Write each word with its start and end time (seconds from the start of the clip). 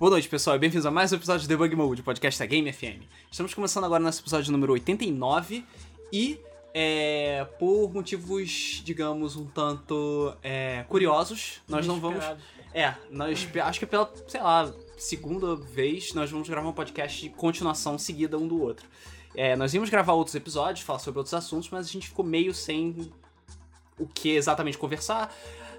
Boa 0.00 0.12
noite, 0.12 0.30
pessoal, 0.30 0.56
e 0.56 0.58
bem-vindos 0.58 0.86
a 0.86 0.90
mais 0.90 1.12
um 1.12 1.16
episódio 1.16 1.42
de 1.42 1.48
Debug 1.48 1.76
Mode, 1.76 2.02
podcast 2.02 2.40
da 2.40 2.46
Game 2.46 2.72
FM. 2.72 3.04
Estamos 3.30 3.52
começando 3.52 3.84
agora 3.84 4.02
nosso 4.02 4.22
episódio 4.22 4.50
número 4.50 4.72
89 4.72 5.62
e, 6.10 6.40
é, 6.72 7.46
por 7.58 7.92
motivos, 7.92 8.80
digamos, 8.82 9.36
um 9.36 9.44
tanto 9.44 10.34
é, 10.42 10.86
curiosos, 10.88 11.60
nós 11.68 11.86
não 11.86 12.00
vamos... 12.00 12.24
É, 12.72 12.94
nós, 13.10 13.46
acho 13.62 13.78
que 13.78 13.84
pela, 13.84 14.10
sei 14.26 14.40
lá, 14.40 14.72
segunda 14.96 15.54
vez, 15.54 16.14
nós 16.14 16.30
vamos 16.30 16.48
gravar 16.48 16.70
um 16.70 16.72
podcast 16.72 17.20
de 17.20 17.28
continuação 17.28 17.98
seguida 17.98 18.38
um 18.38 18.48
do 18.48 18.58
outro. 18.58 18.88
É, 19.34 19.54
nós 19.54 19.74
íamos 19.74 19.90
gravar 19.90 20.14
outros 20.14 20.34
episódios, 20.34 20.80
falar 20.82 21.00
sobre 21.00 21.18
outros 21.18 21.34
assuntos, 21.34 21.68
mas 21.68 21.86
a 21.86 21.90
gente 21.90 22.08
ficou 22.08 22.24
meio 22.24 22.54
sem 22.54 23.12
o 23.98 24.06
que 24.06 24.30
exatamente 24.30 24.78
conversar. 24.78 25.30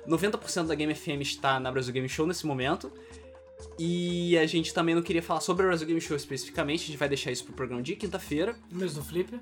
90% 0.08 0.68
da 0.68 0.76
Game 0.76 0.94
FM 0.94 1.22
está 1.22 1.60
na 1.60 1.72
Brasil 1.72 1.92
Game 1.92 2.08
Show 2.08 2.28
nesse 2.28 2.46
momento. 2.46 2.92
E 3.80 4.38
a 4.38 4.46
gente 4.46 4.74
também 4.74 4.94
não 4.96 5.02
queria 5.02 5.22
falar 5.22 5.40
sobre 5.42 5.64
a 5.64 5.68
Brasil 5.68 5.88
Game 5.88 6.00
Show 6.02 6.16
especificamente, 6.16 6.84
a 6.84 6.88
gente 6.88 6.98
vai 6.98 7.08
deixar 7.10 7.32
isso 7.32 7.44
pro 7.46 7.54
programa 7.54 7.82
de 7.82 7.96
quinta-feira. 7.96 8.56
No 8.72 8.80
mês 8.80 8.94
do 8.94 9.04
Flip. 9.04 9.40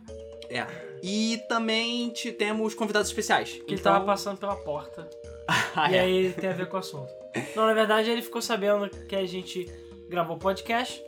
É. 0.50 0.66
E 1.04 1.40
também 1.48 2.10
te- 2.10 2.32
temos 2.32 2.74
convidados 2.74 3.10
especiais. 3.10 3.52
Que 3.68 3.74
ele 3.76 3.82
tava 3.82 4.04
passando 4.06 4.38
pela 4.38 4.56
porta. 4.56 5.10
Ah, 5.76 5.92
e 5.92 5.96
é. 5.96 6.00
aí 6.02 6.34
tem 6.34 6.48
a 6.48 6.54
ver 6.54 6.68
com 6.70 6.76
o 6.78 6.80
assunto. 6.80 7.12
Não, 7.56 7.66
na 7.66 7.74
verdade 7.74 8.08
ele 8.12 8.22
ficou 8.22 8.40
sabendo 8.40 8.88
que 9.08 9.16
a 9.16 9.26
gente 9.26 9.68
gravou 10.08 10.38
podcast 10.38 11.04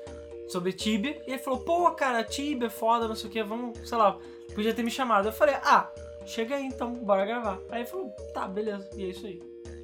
sobre 0.47 0.73
Tibia. 0.73 1.21
E 1.27 1.31
ele 1.33 1.37
falou, 1.37 1.59
pô, 1.59 1.91
cara, 1.91 2.23
Tibia 2.23 2.65
é 2.65 2.69
foda, 2.69 3.07
não 3.07 3.13
sei 3.15 3.29
o 3.29 3.33
que, 3.33 3.43
vamos, 3.43 3.77
sei 3.87 3.97
lá, 3.99 4.17
podia 4.55 4.73
ter 4.73 4.81
me 4.81 4.89
chamado. 4.89 5.27
Eu 5.27 5.31
falei, 5.31 5.55
ah, 5.63 5.87
chega 6.25 6.55
aí 6.55 6.65
então, 6.65 6.91
bora 6.93 7.23
gravar. 7.23 7.59
Aí 7.69 7.81
ele 7.81 7.89
falou, 7.89 8.09
tá, 8.33 8.47
beleza, 8.47 8.89
e 8.95 9.03
é 9.05 9.07
isso 9.09 9.27
aí. 9.27 9.39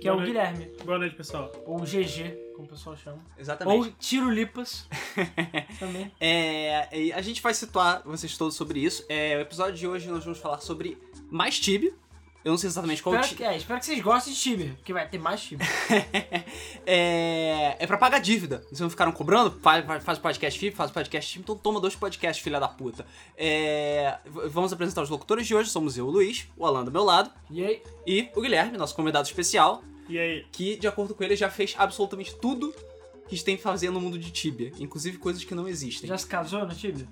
Que 0.07 0.09
é 0.09 0.13
o 0.13 0.15
noite. 0.15 0.27
Guilherme, 0.27 0.71
Boa 0.85 0.97
noite, 0.99 1.15
pessoal. 1.15 1.51
ou 1.65 1.79
GG, 1.81 2.53
como 2.55 2.65
o 2.65 2.69
pessoal 2.69 2.95
chama. 2.95 3.19
Exatamente. 3.37 3.87
Ou 3.87 3.91
Tiro 3.99 4.29
Lipas 4.29 4.87
também. 5.79 6.09
É, 6.17 7.11
a 7.13 7.21
gente 7.21 7.41
vai 7.41 7.53
situar 7.53 8.01
vocês 8.05 8.37
todos 8.37 8.55
sobre 8.55 8.79
isso. 8.79 9.03
É, 9.09 9.35
o 9.35 9.41
episódio 9.41 9.75
de 9.75 9.85
hoje 9.85 10.07
nós 10.07 10.23
vamos 10.23 10.39
falar 10.39 10.59
sobre 10.61 10.97
mais 11.29 11.59
Tibia. 11.59 11.91
Eu 12.45 12.51
não 12.51 12.57
sei 12.57 12.69
exatamente 12.69 13.03
qual 13.03 13.13
Espero 13.15 13.35
que, 13.35 13.43
é, 13.43 13.57
espero 13.57 13.77
que 13.81 13.85
vocês 13.85 13.99
gostem 14.01 14.33
de 14.33 14.39
Tibia, 14.39 14.73
porque 14.77 14.93
vai 14.93 15.05
ter 15.09 15.17
mais 15.17 15.41
Tibia. 15.41 15.67
é, 16.87 17.75
é 17.77 17.85
pra 17.85 17.97
pagar 17.97 18.19
dívida. 18.19 18.63
Vocês 18.69 18.79
não 18.79 18.89
ficaram 18.89 19.11
cobrando? 19.11 19.51
Faz, 19.59 19.83
faz, 20.01 20.17
podcast 20.17 20.57
FIP, 20.57 20.73
faz 20.73 20.89
podcast 20.89 21.33
FIP, 21.33 21.43
então 21.43 21.57
toma 21.57 21.81
dois 21.81 21.97
podcasts, 21.97 22.41
filha 22.41 22.61
da 22.61 22.69
puta. 22.69 23.05
É, 23.35 24.19
vamos 24.25 24.71
apresentar 24.71 25.01
os 25.01 25.09
locutores 25.09 25.45
de 25.45 25.53
hoje. 25.53 25.69
Somos 25.69 25.97
eu, 25.97 26.07
o 26.07 26.09
Luiz, 26.09 26.47
o 26.55 26.65
Alan 26.65 26.85
do 26.85 26.91
meu 26.93 27.03
lado, 27.03 27.29
E 27.51 27.65
aí, 27.65 27.83
e 28.05 28.29
o 28.33 28.39
Guilherme, 28.39 28.77
nosso 28.77 28.95
convidado 28.95 29.27
especial, 29.27 29.83
E 30.09 30.17
aí? 30.17 30.45
que, 30.51 30.75
de 30.77 30.87
acordo 30.87 31.13
com 31.15 31.23
ele, 31.23 31.35
já 31.35 31.49
fez 31.49 31.75
absolutamente 31.77 32.35
tudo 32.35 32.73
que 33.27 33.43
tem 33.43 33.57
que 33.57 33.63
fazer 33.63 33.89
no 33.89 33.99
mundo 33.99 34.17
de 34.17 34.31
Tibia, 34.31 34.71
inclusive 34.79 35.17
coisas 35.17 35.43
que 35.43 35.53
não 35.53 35.67
existem. 35.67 36.07
Já 36.07 36.17
se 36.17 36.25
casou 36.27 36.65
no 36.65 36.73
Tibia? 36.73 37.07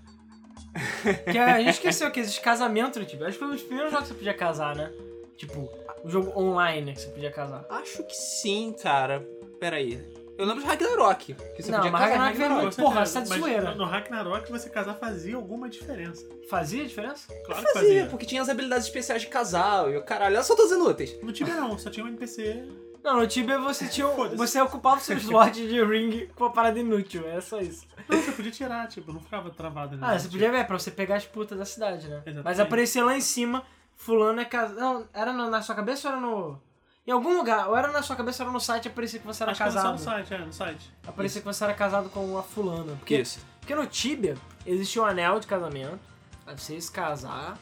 que 1.32 1.38
a 1.38 1.58
gente 1.60 1.72
esqueceu 1.72 2.10
que 2.12 2.20
existe 2.20 2.42
casamento 2.42 3.00
no 3.00 3.06
Tibia. 3.06 3.28
Acho 3.28 3.38
que 3.38 3.44
foi 3.44 3.48
um 3.50 3.56
dos 3.56 3.64
primeiros 3.64 3.92
jogos 3.92 4.08
que 4.08 4.14
você 4.14 4.18
podia 4.20 4.34
casar, 4.34 4.76
né? 4.76 4.92
Tipo, 5.38 5.70
o 6.04 6.10
jogo 6.10 6.38
online 6.40 6.94
que 6.94 7.02
você 7.02 7.08
podia 7.10 7.32
casar. 7.32 7.66
Acho 7.70 8.04
que 8.04 8.16
sim, 8.16 8.74
cara. 8.82 9.26
Pera 9.60 9.78
aí. 9.78 10.00
Eu 10.38 10.46
lembro 10.46 10.62
de 10.64 10.68
Ragnarok, 10.68 11.34
que 11.34 11.64
você 11.64 11.72
Não, 11.72 11.78
podia 11.78 11.92
mas 11.92 12.02
casar 12.02 12.18
Ragnarok 12.18 12.38
Ragnarok. 12.40 12.62
muito- 12.64 12.76
Porra, 12.76 13.06
você 13.06 13.14
tá 13.14 13.20
de 13.22 13.28
zoeira. 13.40 13.76
No, 13.76 13.86
Ragnarok, 13.86 14.52
você 14.52 14.70
casar 14.70 14.94
fazia 14.96 15.36
alguma 15.38 15.70
diferença. 15.70 16.26
Fazia 16.50 16.86
diferença? 16.86 17.28
Claro 17.46 17.66
que 17.66 17.72
Fazia, 17.74 17.90
fazia. 17.90 18.06
porque 18.08 18.26
tinha 18.26 18.42
as 18.42 18.50
habilidades 18.50 18.86
especiais 18.86 19.22
de 19.22 19.28
casal 19.30 19.90
e 19.92 19.96
o 19.98 20.04
caralho, 20.04 20.36
elas 20.36 20.46
são 20.46 20.56
todas 20.58 20.74
inúteis. 20.74 21.18
No 21.22 21.32
Tibia 21.32 21.56
não, 21.56 21.78
só 21.78 21.90
tinha 21.90 22.06
um 22.06 22.10
NPC. 22.10 22.66
Não, 23.06 23.18
no 23.20 23.28
Tibia 23.28 23.60
você 23.60 23.86
tinha. 23.90 24.08
um-. 24.08 24.36
Você 24.36 24.60
ocupava 24.60 24.98
o 24.98 25.00
seu 25.00 25.16
slot 25.18 25.52
de 25.54 25.84
ring 25.86 26.28
com 26.36 26.46
uma 26.46 26.52
parada 26.52 26.80
inútil, 26.80 27.26
é 27.28 27.40
só 27.40 27.62
isso. 27.62 27.86
Não, 28.10 28.20
você 28.20 28.32
podia 28.32 28.52
tirar, 28.52 28.88
tipo, 28.88 29.14
não 29.14 29.20
ficava 29.20 29.50
travado. 29.52 29.98
Ah, 30.02 30.18
você 30.18 30.28
podia 30.28 30.52
ver, 30.52 30.66
pra 30.66 30.78
você 30.78 30.90
pegar 30.90 31.16
as 31.18 31.26
putas 31.26 31.58
da 31.58 31.66
cidade, 31.66 32.08
né? 32.08 32.16
Exatamente. 32.18 32.44
Mas 32.44 32.60
aparecia 32.60 33.06
lá 33.06 33.16
em 33.16 33.22
cima, 33.22 33.64
fulano 33.96 34.42
é 34.42 34.46
casado. 34.46 34.80
Não, 34.80 35.08
era 35.14 35.32
na 35.32 35.62
sua 35.62 35.76
cabeça 35.76 36.08
ou 36.10 36.14
era 36.14 36.22
no. 36.22 36.62
Em 37.08 37.12
algum 37.12 37.38
lugar, 37.38 37.70
ou 37.70 37.78
era 37.78 37.92
na 37.92 38.02
sua 38.02 38.16
cabeça 38.16 38.42
ou 38.42 38.48
era 38.48 38.54
no 38.54 38.60
site, 38.60 38.88
aparecia 38.88 39.20
que 39.20 39.28
você 39.28 39.44
era 39.44 39.52
Acho 39.52 39.60
que 39.60 39.64
era 39.64 39.72
só 39.72 39.78
casado. 39.78 39.92
no 39.94 40.00
site, 40.00 40.34
é, 40.34 40.38
no 40.40 40.52
site. 40.54 40.92
Aparecia 41.08 41.40
que 41.42 41.46
você 41.48 41.64
era 41.64 41.74
casado 41.76 42.10
com 42.10 42.26
uma 42.26 42.42
fulana. 42.42 42.96
Porque, 42.98 43.18
Isso. 43.18 43.40
porque 43.60 43.76
no 43.76 43.86
Tibia 43.86 44.36
existia 44.66 45.04
um 45.04 45.06
anel 45.06 45.40
de 45.40 45.46
casamento, 45.46 46.00
aí 46.48 46.58
você 46.58 46.74
ia 46.74 46.82
se 46.82 46.92
casar, 46.92 47.60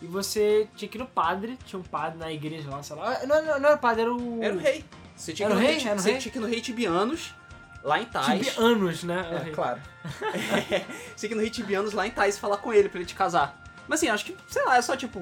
e 0.00 0.06
você 0.06 0.68
tinha 0.76 0.88
que 0.88 0.96
ir 0.98 1.00
no 1.00 1.06
padre, 1.06 1.58
tinha 1.64 1.78
um 1.78 1.82
padre 1.82 2.18
na 2.18 2.30
igreja 2.32 2.68
lá, 2.70 2.82
sei 2.82 2.96
lá. 2.96 3.18
Não, 3.26 3.42
não, 3.44 3.58
não 3.60 3.66
era 3.68 3.74
o 3.76 3.78
padre, 3.78 4.02
era 4.02 4.14
o. 4.14 4.42
Era 4.42 4.54
o 4.54 4.58
rei. 4.58 4.84
Você 5.14 5.32
tinha 5.32 5.46
Era 5.48 5.54
que 5.54 5.60
o 5.60 5.62
ir 5.62 5.64
no 5.64 5.68
rei? 5.68 5.78
rei, 5.78 5.86
Era 5.88 5.96
o 5.98 6.02
você 6.02 6.10
rei? 6.10 6.18
tinha 6.20 6.32
que 6.32 6.38
ir 6.38 6.40
no 6.42 6.46
rei 6.46 6.60
Tibianos, 6.60 7.34
lá 7.82 8.00
em 8.00 8.04
Tais. 8.04 8.46
Tibianos, 8.46 9.02
né? 9.04 9.44
É, 9.46 9.50
claro. 9.50 9.80
você 11.16 11.28
tinha 11.28 11.28
que 11.28 11.34
ir 11.34 11.34
no 11.34 11.40
rei 11.40 11.50
Tibianos 11.50 11.92
lá 11.94 12.06
em 12.06 12.10
Tais 12.10 12.36
e 12.36 12.40
falar 12.40 12.58
com 12.58 12.72
ele 12.72 12.88
pra 12.88 12.98
ele 12.98 13.06
te 13.08 13.14
casar. 13.14 13.62
Mas 13.88 14.00
assim, 14.00 14.08
acho 14.08 14.24
que, 14.24 14.36
sei 14.48 14.64
lá, 14.64 14.76
é 14.76 14.82
só 14.82 14.96
tipo, 14.96 15.20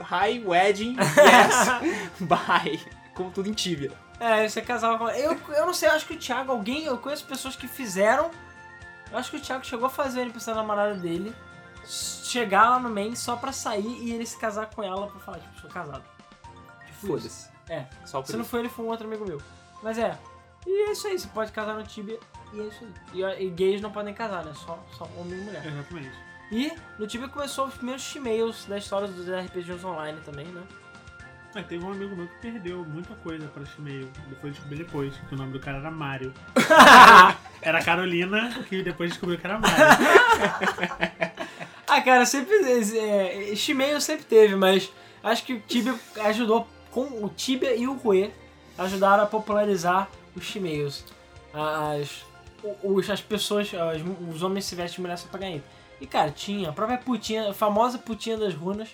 hi, 0.00 0.42
wedding, 0.44 0.96
yes, 0.98 2.10
bye. 2.20 2.80
Como 3.14 3.30
tudo 3.30 3.48
em 3.48 3.52
Tibia. 3.52 3.92
É, 4.20 4.48
você 4.48 4.60
casava 4.60 4.98
com. 4.98 5.08
Eu, 5.10 5.38
eu 5.50 5.66
não 5.66 5.74
sei, 5.74 5.88
acho 5.88 6.06
que 6.06 6.14
o 6.14 6.18
Thiago, 6.18 6.50
alguém. 6.52 6.84
Eu 6.84 6.98
conheço 6.98 7.24
pessoas 7.24 7.54
que 7.54 7.68
fizeram. 7.68 8.30
Eu 9.12 9.18
acho 9.18 9.30
que 9.30 9.36
o 9.36 9.40
Thiago 9.40 9.64
chegou 9.64 9.86
a 9.86 9.90
fazer 9.90 10.18
o 10.18 10.22
aniversário 10.22 10.56
da 10.60 10.62
namorada 10.66 10.94
dele. 10.94 11.32
Chegar 11.86 12.70
lá 12.70 12.78
no 12.78 12.90
main 12.90 13.14
só 13.14 13.36
pra 13.36 13.52
sair 13.52 14.02
e 14.02 14.12
ele 14.12 14.26
se 14.26 14.36
casar 14.38 14.66
com 14.66 14.82
ela 14.82 15.06
pra 15.06 15.20
falar, 15.20 15.38
tipo, 15.38 15.60
sou 15.60 15.70
casado. 15.70 16.04
Tipo 16.86 17.06
Foda-se. 17.06 17.48
É. 17.68 17.86
Só 18.04 18.22
Se 18.24 18.36
não 18.36 18.44
foi 18.44 18.60
ele, 18.60 18.68
foi 18.68 18.84
um 18.84 18.88
outro 18.88 19.06
amigo 19.06 19.26
meu. 19.26 19.40
Mas 19.82 19.98
é. 19.98 20.18
E 20.66 20.88
é 20.88 20.92
isso 20.92 21.06
aí, 21.06 21.18
você 21.18 21.28
pode 21.28 21.52
casar 21.52 21.74
no 21.74 21.84
Tibia 21.84 22.18
e 22.52 22.60
é 22.60 22.64
isso 22.64 22.84
aí. 22.84 23.40
E, 23.40 23.46
e 23.46 23.50
gays 23.50 23.80
não 23.80 23.90
podem 23.90 24.12
casar, 24.12 24.44
né? 24.44 24.52
Só, 24.54 24.78
só 24.96 25.08
homem 25.16 25.38
e 25.38 25.44
mulher. 25.44 25.66
Exatamente. 25.66 26.28
E 26.50 26.72
no 26.98 27.06
Tibia 27.06 27.28
começou 27.28 27.66
os 27.66 27.74
primeiros 27.74 28.14
e-mails 28.14 28.64
da 28.66 28.78
história 28.78 29.06
dos 29.06 29.26
RPGs 29.28 29.84
online 29.84 30.18
também, 30.24 30.46
né? 30.46 30.62
É, 31.54 31.62
teve 31.62 31.84
um 31.84 31.92
amigo 31.92 32.14
meu 32.14 32.28
que 32.28 32.34
perdeu 32.40 32.84
muita 32.84 33.14
coisa 33.16 33.46
pra 33.48 33.62
esse 33.62 33.78
e-mail. 33.78 34.10
Depois 34.28 34.52
descobri 34.52 34.78
depois, 34.78 35.14
que 35.28 35.34
o 35.34 35.38
nome 35.38 35.52
do 35.52 35.60
cara 35.60 35.78
era 35.78 35.90
Mário. 35.90 36.32
Era 37.60 37.82
Carolina, 37.82 38.50
que 38.68 38.84
depois 38.84 39.10
descobriu 39.10 39.36
que 39.36 39.44
era 39.44 39.58
Mário. 39.58 39.76
Ah, 41.98 42.02
cara, 42.02 42.24
sempre. 42.26 42.54
É, 42.96 43.52
e-mail 43.68 44.00
sempre 44.00 44.24
teve, 44.24 44.54
mas 44.56 44.90
acho 45.22 45.44
que 45.44 45.54
o 45.54 45.60
Tibia 45.60 45.94
ajudou 46.24 46.66
com 46.90 47.02
o 47.24 47.28
Tibia 47.36 47.74
e 47.74 47.86
o 47.86 47.94
Rue 47.94 48.30
ajudaram 48.76 49.24
a 49.24 49.26
popularizar 49.26 50.08
os 50.36 50.54
e-mails. 50.56 51.04
As, 51.52 52.22
os, 52.82 53.10
as 53.10 53.20
pessoas, 53.20 53.70
as- 53.74 54.02
os 54.34 54.42
homens 54.42 54.64
se 54.64 54.74
vestem 54.74 54.96
de 54.96 55.00
mulher 55.02 55.18
só 55.18 55.26
pra 55.28 55.40
ganhar. 55.40 55.60
E 56.00 56.06
cara, 56.06 56.30
tinha 56.30 56.68
a 56.68 56.72
própria 56.72 56.96
putinha, 56.98 57.50
a 57.50 57.54
famosa 57.54 57.98
putinha 57.98 58.36
das 58.36 58.54
runas, 58.54 58.88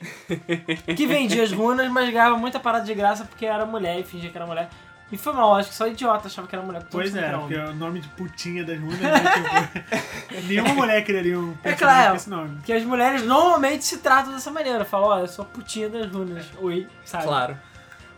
que 0.97 1.06
vendia 1.06 1.42
as 1.42 1.53
runas, 1.53 1.91
mas 1.91 2.09
ganhava 2.10 2.38
muita 2.38 2.59
parada 2.59 2.84
de 2.86 2.94
graça 2.94 3.26
porque 3.26 3.44
era 3.44 3.66
mulher 3.66 4.00
e 4.00 4.04
fingia 4.04 4.31
que 4.31 4.36
era 4.38 4.47
mulher. 4.47 4.71
E 5.12 5.16
foi 5.19 5.32
mal, 5.32 5.54
acho 5.54 5.69
que 5.69 5.75
só 5.75 5.87
idiota 5.87 6.26
achava 6.26 6.48
que 6.48 6.56
era 6.56 6.65
mulher. 6.65 6.81
porque 6.81 6.97
Pois 6.97 7.15
é, 7.15 7.31
porque 7.37 7.54
homem. 7.56 7.69
o 7.70 7.75
nome 7.75 8.00
de 8.00 8.09
putinha 8.09 8.65
das 8.65 8.78
runas 8.81 9.00
é 9.00 9.10
tipo. 9.20 10.42
Nenhuma 10.48 10.75
mulher 10.75 11.04
criaria 11.04 11.38
um 11.38 11.54
personagem 11.54 11.78
claro. 11.78 12.10
com 12.10 12.16
esse 12.16 12.31
nome. 12.31 12.56
Porque 12.56 12.72
as 12.72 12.82
mulheres 12.84 13.22
normalmente 13.22 13.84
se 13.84 13.98
tratam 13.98 14.32
dessa 14.32 14.50
maneira. 14.50 14.84
Falam, 14.84 15.09
olha, 15.09 15.20
eu 15.22 15.28
sou 15.28 15.44
a 15.44 15.48
putinha 15.48 15.88
das 15.88 16.10
runas. 16.10 16.47
Oi, 16.59 16.88
sabe? 17.04 17.25
Claro. 17.25 17.56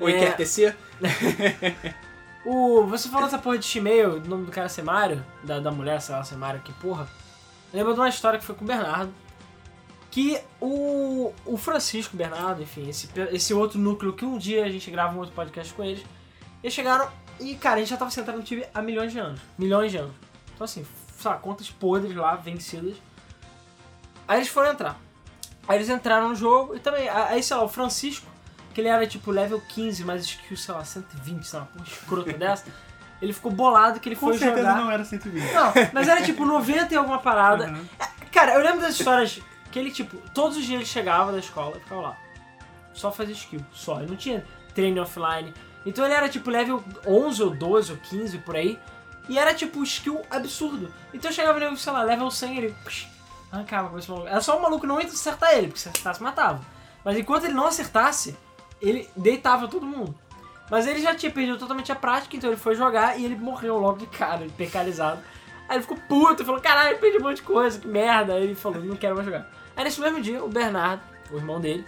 Oi, 0.00 0.12
É. 0.12 0.18
quer 0.20 0.36
tecer? 0.36 0.76
O, 2.48 2.86
você 2.86 3.08
falou 3.08 3.24
dessa 3.24 3.38
porra 3.38 3.58
de 3.58 3.64
Shimeio, 3.64 4.18
o 4.18 4.28
nome 4.28 4.46
do 4.46 4.52
cara 4.52 4.66
é 4.66 4.68
Semário, 4.68 5.20
da, 5.42 5.58
da 5.58 5.72
mulher, 5.72 6.00
sei 6.00 6.14
lá, 6.14 6.22
Semário, 6.22 6.60
que 6.60 6.72
porra. 6.74 7.08
Lembra 7.74 7.92
de 7.92 7.98
uma 7.98 8.08
história 8.08 8.38
que 8.38 8.44
foi 8.44 8.54
com 8.54 8.62
o 8.64 8.68
Bernardo. 8.68 9.12
Que 10.12 10.38
o, 10.60 11.32
o 11.44 11.56
Francisco 11.56 12.16
Bernardo, 12.16 12.62
enfim, 12.62 12.88
esse, 12.88 13.08
esse 13.32 13.52
outro 13.52 13.80
núcleo 13.80 14.12
que 14.12 14.24
um 14.24 14.38
dia 14.38 14.64
a 14.64 14.70
gente 14.70 14.88
grava 14.92 15.12
um 15.16 15.18
outro 15.18 15.34
podcast 15.34 15.74
com 15.74 15.82
eles, 15.82 16.04
eles 16.66 16.74
chegaram 16.74 17.08
e, 17.38 17.54
cara, 17.54 17.76
a 17.76 17.78
gente 17.78 17.90
já 17.90 17.96
tava 17.96 18.10
sentado 18.10 18.36
no 18.38 18.42
time 18.42 18.64
há 18.74 18.82
milhões 18.82 19.12
de 19.12 19.20
anos. 19.20 19.40
Milhões 19.56 19.92
de 19.92 19.98
anos. 19.98 20.14
Então, 20.52 20.64
assim, 20.64 20.84
sabe, 21.16 21.40
contas 21.40 21.70
podres 21.70 22.14
lá, 22.16 22.34
vencidas. 22.34 22.96
Aí 24.26 24.38
eles 24.38 24.48
foram 24.48 24.72
entrar. 24.72 24.98
Aí 25.68 25.76
eles 25.78 25.88
entraram 25.88 26.28
no 26.30 26.34
jogo 26.34 26.74
e 26.74 26.80
também, 26.80 27.08
aí, 27.08 27.40
sei 27.40 27.56
lá, 27.56 27.62
o 27.62 27.68
Francisco, 27.68 28.26
que 28.74 28.80
ele 28.80 28.88
era 28.88 29.06
tipo 29.06 29.30
level 29.30 29.60
15, 29.68 30.04
mas 30.04 30.24
skill, 30.24 30.56
sei 30.56 30.74
lá, 30.74 30.84
120, 30.84 31.44
sei 31.44 31.60
lá, 31.60 31.68
uma 31.76 31.84
escrota 31.84 32.32
dessa. 32.36 32.64
Ele 33.22 33.32
ficou 33.32 33.52
bolado 33.52 34.00
que 34.00 34.08
ele 34.08 34.16
Com 34.16 34.26
foi 34.26 34.38
certeza 34.38 34.68
jogar. 34.68 34.80
não 34.82 34.90
era 34.90 35.04
120. 35.04 35.52
Não, 35.54 35.72
mas 35.92 36.08
era 36.08 36.22
tipo 36.22 36.44
90 36.44 36.92
e 36.92 36.96
alguma 36.96 37.18
parada. 37.20 37.68
Uhum. 37.68 37.86
Cara, 38.32 38.54
eu 38.54 38.60
lembro 38.60 38.80
das 38.80 38.98
histórias 38.98 39.40
que 39.70 39.78
ele, 39.78 39.90
tipo, 39.92 40.16
todos 40.30 40.56
os 40.56 40.64
dias 40.64 40.80
ele 40.80 40.84
chegava 40.84 41.30
da 41.30 41.38
escola 41.38 41.76
e 41.76 41.80
ficava 41.80 42.00
lá. 42.00 42.16
Só 42.92 43.12
fazia 43.12 43.34
skill, 43.34 43.64
só. 43.72 44.00
Ele 44.00 44.10
não 44.10 44.16
tinha 44.16 44.44
treino 44.74 45.00
offline. 45.00 45.54
Então 45.86 46.04
ele 46.04 46.14
era 46.14 46.28
tipo 46.28 46.50
level 46.50 46.82
11 47.06 47.42
ou 47.44 47.50
12 47.50 47.92
ou 47.92 47.98
15 47.98 48.38
por 48.38 48.56
aí. 48.56 48.78
E 49.28 49.38
era 49.38 49.54
tipo 49.54 49.82
skill 49.84 50.20
absurdo. 50.30 50.92
Então 51.14 51.30
eu 51.30 51.34
chegava 51.34 51.58
nele, 51.58 51.76
sei 51.76 51.92
lá, 51.92 52.02
level 52.02 52.30
100 52.30 52.58
ele. 52.58 52.74
psh, 52.84 53.08
arrancava 53.50 53.88
com 53.88 53.98
esse 53.98 54.10
maluco. 54.10 54.28
Era 54.28 54.40
só 54.40 54.58
o 54.58 54.62
maluco 54.62 54.86
não 54.86 54.98
acertar 54.98 55.54
ele, 55.54 55.68
porque 55.68 55.80
se 55.80 55.88
acertasse 55.88 56.22
matava. 56.22 56.60
Mas 57.04 57.16
enquanto 57.16 57.44
ele 57.44 57.54
não 57.54 57.66
acertasse, 57.66 58.36
ele 58.80 59.08
deitava 59.16 59.68
todo 59.68 59.86
mundo. 59.86 60.14
Mas 60.70 60.86
ele 60.86 61.00
já 61.00 61.14
tinha 61.14 61.30
perdido 61.30 61.58
totalmente 61.58 61.92
a 61.92 61.94
prática, 61.94 62.36
então 62.36 62.50
ele 62.50 62.58
foi 62.58 62.74
jogar 62.74 63.18
e 63.18 63.24
ele 63.24 63.36
morreu 63.36 63.78
logo 63.78 63.98
de 63.98 64.06
cara, 64.06 64.46
pecalizado. 64.58 65.20
Aí 65.68 65.76
ele 65.76 65.82
ficou 65.82 65.96
puto, 66.08 66.44
falou, 66.44 66.60
caralho, 66.60 66.98
perdi 66.98 67.18
um 67.18 67.22
monte 67.22 67.36
de 67.36 67.42
coisa, 67.42 67.78
que 67.78 67.86
merda. 67.86 68.34
Aí 68.34 68.44
ele 68.44 68.54
falou, 68.54 68.82
não 68.82 68.96
quero 68.96 69.14
mais 69.14 69.24
jogar. 69.24 69.48
Aí 69.76 69.84
nesse 69.84 70.00
mesmo 70.00 70.20
dia, 70.20 70.42
o 70.42 70.48
Bernardo, 70.48 71.02
o 71.30 71.36
irmão 71.36 71.60
dele, 71.60 71.84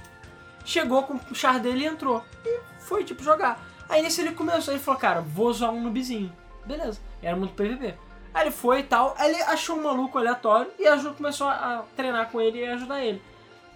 chegou 0.65 1.03
com 1.05 1.15
o 1.31 1.35
char 1.35 1.59
dele 1.59 1.85
e 1.85 1.87
entrou. 1.87 2.25
E 2.45 2.61
foi, 2.79 3.05
tipo, 3.05 3.23
jogar. 3.23 3.61
Aí 3.88 4.02
nesse 4.02 4.20
ele 4.20 4.32
começou, 4.32 4.75
ele 4.75 4.82
falou, 4.82 5.00
cara, 5.00 5.20
vou 5.20 5.52
zoar 5.52 5.73
um 5.73 5.82
noobzinho. 5.82 6.32
Beleza, 6.67 7.00
era 7.23 7.37
muito 7.37 7.55
PVP. 7.55 7.94
Aí 8.35 8.44
ele 8.44 8.50
foi 8.50 8.81
e 8.81 8.82
tal, 8.82 9.14
aí 9.19 9.32
ele 9.32 9.43
achou 9.43 9.76
um 9.76 9.82
maluco 9.82 10.19
aleatório 10.19 10.70
e 10.79 10.87
ajudou, 10.87 11.14
começou 11.14 11.49
a 11.49 11.85
treinar 11.96 12.29
com 12.31 12.40
ele 12.40 12.58
e 12.58 12.67
ajudar 12.67 13.02
ele. 13.02 13.23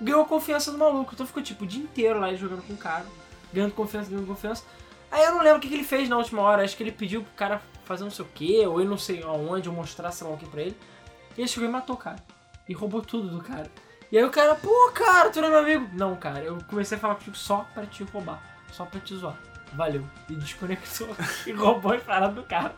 Ganhou 0.00 0.22
a 0.22 0.26
confiança 0.26 0.70
do 0.70 0.78
maluco, 0.78 1.12
então 1.14 1.26
ficou 1.26 1.42
tipo 1.42 1.64
o 1.64 1.66
dia 1.66 1.82
inteiro 1.82 2.20
lá 2.20 2.32
jogando 2.34 2.66
com 2.66 2.74
o 2.74 2.76
cara, 2.76 3.06
ganhando 3.52 3.72
confiança, 3.72 4.10
ganhando 4.10 4.26
confiança. 4.26 4.64
Aí 5.10 5.24
eu 5.24 5.32
não 5.32 5.42
lembro 5.42 5.58
o 5.58 5.60
que, 5.60 5.68
que 5.68 5.74
ele 5.74 5.84
fez 5.84 6.08
na 6.08 6.16
última 6.16 6.42
hora, 6.42 6.64
acho 6.64 6.76
que 6.76 6.82
ele 6.82 6.92
pediu 6.92 7.22
pro 7.22 7.32
cara 7.32 7.62
fazer 7.84 8.04
não 8.04 8.10
sei 8.10 8.24
o 8.24 8.28
que, 8.28 8.66
ou 8.66 8.80
ele 8.80 8.88
não 8.88 8.98
sei 8.98 9.22
aonde, 9.22 9.68
ou 9.68 9.74
mostrar 9.74 10.10
sei 10.10 10.26
lá 10.26 10.34
o 10.34 10.38
que 10.38 10.46
pra 10.46 10.62
ele. 10.62 10.76
E 11.36 11.40
ele 11.40 11.48
chegou 11.48 11.68
e 11.68 11.72
matou 11.72 11.96
o 11.96 11.98
cara. 11.98 12.16
E 12.68 12.74
roubou 12.74 13.02
tudo 13.02 13.28
do 13.28 13.42
cara. 13.42 13.70
E 14.10 14.18
aí 14.18 14.24
o 14.24 14.30
cara, 14.30 14.54
pô, 14.54 14.90
cara, 14.94 15.30
tu 15.30 15.40
não 15.40 15.48
é 15.48 15.50
meu 15.50 15.60
amigo. 15.60 15.90
Não, 15.94 16.14
cara, 16.16 16.40
eu 16.40 16.58
comecei 16.68 16.96
a 16.96 17.00
falar 17.00 17.14
contigo 17.14 17.36
só 17.36 17.66
pra 17.74 17.86
te 17.86 18.04
roubar, 18.04 18.42
só 18.70 18.84
pra 18.84 19.00
te 19.00 19.14
zoar. 19.14 19.36
Valeu. 19.74 20.04
E 20.28 20.34
desconectou 20.34 21.08
e 21.46 21.52
roubou 21.52 21.92
as 21.92 22.02
paradas 22.02 22.34
do 22.34 22.42
cara. 22.42 22.74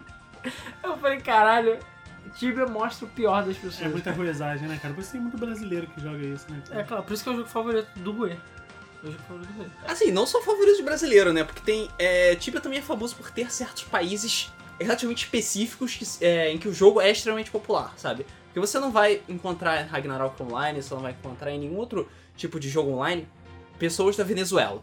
Eu 0.82 0.96
falei, 0.98 1.18
caralho, 1.20 1.78
Tibia 2.36 2.66
mostra 2.66 3.06
o 3.06 3.08
pior 3.10 3.44
das 3.44 3.56
pessoas. 3.56 3.82
É 3.82 3.88
muita 3.88 4.12
ruezagem, 4.12 4.68
né, 4.68 4.78
cara? 4.80 4.92
Por 4.94 5.00
isso 5.00 5.12
tem 5.12 5.20
muito 5.20 5.36
brasileiro 5.38 5.86
que 5.88 6.00
joga 6.00 6.18
isso, 6.18 6.46
né? 6.50 6.62
cara? 6.68 6.80
É 6.80 6.84
claro, 6.84 7.02
por 7.02 7.12
isso 7.12 7.22
que 7.22 7.28
é 7.28 7.32
o 7.32 7.36
jogo 7.36 7.48
favorito 7.48 7.88
do 7.98 8.12
Rue. 8.12 8.30
É 8.32 8.36
o 9.06 9.10
jogo 9.10 9.22
favorito 9.26 9.52
do 9.52 9.58
Rue. 9.62 9.70
Assim, 9.86 10.10
não 10.10 10.26
sou 10.26 10.42
favorito 10.42 10.76
de 10.76 10.82
brasileiro, 10.82 11.32
né? 11.32 11.44
Porque 11.44 11.60
tem. 11.62 11.88
É, 11.98 12.34
Tibia 12.36 12.60
também 12.60 12.78
é 12.78 12.82
famoso 12.82 13.16
por 13.16 13.30
ter 13.30 13.50
certos 13.52 13.84
países 13.84 14.52
relativamente 14.80 15.24
específicos 15.24 15.94
que- 15.94 16.24
é, 16.24 16.50
em 16.50 16.58
que 16.58 16.68
o 16.68 16.74
jogo 16.74 17.00
é 17.00 17.10
extremamente 17.10 17.50
popular, 17.50 17.94
sabe? 17.96 18.26
Porque 18.46 18.60
você 18.60 18.78
não 18.78 18.90
vai 18.92 19.22
encontrar 19.28 19.82
em 19.82 19.86
Ragnarok 19.88 20.42
Online, 20.42 20.82
você 20.82 20.92
não 20.94 21.00
vai 21.02 21.12
encontrar 21.12 21.50
em 21.52 21.58
nenhum 21.60 21.76
outro 21.76 22.08
tipo 22.36 22.58
de 22.60 22.68
jogo 22.68 22.90
online 22.92 23.26
pessoas 23.78 24.16
da 24.16 24.22
Venezuela, 24.24 24.82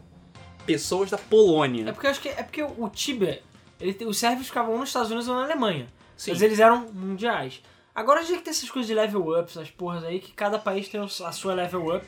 pessoas 0.66 1.10
da 1.10 1.18
Polônia. 1.18 1.88
É 1.88 1.92
porque 1.92 2.06
eu 2.06 2.10
acho 2.10 2.20
que 2.20 2.28
é 2.28 2.42
porque 2.42 2.62
o 2.62 2.88
Tibia, 2.88 3.42
ele, 3.80 4.04
os 4.04 4.18
servers 4.18 4.46
ficavam 4.46 4.72
ou 4.72 4.78
nos 4.78 4.88
Estados 4.88 5.10
Unidos 5.10 5.28
ou 5.28 5.36
na 5.36 5.44
Alemanha. 5.44 5.86
Sim. 6.16 6.32
Mas 6.32 6.42
eles 6.42 6.58
eram 6.58 6.86
mundiais. 6.92 7.60
Agora 7.94 8.20
a 8.20 8.22
gente 8.22 8.42
tem 8.42 8.50
essas 8.50 8.70
coisas 8.70 8.86
de 8.86 8.94
level 8.94 9.38
up, 9.38 9.50
essas 9.50 9.70
porras 9.70 10.02
aí, 10.04 10.18
que 10.18 10.32
cada 10.32 10.58
país 10.58 10.88
tem 10.88 11.00
a 11.00 11.08
sua 11.08 11.54
level 11.54 11.96
up. 11.96 12.06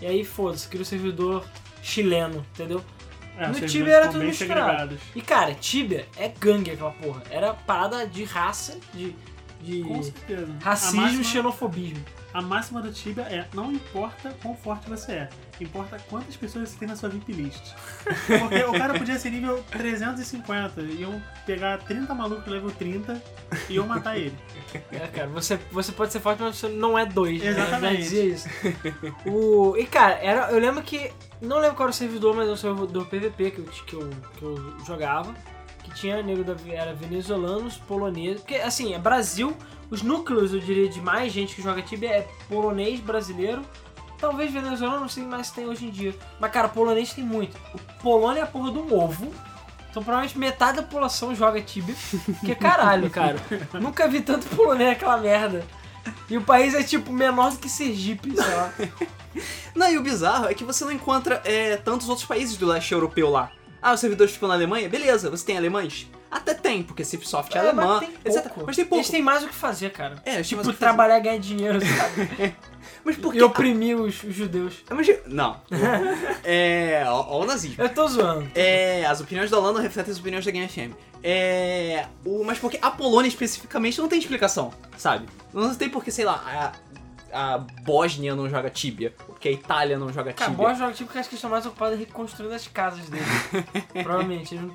E 0.00 0.06
aí, 0.06 0.24
foda-se, 0.24 0.68
cria 0.68 0.82
o 0.82 0.84
servidor 0.84 1.44
chileno, 1.82 2.44
entendeu? 2.52 2.84
É, 3.38 3.48
No 3.48 3.60
Tibia 3.66 3.94
era 3.94 4.08
tudo 4.08 4.24
misturado. 4.24 4.98
E 5.14 5.20
cara, 5.20 5.54
Tibia 5.54 6.06
é 6.16 6.28
gangue 6.28 6.70
aquela 6.70 6.90
porra. 6.92 7.22
Era 7.30 7.54
parada 7.54 8.06
de 8.06 8.22
raça, 8.24 8.78
de, 8.92 9.14
de 9.60 9.82
Com 9.82 10.02
certeza. 10.02 10.54
a 10.60 10.64
racismo 10.64 11.00
e 11.00 11.02
máxima, 11.02 11.24
xenofobismo. 11.24 12.04
A 12.34 12.42
máxima 12.42 12.82
do 12.82 12.92
Tibia 12.92 13.22
é 13.22 13.46
não 13.54 13.72
importa 13.72 14.34
quão 14.42 14.56
forte 14.56 14.90
você 14.90 15.12
é, 15.12 15.28
importa 15.60 15.96
quantas 16.10 16.34
pessoas 16.34 16.68
você 16.68 16.78
tem 16.78 16.88
na 16.88 16.96
sua 16.96 17.08
VIP 17.08 17.32
list. 17.32 17.72
Porque 18.26 18.64
o 18.64 18.72
cara 18.72 18.98
podia 18.98 19.16
ser 19.16 19.30
nível 19.30 19.62
350, 19.70 20.82
iam 20.82 21.22
pegar 21.46 21.78
30 21.78 22.12
malucos 22.12 22.46
level 22.46 22.72
30 22.72 23.22
e 23.70 23.74
iam 23.74 23.86
matar 23.86 24.18
ele. 24.18 24.36
É, 24.90 25.06
cara, 25.06 25.28
você, 25.28 25.56
você 25.70 25.92
pode 25.92 26.12
ser 26.12 26.18
forte, 26.18 26.42
mas 26.42 26.56
você 26.56 26.68
não 26.68 26.98
é 26.98 27.06
dois. 27.06 27.40
né? 27.40 27.50
Exatamente. 27.50 27.98
Dizia 27.98 28.24
isso. 28.24 28.48
o, 29.24 29.76
e 29.76 29.86
cara, 29.86 30.14
era, 30.14 30.50
eu 30.50 30.58
lembro 30.58 30.82
que. 30.82 31.12
Não 31.40 31.58
lembro 31.58 31.76
qual 31.76 31.86
era 31.86 31.92
o 31.92 31.94
servidor, 31.94 32.34
mas 32.34 32.46
era 32.46 32.54
o 32.54 32.56
servidor 32.56 33.06
PVP 33.06 33.50
que 33.52 33.58
eu, 33.58 33.64
que 33.64 33.94
eu, 33.94 34.10
que 34.38 34.42
eu 34.42 34.76
jogava. 34.84 35.32
Que 35.84 35.92
tinha 35.92 36.20
nego 36.20 36.42
da. 36.42 36.56
Era 36.72 36.94
venezuelanos, 36.94 37.76
poloneses. 37.76 38.40
Porque 38.40 38.56
assim, 38.56 38.92
é 38.92 38.98
Brasil. 38.98 39.56
Os 39.90 40.02
núcleos, 40.02 40.52
eu 40.52 40.60
diria, 40.60 40.88
de 40.88 41.00
mais 41.00 41.32
gente 41.32 41.54
que 41.54 41.62
joga 41.62 41.82
Tibia 41.82 42.10
é 42.10 42.28
polonês, 42.48 43.00
brasileiro. 43.00 43.62
Talvez 44.18 44.52
venezuelano, 44.52 45.00
não 45.00 45.08
sei 45.08 45.24
mais 45.24 45.48
se 45.48 45.54
tem 45.54 45.66
hoje 45.66 45.86
em 45.86 45.90
dia. 45.90 46.14
Mas, 46.40 46.50
cara, 46.50 46.68
polonês 46.68 47.12
tem 47.12 47.24
muito. 47.24 47.56
O 47.74 48.02
Polônia 48.02 48.40
é 48.40 48.42
a 48.42 48.46
porra 48.46 48.70
de 48.70 48.78
um 48.78 48.94
ovo. 48.94 49.32
Então, 49.90 50.02
provavelmente 50.02 50.38
metade 50.38 50.78
da 50.78 50.82
população 50.82 51.34
joga 51.34 51.60
Tibia. 51.60 51.94
Que 52.40 52.54
caralho, 52.54 53.08
cara. 53.10 53.36
Nunca 53.74 54.08
vi 54.08 54.20
tanto 54.20 54.46
polonês 54.48 54.90
naquela 54.90 55.18
merda. 55.18 55.64
E 56.28 56.36
o 56.36 56.42
país 56.42 56.74
é 56.74 56.82
tipo 56.82 57.12
menor 57.12 57.50
do 57.52 57.58
que 57.58 57.68
Sergipe, 57.68 58.34
sei 58.34 58.54
lá. 58.54 58.72
Não, 59.74 59.90
e 59.90 59.98
o 59.98 60.02
bizarro 60.02 60.46
é 60.46 60.54
que 60.54 60.64
você 60.64 60.84
não 60.84 60.92
encontra 60.92 61.42
é, 61.44 61.76
tantos 61.76 62.08
outros 62.08 62.26
países 62.26 62.56
do 62.56 62.66
leste 62.66 62.92
europeu 62.92 63.28
lá. 63.28 63.50
Ah, 63.84 63.92
os 63.92 64.00
servidores 64.00 64.32
ficam 64.32 64.48
na 64.48 64.54
Alemanha? 64.54 64.88
Beleza, 64.88 65.28
você 65.28 65.44
tem 65.44 65.58
alemães? 65.58 66.08
Até 66.30 66.54
tem, 66.54 66.82
porque 66.82 67.04
Cipsoft 67.04 67.54
é, 67.54 67.58
alemã, 67.60 68.00
mas 68.00 68.08
tem 68.08 68.08
etc. 68.24 68.42
pouco. 68.44 68.62
Mas 68.66 68.76
tem 68.76 68.84
pouco. 68.86 68.96
Eles 69.02 69.10
têm 69.10 69.20
mais 69.20 69.44
o 69.44 69.46
que 69.46 69.54
fazer, 69.54 69.90
cara. 69.92 70.16
É, 70.24 70.36
eles 70.36 70.48
tipo, 70.48 70.72
trabalhar 70.72 71.18
e 71.18 71.20
ganhar 71.20 71.38
dinheiro, 71.38 71.78
sabe? 71.84 72.56
Mas 73.04 73.16
por 73.16 73.34
e 73.34 73.36
que? 73.36 73.44
oprimir 73.44 74.00
os, 74.00 74.22
os 74.24 74.34
judeus. 74.34 74.82
Ah, 74.88 74.94
mas- 74.94 75.06
Não. 75.26 75.60
é. 76.42 77.04
Ó 77.06 77.42
o 77.42 77.44
nazismo. 77.44 77.84
Eu 77.84 77.90
tô 77.90 78.08
zoando. 78.08 78.50
É, 78.54 79.04
as 79.04 79.20
opiniões 79.20 79.50
da 79.50 79.58
Holanda 79.58 79.82
refletem 79.82 80.12
as 80.12 80.18
opiniões 80.18 80.46
da 80.46 80.50
Game 80.50 80.66
FM. 80.66 80.96
É, 81.22 82.06
o, 82.24 82.42
mas 82.42 82.58
porque 82.58 82.78
a 82.80 82.90
Polônia 82.90 83.28
especificamente 83.28 84.00
não 84.00 84.08
tem 84.08 84.18
explicação, 84.18 84.72
sabe? 84.96 85.26
Não 85.52 85.74
tem 85.74 85.90
porque, 85.90 86.10
sei 86.10 86.24
lá, 86.24 86.42
a, 86.46 86.72
a 87.34 87.58
Bósnia 87.58 88.34
não 88.36 88.48
joga 88.48 88.70
Tibia, 88.70 89.12
porque 89.26 89.48
a 89.48 89.52
Itália 89.52 89.98
não 89.98 90.12
joga 90.12 90.32
Cara, 90.32 90.50
Tibia. 90.50 90.64
boa 90.64 90.74
joga 90.74 90.92
tipo 90.92 91.12
que 91.12 91.18
acho 91.18 91.28
que 91.28 91.34
eles 91.34 91.38
estão 91.40 91.50
mais 91.50 91.66
ocupados 91.66 91.96
em 91.96 91.98
reconstruir 92.00 92.54
as 92.54 92.68
casas 92.68 93.08
deles. 93.08 93.26
Provavelmente. 93.92 94.54
Eles 94.54 94.66
não... 94.66 94.74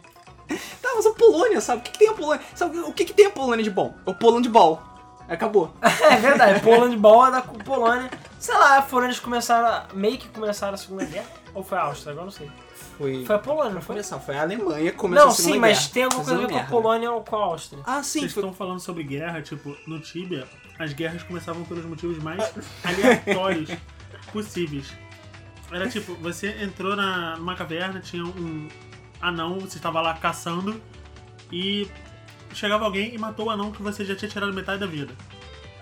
Tá, 0.82 0.90
mas 0.96 1.06
a 1.06 1.12
Polônia, 1.14 1.62
sabe? 1.62 1.82
O 1.82 1.84
que, 1.84 1.92
que 1.92 2.00
tem 2.00 2.10
a 2.10 2.14
Polônia? 2.14 2.42
Sabe 2.56 2.80
o 2.80 2.92
que, 2.92 3.06
que 3.06 3.14
tem 3.14 3.28
a 3.28 3.30
Polônia 3.30 3.64
de 3.64 3.70
bom? 3.70 3.94
O 4.06 4.14
Poland 4.14 4.48
Ball. 4.50 4.82
Acabou. 5.28 5.72
É 6.10 6.16
verdade, 6.18 6.60
Poland 6.62 6.98
Ball 6.98 7.28
é 7.28 7.32
da 7.32 7.42
Polônia. 7.42 8.10
Sei 8.40 8.56
lá, 8.56 8.82
foram 8.82 9.06
eles 9.06 9.18
que 9.20 9.24
começaram, 9.26 9.68
a, 9.68 9.86
meio 9.94 10.18
que 10.18 10.28
começaram 10.30 10.74
a 10.74 10.78
Segunda 10.78 11.06
Guerra. 11.06 11.28
Ou 11.54 11.64
foi 11.64 11.78
a 11.78 11.82
Áustria, 11.82 12.12
agora 12.12 12.26
não 12.26 12.32
sei. 12.32 12.50
Foi. 12.98 13.24
Foi 13.26 13.36
a 13.36 13.40
Polônia, 13.40 13.74
não 13.74 13.82
Foi, 13.82 13.82
foi? 13.82 13.96
começar, 13.96 14.20
foi 14.20 14.38
a 14.38 14.42
Alemanha 14.42 14.92
que 14.92 14.98
começou 14.98 15.26
Não, 15.26 15.32
a 15.32 15.36
Segunda 15.36 15.54
sim, 15.54 15.60
mas 15.60 15.78
Guerra. 15.78 15.90
tem 15.94 16.04
alguma 16.04 16.24
coisa 16.24 16.36
a 16.36 16.42
ver 16.42 16.48
com 16.48 16.54
a 16.54 16.58
merda. 16.58 16.72
Polônia 16.72 17.12
ou 17.12 17.24
com 17.24 17.36
a 17.36 17.40
Áustria. 17.40 17.82
Ah, 17.86 18.04
sim. 18.04 18.20
Vocês 18.22 18.34
Foi... 18.34 18.44
estão 18.44 18.54
falando 18.56 18.80
sobre 18.80 19.04
guerra, 19.04 19.42
tipo, 19.42 19.76
no 19.86 20.00
Tibia, 20.00 20.48
as 20.80 20.94
guerras 20.94 21.22
começavam 21.24 21.64
pelos 21.66 21.86
motivos 21.86 22.18
mais 22.24 22.54
aleatórios 22.84 23.70
possíveis. 24.32 24.92
Era 25.72 25.88
tipo, 25.88 26.16
você 26.16 26.64
entrou 26.64 26.96
na, 26.96 27.38
numa 27.38 27.54
caverna, 27.54 28.00
tinha 28.00 28.26
um 28.26 28.68
anão, 29.22 29.60
você 29.60 29.78
estava 29.78 30.02
lá 30.02 30.14
caçando 30.16 30.82
e 31.52 31.88
chegava 32.54 32.86
alguém 32.86 33.14
e 33.14 33.18
matou 33.18 33.48
o 33.48 33.50
anão 33.50 33.72
que 33.72 33.82
você 33.82 34.04
já 34.06 34.16
tinha 34.16 34.30
tirado 34.30 34.54
metade 34.54 34.80
da 34.80 34.88
vida. 34.88 35.14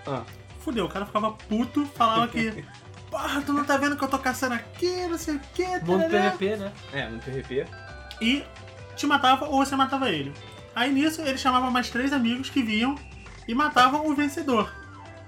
Ah. 0.06 0.24
Fudeu, 0.58 0.84
o 0.84 0.88
cara 0.88 1.06
ficava 1.06 1.30
puto, 1.32 1.86
falava 1.86 2.28
que. 2.28 2.64
Porra, 3.08 3.40
tu 3.40 3.54
não 3.54 3.64
tá 3.64 3.78
vendo 3.78 3.96
que 3.96 4.04
eu 4.04 4.08
tô 4.08 4.18
caçando 4.18 4.54
aqui, 4.54 5.06
não 5.06 5.16
sei 5.16 5.36
o 5.36 5.40
que, 5.54 5.64
Mundo 5.82 6.04
PVP, 6.10 6.56
né? 6.56 6.72
É, 6.92 7.08
no 7.08 7.18
PVP. 7.18 7.64
e 8.20 8.44
te 8.94 9.06
matava 9.06 9.46
ou 9.46 9.64
você 9.64 9.74
matava 9.74 10.10
ele. 10.10 10.30
Aí 10.76 10.92
nisso 10.92 11.22
ele 11.22 11.38
chamava 11.38 11.70
mais 11.70 11.88
três 11.88 12.12
amigos 12.12 12.50
que 12.50 12.62
vinham 12.62 12.96
e 13.46 13.54
matavam 13.54 14.06
o 14.06 14.14
vencedor. 14.14 14.70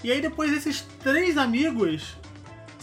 E 0.02 0.10
aí 0.10 0.20
depois 0.20 0.52
esses 0.52 0.82
três 1.02 1.36
amigos 1.36 2.16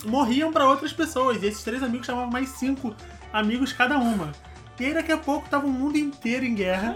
morriam 0.05 0.51
pra 0.51 0.67
outras 0.67 0.93
pessoas. 0.93 1.41
E 1.41 1.47
esses 1.47 1.63
três 1.63 1.81
amigos 1.83 2.05
chamavam 2.05 2.29
mais 2.29 2.49
cinco 2.49 2.95
amigos 3.33 3.73
cada 3.73 3.97
uma. 3.97 4.31
E 4.79 4.85
aí 4.85 4.93
daqui 4.93 5.11
a 5.11 5.17
pouco 5.17 5.49
tava 5.49 5.65
o 5.65 5.69
mundo 5.71 5.97
inteiro 5.97 6.45
em 6.45 6.53
guerra 6.53 6.95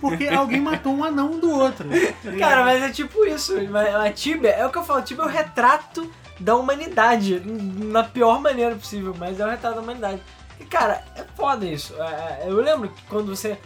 porque 0.00 0.26
alguém 0.32 0.60
matou 0.60 0.94
um 0.94 1.04
anão 1.04 1.38
do 1.38 1.50
outro. 1.50 1.86
tá? 1.88 2.32
Cara, 2.38 2.64
mas 2.64 2.82
é 2.82 2.90
tipo 2.90 3.24
isso. 3.26 3.54
mas 3.70 3.94
A 3.94 4.10
Tibia, 4.10 4.50
é 4.50 4.66
o 4.66 4.70
que 4.70 4.78
eu 4.78 4.82
falo, 4.84 5.02
Tibia 5.02 5.24
é 5.24 5.26
o 5.26 5.30
retrato 5.30 6.10
da 6.40 6.56
humanidade. 6.56 7.42
Na 7.44 8.02
pior 8.02 8.40
maneira 8.40 8.74
possível, 8.74 9.14
mas 9.18 9.38
é 9.38 9.44
o 9.44 9.50
retrato 9.50 9.74
da 9.76 9.82
humanidade. 9.82 10.22
E, 10.58 10.64
cara, 10.64 11.04
é 11.14 11.22
foda 11.36 11.66
isso. 11.66 11.94
É, 12.00 12.06
é, 12.06 12.44
Eu 12.46 12.56
lembro 12.56 12.88
que 12.88 13.02
quando 13.10 13.36
você. 13.36 13.58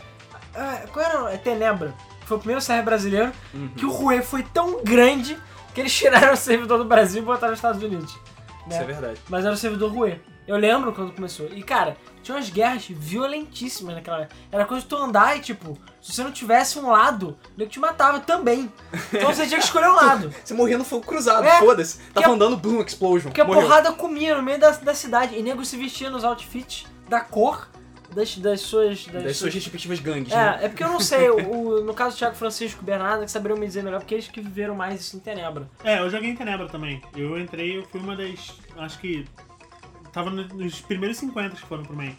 é, 0.55 0.87
Qual 0.93 1.05
era? 1.05 1.33
É 1.33 1.37
Tenebra. 1.37 1.95
Foi 2.27 2.37
o 2.39 2.41
primeiro 2.41 2.61
server 2.61 2.85
brasileiro. 2.85 3.33
Que 3.77 3.87
o 3.87 3.91
Rue 3.91 4.23
foi 4.23 4.43
tão 4.43 4.83
grande 4.83 5.39
que 5.75 5.81
eles 5.81 5.93
tiraram 5.93 6.33
o 6.35 6.37
servidor 6.37 6.79
do 6.79 6.85
Brasil 6.85 7.23
e 7.23 7.25
botaram 7.25 7.51
nos 7.53 7.59
Estados 7.59 7.83
Unidos. 7.83 8.15
né? 8.67 8.75
Isso 8.75 8.81
é 8.81 8.85
verdade. 8.85 9.21
Mas 9.29 9.45
era 9.45 9.55
o 9.55 9.57
servidor 9.57 9.93
Rue. 9.93 10.21
Eu 10.47 10.57
lembro 10.57 10.93
quando 10.93 11.13
começou. 11.15 11.47
E, 11.53 11.63
cara, 11.63 11.97
tinha 12.21 12.37
umas 12.37 12.51
guerras 12.51 12.85
violentíssimas 12.89 13.95
naquela 13.95 14.23
época. 14.23 14.35
Era 14.51 14.65
coisa 14.65 14.83
de 14.83 14.89
tu 14.89 14.97
andar 14.97 15.37
e, 15.37 15.41
tipo, 15.41 15.79
se 16.01 16.13
você 16.13 16.25
não 16.25 16.33
tivesse 16.33 16.79
um 16.81 16.91
lado, 16.91 17.39
ele 17.57 17.69
te 17.69 17.79
matava 17.79 18.19
também. 18.19 18.71
Então 19.13 19.33
você 19.33 19.47
tinha 19.47 19.59
que 19.61 19.65
escolher 19.65 19.89
um 19.89 19.95
lado. 19.97 20.35
Você 20.45 20.53
morria 20.53 20.77
no 20.77 20.85
fogo 20.85 21.07
cruzado, 21.07 21.45
É, 21.47 21.59
foda-se. 21.61 21.99
Tava 22.13 22.27
a- 22.27 22.31
andando, 22.31 22.57
boom, 22.57 22.83
explosion. 22.83 23.29
Porque 23.31 23.41
a 23.41 23.45
morreu. 23.45 23.63
porrada 23.63 23.93
comia 23.93 24.37
no 24.37 24.43
meio 24.43 24.59
da, 24.59 24.71
da 24.73 24.95
cidade. 24.95 25.37
E 25.37 25.43
nego 25.43 25.65
se 25.65 25.77
vestia 25.77 26.11
nos 26.11 26.25
outfits 26.25 26.87
da 27.09 27.21
cor 27.21 27.69
das, 28.15 28.37
das 28.39 28.61
suas. 28.61 29.07
Das, 29.07 29.23
Das 29.25 29.37
suas 29.37 29.55
respectivas 29.55 30.01
gangues, 30.01 30.33
né? 30.33 30.59
É, 30.61 30.67
é 30.67 30.69
porque 30.69 30.85
eu 30.85 30.89
não 30.89 31.01
sei, 31.01 31.29
o, 31.31 31.51
o- 31.79 31.85
no 31.85 31.95
caso 31.95 32.17
do 32.17 32.19
Thiago 32.19 32.37
Francisco 32.37 32.81
e 32.83 32.85
Bernardo, 32.85 33.25
que 33.25 33.31
saberiam 33.31 33.59
me 33.59 33.67
dizer 33.67 33.83
melhor, 33.83 34.01
porque 34.01 34.15
eles 34.15 34.29
que 34.29 34.41
viveram 34.41 34.75
mais 34.75 35.01
isso 35.01 35.17
em 35.17 35.21
Tenebra. 35.21 35.69
É, 35.85 35.99
eu 36.01 36.09
joguei 36.11 36.31
em 36.31 36.37
Tenebra 36.37 36.69
também. 36.69 37.01
Eu 37.17 37.39
entrei, 37.39 37.79
eu 37.79 37.85
fui 37.85 38.01
uma 38.01 38.15
das. 38.17 38.53
Acho 38.79 38.99
que. 38.99 39.25
Tava 40.13 40.31
no- 40.31 40.47
nos 40.49 40.81
primeiros 40.81 41.17
50 41.19 41.57
que 41.57 41.63
foram 41.67 41.83
pro 41.85 41.97
main. 41.97 42.15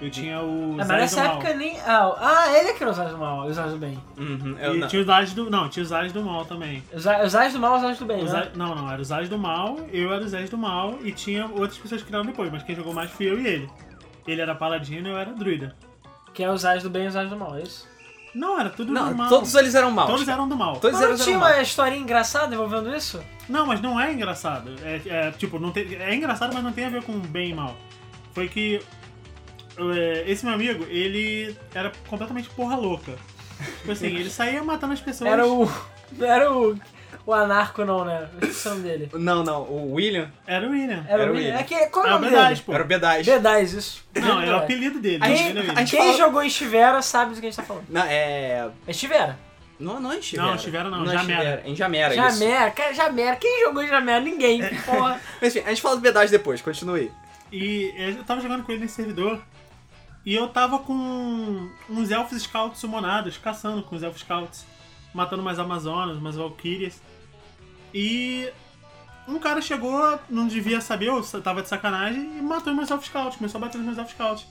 Eu 0.00 0.10
tinha 0.10 0.40
o 0.40 0.74
É, 0.74 0.76
mas 0.76 0.86
Zaz 0.86 1.00
nessa 1.00 1.24
Mal. 1.24 1.32
época 1.38 1.54
nem. 1.54 1.76
Ah, 1.80 2.14
ah, 2.18 2.56
ele 2.56 2.68
é 2.68 2.72
que 2.72 2.82
era 2.84 2.92
os 2.92 2.98
Ais 3.00 3.10
do 3.10 3.18
Mal, 3.18 3.46
os 3.48 3.58
Ais 3.58 3.72
do 3.72 3.78
Bem. 3.78 3.98
Uhum, 4.16 4.56
eu 4.60 4.76
E 4.76 4.78
não. 4.78 4.86
tinha 4.86 5.00
os 5.00 5.06
Zaz 5.08 5.32
do... 5.32 5.50
Não, 5.50 5.68
tinha 5.68 5.82
os 5.82 5.88
Zaz 5.88 6.12
do 6.12 6.22
Mal 6.22 6.44
também. 6.44 6.84
Os 6.92 7.04
Ais 7.34 7.52
do 7.52 7.58
Mal, 7.58 7.78
os 7.78 7.82
Ais 7.82 7.98
do 7.98 8.04
Bem, 8.04 8.18
Os 8.18 8.24
né? 8.32 8.42
Zaz- 8.44 8.54
Não, 8.54 8.76
não, 8.76 8.88
era 8.92 9.02
os 9.02 9.08
Zaz 9.08 9.28
do 9.28 9.36
Mal, 9.36 9.76
eu 9.92 10.12
era 10.12 10.22
os 10.22 10.30
Zaz 10.30 10.48
do 10.50 10.56
Mal 10.56 10.98
e 11.02 11.10
tinha 11.10 11.46
outras 11.46 11.78
pessoas 11.78 12.00
que 12.02 12.06
criaram 12.06 12.26
depois, 12.26 12.48
mas 12.52 12.62
quem 12.62 12.76
jogou 12.76 12.94
mais 12.94 13.10
fui 13.10 13.28
eu 13.28 13.40
e 13.40 13.46
ele. 13.48 13.70
Ele 14.26 14.40
era 14.40 14.54
paladino 14.54 15.08
e 15.08 15.10
eu 15.10 15.18
era 15.18 15.32
druida. 15.32 15.74
Que 16.34 16.44
é 16.44 16.50
os 16.50 16.64
Ais 16.64 16.82
do 16.82 16.90
Bem 16.90 17.04
e 17.04 17.08
os 17.08 17.16
Ais 17.16 17.30
do 17.30 17.36
Mal, 17.36 17.56
é 17.56 17.62
isso? 17.62 17.88
Não, 18.34 18.60
era 18.60 18.70
tudo 18.70 18.88
do 18.88 18.92
Não, 18.92 19.14
mal. 19.14 19.28
todos 19.28 19.54
eles 19.54 19.74
eram 19.74 19.90
maus. 19.90 20.10
Todos 20.10 20.24
cara. 20.24 20.38
eram 20.38 20.48
do 20.48 20.56
mal. 20.56 20.74
Todos 20.74 20.92
Mas 20.92 21.00
não 21.00 21.08
eles 21.08 21.24
tinha 21.24 21.36
eram 21.36 21.44
maus. 21.44 21.56
uma 21.56 21.62
historinha 21.62 22.00
engraçada 22.00 22.54
envolvendo 22.54 22.94
isso? 22.94 23.20
Não, 23.48 23.66
mas 23.66 23.80
não 23.80 23.98
é 23.98 24.12
engraçado. 24.12 24.70
É, 24.82 25.00
é, 25.06 25.30
tipo, 25.32 25.58
não 25.58 25.72
tem, 25.72 25.94
é 25.94 26.14
engraçado, 26.14 26.52
mas 26.52 26.62
não 26.62 26.72
tem 26.72 26.84
a 26.84 26.90
ver 26.90 27.02
com 27.02 27.18
bem 27.18 27.50
e 27.50 27.54
mal. 27.54 27.74
Foi 28.34 28.48
que 28.48 28.80
é, 29.78 30.24
esse 30.26 30.44
meu 30.44 30.54
amigo, 30.54 30.84
ele 30.84 31.56
era 31.74 31.92
completamente 32.08 32.50
porra 32.50 32.76
louca. 32.76 33.16
Tipo 33.78 33.92
assim, 33.92 34.06
ele 34.06 34.30
saía 34.30 34.62
matando 34.62 34.92
as 34.92 35.00
pessoas. 35.00 35.30
Era 35.30 35.46
o. 35.46 35.68
Não 36.12 36.26
era 36.26 36.52
o. 36.52 36.78
O 37.28 37.34
anarco, 37.34 37.84
não, 37.84 38.06
né? 38.06 38.26
Esqueci 38.40 38.68
o 38.68 38.70
nome 38.70 38.82
dele. 38.84 39.10
Não, 39.12 39.44
não, 39.44 39.60
o 39.64 39.92
William 39.92 40.30
Era 40.46 40.66
o 40.66 40.70
William. 40.70 41.04
Era, 41.06 41.24
Era 41.24 41.30
o 41.30 41.34
William. 41.34 41.56
William. 41.56 41.60
É 41.60 41.62
que, 41.62 41.86
qual 41.90 42.06
é 42.06 42.08
É 42.08 42.12
o 42.14 42.16
o 42.16 42.20
nome 42.22 42.34
B10, 42.34 42.48
dele? 42.48 42.62
pô. 42.64 42.72
era 42.72 42.84
o 42.84 42.86
B10. 42.88 43.24
B10, 43.24 43.62
isso. 43.76 44.04
Não, 44.14 44.40
é 44.40 44.50
o 44.50 44.56
apelido 44.56 44.98
dele. 44.98 45.18
A 45.22 45.28
gente- 45.28 45.58
era 45.58 45.68
o 45.68 45.72
a 45.72 45.74
gente 45.80 45.90
Quem 45.90 46.00
fala- 46.06 46.16
jogou 46.16 46.42
em 46.42 46.46
Estivera 46.46 47.02
sabe 47.02 47.34
do 47.34 47.40
que 47.40 47.46
a 47.46 47.50
gente 47.50 47.56
tá 47.56 47.62
falando. 47.64 47.84
Não, 47.90 48.02
é. 48.02 48.70
É 48.86 48.90
Estivera. 48.90 49.38
Não, 49.78 50.00
não 50.00 50.10
é 50.10 50.18
Estivera. 50.18 50.48
Não, 50.48 50.54
Estivera 50.54 50.88
não, 50.88 51.02
é 51.04 51.06
Jamera. 51.06 51.20
Estivera, 51.42 51.62
Em 51.66 51.76
Jamera, 51.76 52.14
isso. 52.14 52.38
Jamera, 52.40 52.70
cara, 52.70 52.94
Jamera. 52.94 53.36
Quem 53.36 53.60
jogou 53.66 53.82
em 53.82 53.88
Jamera? 53.88 54.20
Ninguém. 54.20 54.62
Porra. 54.86 55.20
Mas 55.38 55.54
enfim, 55.54 55.66
a 55.66 55.68
gente 55.68 55.82
fala 55.82 55.96
do 55.98 56.02
B10 56.02 56.30
depois, 56.30 56.62
continue. 56.62 57.12
E 57.52 57.92
eu 57.94 58.24
tava 58.24 58.40
jogando 58.40 58.62
com 58.64 58.72
ele 58.72 58.80
nesse 58.80 58.94
servidor. 58.94 59.38
E 60.24 60.34
eu 60.34 60.48
tava 60.48 60.78
com 60.78 61.68
uns 61.90 62.10
elfos 62.10 62.40
scouts 62.42 62.80
summonados, 62.80 63.36
caçando 63.36 63.82
com 63.82 63.94
os 63.96 64.02
elfos 64.02 64.22
scouts. 64.22 64.64
Matando 65.12 65.42
umas 65.42 65.58
amazonas, 65.58 66.16
umas 66.16 66.36
valkyrias. 66.36 67.02
E 67.92 68.50
um 69.26 69.38
cara 69.38 69.60
chegou, 69.60 70.18
não 70.28 70.46
devia 70.46 70.80
saber, 70.80 71.08
eu 71.08 71.22
tava 71.42 71.62
de 71.62 71.68
sacanagem, 71.68 72.38
e 72.38 72.42
matou 72.42 72.74
meus 72.74 72.90
elfos 72.90 73.08
scouts. 73.08 73.36
Começou 73.36 73.58
a 73.58 73.62
bater 73.62 73.78
nos 73.78 73.86
meus 73.86 73.98
elfos 73.98 74.14
scouts. 74.14 74.46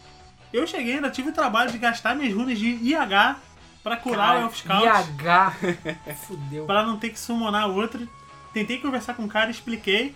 Eu 0.54 0.66
cheguei, 0.66 0.96
ainda 0.96 1.10
tive 1.10 1.30
o 1.30 1.34
trabalho 1.34 1.72
de 1.72 1.78
gastar 1.78 2.16
minhas 2.16 2.34
runas 2.34 2.58
de 2.58 2.68
IH 2.68 3.38
pra 3.84 3.98
curar 3.98 4.38
o 4.38 4.42
elf 4.42 4.58
scout. 4.58 4.86
IH. 4.86 5.56
Fudeu. 6.28 6.66
Pra 6.66 6.84
não 6.84 6.98
ter 6.98 7.10
que 7.10 7.20
summonar 7.20 7.70
outro. 7.70 8.08
Tentei 8.54 8.80
conversar 8.80 9.14
com 9.14 9.26
o 9.26 9.28
cara, 9.28 9.52
expliquei. 9.52 10.16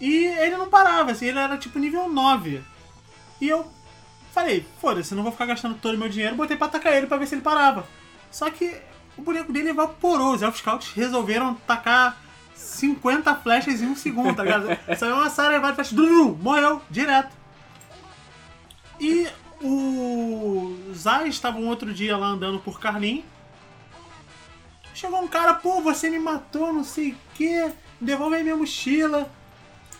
E 0.00 0.24
ele 0.24 0.56
não 0.56 0.68
parava, 0.68 1.12
assim, 1.12 1.26
ele 1.26 1.38
era 1.38 1.58
tipo 1.58 1.78
nível 1.78 2.08
9. 2.08 2.62
E 3.40 3.48
eu 3.48 3.70
falei, 4.32 4.66
foda-se, 4.80 5.14
não 5.14 5.22
vou 5.22 5.32
ficar 5.32 5.46
gastando 5.46 5.74
todo 5.74 5.94
o 5.94 5.98
meu 5.98 6.08
dinheiro, 6.08 6.36
botei 6.36 6.56
pra 6.56 6.66
atacar 6.66 6.94
ele 6.94 7.06
pra 7.06 7.16
ver 7.16 7.26
se 7.26 7.34
ele 7.34 7.42
parava. 7.42 7.86
Só 8.30 8.50
que 8.50 8.80
o 9.20 9.22
boneco 9.22 9.52
dele 9.52 9.68
evaporou, 9.68 10.34
os 10.34 10.40
Elf 10.40 10.56
Scouts 10.58 10.92
resolveram 10.94 11.54
tacar 11.66 12.16
50 12.54 13.34
flechas 13.36 13.82
em 13.82 13.86
um 13.86 13.94
segundo, 13.94 14.34
tá 14.34 14.42
ligado? 14.42 14.66
Saiu 14.98 15.14
uma 15.14 15.28
Sarah 15.28 15.58
de 15.58 15.74
flecha, 15.74 15.94
dum, 15.94 16.06
dum, 16.06 16.38
morreu, 16.40 16.80
direto. 16.88 17.36
E 18.98 19.28
o 19.62 20.74
Zay 20.94 21.28
estava 21.28 21.58
um 21.58 21.68
outro 21.68 21.92
dia 21.92 22.16
lá 22.16 22.28
andando 22.28 22.58
por 22.60 22.80
Carlin. 22.80 23.22
Chegou 24.94 25.22
um 25.22 25.28
cara, 25.28 25.54
pô, 25.54 25.82
você 25.82 26.08
me 26.08 26.18
matou, 26.18 26.72
não 26.72 26.84
sei 26.84 27.12
o 27.12 27.16
que, 27.34 27.70
devolve 28.00 28.36
aí 28.36 28.42
minha 28.42 28.56
mochila. 28.56 29.30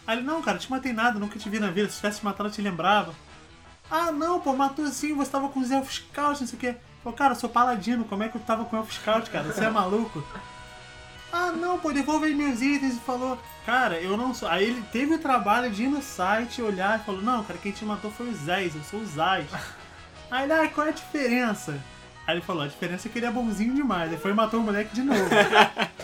Aí 0.07 0.17
ele, 0.17 0.27
não, 0.27 0.41
cara, 0.41 0.59
te 0.59 0.71
matei 0.71 0.95
nada, 0.95 1.19
nunca 1.19 1.39
te 1.39 1.49
vi 1.49 1.61
na 1.61 1.71
vida, 1.71 1.91
se 1.91 1.97
tivesse 1.97 2.25
matado 2.25 2.49
eu 2.49 2.53
te 2.53 2.63
lembrava. 2.63 3.15
Ah, 3.91 4.11
não, 4.11 4.41
pô, 4.41 4.55
matou 4.55 4.87
sim, 4.87 5.15
você 5.15 5.31
tava 5.31 5.51
com 5.51 5.61
os 5.61 5.71
Elf 5.71 5.91
Scouts, 5.93 6.41
não 6.41 6.49
sei 6.49 6.57
o 6.57 6.61
que. 6.61 6.90
Falei, 7.03 7.19
cara, 7.19 7.33
eu 7.33 7.37
sou 7.37 7.49
paladino, 7.49 8.05
como 8.05 8.23
é 8.23 8.29
que 8.29 8.37
eu 8.37 8.41
tava 8.43 8.65
com 8.65 8.77
Elf 8.77 8.93
Scout, 8.93 9.31
cara? 9.31 9.45
Você 9.53 9.65
é 9.65 9.71
maluco? 9.71 10.23
Ah, 11.33 11.53
não, 11.53 11.79
pô, 11.79 11.93
devolve 11.93 12.35
meus 12.35 12.61
itens 12.61 12.97
e 12.97 13.01
falou, 13.01 13.39
cara, 13.65 14.01
eu 14.01 14.17
não 14.17 14.35
sou. 14.35 14.49
Aí 14.49 14.65
ele 14.65 14.83
teve 14.93 15.15
o 15.15 15.19
trabalho 15.19 15.71
de 15.71 15.85
ir 15.85 15.89
no 15.89 16.03
site, 16.03 16.61
olhar 16.61 16.99
e 16.99 17.05
falou, 17.05 17.23
não, 17.23 17.45
cara, 17.45 17.59
quem 17.59 17.73
te 17.73 17.85
matou 17.85 18.11
foi 18.11 18.29
o 18.29 18.35
Zés, 18.35 18.75
eu 18.75 18.83
sou 18.83 19.01
o 19.01 19.07
Zaz. 19.07 19.47
Aí 20.31 20.45
ele, 20.45 20.53
ah, 20.53 20.69
qual 20.69 20.87
é 20.87 20.91
a 20.91 20.93
diferença? 20.93 21.81
Aí 22.27 22.35
ele 22.35 22.43
falou, 22.45 22.63
a 22.63 22.67
diferença 22.67 23.09
é 23.09 23.11
que 23.11 23.19
ele 23.19 23.27
é 23.27 23.31
bonzinho 23.31 23.75
demais. 23.75 24.11
Aí 24.11 24.19
foi 24.19 24.33
e 24.33 24.35
matou 24.35 24.61
o 24.61 24.63
moleque 24.63 24.95
de 24.95 25.03
novo. 25.03 25.25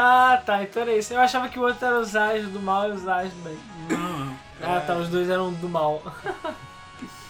Ah, 0.00 0.40
tá. 0.46 0.62
Então 0.62 0.82
era 0.82 0.96
isso. 0.96 1.12
Eu 1.12 1.20
achava 1.20 1.48
que 1.48 1.58
o 1.58 1.62
outro 1.62 1.84
era 1.84 1.98
os 1.98 2.14
Ais 2.14 2.46
do 2.46 2.60
Mal 2.60 2.88
e 2.88 2.92
os 2.92 3.08
Ais 3.08 3.32
do 3.32 3.42
Bem. 3.42 3.58
não, 3.88 4.26
não. 4.26 4.36
Ah, 4.62 4.80
tá. 4.80 4.94
Os 4.94 5.08
dois 5.08 5.28
eram 5.28 5.52
do 5.52 5.68
mal. 5.68 6.00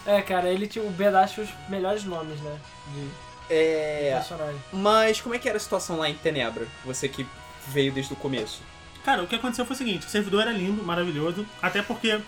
é, 0.09 0.23
cara, 0.23 0.49
ele 0.49 0.67
tinha 0.67 0.85
o 0.85 0.93
B10 0.93 1.29
tinha 1.35 1.45
os 1.47 1.51
melhores 1.69 2.05
nomes, 2.05 2.41
né? 2.41 2.59
De 2.95 3.09
É. 3.55 4.13
personagem. 4.15 4.61
Mas 4.73 5.21
como 5.21 5.35
é 5.35 5.39
que 5.39 5.49
era 5.49 5.57
a 5.57 5.61
situação 5.61 5.99
lá 5.99 6.09
em 6.09 6.15
Tenebra? 6.15 6.67
Você 6.85 7.09
que 7.09 7.27
veio 7.69 7.93
desde 7.93 8.13
o 8.13 8.17
começo. 8.17 8.61
Cara, 9.05 9.23
o 9.23 9.27
que 9.27 9.35
aconteceu 9.37 9.65
foi 9.65 9.75
o 9.75 9.79
seguinte, 9.79 10.07
o 10.07 10.11
servidor 10.11 10.43
era 10.43 10.53
lindo, 10.53 10.83
maravilhoso, 10.83 11.47
até 11.63 11.83
porque... 11.83 12.21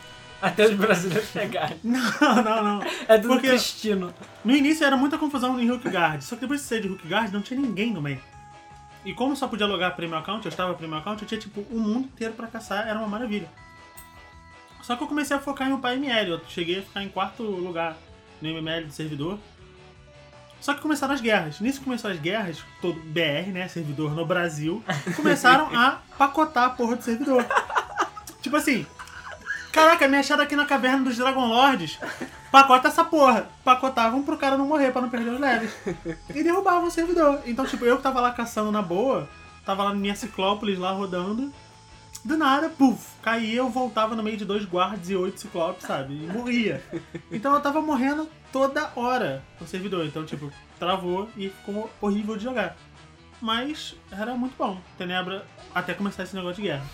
Até 0.43 0.65
os 0.65 0.75
brasileiros 0.75 1.29
chegarem. 1.29 1.79
Não, 1.85 2.43
não, 2.43 2.65
não. 2.65 2.83
É 3.07 3.19
tudo 3.19 3.35
Porque- 3.35 3.49
cristino. 3.49 4.15
No 4.43 4.57
início 4.57 4.87
era 4.87 4.97
muita 4.97 5.19
confusão 5.19 5.61
em 5.61 5.71
Hookguard, 5.71 6.23
só 6.23 6.35
que 6.35 6.41
depois 6.41 6.63
de 6.63 6.67
sair 6.67 6.81
de 6.81 6.89
Hookguard 6.89 7.31
não 7.31 7.43
tinha 7.43 7.61
ninguém 7.61 7.93
no 7.93 8.01
meio. 8.01 8.23
E 9.05 9.13
como 9.13 9.37
só 9.37 9.47
podia 9.49 9.67
logar 9.67 9.95
Premium 9.95 10.17
Account, 10.17 10.47
eu 10.47 10.49
estava 10.49 10.73
Premium 10.73 10.97
Account, 10.97 11.21
eu 11.21 11.29
tinha 11.29 11.39
tipo 11.39 11.61
o 11.71 11.79
mundo 11.79 12.07
inteiro 12.07 12.33
pra 12.33 12.47
caçar, 12.47 12.89
era 12.89 12.99
uma 12.99 13.07
maravilha. 13.09 13.51
Só 14.83 14.97
que 14.97 15.03
eu 15.03 15.09
comecei 15.09 15.37
a 15.37 15.41
focar 15.41 15.69
em 15.69 15.73
upar 15.73 15.95
ML, 15.95 16.31
eu 16.31 16.41
cheguei 16.49 16.79
a 16.79 16.83
ficar 16.83 17.03
em 17.03 17.09
quarto 17.09 17.43
lugar 17.43 17.97
no 18.41 18.49
MML 18.49 18.87
do 18.87 18.93
servidor. 18.93 19.39
Só 20.61 20.75
que 20.75 20.81
começaram 20.81 21.15
as 21.15 21.21
guerras. 21.21 21.59
Nisso 21.61 21.79
que 21.79 21.85
começou 21.85 22.11
as 22.11 22.19
guerras, 22.19 22.63
todo 22.83 23.01
BR, 23.01 23.51
né, 23.51 23.67
servidor 23.69 24.15
no 24.15 24.27
Brasil, 24.27 24.85
começaram 25.17 25.75
a 25.75 25.99
pacotar 26.19 26.65
a 26.65 26.71
porra 26.71 26.97
do 26.97 27.03
servidor. 27.03 27.45
Tipo 28.43 28.57
assim, 28.57 28.87
caraca, 29.73 30.07
me 30.07 30.19
acharam 30.19 30.43
aqui 30.43 30.55
na 30.55 30.67
caverna 30.67 31.05
dos 31.05 31.17
Dragon 31.17 31.47
Lords, 31.47 31.99
pacota 32.53 32.89
essa 32.89 33.05
porra. 33.05 33.49
Pacotavam 33.65 34.23
pro 34.23 34.37
cara 34.37 34.59
não 34.59 34.67
morrer, 34.67 34.93
pra 34.93 35.01
não 35.01 35.09
perder 35.09 35.31
os 35.31 35.41
leves. 35.41 35.73
E 36.35 36.43
derrubavam 36.43 36.89
o 36.89 36.91
servidor. 36.91 37.41
Então, 37.47 37.65
tipo, 37.65 37.85
eu 37.85 37.97
que 37.97 38.03
tava 38.03 38.21
lá 38.21 38.33
caçando 38.33 38.71
na 38.71 38.83
boa, 38.83 39.29
tava 39.65 39.85
lá 39.85 39.91
na 39.91 39.97
minha 39.97 40.15
Ciclópolis 40.15 40.79
lá 40.79 40.91
rodando, 40.91 41.53
do 42.25 42.37
nada, 42.37 42.69
puf, 42.69 43.07
caía, 43.23 43.57
eu 43.57 43.69
voltava 43.69 44.15
no 44.15 44.23
meio 44.23 44.37
de 44.37 44.45
dois 44.45 44.65
guardas 44.65 45.09
e 45.09 45.17
oito 45.17 45.41
ciclopes, 45.41 45.87
sabe? 45.87 46.15
E 46.15 46.27
morria. 46.27 46.83
Então 47.31 47.55
eu 47.55 47.61
tava 47.61 47.81
morrendo 47.81 48.29
toda 48.53 48.91
hora 48.95 49.43
no 49.61 49.67
servidor. 49.67 50.05
Então, 50.05 50.25
tipo, 50.25 50.53
travou 50.79 51.29
e 51.37 51.49
ficou 51.49 51.91
horrível 52.00 52.37
de 52.37 52.45
jogar. 52.45 52.77
Mas 53.41 53.97
era 54.12 54.35
muito 54.35 54.55
bom. 54.57 54.79
Tenebra 54.99 55.47
até 55.75 55.95
começar 55.95 56.25
esse 56.25 56.35
negócio 56.35 56.57
de 56.57 56.69
guerra. 56.69 56.85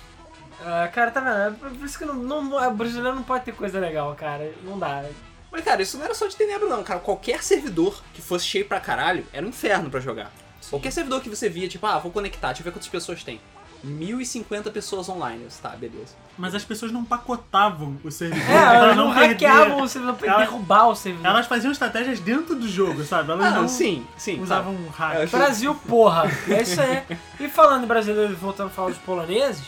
Ah, 0.61 0.89
cara, 0.89 1.11
tá 1.11 1.21
vendo? 1.21 1.67
É 1.67 1.69
por 1.71 1.85
isso 1.85 1.99
que 1.99 2.05
não, 2.05 2.15
não, 2.15 2.69
o 2.69 2.75
brasileiro 2.75 3.17
não 3.17 3.23
pode 3.23 3.45
ter 3.45 3.53
coisa 3.53 3.81
legal, 3.81 4.15
cara. 4.15 4.53
Não 4.63 4.79
dá. 4.79 5.05
Mas, 5.51 5.65
cara, 5.65 5.83
isso 5.83 5.97
não 5.99 6.05
era 6.05 6.15
só 6.15 6.27
de 6.27 6.37
Tenebra, 6.37 6.69
não, 6.69 6.85
cara. 6.85 7.01
Qualquer 7.01 7.43
servidor 7.43 8.03
que 8.15 8.23
fosse 8.23 8.47
cheio 8.47 8.65
pra 8.65 8.81
caralho 8.81 9.27
era 9.33 9.45
um 9.45 9.49
inferno 9.49 9.91
pra 9.91 10.01
jogar. 10.01 10.31
Qualquer 10.71 10.91
servidor 10.93 11.21
que 11.21 11.29
você 11.29 11.49
via, 11.49 11.69
tipo, 11.69 11.87
ah, 11.87 11.99
vou 11.99 12.11
conectar, 12.11 12.49
deixa 12.49 12.63
eu 12.63 12.65
ver 12.65 12.73
quantas 12.73 12.89
pessoas 12.89 13.23
tem. 13.23 13.41
1050 13.83 14.71
pessoas 14.71 15.09
online. 15.09 15.43
Eu 15.43 15.49
disse, 15.49 15.61
Tá, 15.61 15.71
beleza. 15.71 16.15
Mas 16.39 16.55
as 16.55 16.65
pessoas 16.65 16.93
não 16.93 17.05
pacotavam 17.05 17.97
o 18.05 18.11
servidor 18.11 18.51
É, 18.51 18.77
elas 18.77 18.97
não 18.97 19.13
perder. 19.15 19.29
hackeavam 19.29 19.81
o 19.83 19.89
servidor 19.89 20.15
pra 20.17 20.29
Ela- 20.29 20.39
derrubar 20.39 20.89
o 20.89 20.95
servidor. 20.95 21.27
Elas 21.31 21.47
faziam 21.47 21.73
estratégias 21.73 22.21
dentro 22.21 22.55
do 22.55 22.69
jogo, 22.69 23.03
sabe? 23.05 23.31
Elas 23.33 23.47
Ah, 23.47 23.51
não 23.51 23.63
não, 23.63 23.69
sim, 23.69 24.07
sim. 24.19 24.41
usavam 24.41 24.75
um 24.75 24.89
hack. 24.89 25.15
É, 25.17 25.27
Brasil, 25.27 25.75
porra. 25.89 26.25
É 26.49 26.63
isso 26.63 26.81
aí. 26.81 27.03
E 27.41 27.49
falando 27.49 27.85
em 27.85 27.87
brasileiro, 27.87 28.37
voltando 28.37 28.67
a 28.69 28.71
falar 28.71 28.89
dos 28.91 28.99
poloneses, 28.99 29.65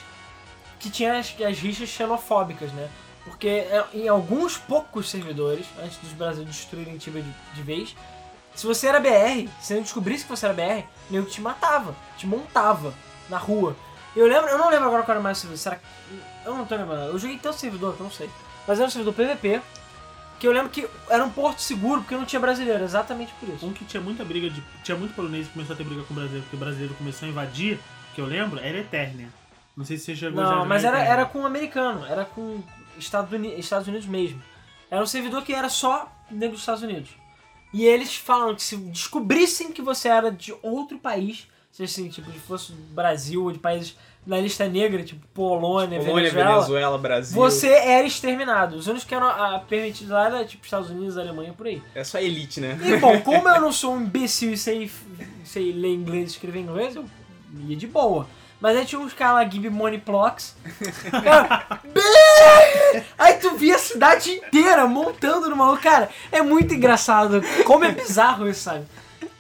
que 0.79 0.91
tinha 0.91 1.19
as, 1.19 1.35
as 1.41 1.59
rixas 1.59 1.89
xenofóbicas, 1.89 2.71
né? 2.73 2.89
Porque 3.25 3.49
é, 3.49 3.85
em 3.95 4.09
alguns 4.09 4.57
poucos 4.57 5.11
servidores, 5.11 5.67
antes 5.83 5.99
dos 5.99 6.13
brasileiros 6.13 6.55
destruírem 6.57 6.97
Tibia 6.99 7.23
de, 7.23 7.31
de 7.55 7.63
vez, 7.63 7.95
se 8.55 8.67
você 8.67 8.87
era 8.89 8.99
BR, 9.01 9.49
se 9.61 9.75
não 9.75 9.83
descobrisse 9.83 10.25
que 10.25 10.31
você 10.31 10.47
era 10.47 10.55
BR, 10.55 10.85
o 11.09 11.13
nego 11.13 11.27
te 11.27 11.41
matava, 11.41 11.95
te 12.17 12.27
montava 12.27 12.93
na 13.29 13.37
rua. 13.37 13.77
Eu 14.19 14.27
lembro, 14.27 14.49
eu 14.51 14.59
não 14.59 14.69
lembro 14.71 14.87
agora 14.87 15.03
qual 15.03 15.15
era 15.15 15.23
mais 15.23 15.39
o 15.39 15.41
servidor, 15.41 15.59
será 15.63 15.77
que- 15.77 15.85
Eu 16.45 16.55
não 16.57 16.65
tô 16.65 16.75
lembrando, 16.77 17.13
eu 17.13 17.19
joguei 17.19 17.39
tanto 17.39 17.57
servidor 17.59 17.95
que 17.95 18.01
eu 18.01 18.05
não 18.05 18.11
sei. 18.11 18.29
Mas 18.67 18.79
era 18.79 18.87
um 18.89 18.91
servidor 18.91 19.15
PVP, 19.15 19.61
que 20.39 20.47
eu 20.47 20.53
lembro 20.53 20.71
que 20.71 20.89
era 21.09 21.25
um 21.25 21.31
porto 21.31 21.61
seguro 21.61 22.01
porque 22.03 22.17
não 22.17 22.25
tinha 22.25 22.41
brasileiro, 22.41 22.83
exatamente 22.85 23.33
por 23.39 23.49
isso. 23.49 23.67
Um 23.67 23.73
que 23.73 23.85
tinha 23.85 24.01
muita 24.01 24.25
briga 24.25 24.49
de. 24.49 24.63
Tinha 24.83 24.97
muito 24.97 25.15
polonês 25.15 25.47
que 25.47 25.53
começou 25.53 25.75
a 25.75 25.77
ter 25.77 25.85
briga 25.85 26.03
com 26.05 26.13
o 26.13 26.17
brasileiro, 26.17 26.43
porque 26.45 26.57
o 26.57 26.59
brasileiro 26.59 26.95
começou 26.95 27.27
a 27.27 27.31
invadir, 27.31 27.79
que 28.15 28.21
eu 28.21 28.27
lembro, 28.27 28.59
era 28.61 28.79
Eternia. 28.79 29.29
Não 29.77 29.85
sei 29.85 29.97
se 29.97 30.07
você 30.07 30.17
chegou 30.17 30.43
Não, 30.43 30.65
mas 30.67 30.85
era, 30.85 30.97
Eternia. 30.97 31.13
era 31.15 31.27
com 31.27 31.41
um 31.41 31.47
americano, 31.47 32.05
era 32.07 32.25
com 32.25 32.63
Estados 32.99 33.33
Unidos, 33.33 33.59
Estados 33.59 33.87
Unidos 33.89 34.07
mesmo. 34.07 34.43
Era 34.91 35.03
um 35.03 35.07
servidor 35.07 35.43
que 35.43 35.53
era 35.53 35.69
só 35.69 36.11
negro 36.31 36.53
dos 36.53 36.61
Estados 36.63 36.83
Unidos. 36.83 37.11
E 37.73 37.85
eles 37.85 38.17
falam 38.17 38.55
que 38.55 38.63
se 38.63 38.77
descobrissem 38.77 39.71
que 39.73 39.83
você 39.83 40.09
era 40.09 40.31
de 40.33 40.55
outro 40.63 40.99
país, 40.99 41.47
se 41.71 41.85
assim, 41.85 42.09
tipo, 42.09 42.31
se 42.33 42.39
fosse 42.39 42.73
Brasil 42.73 43.45
ou 43.45 43.53
de 43.53 43.59
países 43.59 43.97
na 44.27 44.39
lista 44.39 44.69
negra, 44.69 45.03
tipo 45.03 45.27
Polônia, 45.29 45.99
Polônia, 46.01 46.31
Venezuela, 46.31 46.55
Venezuela, 46.55 46.99
Brasil. 46.99 47.35
você 47.35 47.69
era 47.69 48.07
exterminado. 48.07 48.77
Os 48.77 48.87
únicos 48.87 49.05
que 49.05 49.15
eram 49.15 49.27
ah, 49.27 49.63
permitidos 49.69 50.11
lá 50.11 50.27
era 50.27 50.45
tipo 50.45 50.65
Estados 50.65 50.91
Unidos, 50.91 51.17
Alemanha, 51.17 51.53
por 51.53 51.67
aí. 51.67 51.83
É 51.95 52.05
só 52.05 52.19
elite, 52.19 52.61
né? 52.61 52.79
E 52.83 52.97
bom, 52.97 53.21
como 53.23 53.49
eu 53.49 53.61
não 53.61 53.73
sou 53.73 53.95
um 53.95 54.03
imbecil 54.03 54.53
e 54.53 54.59
sei, 54.59 54.91
sei 55.45 55.73
ler 55.73 55.95
inglês 55.95 56.31
e 56.31 56.33
escrever 56.35 56.61
inglês, 56.61 56.95
eu 56.95 57.05
ia 57.67 57.77
de 57.77 57.87
boa. 57.87 58.27
Mas 58.61 58.77
aí 58.77 58.85
tinha 58.85 59.01
uns 59.01 59.13
caras 59.13 59.35
lá, 59.37 59.51
Give 59.51 59.71
Money 59.71 60.03
Blocks. 60.05 60.57
Cara! 61.11 61.81
Aí 63.17 63.35
tu 63.35 63.57
via 63.57 63.77
a 63.77 63.79
cidade 63.79 64.33
inteira 64.33 64.87
montando 64.87 65.49
no 65.49 65.57
maluco. 65.57 65.83
Cara, 65.83 66.09
é 66.33 66.43
muito 66.43 66.75
engraçado. 66.75 67.41
Como 67.65 67.85
é 67.85 67.93
bizarro 67.93 68.49
isso, 68.49 68.63
sabe? 68.63 68.85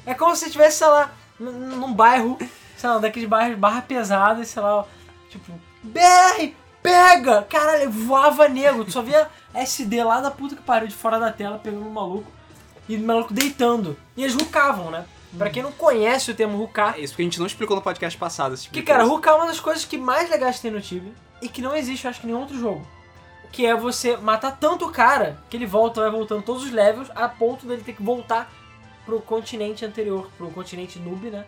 É 0.07 0.15
como 0.15 0.35
se 0.37 0.47
estivesse, 0.47 0.79
sei 0.79 0.87
lá, 0.87 1.13
num, 1.39 1.93
bairro, 1.93 2.39
sei 2.77 2.89
lá, 2.89 2.99
daqueles 2.99 3.29
bairros 3.29 3.59
barra 3.59 3.83
pesada, 3.83 4.45
sei 4.45 4.63
lá, 4.63 4.85
tipo, 5.31 5.53
BR, 5.83 6.53
pega! 6.83 7.43
Caralho, 7.43 7.91
voava 7.91 8.49
nego. 8.49 8.85
Tu 8.85 8.93
só 8.93 9.03
via 9.03 9.29
SD 9.55 10.03
lá 10.03 10.21
da 10.21 10.31
puta 10.31 10.57
que 10.57 10.63
pariu 10.63 10.89
de 10.89 10.95
fora 10.95 11.19
da 11.19 11.33
tela 11.33 11.59
pegando 11.59 11.87
um 11.87 11.91
maluco 11.91 12.31
e 12.89 12.97
o 12.97 13.01
maluco 13.01 13.33
deitando. 13.33 13.97
E 14.17 14.23
eles 14.23 14.35
rucavam, 14.35 14.91
né? 14.91 15.05
Pra 15.37 15.51
quem 15.51 15.63
não 15.63 15.73
conhece 15.73 16.31
o 16.31 16.35
termo 16.35 16.57
rucar, 16.57 16.95
É 16.97 17.01
isso 17.01 17.13
porque 17.13 17.23
a 17.23 17.27
gente 17.27 17.39
não 17.39 17.47
explicou 17.47 17.77
no 17.77 17.83
podcast 17.83 18.19
passado. 18.19 18.55
Esse 18.55 18.65
tipo 18.65 18.75
que, 18.75 18.83
cara. 18.83 19.05
Hulk 19.05 19.29
é 19.29 19.33
uma 19.33 19.47
das 19.47 19.61
coisas 19.61 19.85
que 19.85 19.99
mais 19.99 20.31
legais 20.31 20.57
que 20.57 20.63
tem 20.63 20.71
no 20.71 20.81
Tibia 20.81 21.13
e 21.43 21.49
que 21.49 21.61
não 21.61 21.77
existe, 21.77 22.09
acho 22.09 22.21
que 22.21 22.27
em 22.27 22.31
nenhum 22.31 22.41
outro 22.41 22.59
jogo. 22.59 22.87
Que 23.53 23.67
é 23.67 23.75
você 23.75 24.17
matar 24.17 24.57
tanto 24.59 24.87
o 24.87 24.91
cara 24.91 25.39
que 25.51 25.57
ele 25.57 25.67
volta, 25.67 26.01
vai 26.01 26.11
voltando 26.11 26.43
todos 26.43 26.65
os 26.65 26.71
levels, 26.71 27.11
a 27.15 27.29
ponto 27.29 27.67
dele 27.67 27.83
ter 27.83 27.93
que 27.93 28.03
voltar 28.03 28.51
pro 29.09 29.21
continente 29.23 29.87
anterior, 29.87 30.29
pro 30.37 30.51
continente 30.51 30.99
noob, 30.99 31.31
né? 31.31 31.47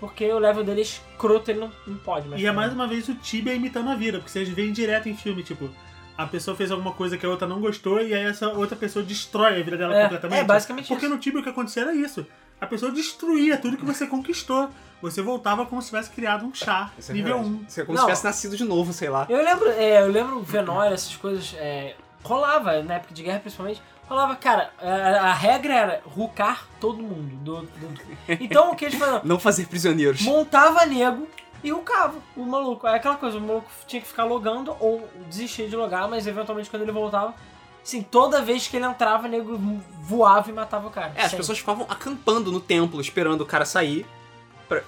Porque 0.00 0.32
o 0.32 0.38
level 0.38 0.64
dele 0.64 0.80
é 0.80 0.82
escroto, 0.84 1.50
ele 1.50 1.60
não, 1.60 1.70
não 1.86 1.98
pode 1.98 2.26
mais. 2.26 2.40
E 2.40 2.46
é 2.46 2.50
mais 2.50 2.72
uma 2.72 2.88
vez 2.88 3.06
o 3.06 3.14
Tibia 3.16 3.52
imitando 3.54 3.90
a 3.90 3.94
vida, 3.94 4.16
porque 4.16 4.30
vocês 4.30 4.48
veem 4.48 4.72
direto 4.72 5.10
em 5.10 5.14
filme, 5.14 5.42
tipo, 5.42 5.68
a 6.16 6.26
pessoa 6.26 6.56
fez 6.56 6.70
alguma 6.70 6.92
coisa 6.92 7.18
que 7.18 7.26
a 7.26 7.28
outra 7.28 7.46
não 7.46 7.60
gostou 7.60 8.00
e 8.00 8.14
aí 8.14 8.24
essa 8.24 8.48
outra 8.48 8.74
pessoa 8.76 9.04
destrói 9.04 9.60
a 9.60 9.62
vida 9.62 9.76
dela 9.76 9.94
É, 9.94 10.02
completamente. 10.04 10.40
é 10.40 10.44
basicamente 10.44 10.88
Porque 10.88 11.04
isso. 11.04 11.14
no 11.14 11.20
Tibia 11.20 11.40
o 11.40 11.42
que 11.42 11.50
acontecia 11.50 11.82
era 11.82 11.94
isso. 11.94 12.26
A 12.58 12.66
pessoa 12.66 12.90
destruía 12.90 13.58
tudo 13.58 13.76
que 13.76 13.84
você 13.84 14.06
conquistou. 14.06 14.70
Você 15.02 15.20
voltava 15.20 15.66
como 15.66 15.82
se 15.82 15.88
tivesse 15.88 16.10
criado 16.10 16.46
um 16.46 16.54
char 16.54 16.94
Isso 16.98 17.10
é 17.10 17.14
nível 17.14 17.34
verdade. 17.34 17.56
1. 17.56 17.64
Isso 17.68 17.80
é 17.80 17.84
como 17.84 17.94
Não. 17.98 18.02
se 18.02 18.06
tivesse 18.06 18.24
nascido 18.24 18.56
de 18.56 18.64
novo, 18.64 18.92
sei 18.92 19.10
lá. 19.10 19.26
Eu 19.28 19.44
lembro, 19.44 19.68
é, 19.68 20.00
eu 20.02 20.08
lembro 20.08 20.38
o 20.38 20.42
Venório, 20.42 20.94
essas 20.94 21.14
coisas. 21.16 21.54
é, 21.58 21.94
rolava, 22.24 22.80
na 22.82 22.94
época 22.94 23.12
de 23.14 23.22
guerra 23.22 23.40
principalmente, 23.40 23.82
rolava, 24.12 24.36
cara, 24.36 24.70
a, 24.80 25.30
a 25.30 25.34
regra 25.34 25.74
era 25.74 26.02
rucar 26.04 26.66
todo 26.80 27.02
mundo. 27.02 27.34
do- 27.44 27.62
do- 27.62 28.00
Então 28.40 28.70
o 28.70 28.76
que 28.76 28.84
eles 28.86 28.98
faziam? 28.98 29.20
Não 29.24 29.38
fazer 29.38 29.66
prisioneiros. 29.66 30.22
montava 30.22 30.86
nego 30.86 31.26
e 31.64 31.70
rucava 31.70 32.14
o 32.36 32.44
maluco. 32.44 32.86
É 32.86 32.94
aquela 32.96 33.16
coisa, 33.16 33.38
o 33.38 33.40
maluco 33.40 33.68
tinha 33.86 34.00
que 34.02 34.08
ficar 34.08 34.24
logando 34.24 34.76
ou 34.80 35.08
desistir 35.28 35.68
de 35.68 35.76
logar, 35.76 36.08
mas 36.08 36.26
eventualmente 36.26 36.68
quando 36.70 36.82
ele 36.82 36.92
voltava, 36.92 37.34
assim, 37.82 38.02
toda 38.02 38.42
vez 38.42 38.66
que 38.68 38.76
ele 38.76 38.84
entrava, 38.86 39.26
o 39.26 39.30
nego 39.30 39.58
voava 40.00 40.50
e 40.50 40.52
matava 40.52 40.86
o 40.86 40.90
cara. 40.90 41.12
É, 41.14 41.18
as 41.18 41.24
Sempre. 41.24 41.36
pessoas 41.38 41.58
ficavam 41.58 41.86
acampando 41.88 42.50
no 42.52 42.60
templo, 42.60 43.00
esperando 43.00 43.40
o 43.42 43.46
cara 43.46 43.64
sair. 43.64 44.06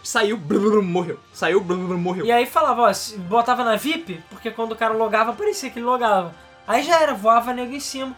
Saiu, 0.03 0.39
blum, 0.39 0.61
blum, 0.61 0.83
morreu. 0.83 1.21
Saiu, 1.33 1.61
blum, 1.61 1.99
morreu. 1.99 2.25
E 2.25 2.33
aí 2.33 2.47
falava, 2.47 2.83
ó, 2.91 2.93
botava 3.29 3.63
na 3.63 3.77
VIP, 3.77 4.23
porque 4.31 4.51
quando 4.51 4.73
o 4.73 4.77
cara 4.77 4.95
logava, 4.95 5.35
parecia 5.35 5.69
que 5.69 5.79
ele 5.79 5.85
logava. 5.85 6.35
Aí 6.67 6.83
já 6.83 7.03
era, 7.03 7.13
voava 7.13 7.53
nego 7.53 7.75
em 7.75 7.81
cima. 7.81 8.17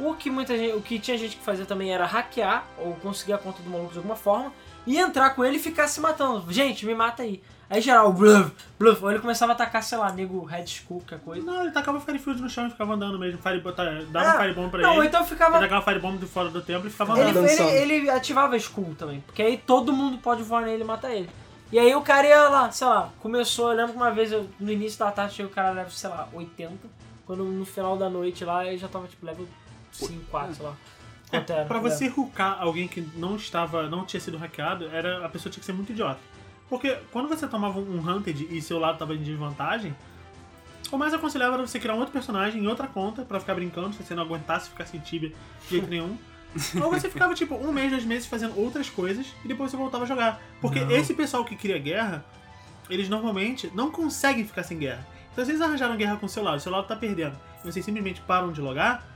O 0.00 0.14
que 0.14 0.30
muita 0.30 0.56
gente, 0.56 0.74
o 0.76 0.80
que 0.80 0.98
tinha 0.98 1.18
gente 1.18 1.36
que 1.36 1.42
fazia 1.44 1.64
também 1.66 1.92
era 1.92 2.06
hackear 2.06 2.64
ou 2.78 2.94
conseguir 2.96 3.32
a 3.32 3.38
conta 3.38 3.62
do 3.62 3.68
maluco 3.70 3.90
de 3.92 3.98
alguma 3.98 4.16
forma 4.16 4.52
e 4.86 4.96
entrar 4.96 5.30
com 5.30 5.44
ele 5.44 5.56
e 5.56 5.60
ficar 5.60 5.88
se 5.88 6.00
matando. 6.00 6.44
Gente, 6.52 6.86
me 6.86 6.94
mata 6.94 7.22
aí. 7.22 7.42
Aí 7.70 7.82
geral, 7.82 8.10
bluff, 8.12 8.50
bluff. 8.78 9.04
Ou 9.04 9.10
ele 9.10 9.20
começava 9.20 9.52
a 9.52 9.54
atacar, 9.54 9.82
sei 9.82 9.98
lá, 9.98 10.10
nego 10.10 10.42
Red 10.44 10.64
Skull, 10.64 11.00
qualquer 11.00 11.18
coisa. 11.22 11.44
Não, 11.44 11.60
ele 11.62 11.70
tacava 11.70 12.00
Firefield 12.00 12.40
no 12.40 12.48
chão 12.48 12.66
e 12.66 12.70
ficava 12.70 12.94
andando 12.94 13.18
mesmo. 13.18 13.38
Fire, 13.42 13.60
dava 13.60 14.30
Ah, 14.30 14.34
um 14.36 14.38
Firebomb 14.40 14.70
pra 14.70 14.80
Não, 14.80 14.94
ele. 14.98 15.08
então 15.08 15.22
ficava. 15.26 15.56
Ele 15.58 15.64
tacava 15.66 15.84
Firebomb 15.84 16.16
de 16.18 16.26
fora 16.26 16.48
do 16.48 16.62
templo 16.62 16.88
e 16.88 16.90
ficava 16.90 17.18
Ele, 17.20 17.30
andando. 17.30 17.42
dançando. 17.46 17.68
ele, 17.70 17.94
ele 17.94 18.10
ativava 18.10 18.56
Skull 18.56 18.94
também, 18.98 19.20
porque 19.20 19.42
aí 19.42 19.58
todo 19.58 19.92
mundo 19.92 20.16
pode 20.18 20.42
voar 20.42 20.62
nele 20.62 20.82
e 20.82 20.86
matar 20.86 21.10
ele. 21.10 21.28
E 21.70 21.78
aí 21.78 21.94
o 21.94 22.00
cara 22.00 22.26
ia 22.26 22.48
lá, 22.48 22.70
sei 22.70 22.86
lá, 22.86 23.10
começou, 23.20 23.70
eu 23.70 23.76
lembro 23.76 23.92
que 23.92 23.98
uma 23.98 24.10
vez, 24.10 24.32
eu- 24.32 24.48
no 24.58 24.72
início 24.72 24.98
da 24.98 25.10
tarde, 25.10 25.42
o 25.42 25.50
cara 25.50 25.68
level, 25.72 25.90
sei 25.90 26.08
lá, 26.08 26.26
80. 26.32 26.88
Quando 27.26 27.44
no 27.44 27.66
final 27.66 27.94
da 27.98 28.08
noite 28.08 28.42
lá, 28.46 28.64
ele 28.64 28.78
já 28.78 28.88
tava 28.88 29.06
tipo 29.06 29.26
level 29.26 29.46
5, 29.92 30.24
4, 30.30 30.54
sei 30.54 30.64
lá. 30.64 30.76
É, 31.30 31.38
Quanto 31.38 31.52
era, 31.52 31.64
pra 31.66 31.78
você 31.78 32.08
hoocar 32.08 32.56
alguém 32.60 32.88
que 32.88 33.00
não 33.16 33.36
estava, 33.36 33.88
não 33.88 34.04
tinha 34.06 34.20
sido 34.20 34.38
hackeado, 34.38 34.86
era, 34.86 35.24
a 35.24 35.28
pessoa 35.28 35.50
tinha 35.50 35.60
que 35.60 35.66
ser 35.66 35.72
muito 35.72 35.92
idiota. 35.92 36.20
Porque 36.68 36.96
quando 37.12 37.28
você 37.28 37.46
tomava 37.46 37.78
um 37.78 37.98
Hunted 37.98 38.48
e 38.50 38.60
seu 38.60 38.78
lado 38.78 38.98
tava 38.98 39.14
em 39.14 39.22
desvantagem, 39.22 39.94
o 40.90 40.96
mais 40.96 41.12
aconselhável 41.12 41.54
era 41.54 41.66
você 41.66 41.78
criar 41.78 41.94
um 41.94 41.98
outro 41.98 42.12
personagem 42.12 42.62
em 42.62 42.66
outra 42.66 42.86
conta 42.86 43.22
pra 43.22 43.40
ficar 43.40 43.54
brincando, 43.54 43.94
se 43.94 44.02
você 44.02 44.14
não 44.14 44.22
aguentasse 44.22 44.70
ficar 44.70 44.86
sem 44.86 45.00
Tibia 45.00 45.32
de 45.64 45.70
jeito 45.70 45.86
nenhum. 45.88 46.16
Ou 46.82 46.90
você 46.90 47.10
ficava 47.10 47.34
tipo 47.34 47.54
um 47.54 47.72
mês, 47.72 47.90
dois 47.90 48.04
meses 48.04 48.26
fazendo 48.26 48.58
outras 48.58 48.88
coisas 48.88 49.26
e 49.44 49.48
depois 49.48 49.70
você 49.70 49.76
voltava 49.76 50.04
a 50.04 50.06
jogar. 50.06 50.40
Porque 50.60 50.80
Não. 50.80 50.90
esse 50.90 51.12
pessoal 51.12 51.44
que 51.44 51.56
cria 51.56 51.78
guerra, 51.78 52.24
eles 52.88 53.08
normalmente 53.08 53.70
não 53.74 53.90
conseguem 53.90 54.46
ficar 54.46 54.62
sem 54.62 54.78
guerra. 54.78 55.06
Então 55.32 55.44
se 55.44 55.50
eles 55.50 55.60
arranjaram 55.60 55.96
guerra 55.96 56.16
com 56.16 56.26
o 56.26 56.28
seu 56.28 56.42
lado, 56.42 56.56
o 56.56 56.60
seu 56.60 56.72
lado 56.72 56.86
tá 56.86 56.96
perdendo, 56.96 57.38
e 57.62 57.70
vocês 57.70 57.84
simplesmente 57.84 58.20
param 58.22 58.50
de 58.50 58.60
logar, 58.60 59.06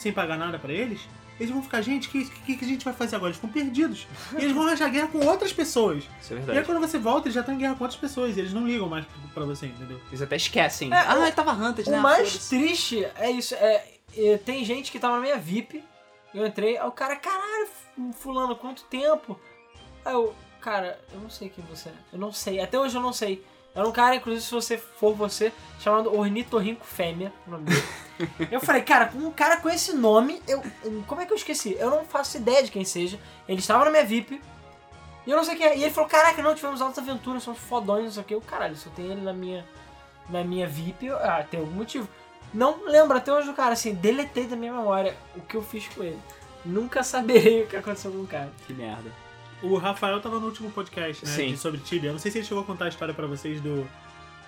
sem 0.00 0.12
pagar 0.12 0.36
nada 0.38 0.58
pra 0.58 0.72
eles, 0.72 1.00
eles 1.38 1.50
vão 1.52 1.62
ficar, 1.62 1.80
gente, 1.80 2.08
o 2.08 2.10
que, 2.10 2.24
que, 2.24 2.56
que 2.56 2.64
a 2.64 2.68
gente 2.68 2.84
vai 2.84 2.92
fazer 2.92 3.16
agora? 3.16 3.30
Eles 3.30 3.36
ficam 3.36 3.50
perdidos. 3.50 4.06
E 4.32 4.36
eles 4.42 4.52
vão 4.52 4.66
arranjar 4.66 4.90
guerra 4.90 5.08
com 5.08 5.18
outras 5.26 5.52
pessoas. 5.52 6.04
Isso 6.20 6.32
é 6.34 6.36
E 6.36 6.38
aí 6.40 6.44
verdade. 6.46 6.66
quando 6.66 6.80
você 6.80 6.98
volta, 6.98 7.26
eles 7.28 7.34
já 7.34 7.40
estão 7.40 7.54
em 7.54 7.58
guerra 7.58 7.74
com 7.74 7.84
outras 7.84 7.98
pessoas, 8.00 8.36
e 8.36 8.40
eles 8.40 8.52
não 8.52 8.66
ligam 8.66 8.88
mais 8.88 9.06
pra 9.32 9.44
você, 9.44 9.66
entendeu? 9.66 9.98
Eles 10.08 10.20
até 10.20 10.36
esquecem. 10.36 10.92
É, 10.92 10.96
ah, 10.98 11.16
o- 11.18 11.22
ele 11.22 11.32
tava 11.32 11.52
Hunted, 11.52 11.88
né? 11.88 11.98
O 11.98 12.02
mais 12.02 12.48
triste 12.48 13.06
é 13.16 13.30
isso, 13.30 13.54
é, 13.54 13.84
é, 14.16 14.36
tem 14.38 14.64
gente 14.64 14.90
que 14.92 14.98
tava 14.98 15.16
na 15.16 15.22
minha 15.22 15.38
VIP, 15.38 15.82
eu 16.34 16.46
entrei, 16.46 16.76
aí 16.76 16.86
o 16.86 16.92
cara, 16.92 17.16
caralho, 17.16 17.68
fulano, 18.14 18.54
quanto 18.54 18.82
tempo? 18.84 19.38
Aí 20.04 20.12
eu, 20.12 20.34
cara, 20.60 20.98
eu 21.12 21.20
não 21.20 21.30
sei 21.30 21.48
quem 21.48 21.64
você 21.64 21.88
é, 21.88 21.92
eu 22.12 22.18
não 22.18 22.32
sei, 22.32 22.60
até 22.60 22.78
hoje 22.78 22.96
eu 22.96 23.02
não 23.02 23.12
sei. 23.14 23.42
Era 23.74 23.88
um 23.88 23.92
cara, 23.92 24.16
inclusive, 24.16 24.44
se 24.44 24.50
você 24.52 24.76
for 24.76 25.14
você, 25.14 25.52
chamado 25.78 26.12
Ornitorrinco 26.14 26.84
Fêmea, 26.84 27.32
o 27.46 27.50
nome 27.52 27.64
dele. 27.64 27.82
Eu 28.50 28.60
falei, 28.60 28.82
cara, 28.82 29.06
com 29.06 29.18
um 29.18 29.30
cara 29.30 29.56
com 29.58 29.68
esse 29.68 29.92
nome, 29.94 30.42
eu, 30.48 30.62
como 31.06 31.20
é 31.20 31.26
que 31.26 31.32
eu 31.32 31.36
esqueci? 31.36 31.76
Eu 31.78 31.90
não 31.90 32.04
faço 32.04 32.36
ideia 32.36 32.62
de 32.62 32.70
quem 32.70 32.84
seja. 32.84 33.18
Ele 33.48 33.58
estava 33.60 33.84
na 33.84 33.90
minha 33.90 34.04
VIP, 34.04 34.40
e 35.26 35.30
eu 35.30 35.36
não 35.36 35.44
sei 35.44 35.56
quem 35.56 35.66
é. 35.66 35.76
E 35.76 35.82
ele 35.84 35.92
falou, 35.92 36.08
caraca, 36.08 36.42
não, 36.42 36.54
tivemos 36.54 36.80
altas 36.80 36.98
aventuras, 36.98 37.42
somos 37.42 37.60
fodões, 37.60 38.04
não 38.04 38.12
sei 38.12 38.22
o 38.22 38.26
que. 38.26 38.34
Eu, 38.34 38.40
caralho, 38.40 38.76
se 38.76 38.86
eu 38.86 38.92
tenho 38.92 39.12
ele 39.12 39.20
na 39.20 39.32
minha, 39.32 39.64
na 40.28 40.42
minha 40.44 40.66
VIP, 40.66 41.06
eu- 41.06 41.16
ah, 41.18 41.44
tem 41.48 41.60
algum 41.60 41.72
motivo. 41.72 42.08
Não 42.52 42.84
lembro 42.84 43.16
até 43.16 43.32
hoje 43.32 43.46
do 43.46 43.54
cara, 43.54 43.72
assim, 43.74 43.94
deletei 43.94 44.46
da 44.46 44.56
minha 44.56 44.72
memória 44.72 45.16
o 45.36 45.40
que 45.40 45.56
eu 45.56 45.62
fiz 45.62 45.86
com 45.88 46.02
ele. 46.02 46.18
Nunca 46.64 47.02
saberei 47.02 47.62
o 47.62 47.66
que 47.66 47.76
aconteceu 47.76 48.10
com 48.10 48.18
o 48.22 48.26
cara. 48.26 48.50
Que 48.66 48.72
merda. 48.74 49.10
O 49.62 49.76
Rafael 49.76 50.20
tava 50.20 50.40
no 50.40 50.46
último 50.46 50.70
podcast, 50.70 51.24
né? 51.24 51.30
Sim. 51.32 51.48
de- 51.52 51.56
sobre 51.58 51.80
Tibia. 51.80 52.08
Eu 52.10 52.12
não 52.14 52.18
sei 52.20 52.30
se 52.32 52.38
ele 52.38 52.46
chegou 52.46 52.62
a 52.62 52.66
contar 52.66 52.86
a 52.86 52.88
história 52.88 53.12
pra 53.14 53.26
vocês 53.26 53.60
do 53.60 53.86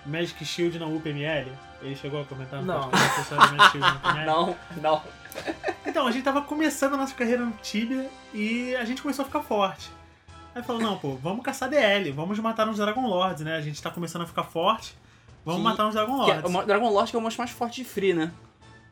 Magic 0.05 0.43
Shield 0.45 0.79
na 0.79 0.85
UPML. 0.85 1.51
Ele 1.81 1.95
chegou 1.95 2.21
a 2.21 2.25
comentar 2.25 2.61
no 2.61 2.65
Não. 2.67 2.89
podcast 2.89 3.19
a 3.19 3.21
história 3.23 3.47
do 3.47 3.55
Magic 3.55 3.71
Shield 3.77 3.87
na 3.87 3.95
UPML. 3.95 4.25
Não, 4.25 4.55
não. 4.81 5.01
Então, 5.85 6.07
a 6.07 6.11
gente 6.11 6.23
tava 6.23 6.41
começando 6.43 6.93
a 6.93 6.97
nossa 6.97 7.13
carreira 7.15 7.43
no 7.43 7.51
Tibia 7.61 8.09
e 8.33 8.75
a 8.75 8.85
gente 8.85 9.01
começou 9.01 9.23
a 9.23 9.25
ficar 9.25 9.41
forte. 9.41 9.89
Aí 10.55 10.61
falou, 10.61 10.79
não, 10.81 10.97
pô, 10.99 11.15
vamos 11.15 11.43
caçar 11.43 11.67
DL, 11.67 12.11
vamos 12.11 12.37
matar 12.37 12.69
uns 12.69 12.77
Dragon 12.77 13.07
Lords, 13.07 13.41
né? 13.43 13.55
A 13.55 13.61
gente 13.61 13.81
tá 13.81 13.89
começando 13.89 14.21
a 14.21 14.27
ficar 14.27 14.43
forte, 14.43 14.95
vamos 15.43 15.61
Que- 15.61 15.67
matar 15.67 15.87
uns 15.87 15.95
Dragon 15.95 16.23
Que 16.25 16.29
é- 16.29 16.33
Lords. 16.35 16.49
o 16.49 16.53
Mo- 16.53 16.63
Dragon 16.63 16.89
Lord 16.91 17.09
que 17.09 17.15
é 17.15 17.19
o 17.19 17.21
monstro 17.23 17.41
mais 17.41 17.49
forte 17.51 17.75
de 17.81 17.83
Free, 17.89 18.13
né? 18.13 18.31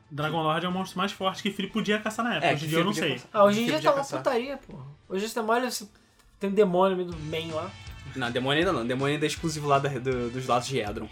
Dragon 0.10 0.42
Lord 0.42 0.66
é 0.66 0.70
o 0.70 0.72
monstro 0.72 0.98
mais 0.98 1.12
forte 1.12 1.44
que 1.44 1.52
Free 1.52 1.68
podia 1.68 2.00
caçar 2.00 2.26
na 2.26 2.32
época. 2.38 2.48
É, 2.48 2.54
Hoje 2.56 2.66
em 2.66 2.70
dia 2.70 2.78
eu 2.80 2.86
não 2.86 2.94
sei. 2.94 3.22
Ah, 3.32 3.44
hoje 3.44 3.62
em 3.62 3.66
dia 3.68 3.80
tá 3.80 3.94
uma 3.94 4.04
putaria, 4.04 4.58
porra. 4.58 4.84
Hoje 5.08 5.30
você 5.30 5.40
mole, 5.42 5.70
você 5.72 5.88
tem 6.40 6.50
um 6.50 6.54
demônio 6.54 6.98
no 6.98 7.04
meio 7.06 7.12
do 7.12 7.18
main 7.30 7.52
lá. 7.52 7.70
Não, 8.16 8.32
demônio 8.32 8.60
ainda 8.60 8.74
não. 8.74 8.86
Demônio 8.86 9.14
ainda 9.16 9.26
é 9.26 9.28
exclusivo 9.28 9.68
lá 9.68 9.80
da- 9.80 9.90
do- 9.90 10.30
dos 10.30 10.46
lados 10.48 10.68
de 10.68 10.80
Edron. 10.80 11.08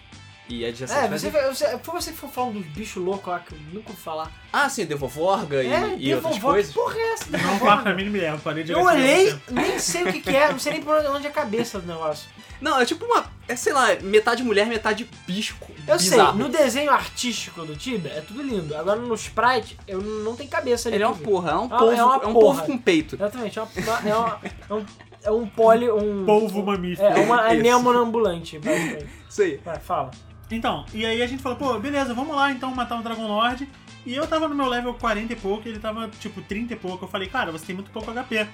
E. 0.49 0.65
É, 0.65 0.73
mas- 1.07 1.21
você, 1.21 1.29
você, 1.29 1.77
foi 1.77 2.01
você 2.01 2.11
que 2.11 2.17
foi 2.17 2.29
falando 2.29 2.53
dos 2.55 2.65
bichos 2.67 3.03
loucos 3.03 3.27
lá 3.27 3.39
que 3.39 3.53
eu 3.53 3.59
nunca 3.71 3.91
ouvi 3.91 4.01
falar. 4.01 4.31
Ah, 4.51 4.67
sim, 4.67 4.83
Devovorga 4.83 5.63
e, 5.63 5.67
é, 5.71 5.95
e 5.99 6.13
outras 6.15 6.39
coisas. 6.39 6.73
que 6.73 6.79
porra 6.79 6.95
é 6.97 7.13
essa? 7.13 7.25
Não 7.29 7.39
Devolver? 7.39 7.59
faço 7.67 7.87
a 7.89 7.93
mínima 7.93 8.17
ideia, 8.17 8.31
eu 8.31 8.39
parei 8.39 8.63
de 8.63 8.71
Eu 8.71 8.81
olhei, 8.81 9.39
nem 9.51 9.77
sei 9.77 10.03
o 10.05 10.11
que, 10.11 10.21
que 10.21 10.35
é, 10.35 10.51
não 10.51 10.57
sei 10.57 10.73
nem 10.73 10.81
por 10.81 10.95
onde 11.05 11.27
é 11.27 11.29
a 11.29 11.33
cabeça 11.33 11.79
do 11.79 11.85
negócio. 11.85 12.27
Não, 12.59 12.81
é 12.81 12.83
tipo 12.85 13.05
uma. 13.05 13.25
É, 13.47 13.55
sei 13.55 13.71
lá, 13.73 13.95
metade 14.01 14.41
mulher, 14.43 14.65
metade 14.65 15.07
bicho. 15.27 15.55
Eu 15.87 15.97
bizarro. 15.97 16.31
sei, 16.35 16.41
no 16.43 16.49
desenho 16.49 16.91
artístico 16.91 17.63
do 17.63 17.75
Tibia 17.75 18.11
é 18.11 18.21
tudo 18.21 18.41
lindo. 18.41 18.75
Agora 18.75 18.99
no 18.99 19.13
sprite, 19.13 19.77
eu 19.87 20.01
não 20.01 20.35
tem 20.35 20.47
cabeça 20.47 20.89
ali. 20.89 20.97
Ele 20.97 21.03
é 21.03 21.07
uma 21.07 21.15
pra 21.15 21.25
porra, 21.25 21.51
é 21.51 21.55
um 21.55 21.65
É 21.65 21.69
polvo, 21.69 21.91
é 21.95 22.03
uma 22.03 22.13
é 22.15 22.17
um 22.17 22.33
porra. 22.33 22.33
polvo 22.33 22.63
com 22.63 22.77
peito. 22.77 23.15
Exatamente, 23.15 23.57
é, 23.59 23.61
uma, 23.61 23.69
é, 24.09 24.15
uma- 24.15 24.39
é 24.67 24.73
um, 24.73 24.85
é 25.23 25.31
um 25.31 25.47
poli. 25.47 25.89
Um, 25.89 26.25
Polvo 26.25 26.63
mamífero. 26.63 27.07
É, 27.07 27.19
uma 27.21 27.35
Isso. 27.35 27.59
anêmona 27.59 27.99
ambulante, 27.99 28.59
basicamente. 28.59 29.07
Isso 29.29 29.41
aí. 29.41 29.59
Vai, 29.63 29.79
fala. 29.79 30.11
Então, 30.51 30.85
e 30.93 31.05
aí 31.05 31.21
a 31.21 31.27
gente 31.27 31.43
falou, 31.43 31.57
pô, 31.57 31.79
beleza, 31.79 32.13
vamos 32.13 32.35
lá 32.35 32.51
então 32.51 32.73
matar 32.73 32.95
um 32.95 33.01
Dragon 33.01 33.27
Lord. 33.27 33.67
E 34.05 34.15
eu 34.15 34.25
tava 34.25 34.47
no 34.47 34.55
meu 34.55 34.67
level 34.67 34.93
40 34.93 35.33
e 35.33 35.35
pouco, 35.35 35.67
ele 35.67 35.77
tava 35.77 36.09
tipo 36.19 36.41
30 36.41 36.73
e 36.73 36.75
pouco. 36.75 37.05
Eu 37.05 37.09
falei, 37.09 37.27
cara, 37.27 37.51
você 37.51 37.67
tem 37.67 37.75
muito 37.75 37.91
pouco 37.91 38.11
HP. 38.11 38.47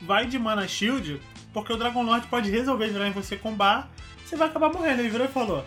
Vai 0.00 0.26
de 0.26 0.38
Mana 0.38 0.66
Shield 0.66 1.20
porque 1.52 1.72
o 1.72 1.76
Dragon 1.76 2.02
Lord 2.02 2.26
pode 2.28 2.50
resolver 2.50 2.88
virar 2.88 3.08
em 3.08 3.12
você 3.12 3.36
com 3.36 3.52
bar, 3.52 3.88
você 4.24 4.36
vai 4.36 4.48
acabar 4.48 4.72
morrendo. 4.72 5.00
Ele 5.00 5.10
virou 5.10 5.26
e 5.26 5.30
falou: 5.30 5.64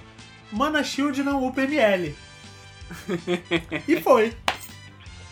Mana 0.52 0.84
Shield 0.84 1.24
não 1.24 1.46
upa 1.46 1.62
ML. 1.62 2.16
e 3.88 4.02
foi. 4.02 4.34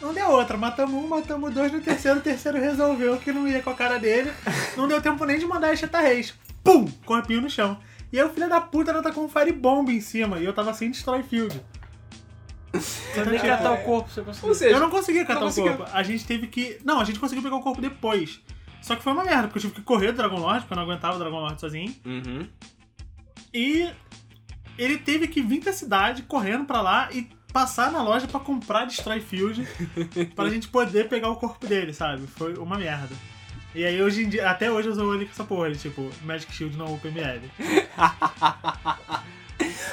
Não 0.04 0.14
deu 0.14 0.30
outra, 0.30 0.58
matamos 0.58 0.94
um, 1.02 1.08
matamos 1.08 1.54
dois 1.54 1.72
no 1.72 1.80
terceiro, 1.80 2.20
o 2.20 2.22
terceiro 2.22 2.60
resolveu 2.60 3.18
que 3.18 3.32
não 3.32 3.48
ia 3.48 3.62
com 3.64 3.70
a 3.70 3.74
cara 3.74 3.98
dele. 3.98 4.34
Não 4.76 4.86
deu 4.86 5.02
tempo 5.02 5.24
nem 5.24 5.40
de 5.40 5.46
mandar 5.46 5.70
a 5.70 5.76
Cheta 5.78 6.02
Reis. 6.02 6.34
Pum! 6.62 6.86
Corpinho 7.06 7.40
no 7.42 7.50
chão. 7.50 7.80
E 8.12 8.20
aí 8.20 8.26
o 8.26 8.30
filho 8.30 8.50
da 8.50 8.60
puta 8.60 8.92
ela 8.92 9.02
tá 9.02 9.14
com 9.14 9.22
um 9.22 9.30
Fire 9.30 9.54
Bomb 9.54 9.90
em 9.90 10.02
cima 10.02 10.40
e 10.40 10.46
eu 10.46 10.54
tava 10.54 10.74
sem 10.74 10.92
Destroy 10.92 11.24
Field. 11.24 11.60
Você 12.74 13.24
nem 13.26 13.40
catar 13.40 13.72
o 13.72 13.78
corpo, 13.84 14.10
você 14.10 14.22
conseguiu. 14.22 14.50
Ou 14.50 14.56
seja, 14.56 14.76
Eu 14.76 14.80
não 14.80 14.90
consegui 14.90 15.22
catar 15.22 15.36
Não 15.36 15.42
o 15.44 15.46
conseguiu. 15.46 15.78
corpo. 15.78 15.92
A 15.94 16.04
gente 16.04 16.26
teve 16.26 16.48
que. 16.48 16.80
Não, 16.84 17.00
a 17.00 17.04
gente 17.06 17.20
conseguiu 17.20 17.42
pegar 17.44 17.56
o 17.56 17.62
corpo 17.62 17.80
depois. 17.80 18.42
Só 18.82 18.96
que 18.98 19.04
foi 19.04 19.14
uma 19.14 19.24
merda, 19.24 19.44
porque 19.48 19.60
eu 19.60 19.62
tive 19.62 19.76
que 19.76 19.82
correr 19.82 20.12
do 20.12 20.18
Dragon 20.18 20.38
Lord, 20.38 20.62
porque 20.62 20.74
eu 20.74 20.76
não 20.76 20.84
aguentava 20.84 21.16
o 21.16 21.20
Dragon 21.20 21.40
Lord 21.40 21.62
sozinho. 21.62 21.96
Uhum. 22.06 22.48
E 23.54 23.90
ele 24.78 24.98
teve 24.98 25.28
que 25.28 25.42
vir 25.42 25.62
da 25.62 25.72
cidade 25.72 26.24
correndo 26.24 26.66
pra 26.66 26.82
lá 26.82 27.10
e 27.12 27.30
passar 27.54 27.92
na 27.92 28.02
loja 28.02 28.28
pra 28.28 28.40
comprar 28.40 28.86
Destroy 28.86 29.22
Field 29.22 29.66
pra 30.36 30.50
gente 30.50 30.68
poder 30.68 31.08
pegar 31.08 31.30
o 31.30 31.36
corpo 31.36 31.68
dele, 31.68 31.94
sabe? 31.94 32.26
Foi 32.26 32.56
uma 32.56 32.78
merda. 32.78 33.16
E 33.76 33.86
aí 33.86 34.02
hoje 34.02 34.24
em 34.24 34.30
dia, 34.30 34.50
até 34.50 34.72
hoje 34.72 34.90
eu 34.90 34.94
uso 34.94 35.14
ele 35.14 35.26
com 35.26 35.32
essa 35.32 35.44
porra, 35.44 35.68
ele, 35.68 35.78
tipo, 35.78 36.10
Magic 36.24 36.52
Shield 36.52 36.78
não 36.78 36.94
upa 36.94 37.08
ML. 37.08 37.50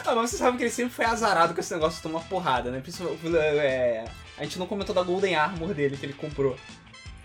Ah, 0.07 0.15
mas 0.15 0.31
você 0.31 0.39
sabe 0.39 0.57
que 0.57 0.65
ele 0.65 0.71
sempre 0.71 0.93
foi 0.93 1.05
azarado 1.05 1.55
com 1.55 1.61
esse 1.61 1.73
negócio 1.73 1.99
de 1.99 2.03
tomar 2.03 2.21
porrada, 2.25 2.71
né? 2.71 2.81
Principalmente, 2.81 3.37
é, 3.37 4.05
a 4.37 4.43
gente 4.43 4.59
não 4.59 4.67
comentou 4.67 4.95
da 4.95 5.03
Golden 5.03 5.37
Armor 5.37 5.73
dele 5.73 5.97
que 5.97 6.05
ele 6.05 6.13
comprou. 6.13 6.57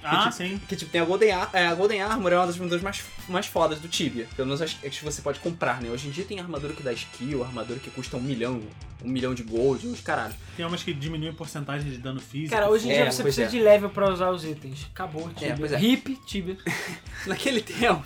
Ah, 0.08 0.20
tipo, 0.24 0.32
sim. 0.34 0.62
Que 0.68 0.76
tipo, 0.76 0.92
tem 0.92 1.02
a 1.02 1.06
Golden, 1.06 1.32
Ar 1.32 1.50
é, 1.54 1.68
a 1.68 1.74
Golden 1.76 2.02
Armor 2.02 2.32
é 2.32 2.36
uma 2.38 2.46
das 2.48 2.56
armaduras 2.56 2.82
mais, 2.84 3.04
mais 3.28 3.46
fodas 3.48 3.80
do 3.80 3.88
Tibia. 3.88 4.28
Pelo 4.36 4.48
menos 4.48 4.62
as 4.62 4.76
as 4.86 4.98
que 4.98 5.04
você 5.04 5.22
pode 5.22 5.40
comprar, 5.40 5.82
né? 5.82 5.90
Hoje 5.90 6.08
em 6.08 6.12
dia 6.12 6.24
tem 6.26 6.40
armadura 6.40 6.74
que 6.74 6.84
dá 6.84 6.94
skill, 6.94 7.44
armadura 7.44 7.80
que 7.80 7.90
custa 7.90 8.18
um 8.18 8.22
milhão, 8.22 8.62
um 9.04 9.10
milhão 9.10 9.34
de 9.34 9.44
gold, 9.44 9.88
uns 9.88 10.02
caralho. 10.02 10.34
Tem 10.56 10.66
umas 10.66 10.84
que 10.84 10.94
diminuem 10.94 11.32
a 11.32 11.34
porcentagem 11.34 11.90
de 11.92 11.98
dano 11.98 12.20
físico. 12.20 12.52
Cara, 12.54 12.70
hoje 12.70 12.88
em 12.88 12.92
É, 12.92 13.02
dia 13.04 13.12
você 13.12 13.24
precisa 13.24 13.48
é. 13.48 13.50
de 13.50 13.60
level 13.60 13.90
pra 13.90 14.12
usar 14.12 14.30
os 14.32 14.44
itens. 14.46 14.88
Acabou, 14.94 15.30
Tibia. 15.30 15.56
pois 15.58 15.72
é. 15.72 15.80
Hip, 15.82 16.16
Tibia. 16.26 16.58
Naquele 17.26 17.62
tempo, 17.62 18.06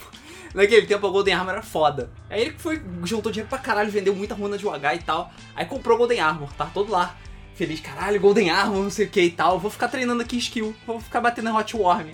naquele 0.53 0.85
tempo 0.87 1.05
a 1.05 1.09
Golden 1.09 1.33
Armor 1.33 1.53
era 1.53 1.61
foda. 1.61 2.09
Aí 2.29 2.41
ele 2.41 2.55
foi, 2.57 2.81
juntou 3.03 3.31
dinheiro 3.31 3.49
pra 3.49 3.57
caralho, 3.57 3.91
vendeu 3.91 4.15
muita 4.15 4.33
runa 4.33 4.57
de 4.57 4.65
UH 4.65 4.95
e 4.95 4.99
tal. 4.99 5.31
Aí 5.55 5.65
comprou 5.65 5.95
a 5.95 5.97
Golden 5.97 6.19
Armor, 6.21 6.51
tá 6.53 6.65
todo 6.65 6.91
lá. 6.91 7.15
Feliz, 7.59 7.81
caralho, 7.81 8.21
Golden 8.21 8.49
Armor, 8.51 8.81
não 8.83 8.89
sei 8.89 9.05
o 9.05 9.09
que 9.09 9.19
e 9.21 9.31
tal. 9.31 9.59
Vou 9.59 9.69
ficar 9.69 9.89
treinando 9.89 10.21
aqui 10.21 10.37
skill, 10.37 10.73
vou 10.87 10.97
ficar 11.01 11.19
batendo 11.19 11.53
Hot 11.53 11.75
Worm. 11.75 12.07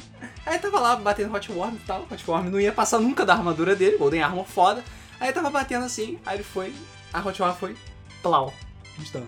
Aí 0.43 0.57
tava 0.57 0.79
lá 0.79 0.95
batendo 0.95 1.31
Hot 1.31 1.51
Worm 1.51 1.75
e 1.75 1.79
tal. 1.85 2.07
Hot 2.09 2.23
Worm 2.27 2.49
não 2.49 2.59
ia 2.59 2.71
passar 2.71 2.97
nunca 2.97 3.23
da 3.23 3.33
armadura 3.35 3.75
dele, 3.75 3.95
Golden 3.99 4.23
Armor 4.23 4.45
foda. 4.47 4.83
Aí 5.19 5.31
tava 5.31 5.51
batendo 5.51 5.85
assim, 5.85 6.17
aí 6.25 6.37
ele 6.37 6.43
foi, 6.43 6.73
a 7.13 7.19
Hot 7.19 7.39
Worm 7.39 7.53
foi, 7.57 7.75
plau, 8.23 8.51
um 8.99 9.03
de 9.03 9.11
dano. 9.11 9.27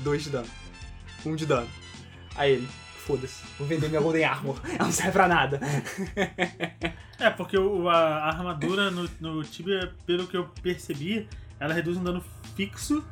Dois 0.00 0.22
de 0.24 0.28
dano. 0.28 0.46
Um 1.24 1.34
de 1.34 1.46
dano. 1.46 1.68
Aí 2.36 2.52
ele, 2.52 2.68
foda-se, 2.98 3.42
vou 3.58 3.66
vender 3.66 3.88
minha 3.88 4.02
Golden 4.02 4.24
Armor, 4.26 4.60
ela 4.68 4.84
não 4.84 4.92
serve 4.92 5.12
pra 5.12 5.26
nada. 5.26 5.58
É, 7.18 7.30
porque 7.30 7.56
o- 7.58 7.88
a, 7.88 7.96
a 7.96 8.28
armadura 8.28 8.90
no, 8.90 9.08
no 9.18 9.42
Tibia, 9.42 9.90
pelo 10.06 10.26
que 10.26 10.36
eu 10.36 10.50
percebi, 10.62 11.26
ela 11.58 11.72
reduz 11.72 11.96
um 11.96 12.04
dano 12.04 12.22
fixo. 12.54 13.02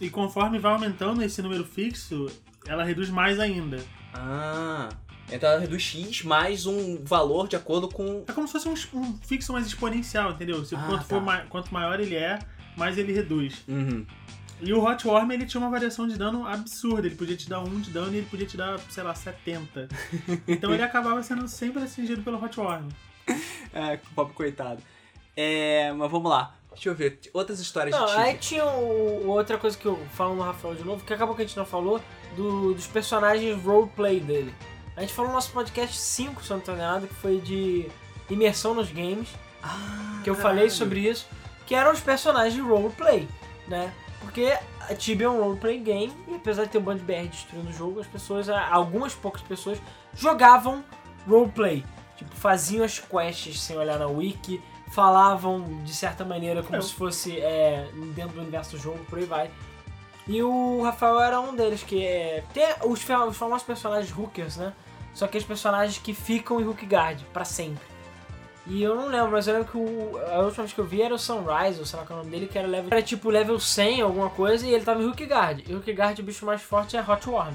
E 0.00 0.10
conforme 0.10 0.58
vai 0.58 0.72
aumentando 0.72 1.22
esse 1.22 1.40
número 1.40 1.64
fixo, 1.64 2.26
ela 2.66 2.84
reduz 2.84 3.08
mais 3.08 3.38
ainda. 3.38 3.78
Ah, 4.12 4.88
então 5.30 5.48
ela 5.50 5.60
reduz 5.60 5.82
X 5.82 6.22
mais 6.22 6.66
um 6.66 7.02
valor 7.04 7.48
de 7.48 7.56
acordo 7.56 7.88
com. 7.88 8.24
É 8.26 8.32
como 8.32 8.46
se 8.46 8.52
fosse 8.60 8.68
um, 8.94 8.98
um 9.00 9.18
fixo 9.18 9.52
mais 9.52 9.66
exponencial, 9.66 10.32
entendeu? 10.32 10.64
Se, 10.64 10.74
Ah, 10.74 10.84
quanto, 10.86 10.98
tá. 11.00 11.04
for 11.04 11.20
ma- 11.22 11.42
quanto 11.48 11.72
maior 11.72 11.98
ele 12.00 12.14
é, 12.16 12.38
mais 12.76 12.98
ele 12.98 13.12
reduz. 13.12 13.64
Uhum. 13.68 14.04
E 14.60 14.72
o 14.72 14.82
Hot 14.84 15.06
Worm, 15.06 15.30
ele 15.32 15.46
tinha 15.46 15.60
uma 15.60 15.70
variação 15.70 16.06
de 16.06 16.16
dano 16.16 16.46
absurda. 16.46 17.06
Ele 17.06 17.16
podia 17.16 17.36
te 17.36 17.48
dar 17.48 17.60
1 17.60 17.80
de 17.80 17.90
dano 17.90 18.14
e 18.14 18.18
ele 18.18 18.26
podia 18.30 18.46
te 18.46 18.56
dar, 18.56 18.78
sei 18.88 19.02
lá, 19.02 19.14
70. 19.14 19.88
Então 20.46 20.72
ele 20.72 20.82
acabava 20.82 21.22
sendo 21.22 21.46
sempre 21.48 21.82
atingido 21.82 22.22
pelo 22.22 22.42
Hot 22.42 22.58
Worm. 22.58 22.88
É, 23.72 23.98
pobre 24.14 24.32
coitado. 24.34 24.80
É, 25.36 25.92
mas 25.92 26.10
vamos 26.10 26.30
lá. 26.30 26.54
Deixa 26.74 26.88
eu 26.88 26.94
ver. 26.94 27.18
Outras 27.32 27.60
histórias 27.60 27.96
Não, 27.98 28.06
de 28.06 28.12
aí 28.12 28.24
Tibia. 28.34 28.38
tinha 28.40 28.64
o- 28.66 29.28
outra 29.28 29.56
coisa 29.58 29.76
que 29.76 29.86
eu 29.86 29.96
falo 30.14 30.34
no 30.34 30.42
Rafael 30.42 30.74
de 30.74 30.84
novo, 30.84 31.04
que 31.04 31.12
acabou 31.14 31.34
que 31.34 31.42
a 31.42 31.46
gente 31.46 31.56
não 31.56 31.64
falou, 31.66 32.00
do- 32.36 32.74
dos 32.74 32.86
personagens 32.86 33.62
roleplay 33.62 34.20
dele. 34.20 34.54
A 34.96 35.00
gente 35.00 35.12
falou 35.12 35.30
no 35.30 35.34
nosso 35.34 35.50
podcast 35.52 35.96
5, 35.98 36.42
se 36.44 36.50
eu 36.50 36.56
não 36.58 36.64
tô 36.64 36.72
enganado, 36.72 37.06
que 37.06 37.14
foi 37.14 37.40
de 37.40 37.88
imersão 38.30 38.74
nos 38.74 38.90
games, 38.90 39.28
Ah, 39.62 40.20
que 40.22 40.28
eu 40.30 40.34
falei 40.34 40.68
sobre 40.70 41.00
isso, 41.00 41.26
que 41.66 41.74
eram 41.74 41.90
os 41.92 42.00
personagens 42.00 42.54
de 42.54 42.60
roleplay, 42.60 43.26
né? 43.66 43.92
Porque 44.20 44.56
a 44.80 44.94
Tibia 44.94 45.26
é 45.26 45.30
um 45.30 45.42
roleplay 45.42 45.78
game, 45.78 46.12
e 46.28 46.34
apesar 46.36 46.64
de 46.64 46.70
ter 46.70 46.78
um 46.78 46.82
bando 46.82 47.00
de 47.00 47.04
BR 47.04 47.28
destruindo 47.28 47.70
o 47.70 47.72
jogo, 47.72 48.00
as 48.00 48.06
pessoas, 48.06 48.48
algumas 48.48 49.14
poucas 49.14 49.42
pessoas, 49.42 49.78
jogavam 50.14 50.84
roleplay. 51.26 51.84
Tipo, 52.16 52.34
faziam 52.36 52.84
as 52.84 52.98
quests 52.98 53.60
sem 53.60 53.76
olhar 53.76 53.98
na 53.98 54.06
wiki, 54.06 54.62
falavam 54.94 55.82
de 55.84 55.92
certa 55.92 56.24
maneira 56.24 56.62
como 56.62 56.76
Eu- 56.76 56.82
se 56.82 56.94
fosse 56.94 57.38
é, 57.40 57.88
dentro 58.14 58.34
do 58.36 58.40
universo 58.40 58.76
do 58.76 58.78
jogo, 58.82 59.04
por 59.10 59.18
aí 59.18 59.24
vai. 59.24 59.50
E 60.26 60.42
o 60.42 60.82
Rafael 60.82 61.20
era 61.20 61.40
um 61.40 61.54
deles, 61.54 61.82
que 61.82 62.02
é. 62.04 62.42
Tem 62.54 62.64
os, 62.84 63.00
os 63.28 63.36
famosos 63.36 63.62
personagens 63.62 64.16
hookers, 64.16 64.56
né? 64.56 64.72
Só 65.12 65.26
que 65.26 65.36
os 65.36 65.44
personagens 65.44 65.98
que 65.98 66.14
ficam 66.14 66.60
em 66.60 66.64
Hookguard 66.66 67.20
pra 67.32 67.44
sempre. 67.44 67.84
E 68.66 68.82
eu 68.82 68.94
não 68.96 69.08
lembro, 69.08 69.32
mas 69.32 69.46
eu 69.46 69.52
lembro 69.54 69.68
que 69.70 69.76
o, 69.76 70.18
a 70.32 70.38
última 70.38 70.64
vez 70.64 70.72
que 70.72 70.78
eu 70.80 70.86
vi 70.86 71.02
era 71.02 71.14
o 71.14 71.18
Sunrise, 71.18 71.78
ou 71.78 71.84
sei 71.84 71.98
lá 72.00 72.06
qual 72.06 72.18
é 72.18 72.22
o 72.22 72.24
nome 72.24 72.34
dele, 72.34 72.48
que 72.50 72.58
era 72.58 72.66
level. 72.66 72.88
Era 72.90 73.02
tipo 73.02 73.28
level 73.28 73.60
100, 73.60 74.00
alguma 74.00 74.30
coisa, 74.30 74.66
e 74.66 74.72
ele 74.72 74.82
tava 74.84 75.02
em 75.02 75.06
Hookguard. 75.06 75.62
E 75.68 75.74
Hookguard, 75.74 76.18
o 76.18 76.22
bicho 76.22 76.46
mais 76.46 76.62
forte 76.62 76.96
é 76.96 77.02
Hot 77.02 77.28
Worm. 77.28 77.54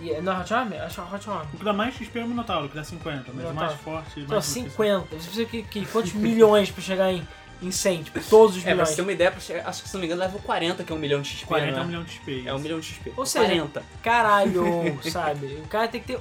E, 0.00 0.20
não 0.20 0.32
é 0.32 0.40
Hot 0.40 0.52
Worm? 0.52 0.72
Acho 0.84 0.94
que 0.94 1.00
é 1.00 1.14
Hot 1.16 1.28
Worm. 1.30 1.46
O 1.54 1.56
que 1.58 1.64
dá 1.64 1.72
mais 1.72 1.94
XP 1.94 2.18
é 2.18 2.24
o 2.24 2.28
Minotauro, 2.28 2.68
que 2.68 2.74
dá 2.76 2.82
50, 2.84 3.30
mas 3.34 3.44
o 3.50 3.52
mais 3.54 3.72
forte... 3.74 4.20
Então, 4.20 4.28
mais 4.36 4.46
forte- 4.46 4.70
50. 4.70 5.06
Você 5.10 5.16
precisa 5.16 5.44
que, 5.44 5.62
que 5.62 5.86
quantos 5.86 6.12
milhões 6.14 6.70
pra 6.70 6.82
chegar 6.82 7.12
em, 7.12 7.26
em 7.62 7.70
100? 7.70 8.04
Tipo, 8.04 8.20
todos 8.28 8.56
os 8.56 8.62
É, 8.62 8.64
pra 8.64 8.72
milhões. 8.72 8.88
você 8.88 8.96
ter 8.96 9.02
uma 9.02 9.12
ideia, 9.12 9.30
pra 9.30 9.40
chegar- 9.40 9.68
acho 9.68 9.82
que 9.82 9.88
se 9.88 9.94
não 9.94 10.00
me 10.00 10.06
engano, 10.06 10.20
leva 10.22 10.38
40, 10.38 10.82
que 10.84 10.92
é 10.92 10.94
um 10.94 10.98
milhão 10.98 11.20
de 11.20 11.28
XP. 11.28 11.46
40 11.46 11.68
é 11.68 11.72
não 11.76 11.82
um 11.82 11.86
milhão 11.86 12.02
de 12.04 12.12
XP. 12.12 12.42
É 12.46 12.54
um 12.54 12.58
milhão 12.58 12.80
de 12.80 12.86
XP. 12.86 13.12
Ou 13.16 13.26
seja, 13.26 13.44
40. 13.46 13.82
Caralho, 14.02 14.98
sabe? 15.10 15.46
O 15.64 15.68
cara 15.68 15.88
tem 15.88 16.00
que 16.00 16.06
ter. 16.06 16.20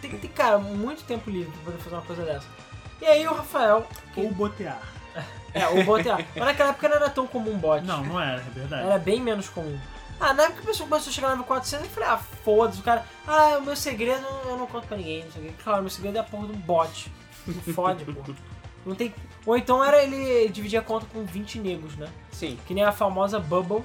Tem 0.00 0.10
que 0.10 0.16
ter, 0.18 0.28
cara, 0.28 0.58
muito 0.58 1.02
tempo 1.04 1.28
livre 1.30 1.50
pra 1.52 1.64
poder 1.72 1.78
fazer 1.82 1.96
uma 1.96 2.02
coisa 2.02 2.22
dessa. 2.24 2.46
E 3.00 3.04
aí 3.06 3.26
o 3.26 3.32
Rafael. 3.34 3.86
que- 4.14 4.20
Ou 4.20 4.30
botear. 4.32 4.80
é, 5.52 5.66
o 5.66 5.82
bot. 5.84 6.08
é, 6.08 6.12
Mas 6.36 6.44
naquela 6.44 6.70
época 6.70 6.88
não 6.88 6.96
era 6.96 7.10
tão 7.10 7.26
comum 7.26 7.56
bot. 7.58 7.84
Não, 7.84 8.04
não 8.04 8.20
era, 8.20 8.40
é 8.40 8.50
verdade. 8.54 8.86
Era 8.86 8.98
bem 8.98 9.20
menos 9.20 9.48
comum. 9.48 9.78
Ah, 10.20 10.34
na 10.34 10.42
época 10.42 10.60
que 10.60 10.66
a 10.68 10.70
pessoa 10.70 10.88
começou 10.88 11.10
a 11.10 11.12
chegar 11.14 11.28
no 11.28 11.32
level 11.32 11.46
400, 11.46 11.86
eu 11.86 11.90
falei, 11.92 12.08
ah, 12.10 12.18
foda-se, 12.18 12.80
o 12.80 12.82
cara. 12.82 13.06
Ah, 13.26 13.56
o 13.58 13.62
meu 13.62 13.74
segredo 13.74 14.26
eu 14.44 14.58
não 14.58 14.66
conto 14.66 14.86
pra 14.86 14.96
ninguém, 14.98 15.24
não 15.24 15.32
sei 15.32 15.42
o 15.42 15.44
quê. 15.46 15.54
Claro, 15.64 15.80
meu 15.80 15.90
segredo 15.90 16.16
é 16.18 16.20
a 16.20 16.24
porra 16.24 16.46
de 16.46 16.52
um 16.52 16.56
bot. 16.56 17.10
Não 17.46 17.74
fode, 17.74 18.04
porra. 18.04 18.36
Não 18.84 18.94
tem. 18.94 19.14
Ou 19.46 19.56
então 19.56 19.82
era 19.82 20.02
ele 20.02 20.48
dividir 20.50 20.78
a 20.78 20.82
conta 20.82 21.06
com 21.12 21.24
20 21.24 21.58
negros, 21.58 21.96
né? 21.96 22.08
Sim. 22.30 22.58
Que 22.66 22.74
nem 22.74 22.84
a 22.84 22.92
famosa 22.92 23.40
Bubble, 23.40 23.82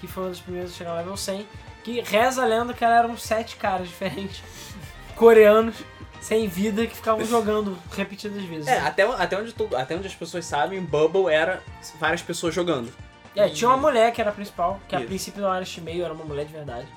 que 0.00 0.08
foi 0.08 0.24
uma 0.24 0.30
das 0.30 0.40
primeiras 0.40 0.72
a 0.72 0.74
chegar 0.74 0.90
no 0.90 0.96
level 0.96 1.16
100, 1.16 1.46
que 1.84 2.00
reza 2.00 2.42
a 2.42 2.46
lenda 2.46 2.74
que 2.74 2.84
eram 2.84 3.16
sete 3.16 3.54
caras 3.56 3.86
diferentes, 3.86 4.42
coreanos, 5.14 5.76
sem 6.20 6.48
vida, 6.48 6.84
que 6.86 6.96
ficavam 6.96 7.24
jogando 7.26 7.78
repetidas 7.92 8.42
vezes. 8.42 8.66
É, 8.66 8.80
até, 8.80 9.04
até, 9.04 9.38
onde 9.38 9.52
tudo, 9.54 9.76
até 9.76 9.94
onde 9.94 10.08
as 10.08 10.14
pessoas 10.14 10.44
sabem, 10.44 10.80
Bubble 10.82 11.32
era 11.32 11.62
várias 12.00 12.22
pessoas 12.22 12.52
jogando. 12.52 12.92
É, 13.36 13.48
tinha 13.48 13.68
uma 13.68 13.76
mulher 13.76 14.12
que 14.12 14.20
era 14.20 14.30
a 14.30 14.32
principal, 14.32 14.80
que 14.88 14.96
a 14.96 14.98
Isso. 14.98 15.08
princípio 15.08 15.42
não 15.42 15.52
era 15.52 15.64
Shimeio, 15.64 16.04
era 16.04 16.14
uma 16.14 16.24
mulher 16.24 16.46
de 16.46 16.52
verdade. 16.52 16.88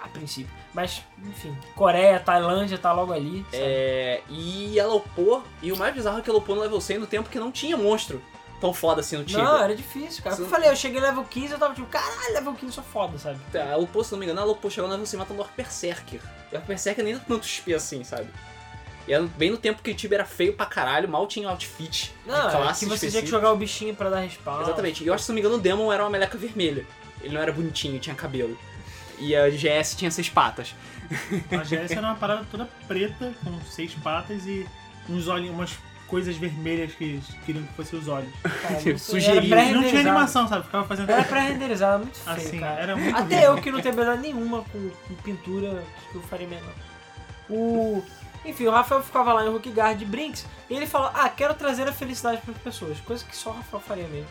A 0.00 0.08
princípio. 0.08 0.52
Mas, 0.74 1.02
enfim, 1.24 1.56
Coreia, 1.74 2.18
Tailândia 2.18 2.78
tá 2.78 2.92
logo 2.92 3.12
ali. 3.12 3.44
sabe? 3.50 3.62
É, 3.62 4.22
e 4.28 4.78
ela 4.78 4.94
upou, 4.94 5.44
e 5.60 5.70
o 5.70 5.76
mais 5.76 5.94
bizarro 5.94 6.18
é 6.18 6.22
que 6.22 6.30
ela 6.30 6.38
upou 6.38 6.56
no 6.56 6.62
level 6.62 6.80
100 6.80 6.98
no 6.98 7.06
tempo 7.06 7.28
que 7.28 7.38
não 7.38 7.52
tinha 7.52 7.76
monstro 7.76 8.22
tão 8.62 8.72
foda 8.72 9.00
assim 9.00 9.16
no 9.16 9.24
Tibia. 9.24 9.42
Não, 9.42 9.58
era 9.60 9.74
difícil, 9.74 10.22
cara. 10.22 10.36
Você 10.36 10.42
Eu 10.42 10.46
falei, 10.46 10.70
eu 10.70 10.76
cheguei 10.76 11.00
level 11.00 11.24
15 11.24 11.52
eu 11.52 11.58
tava 11.58 11.74
tipo, 11.74 11.88
caralho, 11.88 12.32
level 12.32 12.52
15 12.54 12.66
eu 12.66 12.72
sou 12.72 12.84
foda, 12.84 13.18
sabe? 13.18 13.40
Ela 13.52 13.82
upou, 13.82 14.04
se 14.04 14.12
não 14.12 14.20
me 14.20 14.24
engano, 14.24 14.40
ela 14.40 14.52
upou 14.52 14.70
chegou 14.70 14.86
no 14.86 14.92
level 14.92 15.04
100 15.04 15.18
matando 15.18 15.40
o 15.40 15.42
Orc 15.42 15.52
Berserker. 15.56 16.20
O 16.52 16.54
Orc 16.54 16.66
Berserker 16.66 17.04
nem 17.04 17.14
dá 17.14 17.20
tanto 17.26 17.44
XP 17.44 17.74
assim, 17.74 18.04
sabe? 18.04 18.28
E 19.06 19.12
era 19.12 19.24
bem 19.24 19.50
no 19.50 19.56
tempo 19.56 19.82
que 19.82 19.90
o 19.90 19.94
Tibia 19.94 20.18
era 20.18 20.24
feio 20.24 20.52
pra 20.54 20.64
caralho, 20.66 21.08
mal 21.08 21.26
tinha 21.26 21.48
outfit 21.48 22.12
Não, 22.24 22.34
de 22.48 22.54
é 22.54 22.58
classe 22.58 22.84
que 22.84 22.86
você 22.86 22.86
tinha 22.86 22.88
que 22.88 23.06
específica. 23.06 23.26
jogar 23.30 23.52
o 23.52 23.56
bichinho 23.56 23.94
pra 23.96 24.08
dar 24.08 24.20
respawn. 24.20 24.62
Exatamente. 24.62 25.02
E 25.02 25.06
eu 25.08 25.14
acho 25.14 25.22
que, 25.22 25.26
se 25.26 25.30
não 25.30 25.34
me 25.34 25.40
engano, 25.40 25.56
o 25.56 25.60
Demon 25.60 25.92
era 25.92 26.02
uma 26.04 26.10
meleca 26.10 26.38
vermelha. 26.38 26.86
Ele 27.20 27.34
não 27.34 27.40
era 27.40 27.52
bonitinho, 27.52 27.98
tinha 27.98 28.14
cabelo. 28.14 28.56
E 29.18 29.34
a 29.36 29.48
GS 29.50 29.96
tinha 29.96 30.10
seis 30.10 30.28
patas. 30.28 30.74
A 31.50 31.62
GS 31.64 31.90
era 31.92 32.00
uma 32.02 32.14
parada 32.14 32.44
toda 32.50 32.68
preta, 32.86 33.32
com 33.44 33.60
seis 33.62 33.92
patas 33.94 34.46
e 34.46 34.66
uns 35.08 35.26
olhinhos, 35.28 35.54
umas 35.54 35.78
coisas 36.06 36.36
vermelhas 36.36 36.92
que 36.92 37.20
queriam 37.44 37.64
que 37.64 37.72
fossem 37.74 37.98
os 37.98 38.06
olhos. 38.06 38.30
Cara, 38.42 38.74
Tipo, 38.82 38.98
não- 39.12 39.82
E 39.82 39.88
tinha 39.88 40.00
animação, 40.00 40.46
sabe? 40.46 40.64
Ficava 40.64 40.86
fazendo 40.86 41.10
Era 41.10 41.24
pré-renderizado, 41.24 42.04
muito 42.04 42.18
feio, 42.18 42.36
assim, 42.36 42.60
cara. 42.60 42.80
era 42.80 42.96
muito 42.96 43.16
Até 43.16 43.46
eu 43.46 43.56
que 43.56 43.70
não 43.70 43.80
tenho 43.80 43.94
habilidade 43.94 44.22
nenhuma 44.22 44.62
com, 44.62 44.90
com 45.08 45.14
pintura 45.22 45.82
que 46.10 46.16
eu 46.16 46.22
faria 46.22 46.46
melhor. 46.46 46.72
O... 47.48 48.04
Enfim, 48.44 48.66
o 48.66 48.70
Rafael 48.70 49.02
ficava 49.02 49.32
lá 49.32 49.44
em 49.46 49.48
Rookgard 49.50 49.98
de 49.98 50.04
Brinks 50.04 50.46
e 50.68 50.74
ele 50.74 50.86
falou: 50.86 51.10
Ah, 51.14 51.28
quero 51.28 51.54
trazer 51.54 51.88
a 51.88 51.92
felicidade 51.92 52.40
para 52.42 52.52
as 52.52 52.58
pessoas. 52.60 52.98
Coisa 53.00 53.24
que 53.24 53.36
só 53.36 53.50
o 53.50 53.54
Rafael 53.54 53.80
faria 53.82 54.08
mesmo. 54.08 54.28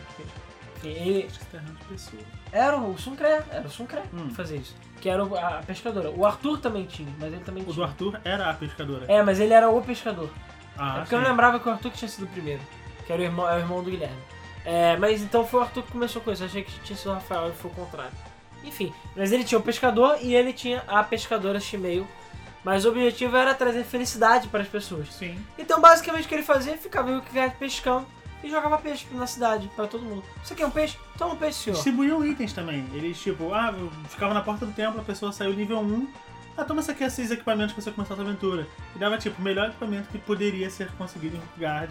porque, 0.74 0.88
ele. 0.88 1.28
Tá. 1.50 1.58
Era 2.52 2.76
o 2.76 2.98
Suncré, 2.98 3.42
era 3.50 3.66
o 3.66 3.70
Suncré 3.70 4.02
Hum. 4.12 4.28
que 4.28 4.34
fazia 4.34 4.58
isso. 4.58 4.74
Que 5.00 5.08
era 5.08 5.24
o- 5.24 5.36
a 5.36 5.62
pescadora. 5.66 6.10
O 6.10 6.26
Arthur 6.26 6.58
também 6.58 6.84
tinha, 6.84 7.08
mas 7.18 7.32
ele 7.32 7.42
também 7.42 7.62
O 7.62 7.66
do 7.66 7.72
tinha. 7.72 7.86
Arthur 7.86 8.20
era 8.24 8.50
a 8.50 8.54
pescadora. 8.54 9.04
É, 9.08 9.22
mas 9.22 9.40
ele 9.40 9.54
era 9.54 9.70
o 9.70 9.80
pescador. 9.82 10.28
Ah, 10.76 10.96
é 10.96 11.00
porque 11.00 11.14
eu 11.14 11.18
não 11.18 11.24
sim. 11.26 11.30
lembrava 11.30 11.58
que 11.60 11.68
o 11.68 11.72
Arthur 11.72 11.90
que 11.90 11.98
tinha 11.98 12.08
sido 12.08 12.24
o 12.24 12.28
primeiro. 12.28 12.60
Que 13.06 13.12
era 13.12 13.22
o 13.22 13.24
irmão, 13.24 13.48
é 13.48 13.56
o 13.56 13.58
irmão 13.58 13.82
do 13.82 13.90
Guilherme. 13.90 14.16
É, 14.64 14.96
mas 14.96 15.22
então 15.22 15.44
foi 15.46 15.60
o 15.60 15.62
Arthur 15.62 15.82
que 15.84 15.92
começou 15.92 16.20
com 16.22 16.30
isso. 16.30 16.42
Eu 16.42 16.46
achei 16.46 16.62
que 16.62 16.70
tinha 16.80 16.96
sido 16.96 17.10
o 17.10 17.14
Rafael 17.14 17.48
e 17.48 17.52
foi 17.52 17.70
o 17.70 17.74
contrário. 17.74 18.12
Enfim, 18.64 18.92
mas 19.16 19.32
ele 19.32 19.42
tinha 19.44 19.58
o 19.58 19.62
pescador 19.62 20.18
e 20.20 20.34
ele 20.34 20.52
tinha 20.52 20.82
a 20.86 21.02
pescadora 21.02 21.58
Shimeio. 21.58 22.06
Mas 22.64 22.84
o 22.84 22.90
objetivo 22.90 23.36
era 23.36 23.54
trazer 23.54 23.84
felicidade 23.84 24.48
para 24.48 24.62
as 24.62 24.68
pessoas. 24.68 25.12
Sim. 25.12 25.38
Então, 25.58 25.80
basicamente, 25.80 26.26
o 26.26 26.28
que 26.28 26.34
ele 26.34 26.42
fazia? 26.42 26.76
Ficava 26.78 27.10
em 27.10 27.16
Rookgard 27.16 27.56
pescando 27.56 28.06
e 28.42 28.50
jogava 28.50 28.78
peixe 28.78 29.06
na 29.12 29.26
cidade 29.26 29.70
para 29.74 29.86
todo 29.86 30.04
mundo. 30.04 30.22
Você 30.42 30.54
quer 30.54 30.66
um 30.66 30.70
peixe? 30.70 30.98
Toma 31.16 31.34
um 31.34 31.36
peixe, 31.36 31.58
senhor. 31.58 31.74
Distribuíam 31.74 32.24
itens 32.24 32.52
também. 32.52 32.86
Eles, 32.92 33.18
tipo, 33.20 33.52
ah, 33.52 33.74
ficava 34.08 34.34
na 34.34 34.40
porta 34.40 34.66
do 34.66 34.72
templo, 34.72 35.00
a 35.00 35.04
pessoa 35.04 35.32
saiu 35.32 35.52
nível 35.54 35.78
1. 35.80 36.08
Ah, 36.56 36.64
toma 36.64 36.80
esse 36.80 36.90
aqui, 36.90 37.04
esses 37.04 37.30
equipamentos 37.30 37.72
pra 37.72 37.82
você 37.82 37.90
começar 37.90 38.14
a 38.14 38.16
sua 38.16 38.26
aventura. 38.26 38.66
E 38.94 38.98
dava, 38.98 39.16
tipo, 39.16 39.40
o 39.40 39.44
melhor 39.44 39.68
equipamento 39.68 40.08
que 40.08 40.18
poderia 40.18 40.68
ser 40.70 40.90
conseguido 40.92 41.36
em 41.36 41.60
Guard 41.60 41.90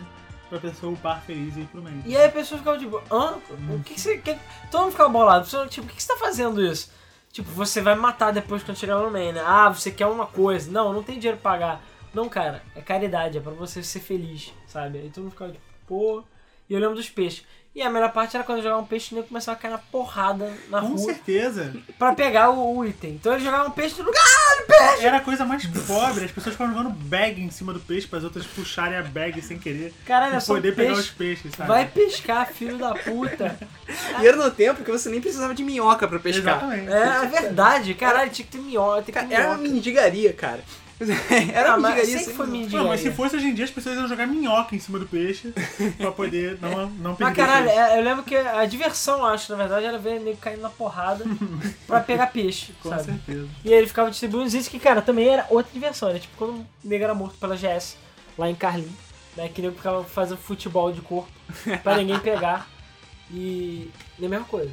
pra 0.50 0.60
pessoa 0.60 0.94
upar 0.94 1.22
feliz 1.22 1.56
e 1.56 1.62
ir 1.62 1.66
pro 1.68 1.82
meio. 1.82 2.04
E 2.06 2.16
aí 2.16 2.26
a 2.26 2.32
pessoa 2.32 2.60
ficava 2.60 2.78
tipo, 2.78 3.02
hã? 3.10 3.36
O 3.70 3.84
que, 3.84 3.94
que 3.94 4.02
você 4.02 4.18
quer? 4.18 4.40
Todo 4.70 4.82
mundo 4.82 4.92
ficava 4.92 5.10
bolado. 5.10 5.42
A 5.42 5.44
pessoa, 5.44 5.68
tipo, 5.68 5.88
por 5.88 5.92
que, 5.92 5.98
que 5.98 6.04
você 6.04 6.14
tá 6.14 6.20
fazendo 6.20 6.64
isso? 6.64 6.92
Tipo, 7.32 7.50
você 7.52 7.82
vai 7.82 7.96
matar 7.96 8.32
depois 8.32 8.64
quando 8.64 8.78
chegar 8.78 8.98
no 9.00 9.10
main, 9.10 9.32
né? 9.32 9.42
Ah, 9.46 9.70
você 9.70 9.90
quer 9.92 10.08
uma 10.08 10.26
coisa. 10.28 10.70
Não, 10.70 10.92
não 10.92 11.02
tem 11.04 11.18
dinheiro 11.18 11.40
pra 11.40 11.52
pagar. 11.52 11.82
Não, 12.14 12.28
cara, 12.28 12.62
é 12.76 12.82
caridade, 12.82 13.38
é 13.38 13.42
pra 13.42 13.54
você 13.54 13.82
ser 13.82 14.02
feliz, 14.02 14.54
sabe? 14.68 14.98
Aí 14.98 15.10
todo 15.10 15.24
mundo 15.24 15.32
ficava 15.32 15.52
tipo, 15.52 15.64
pô. 15.88 16.24
E 16.72 16.74
eu 16.74 16.80
lembro 16.80 16.96
dos 16.96 17.10
peixes. 17.10 17.44
E 17.76 17.82
a 17.82 17.90
melhor 17.90 18.12
parte 18.12 18.36
era 18.36 18.44
quando 18.46 18.58
eu 18.60 18.64
jogava 18.64 18.82
um 18.82 18.86
peixe 18.86 19.14
e 19.14 19.18
ele 19.18 19.28
começava 19.28 19.58
a 19.58 19.62
cair 19.62 19.72
na 19.72 19.78
porrada 19.78 20.54
na 20.70 20.82
Com 20.82 20.88
rua 20.88 20.98
certeza. 21.14 21.74
pra 21.98 22.14
pegar 22.14 22.50
o, 22.50 22.78
o 22.78 22.86
item. 22.86 23.12
Então 23.12 23.34
ele 23.34 23.44
jogava 23.44 23.68
um 23.68 23.72
peixe 23.72 23.98
no 24.00 24.06
lugar. 24.08 24.24
Era 25.00 25.18
a 25.18 25.22
coisa 25.22 25.46
mais 25.46 25.66
pobre. 25.66 26.26
As 26.26 26.32
pessoas 26.32 26.54
ficavam 26.56 26.74
jogando 26.76 26.90
bag 26.94 27.42
em 27.42 27.50
cima 27.50 27.72
do 27.74 27.80
peixe 27.80 28.08
para 28.08 28.20
as 28.20 28.24
outras 28.26 28.46
puxarem 28.46 28.98
a 28.98 29.02
bag 29.04 29.42
sem 29.42 29.58
querer. 29.58 29.94
Caralho, 30.06 30.36
é 30.36 30.38
E 30.38 30.42
só 30.42 30.54
um 30.54 30.56
poder 30.58 30.76
pegar 30.76 30.94
peixe. 30.94 31.02
os 31.02 31.10
peixes, 31.12 31.52
sabe? 31.56 31.70
Vai 31.70 31.88
pescar, 31.88 32.48
filho 32.52 32.78
da 32.78 32.94
puta. 32.94 33.58
E 34.22 34.28
era 34.28 34.36
no 34.38 34.52
tempo 34.52 34.84
que 34.84 34.92
você 34.92 35.10
nem 35.10 35.22
precisava 35.22 35.54
de 35.56 35.64
minhoca 35.64 36.08
pra 36.10 36.20
pescar. 36.20 36.58
Exatamente. 36.58 36.92
É, 36.92 37.24
é 37.24 37.26
verdade, 37.28 37.94
caralho, 37.94 38.30
tinha 38.32 38.46
que 38.46 38.52
ter 38.52 38.58
minhoca, 38.62 39.02
tem 39.02 39.14
que 39.14 39.20
ter 39.22 39.28
Cara, 39.30 39.34
era 39.34 39.48
uma 39.50 39.58
minhoca. 39.58 39.74
mendigaria, 39.74 40.34
cara. 40.34 40.62
Era 41.54 41.74
Ah, 41.74 41.78
uma 41.78 41.90
mas 41.90 42.08
sempre 42.08 42.26
sem- 42.26 42.34
foi 42.36 42.48
mendigaria. 42.48 42.80
Não, 42.80 42.88
mas 42.88 43.02
se 43.02 43.12
fosse 43.12 43.36
hoje 43.36 43.48
em 43.48 43.54
dia, 43.54 43.66
as 43.66 43.72
pessoas 43.72 43.96
iam 43.98 44.08
jogar 44.08 44.28
minhoca 44.28 44.76
em 44.76 44.80
cima 44.80 45.00
do 45.00 45.08
peixe 45.08 45.54
pra 45.98 46.12
poder 46.12 46.58
não, 46.62 46.90
não 46.90 47.16
perder 47.16 47.24
Mas 47.24 47.36
caralho, 47.36 47.66
o 47.66 47.70
peixe. 47.70 47.80
é- 47.82 48.00
eu 48.00 48.04
lembro 48.04 48.24
que 48.24 48.36
a 48.36 48.66
diversão, 48.66 49.26
acho, 49.26 49.52
na 49.52 49.58
verdade, 49.58 49.86
era 49.86 49.98
ver 49.98 50.20
nego 50.20 50.38
caindo 50.38 50.62
na 50.62 50.70
porrada 50.70 51.26
pra 51.88 52.00
pegar 52.02 52.28
peixe, 52.28 52.74
Com 52.84 52.90
sabe? 52.90 53.04
certeza. 53.04 53.48
E 53.66 53.72
ele 53.74 53.88
ficava 53.88 54.10
distribuindo 54.12 54.48
itens 54.50 54.68
que, 54.68 54.80
cara, 54.80 55.02
também 55.02 55.28
era 55.28 55.46
outra 55.50 55.72
diversão. 55.74 56.10
Era 56.10 56.20
tipo 56.20 56.36
quando 56.38 56.54
o 56.60 56.66
nego 56.84 57.04
era 57.04 57.14
morto 57.16 57.38
pela 57.38 57.56
GS, 57.56 57.98
lá 58.38 58.50
em 58.50 58.56
Carlin, 58.56 58.92
né? 59.36 59.50
Que 59.50 59.62
nego 59.62 59.76
ficava 59.76 60.04
fazendo 60.04 60.38
futebol 60.38 60.92
de 60.92 61.02
corpo 61.02 61.32
pra 61.84 61.98
ninguém 61.98 62.20
pegar. 62.20 62.68
E. 63.32 63.90
é 64.22 64.26
a 64.26 64.30
mesma 64.30 64.46
coisa. 64.46 64.72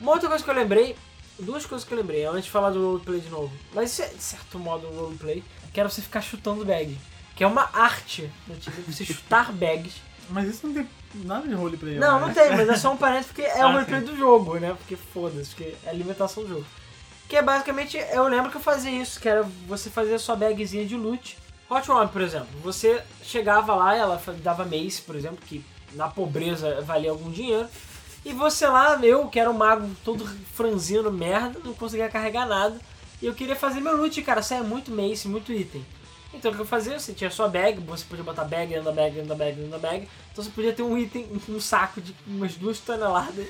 Uma 0.00 0.12
outra 0.12 0.28
coisa 0.28 0.42
que 0.42 0.50
eu 0.50 0.54
lembrei, 0.54 0.96
duas 1.38 1.64
coisas 1.64 1.86
que 1.86 1.94
eu 1.94 1.98
lembrei, 1.98 2.24
antes 2.24 2.44
de 2.46 2.50
falar 2.50 2.70
do 2.70 2.84
roleplay 2.84 3.20
de 3.20 3.28
novo. 3.30 3.52
Mas 3.72 3.92
isso 3.92 4.02
é, 4.02 4.08
de 4.08 4.22
certo 4.22 4.58
modo, 4.58 4.88
um 4.88 4.96
roleplay, 4.98 5.42
que 5.72 5.80
era 5.80 5.88
você 5.88 6.02
ficar 6.02 6.20
chutando 6.20 6.64
bag. 6.64 6.98
Que 7.34 7.44
é 7.44 7.46
uma 7.46 7.68
arte, 7.72 8.30
né? 8.46 8.56
Tipo, 8.60 8.82
você 8.82 9.04
chutar 9.04 9.52
bags. 9.52 9.94
Mas 10.28 10.48
isso 10.48 10.66
não 10.66 10.74
tem 10.74 10.88
nada 11.14 11.46
de 11.46 11.54
roleplay. 11.54 11.98
Não, 11.98 12.20
né? 12.20 12.26
não 12.26 12.34
tem, 12.34 12.50
mas 12.50 12.68
é 12.68 12.76
só 12.76 12.92
um 12.92 12.96
parênteses 12.96 13.28
porque 13.28 13.42
é 13.42 13.64
o 13.64 13.68
Ah, 13.68 13.72
roleplay 13.72 14.00
do 14.00 14.16
jogo, 14.16 14.58
né? 14.58 14.74
Porque 14.76 14.96
foda-se, 14.96 15.50
porque 15.50 15.74
é 15.84 15.88
a 15.88 15.90
alimentação 15.90 16.42
do 16.42 16.48
jogo. 16.48 16.66
Que 17.28 17.36
é 17.36 17.42
basicamente, 17.42 17.96
eu 17.96 18.28
lembro 18.28 18.50
que 18.50 18.56
eu 18.56 18.60
fazia 18.60 18.90
isso, 18.90 19.18
que 19.18 19.28
era 19.28 19.42
você 19.66 19.88
fazer 19.88 20.14
a 20.14 20.18
sua 20.18 20.36
bagzinha 20.36 20.84
de 20.84 20.96
loot. 20.96 21.38
Hot 21.68 21.88
Rod, 21.88 22.10
por 22.10 22.20
exemplo, 22.20 22.48
você 22.62 23.02
chegava 23.22 23.74
lá, 23.74 23.96
ela 23.96 24.22
dava 24.42 24.64
mace, 24.64 25.00
por 25.00 25.16
exemplo, 25.16 25.38
que 25.46 25.64
na 25.94 26.08
pobreza 26.08 26.82
valia 26.82 27.10
algum 27.10 27.30
dinheiro. 27.30 27.66
E 28.24 28.32
você 28.32 28.66
lá, 28.66 28.98
eu, 29.02 29.26
que 29.28 29.40
era 29.40 29.50
um 29.50 29.54
mago 29.54 29.90
todo 30.04 30.24
franzino, 30.52 31.10
merda, 31.10 31.58
não 31.64 31.72
conseguia 31.74 32.08
carregar 32.08 32.46
nada. 32.46 32.78
E 33.22 33.26
eu 33.26 33.34
queria 33.34 33.54
fazer 33.56 33.80
meu 33.80 33.96
loot, 33.96 34.20
cara, 34.22 34.42
saia 34.42 34.62
muito 34.64 34.90
mace, 34.90 35.28
muito 35.28 35.52
item. 35.52 35.84
Então 36.34 36.50
o 36.50 36.54
que 36.54 36.60
eu 36.60 36.66
fazia? 36.66 36.98
Você 36.98 37.12
tinha 37.12 37.30
sua 37.30 37.46
bag, 37.48 37.78
você 37.80 38.04
podia 38.04 38.24
botar 38.24 38.44
bag 38.44 38.68
dentro 38.70 38.84
da 38.84 38.92
bag, 38.92 39.14
dentro 39.14 39.28
da 39.28 39.34
bag, 39.34 39.54
dentro 39.56 39.70
da 39.70 39.78
bag. 39.78 40.08
Então 40.32 40.42
você 40.42 40.50
podia 40.50 40.72
ter 40.72 40.82
um 40.82 40.98
item, 40.98 41.28
um 41.48 41.60
saco 41.60 42.00
de 42.00 42.14
umas 42.26 42.54
duas 42.56 42.78
toneladas 42.80 43.46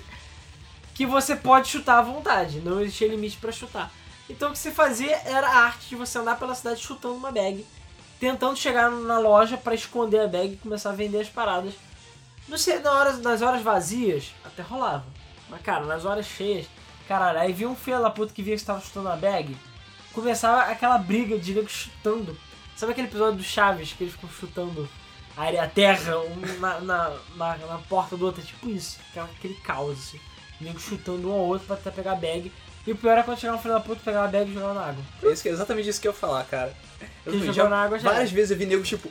que 0.94 1.06
você 1.06 1.34
pode 1.34 1.68
chutar 1.68 2.00
à 2.00 2.02
vontade, 2.02 2.60
não 2.60 2.80
existia 2.80 3.08
limite 3.08 3.38
pra 3.38 3.50
chutar. 3.50 3.90
Então 4.28 4.50
o 4.50 4.52
que 4.52 4.58
você 4.58 4.70
fazia 4.70 5.16
era 5.24 5.48
a 5.48 5.56
arte 5.64 5.88
de 5.88 5.96
você 5.96 6.18
andar 6.18 6.38
pela 6.38 6.54
cidade 6.54 6.82
chutando 6.82 7.14
uma 7.14 7.32
bag, 7.32 7.64
tentando 8.20 8.56
chegar 8.58 8.90
na 8.90 9.18
loja 9.18 9.56
pra 9.56 9.74
esconder 9.74 10.20
a 10.20 10.28
bag 10.28 10.52
e 10.52 10.56
começar 10.58 10.90
a 10.90 10.94
vender 10.94 11.20
as 11.20 11.28
paradas. 11.28 11.72
Não 12.46 12.58
sei, 12.58 12.78
na 12.80 12.92
hora- 12.92 13.16
nas 13.18 13.40
horas 13.40 13.62
vazias, 13.62 14.32
até 14.44 14.62
rolava. 14.62 15.04
Mas 15.48 15.62
cara, 15.62 15.86
nas 15.86 16.04
horas 16.04 16.26
cheias, 16.26 16.66
caralho, 17.08 17.38
aí 17.38 17.52
via 17.52 17.68
um 17.68 17.76
filho 17.76 18.00
da 18.00 18.10
puta 18.10 18.32
que 18.32 18.42
via 18.42 18.54
que 18.54 18.60
você 18.60 18.66
tava 18.66 18.80
chutando 18.80 19.08
a 19.08 19.16
bag, 19.16 19.56
começava 20.12 20.70
aquela 20.70 20.98
briga 20.98 21.38
de 21.38 21.54
nego 21.54 21.68
chutando. 21.68 22.36
Sabe 22.76 22.92
aquele 22.92 23.06
episódio 23.08 23.36
do 23.38 23.42
Chaves 23.44 23.92
que 23.92 24.04
eles 24.04 24.14
ficam 24.14 24.28
chutando 24.30 24.88
a, 25.36 25.42
areia- 25.42 25.62
a 25.64 25.68
terra 25.68 26.18
um 26.18 26.58
na, 26.60 26.80
na, 26.80 27.12
na, 27.36 27.56
na 27.58 27.78
porta 27.88 28.16
do 28.16 28.24
outro? 28.26 28.42
É 28.42 28.44
tipo 28.44 28.68
isso, 28.68 28.98
aquele 29.16 29.54
caos 29.54 29.98
assim. 29.98 30.20
Nego 30.60 30.78
chutando 30.80 31.28
um 31.28 31.32
ao 31.32 31.40
outro 31.40 31.66
pra 31.66 31.76
tentar 31.76 31.90
pegar 31.92 32.12
a 32.12 32.16
bag. 32.16 32.52
E 32.86 32.90
o 32.92 32.96
pior 32.96 33.16
é 33.16 33.22
quando 33.22 33.38
chegava 33.38 33.58
um 33.58 33.62
filho 33.62 33.74
da 33.74 33.80
puta, 33.80 34.00
pegava 34.04 34.24
a 34.26 34.30
bag 34.30 34.50
e 34.50 34.54
jogava 34.54 34.74
na 34.74 34.80
água. 34.86 35.04
É 35.22 35.28
isso 35.32 35.46
exatamente 35.46 35.88
isso 35.88 36.00
que 36.00 36.08
eu 36.08 36.12
ia 36.12 36.18
falar, 36.18 36.44
cara. 36.44 36.74
Eu, 37.24 37.32
Quem 37.32 37.52
já- 37.52 37.68
na 37.68 37.84
água 37.84 37.98
já 37.98 38.10
várias 38.10 38.30
vezes 38.32 38.50
eu 38.50 38.56
vi 38.56 38.66
nego, 38.66 38.82
tipo, 38.82 39.08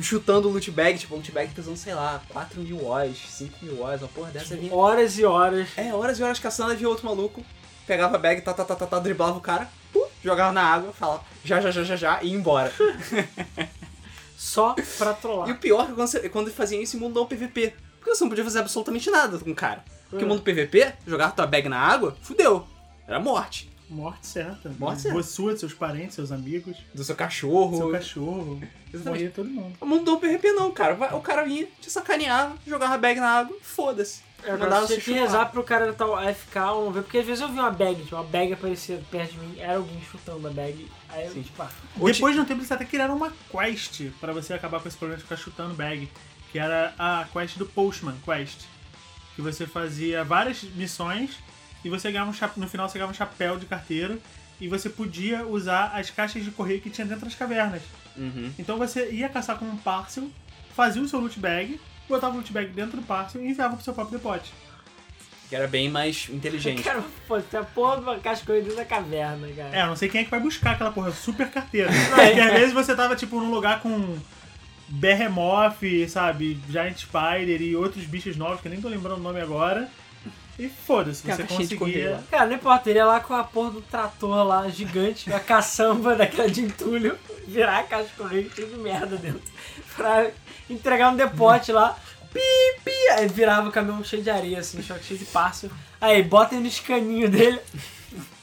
chutando 0.00 0.48
o 0.48 0.52
loot 0.52 0.70
bag, 0.70 0.98
tipo, 0.98 1.14
o 1.14 1.16
loot 1.18 1.30
bag 1.32 1.52
pesando, 1.52 1.76
sei 1.76 1.94
lá, 1.94 2.22
4 2.30 2.60
mil 2.60 2.84
oz, 2.86 3.16
5 3.28 3.64
mil 3.64 3.82
oz, 3.82 4.00
uma 4.00 4.08
porra 4.08 4.30
dessa 4.30 4.56
vinha. 4.56 4.74
Horas 4.74 5.18
e 5.18 5.24
horas. 5.24 5.68
É, 5.76 5.92
horas 5.92 6.18
e 6.18 6.22
horas 6.22 6.38
caçando, 6.38 6.70
aí 6.70 6.76
via 6.76 6.88
outro 6.88 7.04
maluco, 7.04 7.44
pegava 7.86 8.16
a 8.16 8.18
bag, 8.18 8.40
tá, 8.40 8.54
tá, 8.54 8.64
tá, 8.64 8.74
tá, 8.74 8.86
tá, 8.86 8.98
driblava 8.98 9.36
o 9.36 9.40
cara, 9.40 9.68
pum, 9.92 10.06
jogava 10.22 10.52
na 10.52 10.62
água, 10.62 10.92
falava 10.92 11.22
já, 11.44 11.60
já, 11.60 11.70
já, 11.70 11.82
já, 11.84 11.96
já, 11.96 12.22
e 12.22 12.28
ia 12.28 12.34
embora. 12.36 12.72
Só 14.36 14.74
pra 14.98 15.12
E 15.12 15.14
trollar. 15.14 15.50
o 15.50 15.54
pior 15.56 15.84
é 15.84 15.86
que 15.86 15.92
quando, 15.92 16.08
você, 16.08 16.28
quando 16.28 16.50
fazia 16.50 16.80
isso 16.82 16.96
em 16.96 17.00
mundo 17.00 17.14
não 17.14 17.26
PVP. 17.26 17.74
Porque 17.98 18.14
você 18.14 18.24
não 18.24 18.28
podia 18.28 18.42
fazer 18.44 18.58
absolutamente 18.58 19.08
nada 19.10 19.38
com 19.38 19.50
o 19.50 19.54
cara. 19.54 19.84
Porque 20.10 20.24
Hum. 20.24 20.28
mundo 20.28 20.42
PVP, 20.42 20.92
jogar 21.06 21.30
tua 21.30 21.46
bag 21.46 21.68
na 21.68 21.78
água, 21.78 22.16
fudeu. 22.22 22.66
Era 23.06 23.20
morte. 23.20 23.70
Morte 23.92 24.26
certa. 24.26 24.70
Morte 24.78 25.02
certa. 25.02 25.16
Você, 25.16 25.30
Sua, 25.30 25.56
seus 25.56 25.74
parentes, 25.74 26.14
seus 26.14 26.32
amigos, 26.32 26.76
Do 26.94 27.04
seu 27.04 27.14
cachorro. 27.14 27.76
seu 27.76 27.90
cachorro. 27.90 28.60
Morria 29.04 29.30
todo 29.30 29.48
mundo. 29.48 29.76
O 29.80 29.86
mundo 29.86 30.10
não 30.10 30.18
PVP 30.20 30.52
não, 30.52 30.70
cara. 30.70 30.94
O 31.16 31.20
cara 31.20 31.44
vinha, 31.44 31.66
te 31.80 31.90
sacaneava, 31.90 32.54
jogava 32.66 32.96
bag 32.98 33.18
na 33.20 33.28
água 33.28 33.56
e 33.56 33.64
foda-se. 33.64 34.20
Mandava 34.46 34.86
tinha 34.86 34.86
você 34.88 34.94
que 34.96 35.00
chutar. 35.02 35.20
rezar 35.20 35.46
pro 35.52 35.62
cara 35.62 35.90
estar 35.90 36.04
AFK 36.04 36.56
ou 36.74 36.84
não 36.86 36.92
ver, 36.92 37.02
porque 37.02 37.18
às 37.18 37.24
vezes 37.26 37.40
eu 37.40 37.48
vi 37.48 37.60
uma 37.60 37.70
bag, 37.70 38.02
tipo, 38.02 38.16
uma 38.16 38.24
bag 38.24 38.52
aparecia 38.52 39.00
perto 39.08 39.32
de 39.34 39.38
mim, 39.38 39.54
era 39.60 39.76
alguém 39.76 40.02
chutando 40.10 40.48
a 40.48 40.50
bag, 40.50 40.90
aí 41.10 41.26
eu, 41.26 41.32
Sim. 41.32 41.42
tipo, 41.42 41.62
ah, 41.62 41.70
Depois 41.96 42.34
de 42.34 42.40
um 42.40 42.44
tempo, 42.44 42.58
eles 42.60 42.72
até 42.72 42.84
criaram 42.84 43.16
uma 43.16 43.32
quest 43.50 44.02
pra 44.20 44.32
você 44.32 44.52
acabar 44.52 44.80
com 44.80 44.88
esse 44.88 44.96
problema 44.96 45.18
de 45.18 45.22
ficar 45.22 45.36
chutando 45.36 45.74
bag. 45.74 46.08
Que 46.50 46.58
era 46.58 46.92
a 46.98 47.24
quest 47.32 47.56
do 47.56 47.64
Postman 47.64 48.16
Quest. 48.24 48.62
Que 49.36 49.40
você 49.40 49.64
fazia 49.66 50.22
várias 50.24 50.62
missões 50.64 51.38
e 51.84 51.88
você 51.88 52.10
ganhava 52.10 52.30
um 52.30 52.34
chape... 52.34 52.58
no 52.58 52.68
final 52.68 52.88
você 52.88 52.98
ganhava 52.98 53.12
um 53.12 53.16
chapéu 53.16 53.58
de 53.58 53.66
carteiro 53.66 54.20
e 54.60 54.68
você 54.68 54.88
podia 54.88 55.46
usar 55.46 55.92
as 55.94 56.10
caixas 56.10 56.44
de 56.44 56.50
correio 56.50 56.80
que 56.80 56.90
tinha 56.90 57.06
dentro 57.06 57.24
das 57.24 57.34
cavernas. 57.34 57.82
Uhum. 58.16 58.52
Então 58.58 58.78
você 58.78 59.10
ia 59.10 59.28
caçar 59.28 59.58
com 59.58 59.64
um 59.64 59.76
parcel, 59.76 60.30
fazia 60.74 61.02
o 61.02 61.08
seu 61.08 61.18
loot 61.18 61.38
bag, 61.38 61.80
botava 62.08 62.34
o 62.34 62.36
loot 62.36 62.52
bag 62.52 62.70
dentro 62.72 62.98
do 62.98 63.02
parcel 63.02 63.42
e 63.42 63.48
enviava 63.48 63.74
pro 63.74 63.84
seu 63.84 63.94
próprio 63.94 64.18
depote. 64.18 64.52
Que 65.48 65.56
era 65.56 65.66
bem 65.66 65.90
mais 65.90 66.28
inteligente. 66.30 66.80
Cara, 66.84 67.02
pô, 67.26 67.40
tem 67.40 67.60
a 67.60 67.64
porra 67.64 67.96
de 67.96 68.02
uma 68.02 68.18
caixa 68.18 68.44
dentro 68.46 68.74
da 68.76 68.84
caverna, 68.84 69.48
cara. 69.48 69.76
É, 69.76 69.82
eu 69.82 69.86
não 69.88 69.96
sei 69.96 70.08
quem 70.08 70.22
é 70.22 70.24
que 70.24 70.30
vai 70.30 70.40
buscar 70.40 70.72
aquela 70.72 70.90
porra, 70.92 71.10
super 71.10 71.50
carteira. 71.50 71.90
é. 71.92 72.26
Porque 72.26 72.40
às 72.40 72.52
vezes 72.52 72.72
você 72.72 72.94
tava, 72.94 73.16
tipo, 73.16 73.38
num 73.38 73.50
lugar 73.50 73.80
com 73.80 74.16
Behemoth, 74.88 76.08
sabe, 76.08 76.58
Giant 76.70 76.96
Spider 76.96 77.60
e 77.60 77.76
outros 77.76 78.04
bichos 78.04 78.36
novos, 78.36 78.60
que 78.60 78.68
eu 78.68 78.72
nem 78.72 78.80
tô 78.80 78.88
lembrando 78.88 79.18
o 79.18 79.22
nome 79.22 79.40
agora. 79.40 79.90
E 80.58 80.68
foda-se, 80.68 81.22
você 81.22 81.44
conseguia... 81.44 82.12
lá. 82.12 82.22
Cara, 82.30 82.46
não 82.46 82.54
importa, 82.54 82.90
ele 82.90 82.98
ia 82.98 83.06
lá 83.06 83.20
com 83.20 83.34
a 83.34 83.42
porra 83.42 83.70
do 83.70 83.80
trator 83.80 84.44
lá, 84.44 84.68
gigante, 84.68 85.32
a 85.32 85.40
caçamba 85.40 86.14
daquela 86.16 86.50
de 86.50 86.60
entulho, 86.60 87.18
virar 87.46 87.78
a 87.78 87.82
caixa 87.82 88.08
de 88.08 88.14
correio 88.14 88.50
cheia 88.54 88.68
de 88.68 88.76
merda 88.76 89.16
dentro. 89.16 89.42
Pra 89.96 90.30
entregar 90.68 91.10
um 91.10 91.16
depote 91.16 91.72
lá, 91.72 91.98
pi, 92.32 92.40
pi, 92.84 92.90
aí 93.12 93.28
virava 93.28 93.68
o 93.68 93.72
caminhão 93.72 94.04
cheio 94.04 94.22
de 94.22 94.30
areia, 94.30 94.60
assim, 94.60 94.82
só 94.82 94.94
que 94.94 95.04
cheio 95.04 95.18
de 95.18 95.26
pássaro. 95.26 95.72
Aí, 96.00 96.22
bota 96.22 96.54
no 96.56 96.66
escaninho 96.66 97.30
dele, 97.30 97.58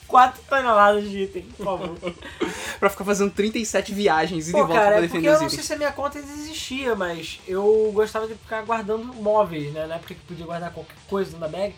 4 0.08 0.42
toneladas 0.50 1.08
de 1.08 1.24
item, 1.24 1.44
por 1.56 1.64
favor. 1.66 1.98
Pra 2.80 2.90
ficar 2.90 3.04
fazendo 3.04 3.32
37 3.32 3.94
viagens 3.94 4.46
e 4.48 4.48
de 4.48 4.52
volta 4.54 4.74
cara, 4.74 4.86
pra 4.86 4.96
é 4.96 5.02
porque 5.02 5.08
defender 5.08 5.28
eu 5.28 5.34
os 5.34 5.40
não 5.42 5.48
itens. 5.48 5.60
sei 5.60 5.68
se 5.68 5.74
a 5.74 5.78
minha 5.78 5.92
conta 5.92 6.18
existia, 6.18 6.96
mas 6.96 7.40
eu 7.46 7.92
gostava 7.94 8.26
de 8.26 8.36
ficar 8.36 8.62
guardando 8.64 9.14
móveis, 9.16 9.74
né? 9.74 9.86
Na 9.86 9.96
época 9.96 10.16
que 10.16 10.22
podia 10.22 10.46
guardar 10.46 10.72
qualquer 10.72 10.96
coisa 11.08 11.38
da 11.38 11.48
bag. 11.48 11.76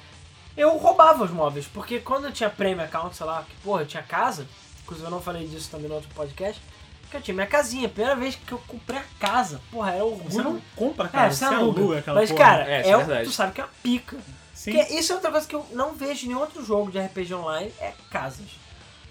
Eu 0.57 0.77
roubava 0.77 1.23
os 1.23 1.31
móveis, 1.31 1.65
porque 1.67 1.99
quando 1.99 2.25
eu 2.25 2.31
tinha 2.31 2.49
Premium 2.49 2.83
Account, 2.83 3.15
sei 3.15 3.25
lá, 3.25 3.43
que 3.43 3.55
porra, 3.63 3.81
eu 3.83 3.85
tinha 3.87 4.03
casa, 4.03 4.45
inclusive 4.83 5.07
eu 5.07 5.11
não 5.11 5.21
falei 5.21 5.47
disso 5.47 5.69
também 5.71 5.87
no 5.87 5.95
outro 5.95 6.09
podcast, 6.13 6.61
que 7.09 7.17
eu 7.17 7.21
tinha 7.21 7.35
minha 7.35 7.47
casinha, 7.47 7.87
primeira 7.89 8.15
vez 8.15 8.35
que 8.35 8.51
eu 8.51 8.57
comprei 8.67 8.99
a 8.99 9.03
casa. 9.19 9.61
Porra, 9.71 9.91
era 9.93 10.03
orgulho. 10.05 10.29
Você 10.31 10.41
não 10.41 10.61
compra, 10.75 11.07
É, 11.07 11.09
cara. 11.09 11.31
você 11.31 11.39
você 11.39 11.45
aluga. 11.45 11.79
aluga 11.81 11.99
aquela 11.99 12.19
Mas, 12.19 12.31
porra. 12.31 12.43
cara, 12.43 12.63
É, 12.71 12.79
isso 12.81 12.89
é, 12.89 12.91
é 12.91 12.95
o- 12.95 12.99
verdade. 12.99 13.25
tu 13.29 13.31
sabe 13.33 13.51
que 13.53 13.61
é 13.61 13.63
uma 13.63 13.69
pica. 13.83 14.17
Sim. 14.53 14.73
Porque 14.73 14.93
isso 14.93 15.11
é 15.11 15.15
outra 15.15 15.31
coisa 15.31 15.47
que 15.47 15.55
eu 15.55 15.65
não 15.73 15.93
vejo 15.93 16.25
em 16.25 16.27
nenhum 16.29 16.39
outro 16.41 16.63
jogo 16.63 16.91
de 16.91 16.99
RPG 16.99 17.33
online, 17.33 17.73
é 17.79 17.93
casas. 18.09 18.45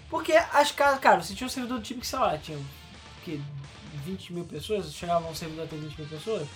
Porque 0.09 0.33
as 0.33 0.71
casas, 0.71 0.99
cara, 0.99 1.21
você 1.21 1.33
tinha 1.33 1.45
um 1.47 1.49
servidor 1.49 1.77
do 1.79 1.83
tipo 1.83 2.01
que, 2.01 2.07
sei 2.07 2.19
lá, 2.19 2.37
tinha 2.37 2.57
que 3.25 3.41
20 4.05 4.33
mil 4.33 4.45
pessoas, 4.45 4.91
chegava 4.93 5.27
um 5.27 5.35
servidor 5.35 5.65
a 5.65 5.67
ter 5.67 5.75
20 5.77 5.97
mil 5.97 6.07
pessoas. 6.07 6.47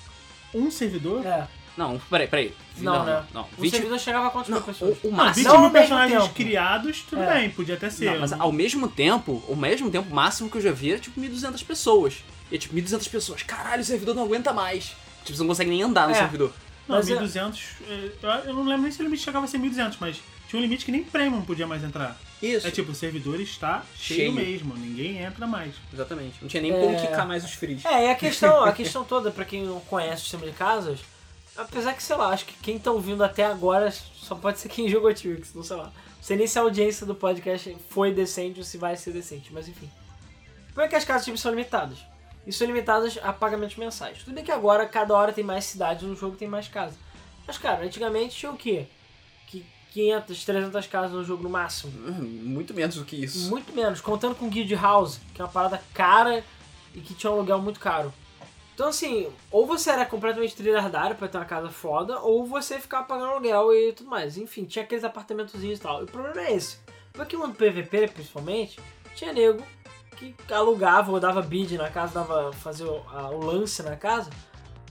Um 0.54 0.72
servidor? 0.72 1.26
É. 1.26 1.48
Não, 1.78 2.00
peraí, 2.10 2.28
peraí. 2.28 2.56
Não, 2.78 3.04
né? 3.04 3.24
Não, 3.34 3.48
20... 3.60 3.72
servidor 3.72 4.00
chegava 4.00 4.28
a 4.28 4.30
quantas 4.30 4.50
Não, 4.50 4.58
mil 4.58 4.66
pessoas? 4.66 4.98
o, 5.04 5.08
o 5.08 5.12
Não, 5.12 5.18
máximo... 5.18 5.36
20 5.36 5.46
Não 5.46 5.52
ao 5.56 5.62
mil 5.62 5.70
mesmo 5.72 5.80
personagens 5.88 6.22
tempo. 6.24 6.34
criados, 6.36 7.02
tudo 7.10 7.22
É. 7.22 7.34
bem, 7.34 7.50
podia 7.50 7.76
até 7.76 7.90
ser. 7.90 8.12
Não, 8.12 8.20
mas 8.20 8.32
ao 8.34 8.52
mesmo 8.52 8.88
tempo, 8.88 9.44
o 9.48 9.56
mesmo 9.56 9.90
tempo 9.92 10.14
máximo 10.14 10.50
que 10.50 10.58
eu 10.58 10.62
já 10.62 10.72
vi 10.72 10.92
era 10.92 11.00
tipo 11.00 11.20
1.200 11.20 11.66
pessoas. 11.66 12.24
E 12.52 12.56
é 12.56 12.58
tipo 12.58 12.74
1.200 12.76 13.10
pessoas. 13.10 13.44
Caralho, 13.44 13.82
o 13.82 13.86
servidor 13.86 14.16
não 14.16 14.24
aguenta 14.24 14.54
mais. 14.54 14.96
Tipo, 15.24 15.36
você 15.38 15.42
não 15.44 15.48
consegue 15.48 15.70
nem 15.70 15.82
andar 15.84 16.08
no 16.08 16.14
É. 16.14 16.18
servidor. 16.18 16.54
Não, 16.88 16.98
Mas 16.98 17.08
é- 17.10 17.14
1200. 17.14 17.64
é, 17.90 18.10
Eu 18.22 18.30
eu 18.50 18.54
não 18.54 18.64
lembro 18.64 18.84
nem 18.84 18.92
se 18.92 19.02
o 19.02 19.04
limite 19.04 19.24
chegava 19.24 19.46
a 19.46 19.48
ser 19.48 19.58
1200, 19.58 19.98
mas 20.00 20.18
tinha 20.48 20.60
um 20.60 20.62
limite 20.62 20.86
que 20.86 20.92
nem 20.92 21.04
Premium 21.04 21.42
podia 21.42 21.66
mais 21.66 21.84
entrar. 21.84 22.16
Isso. 22.42 22.68
É 22.68 22.70
tipo, 22.72 22.92
o 22.92 22.96
servidor 22.96 23.40
está 23.42 23.82
cheio, 23.98 24.20
Cheio. 24.20 24.34
mesmo, 24.34 24.76
ninguém 24.78 25.18
entra 25.18 25.48
mais. 25.48 25.74
Exatamente. 25.92 26.36
Não 26.42 26.48
tinha 26.48 26.62
nem 26.62 26.72
É. 26.72 26.80
como 26.80 27.00
quicar 27.02 27.28
mais 27.28 27.44
os 27.44 27.54
frees. 27.54 27.84
É, 27.84 28.06
e 28.08 28.12
a 28.12 28.16
questão, 28.16 28.64
a 28.64 28.72
questão 28.72 29.04
toda, 29.04 29.32
pra 29.32 29.44
quem 29.46 29.64
não 29.66 29.80
conhece 29.80 30.18
o 30.18 30.20
sistema 30.26 30.46
de 30.46 30.52
casas, 30.52 31.00
apesar 31.58 31.94
que, 31.94 32.04
sei 32.04 32.16
lá, 32.16 32.30
acho 32.30 32.46
que 32.46 32.54
quem 32.62 32.78
tá 32.80 32.92
ouvindo 32.92 33.24
até 33.24 33.46
agora 33.46 33.92
só 33.92 34.36
pode 34.36 34.60
ser 34.60 34.70
quem 34.70 34.90
jogou 34.90 35.14
T-Rex, 35.14 35.54
não 35.54 35.64
sei 35.64 35.76
lá. 35.76 35.86
Não 35.86 36.24
sei 36.24 36.38
nem 36.38 36.48
se 36.48 36.58
a 36.58 36.62
audiência 36.62 37.06
do 37.06 37.14
podcast 37.14 37.76
foi 37.90 38.12
decente 38.12 38.60
ou 38.60 38.66
se 38.66 38.78
vai 38.78 38.96
ser 38.98 39.12
decente, 39.12 39.54
mas 39.54 39.68
enfim. 39.68 39.90
Como 40.74 40.86
é 40.86 40.88
que 40.88 40.96
as 40.96 41.06
casas 41.06 41.26
tipo, 41.26 41.38
são 41.38 41.52
limitadas? 41.52 42.00
E 42.46 42.52
são 42.52 42.68
limitadas 42.68 43.18
a 43.24 43.32
pagamentos 43.32 43.76
mensais. 43.76 44.20
Tudo 44.20 44.34
bem 44.34 44.44
que 44.44 44.52
agora, 44.52 44.86
cada 44.88 45.14
hora 45.16 45.32
tem 45.34 45.44
mais 45.44 45.66
cidades 45.66 46.04
no 46.04 46.16
jogo, 46.16 46.36
tem 46.36 46.48
mais 46.48 46.68
casas. 46.68 46.96
Mas, 47.48 47.58
cara, 47.58 47.86
antigamente 47.86 48.36
tinha 48.36 48.52
o 48.52 48.58
quê? 48.58 48.88
Que 49.48 49.66
500, 49.94 50.46
300 50.46 50.88
casas 50.88 51.12
no 51.12 51.24
jogo 51.24 51.44
no 51.44 51.50
máximo. 51.50 51.94
Hum, 52.08 52.42
Muito 52.44 52.74
menos 52.74 52.96
do 52.96 53.06
que 53.06 53.16
isso. 53.16 53.50
Muito 53.50 53.74
menos, 53.74 54.02
contando 54.02 54.36
com 54.36 54.50
Guild 54.50 54.76
House, 54.76 55.20
que 55.34 55.42
é 55.42 55.46
uma 55.46 55.52
parada 55.52 55.82
cara 55.94 56.44
e 56.94 57.02
que 57.02 57.14
tinha 57.14 57.32
um 57.32 57.36
aluguel 57.36 57.62
muito 57.62 57.80
caro. 57.80 58.14
Então 58.76 58.90
assim, 58.90 59.32
ou 59.50 59.66
você 59.66 59.90
era 59.90 60.06
completamente 60.06 60.54
trilhardário 60.56 61.16
pra 61.16 61.28
ter 61.30 61.38
uma 61.38 61.46
casa 61.46 61.70
foda, 61.70 62.20
ou 62.20 62.46
você 62.46 62.78
ficava 62.78 63.06
pagando 63.06 63.32
aluguel 63.32 63.74
e 63.74 63.94
tudo 63.94 64.10
mais. 64.10 64.38
Enfim, 64.38 64.66
tinha 64.66 64.84
aqueles 64.84 65.04
apartamentozinhos 65.04 65.80
e 65.80 65.82
tal. 65.82 66.02
E 66.02 66.04
o 66.04 66.08
problema 66.08 66.42
é 66.42 66.54
esse. 66.54 66.78
Porque 67.14 67.38
no 67.38 67.54
PVP, 67.54 68.10
principalmente, 68.10 68.78
tinha 69.16 69.32
nego 69.32 69.64
que 70.18 70.36
alugava 70.52 71.12
ou 71.12 71.20
dava 71.22 71.42
bid 71.42 71.78
na 71.78 71.90
casa, 71.90 72.14
dava 72.16 72.52
fazer 72.54 72.84
o, 72.84 73.02
a- 73.10 73.30
o 73.30 73.40
lance 73.46 73.82
na 73.82 73.96
casa, 73.96 74.30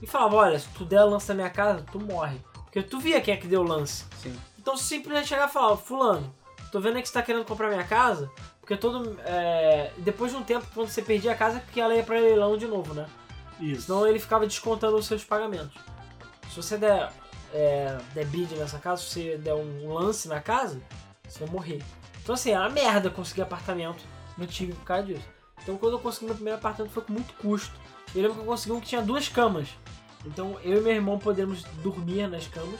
e 0.01 0.07
falava, 0.07 0.35
olha, 0.35 0.59
se 0.59 0.67
tu 0.69 0.83
der 0.83 1.03
o 1.03 1.09
lance 1.09 1.27
na 1.29 1.35
minha 1.35 1.49
casa, 1.49 1.85
tu 1.91 1.99
morre. 1.99 2.39
Porque 2.65 2.81
tu 2.81 2.99
via 2.99 3.21
quem 3.21 3.33
é 3.35 3.37
que 3.37 3.47
deu 3.47 3.61
o 3.61 3.63
lance. 3.63 4.03
Sim. 4.21 4.35
Então 4.59 4.75
você 4.75 4.83
simplesmente 4.95 5.27
chegava 5.27 5.49
e 5.49 5.53
falava, 5.53 5.77
fulano, 5.77 6.35
tô 6.71 6.79
vendo 6.79 6.99
que 7.01 7.07
você 7.07 7.13
tá 7.13 7.21
querendo 7.21 7.45
comprar 7.45 7.69
minha 7.69 7.83
casa, 7.83 8.29
porque 8.59 8.75
todo. 8.75 9.15
é, 9.25 9.91
depois 9.99 10.31
de 10.31 10.37
um 10.37 10.43
tempo, 10.43 10.65
quando 10.73 10.89
você 10.89 11.01
perdia 11.03 11.31
a 11.33 11.35
casa, 11.35 11.59
que 11.71 11.79
ela 11.79 11.93
ia 11.95 12.03
pra 12.03 12.19
leilão 12.19 12.57
de 12.57 12.65
novo, 12.67 12.93
né? 12.95 13.05
Isso. 13.59 13.83
Senão 13.83 14.07
ele 14.07 14.19
ficava 14.19 14.45
descontando 14.45 14.97
os 14.97 15.05
seus 15.05 15.23
pagamentos. 15.23 15.75
Se 16.49 16.55
você 16.55 16.77
der, 16.77 17.11
é, 17.53 17.97
der 18.13 18.25
bid 18.27 18.55
nessa 18.55 18.79
casa, 18.79 19.01
se 19.01 19.09
você 19.09 19.37
der 19.37 19.53
um 19.53 19.93
lance 19.93 20.27
na 20.27 20.39
casa, 20.39 20.81
você 21.27 21.39
vai 21.39 21.49
morrer. 21.49 21.83
Então 22.21 22.35
assim, 22.35 22.51
era 22.51 22.61
uma 22.61 22.69
merda 22.69 23.09
conseguir 23.09 23.41
apartamento 23.41 24.03
no 24.37 24.45
time 24.47 24.73
por 24.73 24.83
causa 24.83 25.03
disso. 25.03 25.25
Então 25.61 25.77
quando 25.77 25.93
eu 25.93 25.99
consegui 25.99 26.25
meu 26.25 26.35
primeiro 26.35 26.59
apartamento 26.59 26.91
foi 26.91 27.03
com 27.03 27.13
muito 27.13 27.33
custo. 27.35 27.73
Eu 28.13 28.21
lembro 28.21 28.37
que 28.37 28.41
eu 28.41 28.45
consegui 28.45 28.73
um 28.73 28.79
que 28.79 28.87
tinha 28.87 29.01
duas 29.01 29.27
camas. 29.27 29.69
Então 30.25 30.59
eu 30.63 30.79
e 30.79 30.81
meu 30.81 30.93
irmão 30.93 31.19
podemos 31.19 31.63
dormir 31.81 32.27
nas 32.27 32.47
camas. 32.47 32.79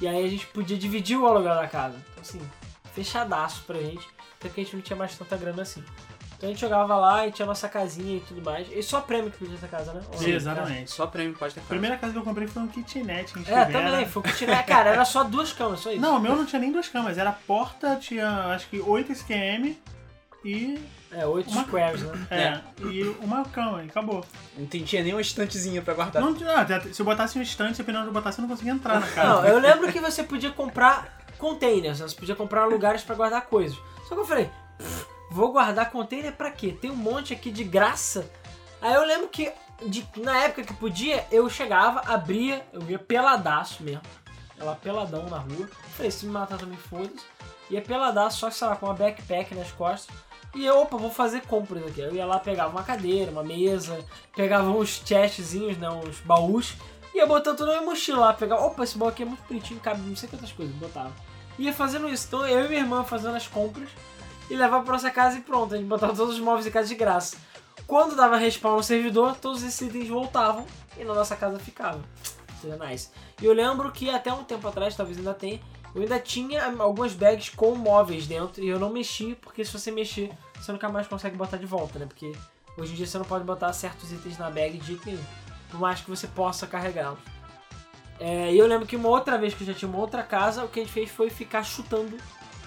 E 0.00 0.08
aí 0.08 0.24
a 0.24 0.28
gente 0.28 0.46
podia 0.48 0.76
dividir 0.76 1.16
o 1.16 1.26
aluguel 1.26 1.54
da 1.54 1.68
casa. 1.68 1.96
Então 2.10 2.22
assim, 2.22 2.50
fechadaço 2.92 3.62
pra 3.64 3.78
gente. 3.78 4.08
Até 4.38 4.48
que 4.48 4.60
a 4.60 4.64
gente 4.64 4.76
não 4.76 4.82
tinha 4.82 4.96
mais 4.96 5.16
tanta 5.16 5.36
grana 5.36 5.62
assim. 5.62 5.82
Então 6.44 6.50
a 6.50 6.52
gente 6.52 6.60
jogava 6.60 6.94
lá 6.96 7.26
e 7.26 7.32
tinha 7.32 7.46
nossa 7.46 7.66
casinha 7.70 8.18
e 8.18 8.20
tudo 8.20 8.42
mais. 8.42 8.68
E 8.70 8.82
só 8.82 9.00
prêmio 9.00 9.30
que 9.30 9.38
podia 9.38 9.54
essa 9.54 9.66
casa, 9.66 9.94
né? 9.94 10.02
Sim, 10.14 10.32
exatamente. 10.32 10.90
Só 10.90 11.06
prêmio 11.06 11.34
pode 11.34 11.54
ter 11.54 11.60
A 11.60 11.62
casa. 11.62 11.68
primeira 11.70 11.96
casa 11.96 12.12
que 12.12 12.18
eu 12.18 12.22
comprei 12.22 12.46
foi 12.46 12.62
um 12.62 12.68
kitnet 12.68 13.32
em 13.32 13.38
É, 13.38 13.40
Estivera. 13.40 13.72
também. 13.72 14.06
Foi 14.06 14.20
o 14.20 14.22
que 14.22 14.32
tinha. 14.36 14.62
Cara, 14.62 14.90
era 14.90 15.04
só 15.06 15.24
duas 15.24 15.54
camas, 15.54 15.80
só 15.80 15.90
isso. 15.90 16.02
Não, 16.02 16.18
o 16.18 16.20
meu 16.20 16.36
não 16.36 16.44
tinha 16.44 16.60
nem 16.60 16.70
duas 16.70 16.86
camas, 16.86 17.16
era 17.16 17.32
porta, 17.32 17.96
tinha 17.96 18.28
acho 18.54 18.68
que 18.68 18.78
8 18.78 19.10
SQM 19.12 19.74
e. 20.44 20.78
É, 21.10 21.24
oito 21.24 21.48
Uma- 21.50 21.62
squares, 21.62 22.02
né? 22.02 22.26
É, 22.30 22.60
e 22.88 23.04
uma 23.22 23.42
cama, 23.46 23.82
e 23.82 23.86
acabou. 23.88 24.22
Não 24.58 24.66
tinha 24.66 25.02
nem 25.02 25.14
uma 25.14 25.20
estantezinha 25.22 25.80
pra 25.80 25.94
guardar. 25.94 26.20
Não, 26.22 26.34
tinha- 26.34 26.50
ah, 26.50 26.80
se 26.92 27.00
eu 27.00 27.06
botasse 27.06 27.38
um 27.38 27.42
estante, 27.42 27.78
dependendo 27.78 28.04
do 28.04 28.10
que 28.10 28.16
eu 28.18 28.20
botasse, 28.20 28.38
eu 28.38 28.42
não 28.42 28.48
conseguia 28.50 28.72
entrar 28.74 29.00
na 29.00 29.06
casa. 29.06 29.28
Não, 29.28 29.46
eu 29.46 29.58
lembro 29.60 29.90
que 29.90 29.98
você 30.00 30.22
podia 30.24 30.50
comprar 30.50 31.24
containers, 31.38 32.00
né? 32.00 32.08
você 32.08 32.14
podia 32.16 32.34
comprar 32.36 32.66
lugares 32.66 33.02
pra 33.02 33.14
guardar 33.14 33.46
coisas. 33.46 33.78
Só 34.08 34.14
que 34.14 34.20
eu 34.20 34.26
falei, 34.26 34.50
"Pff, 34.76 35.06
vou 35.30 35.52
guardar 35.52 35.90
container 35.90 36.32
pra 36.32 36.50
quê? 36.50 36.72
Tem 36.72 36.90
um 36.90 36.96
monte 36.96 37.32
aqui 37.32 37.50
de 37.50 37.64
graça. 37.64 38.30
Aí 38.80 38.94
eu 38.94 39.04
lembro 39.04 39.28
que 39.28 39.50
de- 39.86 40.06
na 40.16 40.44
época 40.44 40.62
que 40.62 40.74
podia, 40.74 41.26
eu 41.30 41.48
chegava, 41.50 42.00
abria, 42.06 42.64
eu 42.72 42.82
ia 42.88 42.98
peladaço 42.98 43.82
mesmo. 43.82 44.02
Ela 44.58 44.74
peladão 44.76 45.24
na 45.28 45.38
rua. 45.38 45.68
Falei, 45.96 46.10
se 46.10 46.26
me 46.26 46.32
matar 46.32 46.58
também 46.58 46.76
foda-se. 46.78 47.24
Ia 47.70 47.82
peladaço, 47.82 48.38
só 48.38 48.48
que 48.50 48.54
sei 48.56 48.68
lá, 48.68 48.76
com 48.76 48.86
uma 48.86 48.94
backpack 48.94 49.54
nas 49.54 49.72
costas. 49.72 50.14
E 50.54 50.64
eu, 50.64 50.80
opa, 50.82 50.96
vou 50.96 51.10
fazer 51.10 51.40
compras 51.42 51.84
aqui. 51.84 52.00
Eu 52.00 52.14
ia 52.14 52.24
lá, 52.24 52.38
pegava 52.38 52.70
uma 52.70 52.84
cadeira, 52.84 53.30
uma 53.32 53.42
mesa, 53.42 53.98
pegava 54.36 54.70
uns 54.70 55.02
chestzinhos, 55.04 55.76
né, 55.78 55.88
uns 55.90 56.20
baús. 56.20 56.74
Ia 57.12 57.26
botando 57.26 57.56
tudo 57.56 57.66
na 57.72 57.78
minha 57.78 57.90
mochila 57.90 58.26
lá, 58.26 58.32
pegava, 58.34 58.64
opa, 58.64 58.84
esse 58.84 58.96
baú 58.96 59.08
aqui 59.08 59.22
é 59.22 59.26
muito 59.26 59.42
bonitinho, 59.48 59.80
cabe 59.80 60.00
não 60.02 60.14
sei 60.14 60.28
quantas 60.28 60.52
coisas, 60.52 60.74
botava. 60.76 61.12
Ia 61.58 61.72
fazendo 61.72 62.08
isso. 62.08 62.26
Então 62.28 62.46
eu 62.46 62.66
e 62.66 62.68
minha 62.68 62.80
irmã 62.80 63.02
fazendo 63.02 63.36
as 63.36 63.46
compras 63.48 63.88
e 64.48 64.56
levava 64.56 64.82
pra 64.84 64.92
nossa 64.92 65.10
casa 65.10 65.38
e 65.38 65.40
pronto. 65.40 65.74
A 65.74 65.76
gente 65.76 65.86
botava 65.86 66.14
todos 66.14 66.34
os 66.34 66.40
móveis 66.40 66.66
em 66.66 66.70
casa 66.70 66.88
de 66.88 66.94
graça. 66.94 67.36
Quando 67.86 68.16
dava 68.16 68.36
respawn 68.36 68.76
no 68.76 68.82
servidor, 68.82 69.36
todos 69.36 69.62
esses 69.62 69.80
itens 69.80 70.08
voltavam 70.08 70.66
e 70.98 71.04
na 71.04 71.14
nossa 71.14 71.36
casa 71.36 71.58
ficava. 71.58 72.00
Seria 72.60 72.76
nice. 72.76 73.10
E 73.40 73.44
eu 73.44 73.52
lembro 73.52 73.90
que 73.92 74.08
até 74.08 74.32
um 74.32 74.42
tempo 74.42 74.66
atrás, 74.66 74.96
talvez 74.96 75.18
ainda 75.18 75.34
tenha, 75.34 75.60
eu 75.94 76.02
ainda 76.02 76.18
tinha 76.18 76.64
algumas 76.78 77.12
bags 77.12 77.50
com 77.50 77.74
móveis 77.74 78.26
dentro 78.26 78.62
e 78.62 78.68
eu 78.68 78.78
não 78.78 78.90
mexi, 78.90 79.36
porque 79.40 79.64
se 79.64 79.72
você 79.72 79.90
mexer, 79.90 80.30
você 80.54 80.72
nunca 80.72 80.88
mais 80.88 81.06
consegue 81.06 81.36
botar 81.36 81.56
de 81.56 81.66
volta, 81.66 81.98
né? 81.98 82.06
Porque 82.06 82.32
hoje 82.78 82.92
em 82.92 82.96
dia 82.96 83.06
você 83.06 83.18
não 83.18 83.24
pode 83.24 83.44
botar 83.44 83.72
certos 83.72 84.10
itens 84.10 84.38
na 84.38 84.50
bag 84.50 84.78
de 84.78 84.98
nenhum. 85.04 85.22
Por 85.70 85.78
mais 85.78 86.00
que 86.00 86.08
você 86.08 86.26
possa 86.26 86.66
carregá-los. 86.66 87.18
É, 88.18 88.52
e 88.52 88.58
eu 88.58 88.66
lembro 88.66 88.86
que 88.86 88.96
uma 88.96 89.08
outra 89.08 89.36
vez 89.36 89.54
que 89.54 89.62
eu 89.62 89.66
já 89.66 89.74
tinha 89.74 89.88
uma 89.88 89.98
outra 89.98 90.22
casa, 90.22 90.64
o 90.64 90.68
que 90.68 90.80
a 90.80 90.82
gente 90.82 90.92
fez 90.92 91.10
foi 91.10 91.28
ficar 91.30 91.62
chutando 91.62 92.16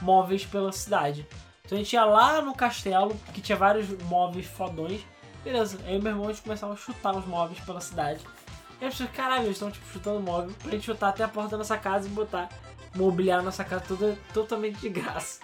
móveis 0.02 0.46
pela 0.46 0.72
cidade. 0.72 1.28
Então 1.68 1.78
a 1.78 1.82
gente 1.82 1.92
ia 1.92 2.06
lá 2.06 2.42
no 2.42 2.56
castelo, 2.56 3.14
que 3.34 3.42
tinha 3.42 3.58
vários 3.58 3.90
móveis 4.04 4.46
fodões. 4.46 5.02
Beleza, 5.44 5.78
aí 5.86 6.00
meu 6.00 6.14
irmão 6.14 6.30
a 6.30 6.32
gente 6.32 6.42
começava 6.42 6.72
a 6.72 6.78
chutar 6.78 7.14
os 7.14 7.26
móveis 7.28 7.60
pela 7.60 7.82
cidade. 7.82 8.22
E 8.80 8.86
as 8.86 8.94
pessoas, 8.94 9.12
caralho, 9.12 9.44
eles 9.44 9.58
estão 9.58 9.70
tipo 9.70 9.86
chutando 9.92 10.22
móvel 10.22 10.56
pra 10.64 10.72
gente 10.72 10.86
chutar 10.86 11.10
até 11.10 11.26
a 11.26 11.28
porta 11.28 11.52
da 11.52 11.58
nossa 11.58 11.78
casa 11.78 12.08
e 12.08 12.12
botar, 12.12 12.48
mobiliar 12.96 13.44
nossa 13.44 13.66
casa 13.66 13.84
toda 13.86 14.18
totalmente 14.34 14.80
de 14.80 14.88
graça. 14.88 15.42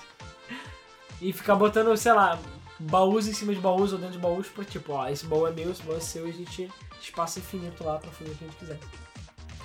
E 1.22 1.34
ficar 1.34 1.56
botando, 1.56 1.96
sei 1.98 2.14
lá, 2.14 2.40
baús 2.80 3.28
em 3.28 3.34
cima 3.34 3.54
de 3.54 3.60
baús 3.60 3.92
ou 3.92 4.00
dentro 4.00 4.14
de 4.14 4.20
baús 4.20 4.48
pra 4.48 4.64
tipo, 4.64 4.94
ó, 4.94 5.10
esse 5.10 5.26
baú 5.26 5.46
é 5.46 5.52
meu, 5.52 5.72
esse 5.72 5.84
baú 5.84 5.98
é 5.98 6.00
seu 6.00 6.26
e 6.26 6.30
a 6.30 6.34
gente 6.34 6.72
espaço 7.02 7.40
infinito 7.40 7.84
lá 7.84 7.98
pra 7.98 8.12
fazer 8.12 8.32
o 8.32 8.36
que 8.36 8.46
a 8.46 8.48
gente 8.48 8.58
quiser. 8.58 8.80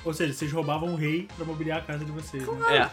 Ou 0.04 0.14
seja, 0.14 0.32
vocês 0.32 0.52
roubavam 0.52 0.92
o 0.92 0.96
rei 0.96 1.28
pra 1.36 1.44
mobiliar 1.44 1.78
a 1.78 1.82
casa 1.82 2.04
de 2.04 2.12
vocês. 2.12 2.46
né? 2.46 2.90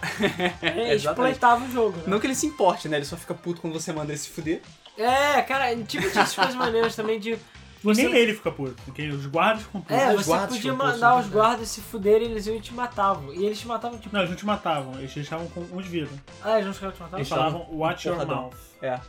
É. 0.62 0.68
É, 0.68 0.94
Exatamente. 0.94 0.96
exploitava 0.96 1.66
o 1.66 1.72
jogo, 1.72 1.98
né? 1.98 2.04
Não 2.08 2.20
que 2.20 2.28
ele 2.28 2.36
se 2.36 2.48
importe, 2.48 2.90
né? 2.90 2.98
Ele 2.98 3.06
só 3.06 3.16
fica 3.16 3.34
puto 3.34 3.62
quando 3.62 3.74
você 3.74 3.94
manda 3.94 4.12
ele 4.12 4.18
se 4.20 4.30
fuder. 4.30 4.62
É, 4.98 5.42
cara, 5.42 5.76
tipo 5.76 5.86
tinha 5.86 6.06
essas 6.06 6.34
coisas 6.36 6.56
maneiras 6.56 6.96
também 6.96 7.20
de. 7.20 7.32
E 7.34 7.40
Você... 7.88 8.04
nem 8.04 8.16
ele 8.16 8.34
fica 8.34 8.52
puto, 8.52 8.74
porque 8.84 9.08
os 9.10 9.28
guardas 9.28 9.62
ficam 9.64 9.82
putos. 9.82 9.96
É, 9.96 10.10
Os 10.10 10.26
você 10.26 10.30
guardas 10.32 10.56
podia 10.56 10.74
mandar 10.74 11.12
putos, 11.12 11.26
os 11.26 11.32
né? 11.32 11.40
guardas 11.40 11.68
se 11.70 11.82
fuderem, 11.82 12.32
eles 12.32 12.48
iam 12.48 12.56
e 12.56 12.60
te 12.60 12.74
matavam. 12.74 13.32
E 13.32 13.46
eles 13.46 13.60
te 13.60 13.68
matavam 13.68 14.00
tipo. 14.00 14.12
Não, 14.12 14.22
eles 14.22 14.32
não 14.32 14.38
te 14.38 14.46
matavam, 14.46 14.98
eles 14.98 15.14
deixavam 15.14 15.48
com 15.50 15.60
um 15.62 15.82
de 15.82 15.88
vida. 15.90 16.10
Ah, 16.44 16.60
eles 16.60 16.66
não 16.82 16.90
a 16.90 16.92
te 16.92 17.00
matar? 17.00 17.18
Eles 17.18 17.30
falavam, 17.30 17.68
watch 17.72 18.08
your 18.08 18.26
mouth. 18.26 18.56
É, 18.82 19.00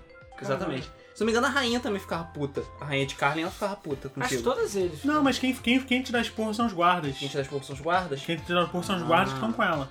exatamente. 0.43 0.91
Se 1.17 1.21
não 1.23 1.27
me 1.27 1.33
engano, 1.33 1.47
a 1.47 1.51
rainha 1.51 1.81
também 1.81 1.99
ficava 1.99 2.25
puta. 2.25 2.63
A 2.79 2.85
rainha 2.85 3.07
de 3.07 3.15
Carlin, 3.15 3.41
ela 3.43 3.51
ficava 3.51 3.75
puta 3.75 4.09
Acho 4.09 4.15
contigo. 4.15 4.43
todos 4.43 4.77
eles. 4.77 5.03
Não, 5.03 5.23
mas 5.23 5.39
quem, 5.39 5.55
quem, 5.55 5.81
quem 5.81 6.03
te 6.03 6.13
dá 6.13 6.21
esporro 6.21 6.53
são 6.53 6.67
os 6.67 6.75
guardas. 6.75 7.17
Quem 7.17 7.27
te 7.27 7.35
dá 7.37 7.41
as 7.41 7.49
poucas 7.49 7.67
são 7.67 7.75
os 7.75 7.81
guardas? 7.81 8.21
Quem 8.23 8.37
te 8.37 8.53
dá 8.53 8.65
esporro 8.65 8.85
são 8.85 8.97
os 8.97 9.03
guardas 9.03 9.29
que 9.31 9.35
Ah. 9.35 9.37
estão 9.41 9.53
com 9.55 9.63
ela. 9.63 9.89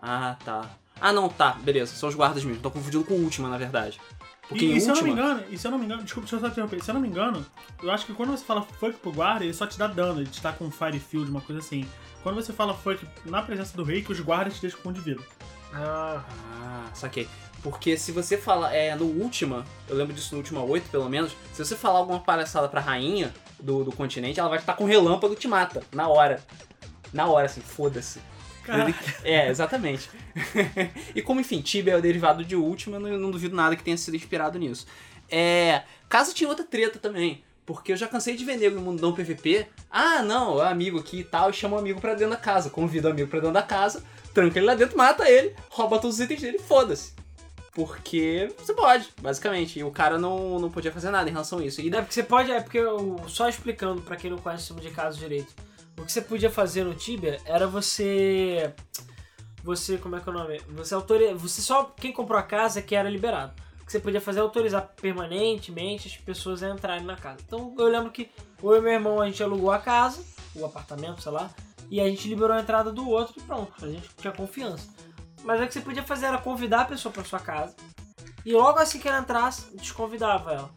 Ah, 0.00 0.34
tá. 0.42 0.70
Ah, 0.98 1.12
não, 1.12 1.28
tá, 1.28 1.52
beleza, 1.62 1.94
são 1.94 2.08
os 2.08 2.14
guardas 2.14 2.42
mesmo. 2.42 2.62
Tô 2.62 2.70
confundindo 2.70 3.04
com 3.04 3.12
o 3.14 3.22
Ultima, 3.22 3.50
na 3.50 3.58
verdade. 3.58 4.00
Porque 4.48 4.64
E, 4.64 4.72
em 4.72 4.76
e 4.76 4.80
se 4.80 4.88
eu 4.88 4.94
não 4.94 5.02
me 5.02 5.10
engano, 5.10 5.44
e 5.50 5.58
se 5.58 5.66
eu 5.66 5.70
não 5.70 5.78
me 5.78 5.84
engano, 5.84 6.02
desculpa, 6.04 6.26
deixa 6.26 6.36
eu 6.36 6.40
só 6.40 6.46
interromper. 6.48 6.82
Se 6.82 6.90
eu 6.90 6.94
não 6.94 7.00
me 7.02 7.08
engano, 7.08 7.44
eu 7.82 7.90
acho 7.90 8.06
que 8.06 8.14
quando 8.14 8.30
você 8.30 8.44
fala 8.44 8.62
fuck 8.62 8.94
pro 8.98 9.12
guarda, 9.12 9.44
ele 9.44 9.52
só 9.52 9.66
te 9.66 9.78
dá 9.78 9.86
dano, 9.86 10.20
ele 10.20 10.30
te 10.30 10.40
tá 10.40 10.52
com 10.52 10.70
fire 10.70 10.98
field, 10.98 11.30
uma 11.30 11.40
coisa 11.42 11.60
assim. 11.60 11.86
Quando 12.22 12.36
você 12.36 12.52
fala 12.52 12.72
fuck 12.72 13.06
na 13.26 13.42
presença 13.42 13.76
do 13.76 13.84
rei, 13.84 14.02
que 14.02 14.10
os 14.12 14.20
guardas 14.20 14.54
te 14.54 14.62
deixam 14.62 14.80
com 14.80 14.88
um 14.88 14.92
de 14.92 15.00
vida. 15.02 15.22
Ah, 15.74 16.22
Ah, 16.54 16.86
saquei. 16.94 17.28
Porque 17.62 17.96
se 17.96 18.10
você 18.10 18.36
fala, 18.36 18.74
é, 18.74 18.94
no 18.96 19.04
Ultima, 19.04 19.64
eu 19.88 19.94
lembro 19.94 20.12
disso 20.12 20.34
no 20.34 20.38
Ultima 20.38 20.62
8, 20.62 20.90
pelo 20.90 21.08
menos, 21.08 21.32
se 21.52 21.64
você 21.64 21.76
falar 21.76 22.00
alguma 22.00 22.18
palhaçada 22.18 22.68
pra 22.68 22.80
rainha 22.80 23.32
do, 23.60 23.84
do 23.84 23.92
continente, 23.92 24.40
ela 24.40 24.48
vai 24.48 24.58
estar 24.58 24.74
com 24.74 24.84
relâmpago 24.84 25.32
e 25.34 25.36
te 25.36 25.46
mata, 25.46 25.82
na 25.92 26.08
hora. 26.08 26.42
Na 27.12 27.26
hora, 27.26 27.46
assim, 27.46 27.60
foda-se. 27.60 28.20
É, 29.22 29.48
exatamente. 29.48 30.10
e 31.14 31.22
como, 31.22 31.40
enfim, 31.40 31.60
Tibia 31.60 31.94
é 31.94 31.96
o 31.96 32.02
derivado 32.02 32.44
de 32.44 32.56
Ultima, 32.56 32.96
eu 32.96 33.00
não, 33.00 33.18
não 33.18 33.30
duvido 33.30 33.54
nada 33.54 33.76
que 33.76 33.82
tenha 33.84 33.96
sido 33.96 34.16
inspirado 34.16 34.58
nisso. 34.58 34.86
É, 35.30 35.82
caso 36.08 36.34
tinha 36.34 36.48
outra 36.48 36.64
treta 36.64 36.98
também, 36.98 37.44
porque 37.64 37.92
eu 37.92 37.96
já 37.96 38.08
cansei 38.08 38.36
de 38.36 38.44
ver 38.44 38.56
nego 38.56 38.76
no 38.76 38.82
mundão 38.82 39.12
PVP. 39.12 39.66
Ah, 39.90 40.22
não, 40.22 40.62
é 40.62 40.68
amigo 40.68 40.98
aqui 40.98 41.20
e 41.20 41.24
tal, 41.24 41.50
e 41.50 41.52
chama 41.52 41.76
o 41.76 41.78
amigo 41.78 42.00
pra 42.00 42.14
dentro 42.14 42.30
da 42.30 42.36
casa, 42.36 42.70
convida 42.70 43.08
o 43.08 43.12
amigo 43.12 43.28
pra 43.28 43.38
dentro 43.38 43.54
da 43.54 43.62
casa, 43.62 44.02
tranca 44.34 44.58
ele 44.58 44.66
lá 44.66 44.74
dentro, 44.74 44.96
mata 44.96 45.28
ele, 45.30 45.54
rouba 45.70 45.98
todos 45.98 46.16
os 46.16 46.20
itens 46.20 46.40
dele, 46.40 46.58
foda-se. 46.58 47.21
Porque 47.74 48.52
você 48.58 48.74
pode, 48.74 49.08
basicamente. 49.20 49.78
E 49.78 49.84
o 49.84 49.90
cara 49.90 50.18
não, 50.18 50.58
não 50.58 50.70
podia 50.70 50.92
fazer 50.92 51.10
nada 51.10 51.28
em 51.28 51.32
relação 51.32 51.58
a 51.58 51.64
isso. 51.64 51.80
E 51.80 51.88
é 51.88 52.00
porque 52.00 52.14
você 52.14 52.22
pode, 52.22 52.50
é 52.50 52.60
porque 52.60 52.78
eu, 52.78 53.16
só 53.28 53.48
explicando 53.48 54.02
pra 54.02 54.16
quem 54.16 54.30
não 54.30 54.38
conhece 54.38 54.62
o 54.62 54.66
sistema 54.66 54.80
de 54.80 54.90
casos 54.90 55.18
direito. 55.18 55.54
O 55.98 56.04
que 56.04 56.12
você 56.12 56.20
podia 56.20 56.50
fazer 56.50 56.84
no 56.84 56.94
Tibia 56.94 57.40
era 57.44 57.66
você 57.66 58.72
você, 59.62 59.96
como 59.96 60.16
é 60.16 60.20
que 60.20 60.28
é 60.28 60.32
o 60.32 60.34
nome? 60.34 60.60
Você 60.70 60.94
autoriza, 60.94 61.34
você 61.34 61.62
só 61.62 61.84
quem 61.84 62.12
comprou 62.12 62.38
a 62.38 62.42
casa 62.42 62.82
que 62.82 62.94
era 62.94 63.08
liberado. 63.08 63.52
O 63.80 63.86
que 63.86 63.92
você 63.92 64.00
podia 64.00 64.20
fazer 64.20 64.40
é 64.40 64.42
autorizar 64.42 64.92
permanentemente 65.00 66.08
as 66.08 66.16
pessoas 66.16 66.62
a 66.62 66.70
entrarem 66.70 67.04
na 67.04 67.16
casa. 67.16 67.38
Então 67.46 67.74
eu 67.78 67.88
lembro 67.88 68.10
que 68.10 68.28
eu 68.62 68.76
e 68.76 68.80
meu 68.80 68.92
irmão 68.92 69.20
a 69.20 69.26
gente 69.26 69.42
alugou 69.42 69.70
a 69.70 69.78
casa, 69.78 70.22
o 70.54 70.64
apartamento, 70.64 71.22
sei 71.22 71.32
lá, 71.32 71.50
e 71.90 72.00
a 72.00 72.08
gente 72.08 72.28
liberou 72.28 72.56
a 72.56 72.60
entrada 72.60 72.90
do 72.90 73.08
outro 73.08 73.34
e 73.36 73.42
pronto, 73.42 73.72
a 73.84 73.88
gente 73.88 74.08
tinha 74.16 74.32
confiança. 74.32 74.88
Mas 75.44 75.60
o 75.60 75.66
que 75.66 75.72
você 75.74 75.80
podia 75.80 76.02
fazer 76.02 76.26
era 76.26 76.38
convidar 76.38 76.82
a 76.82 76.84
pessoa 76.84 77.12
pra 77.12 77.24
sua 77.24 77.40
casa 77.40 77.74
e 78.44 78.52
logo 78.52 78.78
assim 78.78 78.98
que 78.98 79.08
ela 79.08 79.18
entrasse, 79.20 79.76
desconvidava 79.76 80.52
ela. 80.52 80.70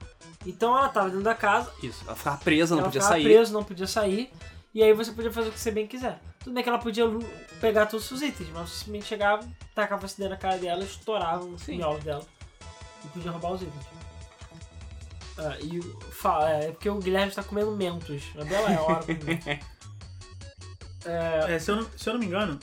Então 0.46 0.78
ela 0.78 0.90
tava 0.90 1.10
dentro 1.10 1.24
da 1.24 1.34
casa, 1.36 1.72
isso, 1.82 2.04
ela 2.06 2.16
ficava 2.16 2.38
presa, 2.38 2.76
não 2.76 2.82
ela 2.82 2.88
podia 2.90 3.02
ficava 3.02 3.16
sair. 3.20 3.24
presa, 3.24 3.54
não 3.54 3.64
podia 3.64 3.88
sair. 3.88 4.32
E 4.74 4.84
aí 4.84 4.94
você 4.94 5.12
podia 5.12 5.32
fazer 5.32 5.50
o 5.50 5.52
que 5.52 5.60
você 5.60 5.72
bem 5.72 5.88
quiser. 5.88 6.20
Tudo 6.40 6.54
bem 6.54 6.62
que 6.62 6.70
ela 6.70 6.78
podia 6.78 7.06
pegar 7.62 7.86
todos 7.88 8.10
os 8.12 8.22
itens, 8.22 8.50
mas 8.50 8.70
você 8.70 8.76
simplesmente 8.80 9.06
chegava, 9.06 9.48
tacava 9.74 10.06
dedo 10.06 10.30
na 10.30 10.38
cara 10.38 10.58
dela, 10.58 10.84
estourava 10.84 11.44
o 11.46 11.58
Sim. 11.58 11.78
miolo 11.78 12.00
dela. 12.00 12.24
E 13.04 13.08
podia 13.08 13.32
roubar 13.32 13.54
os 13.54 13.62
itens. 13.64 13.86
Ah, 15.38 15.58
e 15.62 15.80
o- 15.80 16.00
fala, 16.12 16.50
é, 16.52 16.66
é 16.68 16.72
porque 16.72 16.90
o 16.90 17.00
Guilherme 17.00 17.30
está 17.30 17.44
comendo 17.44 17.72
mentos. 17.72 18.24
A 18.40 18.44
bela 18.44 18.72
é 18.72 18.76
a 18.76 18.82
hora. 18.82 19.06
é, 21.06 21.56
é, 21.56 21.60
se, 21.60 21.72
eu 21.72 21.76
não, 21.78 21.90
se 21.98 22.08
eu 22.10 22.14
não 22.14 22.20
me 22.20 22.26
engano, 22.28 22.60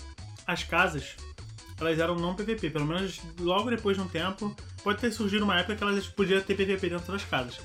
as 0.46 0.62
casas, 0.64 1.16
elas 1.80 1.98
eram 1.98 2.14
não 2.16 2.34
PVP. 2.34 2.70
Pelo 2.70 2.86
menos 2.86 3.20
logo 3.40 3.70
depois 3.70 3.96
de 3.96 4.02
um 4.02 4.08
tempo, 4.08 4.54
pode 4.82 5.00
ter 5.00 5.12
surgido 5.12 5.44
uma 5.44 5.58
época 5.58 5.76
que 5.76 5.82
elas 5.82 6.06
podiam 6.06 6.40
ter 6.40 6.54
PVP 6.54 6.90
dentro 6.90 7.12
das 7.12 7.24
casas. 7.24 7.58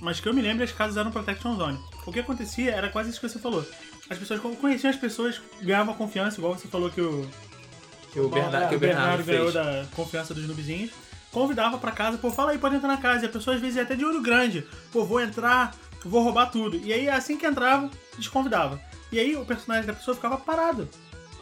Mas 0.00 0.20
que 0.20 0.28
eu 0.28 0.34
me 0.34 0.42
lembro, 0.42 0.62
as 0.62 0.72
casas 0.72 0.96
eram 0.96 1.10
Protection 1.10 1.56
Zone. 1.56 1.78
O 2.06 2.12
que 2.12 2.20
acontecia 2.20 2.72
era 2.72 2.88
quase 2.88 3.10
isso 3.10 3.20
que 3.20 3.28
você 3.28 3.38
falou. 3.38 3.66
As 4.08 4.18
pessoas 4.18 4.40
conheciam 4.40 4.90
as 4.90 4.96
pessoas, 4.96 5.40
ganhavam 5.60 5.94
confiança, 5.94 6.38
igual 6.38 6.54
você 6.54 6.68
falou 6.68 6.90
que 6.90 7.00
o, 7.00 7.28
Que 8.12 8.20
o 8.20 8.28
Bernardo, 8.28 8.64
é, 8.64 8.68
que 8.68 8.76
o 8.76 8.78
Bernardo, 8.78 9.24
ganhou 9.24 9.52
da 9.52 9.86
confiança 9.94 10.32
dos 10.32 10.46
noobzinhos. 10.46 10.90
Convidava 11.32 11.76
pra 11.78 11.90
casa, 11.90 12.16
pô, 12.16 12.30
fala 12.30 12.52
aí, 12.52 12.58
pode 12.58 12.76
entrar 12.76 12.88
na 12.88 12.96
casa. 12.96 13.24
E 13.24 13.26
a 13.26 13.30
pessoa 13.30 13.56
às 13.56 13.60
vezes 13.60 13.76
ia 13.76 13.82
até 13.82 13.94
de 13.94 14.04
olho 14.04 14.22
grande. 14.22 14.64
Pô, 14.92 15.04
vou 15.04 15.20
entrar, 15.20 15.74
vou 16.04 16.22
roubar 16.22 16.46
tudo. 16.46 16.76
E 16.76 16.92
aí, 16.92 17.08
assim 17.08 17.36
que 17.36 17.46
entrava, 17.46 17.90
desconvidava. 18.16 18.80
E 19.10 19.18
aí 19.18 19.36
o 19.36 19.44
personagem 19.44 19.86
da 19.86 19.92
pessoa 19.92 20.14
ficava 20.14 20.36
parado. 20.36 20.88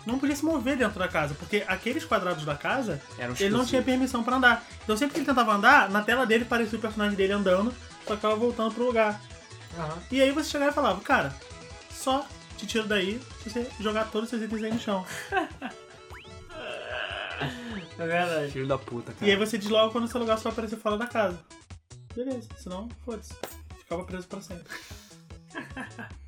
Não 0.07 0.19
podia 0.19 0.37
se 0.37 0.45
mover 0.45 0.77
dentro 0.77 0.99
da 0.99 1.09
casa, 1.09 1.35
porque 1.35 1.65
aqueles 1.67 2.05
quadrados 2.05 2.45
da 2.45 2.55
casa, 2.55 3.01
ele 3.41 3.51
não 3.51 3.65
tinha 3.65 3.83
permissão 3.83 4.23
pra 4.23 4.37
andar. 4.37 4.65
Então 4.83 4.97
sempre 4.97 5.15
que 5.15 5.21
ele 5.21 5.27
tentava 5.27 5.55
andar, 5.55 5.89
na 5.91 6.03
tela 6.03 6.27
dele 6.27 6.45
parecia 6.45 6.79
o 6.79 6.81
personagem 6.83 7.17
dele 7.17 7.33
andando, 7.33 7.73
só 8.07 8.15
que 8.15 8.21
tava 8.23 8.37
voltando 8.37 8.75
pro 8.75 8.85
lugar. 8.85 9.21
aham. 9.79 9.99
E 10.11 10.21
aí 10.21 10.31
você 10.31 10.51
chegava 10.51 10.71
e 10.71 10.75
falava, 10.75 11.01
cara, 11.01 11.35
só 11.91 12.27
te 12.59 12.67
tiro 12.67 12.87
daí 12.87 13.19
se 13.43 13.51
você 13.51 13.67
jogar 13.81 14.05
todos 14.11 14.25
os 14.25 14.31
seus 14.31 14.43
itens 14.43 14.63
aí 14.63 14.73
no 14.73 14.79
chão. 14.81 15.07
É 17.99 18.07
verdade. 18.07 18.53
Filho 18.53 18.67
da 18.67 18.79
puta, 18.79 19.13
cara. 19.13 19.27
E 19.27 19.31
aí 19.31 19.37
você 19.37 19.57
desloga 19.59 19.93
quando 19.93 20.05
o 20.05 20.09
seu 20.09 20.21
lugar 20.21 20.39
só 20.39 20.49
aparecer 20.49 20.77
fora 20.79 20.97
da 20.97 21.07
casa. 21.07 21.39
Beleza, 22.15 22.49
senão, 22.59 22.89
foda-se. 23.05 23.35
Ficava 23.79 24.05
preso 24.05 24.27
pra 24.27 24.41
sempre. 24.41 24.65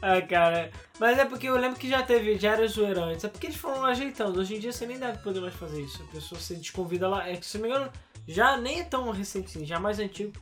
Ah, 0.00 0.20
cara. 0.22 0.70
Mas 0.98 1.18
é 1.18 1.24
porque 1.24 1.48
eu 1.48 1.56
lembro 1.56 1.78
que 1.78 1.88
já 1.88 2.02
teve, 2.02 2.38
já 2.38 2.52
era 2.52 2.66
zoeira 2.66 3.02
antes. 3.04 3.24
É 3.24 3.28
porque 3.28 3.46
eles 3.46 3.56
foram 3.56 3.84
ajeitando. 3.84 4.40
Hoje 4.40 4.56
em 4.56 4.58
dia 4.60 4.72
você 4.72 4.86
nem 4.86 4.98
deve 4.98 5.18
poder 5.18 5.40
mais 5.40 5.54
fazer 5.54 5.82
isso. 5.82 6.02
A 6.08 6.12
pessoa 6.14 6.40
se 6.40 6.54
desconvida 6.56 7.08
lá. 7.08 7.28
É 7.28 7.36
que, 7.36 7.46
se 7.46 7.58
não 7.58 7.68
me 7.68 7.74
engano, 7.74 7.90
já 8.26 8.56
nem 8.56 8.80
é 8.80 8.84
tão 8.84 9.10
recente 9.10 9.46
assim, 9.46 9.64
já 9.66 9.76
é 9.76 9.78
mais 9.78 9.98
antigo. 9.98 10.32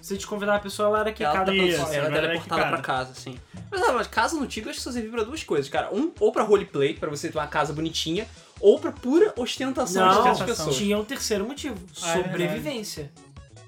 Se 0.00 0.14
desconvidar 0.16 0.56
a 0.56 0.60
pessoa, 0.60 0.88
ela 0.88 1.00
era 1.00 1.12
quicada 1.12 1.44
pra. 1.44 1.54
Ela 1.54 1.94
é 1.94 1.98
agora 1.98 2.16
é 2.16 2.20
teleportada 2.20 2.66
pra 2.68 2.78
casa, 2.78 3.14
sim. 3.14 3.38
Mas, 3.70 3.82
ah, 3.82 3.92
mas 3.92 4.06
casa 4.06 4.34
no 4.36 4.46
Tibia 4.46 4.70
acho 4.70 4.78
que 4.78 4.84
só 4.84 4.90
serve 4.90 5.10
pra 5.10 5.24
duas 5.24 5.44
coisas, 5.44 5.68
cara. 5.68 5.94
Um, 5.94 6.10
ou 6.18 6.32
pra 6.32 6.42
roleplay, 6.42 6.94
pra 6.94 7.10
você 7.10 7.28
ter 7.28 7.36
uma 7.36 7.46
casa 7.46 7.72
bonitinha, 7.74 8.26
ou 8.58 8.78
pra 8.80 8.92
pura 8.92 9.34
ostentação 9.36 10.08
de 10.08 10.14
Não, 10.14 10.28
outras 10.28 10.42
pessoas. 10.42 10.76
tinha 10.76 10.98
um 10.98 11.04
terceiro 11.04 11.46
motivo. 11.46 11.76
Ah, 12.02 12.18
é 12.18 12.22
sobrevivência. 12.22 13.12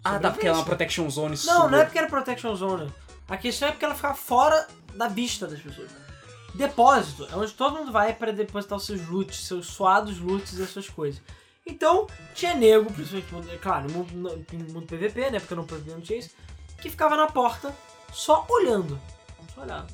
Ah, 0.03 0.19
tá, 0.19 0.31
porque 0.31 0.47
ela 0.47 0.57
é 0.57 0.61
uma 0.61 0.65
sobrevivência. 0.65 0.65
protection 0.65 1.11
zone 1.11 1.37
Não, 1.45 1.71
não 1.71 1.79
é 1.79 1.85
porque 1.85 1.99
era 1.99 2.07
protection 2.09 2.57
zone. 2.57 2.91
A 3.33 3.37
questão 3.39 3.69
é 3.69 3.71
porque 3.71 3.83
ela 3.83 3.95
ficava 3.95 4.13
fora 4.13 4.69
da 4.95 5.09
vista 5.09 5.47
das 5.47 5.59
pessoas. 5.59 5.91
Depósito 6.55 7.27
é 7.33 7.35
onde 7.35 7.51
todo 7.55 7.79
mundo 7.79 7.91
vai 7.91 8.13
para 8.13 8.31
depositar 8.31 8.77
os 8.77 8.85
seus 8.85 9.09
loots, 9.09 9.47
seus 9.47 9.69
suados 9.69 10.19
loots 10.19 10.59
e 10.59 10.63
as 10.63 10.69
suas 10.69 10.87
coisas. 10.91 11.23
Então, 11.67 12.07
tinha 12.35 12.53
nego, 12.53 12.93
principalmente, 12.93 13.57
claro, 13.57 13.91
no 13.91 14.05
mundo, 14.05 14.87
PVP, 14.87 15.31
né? 15.31 15.41
Porque 15.41 15.55
no 15.55 15.65
PVP 15.65 15.91
não 15.93 16.03
tinha 16.03 16.19
isso, 16.19 16.29
que 16.83 16.91
ficava 16.91 17.17
na 17.17 17.27
porta 17.27 17.75
só 18.13 18.47
olhando. 18.51 19.01
Só 19.55 19.63
olhando. 19.63 19.87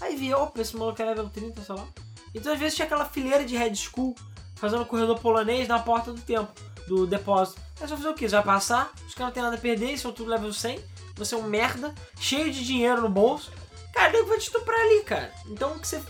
Aí 0.00 0.16
via, 0.16 0.38
opa, 0.38 0.62
esse 0.62 0.74
maluco 0.74 1.02
é 1.02 1.04
level 1.04 1.28
30, 1.28 1.60
sei 1.60 1.74
lá. 1.74 1.86
Então, 2.34 2.50
às 2.50 2.58
vezes, 2.58 2.76
tinha 2.76 2.86
aquela 2.86 3.04
fileira 3.04 3.44
de 3.44 3.58
Red 3.58 3.74
School 3.74 4.16
fazendo 4.54 4.86
corredor 4.86 5.20
polonês 5.20 5.68
na 5.68 5.80
porta 5.80 6.14
do 6.14 6.20
tempo, 6.22 6.50
do 6.88 7.06
depósito. 7.06 7.60
Aí 7.78 7.86
vai 7.86 7.98
fazer 7.98 8.08
o 8.08 8.14
quê? 8.14 8.26
Vai 8.26 8.42
passar, 8.42 8.90
os 9.06 9.14
caras 9.14 9.28
não 9.28 9.34
tem 9.34 9.42
nada 9.42 9.56
a 9.56 9.60
perder, 9.60 9.98
são 9.98 10.12
tudo 10.12 10.30
level 10.30 10.50
100, 10.50 10.82
você 11.14 11.34
é 11.34 11.38
um 11.38 11.42
merda, 11.42 11.94
cheio 12.18 12.52
de 12.52 12.64
dinheiro 12.64 13.02
no 13.02 13.08
bolso. 13.08 13.52
Cara, 13.92 14.12
nego 14.12 14.28
vai 14.28 14.38
te 14.38 14.46
estuprar 14.46 14.80
ali, 14.80 15.02
cara. 15.02 15.32
Então, 15.46 15.72
o 15.72 15.78
que 15.80 15.86
você. 15.86 16.00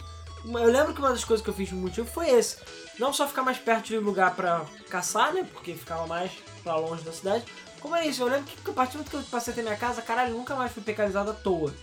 Eu 0.44 0.70
lembro 0.70 0.94
que 0.94 1.00
uma 1.00 1.10
das 1.10 1.24
coisas 1.24 1.44
que 1.44 1.50
eu 1.50 1.54
fiz 1.54 1.68
por 1.68 1.76
motivo 1.76 2.06
foi 2.06 2.30
esse. 2.30 2.56
Não 2.98 3.12
só 3.12 3.26
ficar 3.26 3.42
mais 3.42 3.58
perto 3.58 3.86
de 3.86 3.98
um 3.98 4.02
lugar 4.02 4.34
pra 4.34 4.64
caçar, 4.88 5.32
né? 5.32 5.46
Porque 5.52 5.74
ficava 5.74 6.06
mais 6.06 6.30
pra 6.62 6.76
longe 6.76 7.02
da 7.02 7.12
cidade. 7.12 7.44
Como 7.80 7.96
é 7.96 8.06
isso? 8.06 8.22
Eu 8.22 8.28
lembro 8.28 8.44
que 8.44 8.70
a 8.70 8.74
partir 8.74 8.92
do 8.92 8.98
momento 8.98 9.10
que 9.10 9.16
eu 9.16 9.22
passei 9.22 9.52
a 9.52 9.56
ter 9.56 9.62
minha 9.62 9.76
casa, 9.76 10.02
caralho, 10.02 10.34
nunca 10.34 10.54
mais 10.54 10.70
fui 10.72 10.82
pecalizado 10.82 11.30
à 11.30 11.34
toa. 11.34 11.74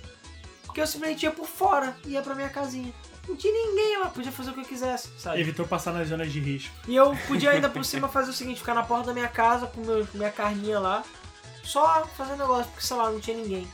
Porque 0.63 0.79
eu 0.79 0.87
simplesmente 0.87 1.23
ia 1.23 1.31
por 1.31 1.47
fora, 1.47 1.97
ia 2.05 2.21
pra 2.21 2.35
minha 2.35 2.49
casinha. 2.49 2.93
Não 3.27 3.35
tinha 3.35 3.51
ninguém, 3.51 3.95
eu 3.95 4.05
podia 4.09 4.31
fazer 4.31 4.51
o 4.51 4.53
que 4.53 4.61
eu 4.61 4.65
quisesse, 4.65 5.09
sabe? 5.17 5.41
Evitou 5.41 5.67
passar 5.67 5.91
nas 5.91 6.07
zonas 6.07 6.31
de 6.31 6.39
risco. 6.39 6.73
E 6.87 6.95
eu 6.95 7.17
podia 7.27 7.49
ainda 7.49 7.67
por 7.67 7.83
cima 7.83 8.07
fazer 8.07 8.29
o 8.29 8.33
seguinte, 8.33 8.59
ficar 8.59 8.73
na 8.73 8.83
porta 8.83 9.07
da 9.07 9.13
minha 9.13 9.27
casa 9.27 9.67
com, 9.67 9.81
meu, 9.81 10.07
com 10.07 10.17
minha 10.17 10.31
carninha 10.31 10.79
lá, 10.79 11.03
só 11.67 12.05
fazendo 12.15 12.39
negócio, 12.39 12.71
porque 12.71 12.85
sei 12.85 12.97
lá, 12.97 13.09
não 13.11 13.19
tinha 13.19 13.37
ninguém. 13.37 13.67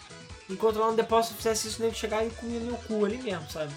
Enquanto 0.50 0.78
lá 0.80 0.88
no 0.92 0.96
depósito 0.96 1.34
eu 1.34 1.38
fizesse 1.38 1.68
isso, 1.68 1.82
nego 1.82 1.96
chegar 1.96 2.26
e 2.26 2.30
comia 2.32 2.60
meu 2.60 2.76
cu 2.76 3.06
ali 3.06 3.18
mesmo, 3.22 3.50
sabe? 3.50 3.74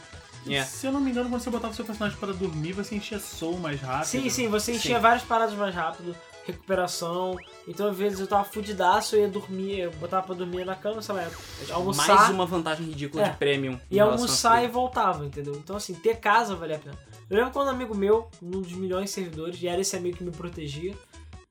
É. 0.48 0.62
Se 0.64 0.86
eu 0.86 0.92
não 0.92 1.00
me 1.00 1.10
engano, 1.10 1.28
quando 1.28 1.40
você 1.42 1.50
botava 1.50 1.72
o 1.72 1.76
seu 1.76 1.84
personagem 1.84 2.16
para 2.18 2.32
dormir, 2.32 2.72
você 2.72 2.94
enchia 2.94 3.18
soul 3.18 3.58
mais 3.58 3.80
rápido. 3.80 4.06
Sim, 4.06 4.28
sim, 4.30 4.48
você 4.48 4.72
enchia 4.72 4.96
Sim. 4.96 5.02
várias 5.02 5.22
paradas 5.24 5.54
mais 5.56 5.74
rápido, 5.74 6.14
recuperação. 6.44 7.36
Então 7.66 7.88
às 7.88 7.96
vezes 7.96 8.20
eu 8.20 8.26
tava 8.28 8.44
fudidaço, 8.44 9.16
eu 9.16 9.22
ia 9.22 9.28
dormir, 9.28 9.80
eu 9.80 9.90
botava 9.92 10.26
pra 10.26 10.34
dormir 10.36 10.64
na 10.64 10.74
cama, 10.76 11.02
sei 11.02 11.14
lá, 11.14 11.28
almoçar. 11.70 12.14
Mais 12.16 12.30
uma 12.30 12.46
vantagem 12.46 12.86
ridícula 12.86 13.24
É. 13.24 13.28
de 13.30 13.36
premium. 13.36 13.72
em 13.90 13.96
E 13.96 14.00
almoçar 14.00 14.62
e 14.64 14.68
voltava, 14.68 15.24
entendeu? 15.26 15.54
Então, 15.56 15.76
assim, 15.76 15.94
ter 15.94 16.16
casa 16.18 16.54
valia 16.54 16.76
a 16.76 16.78
pena. 16.78 16.98
Eu 17.28 17.36
lembro 17.38 17.52
quando 17.52 17.66
um 17.66 17.70
amigo 17.70 17.94
meu, 17.94 18.30
um 18.40 18.50
dos 18.62 18.72
milhões 18.72 19.06
de 19.06 19.10
servidores, 19.10 19.60
e 19.60 19.66
era 19.66 19.80
esse 19.80 19.96
amigo 19.96 20.16
que 20.18 20.24
me 20.24 20.30
protegia, 20.30 20.94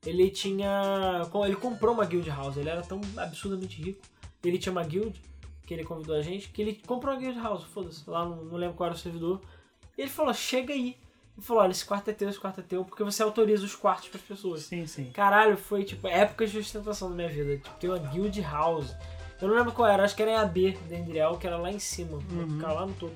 ele 0.06 0.30
tinha. 0.30 1.22
Ele 1.44 1.56
comprou 1.56 1.92
uma 1.92 2.04
guild 2.04 2.28
house, 2.30 2.56
ele 2.56 2.68
era 2.68 2.82
tão 2.82 3.00
absurdamente 3.16 3.82
rico. 3.82 4.00
Ele 4.44 4.58
tinha 4.58 4.72
uma 4.72 4.84
guild, 4.84 5.20
que 5.66 5.74
ele 5.74 5.84
convidou 5.84 6.14
a 6.16 6.22
gente, 6.22 6.48
que 6.48 6.62
ele 6.62 6.80
comprou 6.86 7.12
uma 7.12 7.20
guild 7.20 7.38
house, 7.40 7.64
foda-se, 7.64 8.08
lá 8.08 8.24
não, 8.24 8.44
não 8.44 8.56
lembro 8.56 8.76
qual 8.76 8.88
era 8.88 8.96
o 8.96 8.98
servidor. 8.98 9.40
E 9.98 10.02
ele 10.02 10.10
falou: 10.10 10.32
chega 10.32 10.72
aí. 10.72 10.96
Ele 11.36 11.44
falou: 11.44 11.62
olha, 11.62 11.72
esse 11.72 11.84
quarto 11.84 12.08
é 12.08 12.12
teu, 12.12 12.28
esse 12.28 12.38
quarto 12.38 12.60
é 12.60 12.62
teu, 12.62 12.84
porque 12.84 13.02
você 13.02 13.22
autoriza 13.22 13.64
os 13.64 13.74
quartos 13.74 14.08
pras 14.08 14.22
pessoas. 14.22 14.62
Sim, 14.62 14.86
sim. 14.86 15.10
Caralho, 15.12 15.56
foi 15.56 15.84
tipo 15.84 16.06
épocas 16.06 16.50
de 16.50 16.58
ostentação 16.58 17.10
da 17.10 17.16
minha 17.16 17.28
vida. 17.28 17.56
Tipo, 17.56 17.70
ter 17.78 17.88
uma 17.88 17.98
guild 17.98 18.40
house. 18.40 18.94
Eu 19.40 19.48
não 19.48 19.54
lembro 19.54 19.72
qual 19.72 19.88
era, 19.88 20.02
acho 20.02 20.16
que 20.16 20.22
era 20.22 20.30
em 20.30 20.36
AB 20.36 20.78
da 20.88 20.96
Endriel, 20.96 21.36
que 21.36 21.46
era 21.46 21.58
lá 21.58 21.70
em 21.70 21.78
cima. 21.78 22.16
Uhum. 22.30 22.56
Ficava 22.56 22.72
lá 22.72 22.86
no 22.86 22.94
topo. 22.94 23.14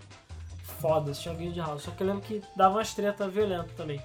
Foda, 0.81 1.13
tinha 1.13 1.33
uma 1.33 1.41
guild 1.41 1.59
house. 1.59 1.83
Só 1.83 1.91
que 1.93 2.03
eu 2.03 2.07
lembro 2.07 2.23
que 2.23 2.43
dava 2.57 2.77
umas 2.77 2.93
treta 2.93 3.29
violenta 3.29 3.71
também. 3.77 4.03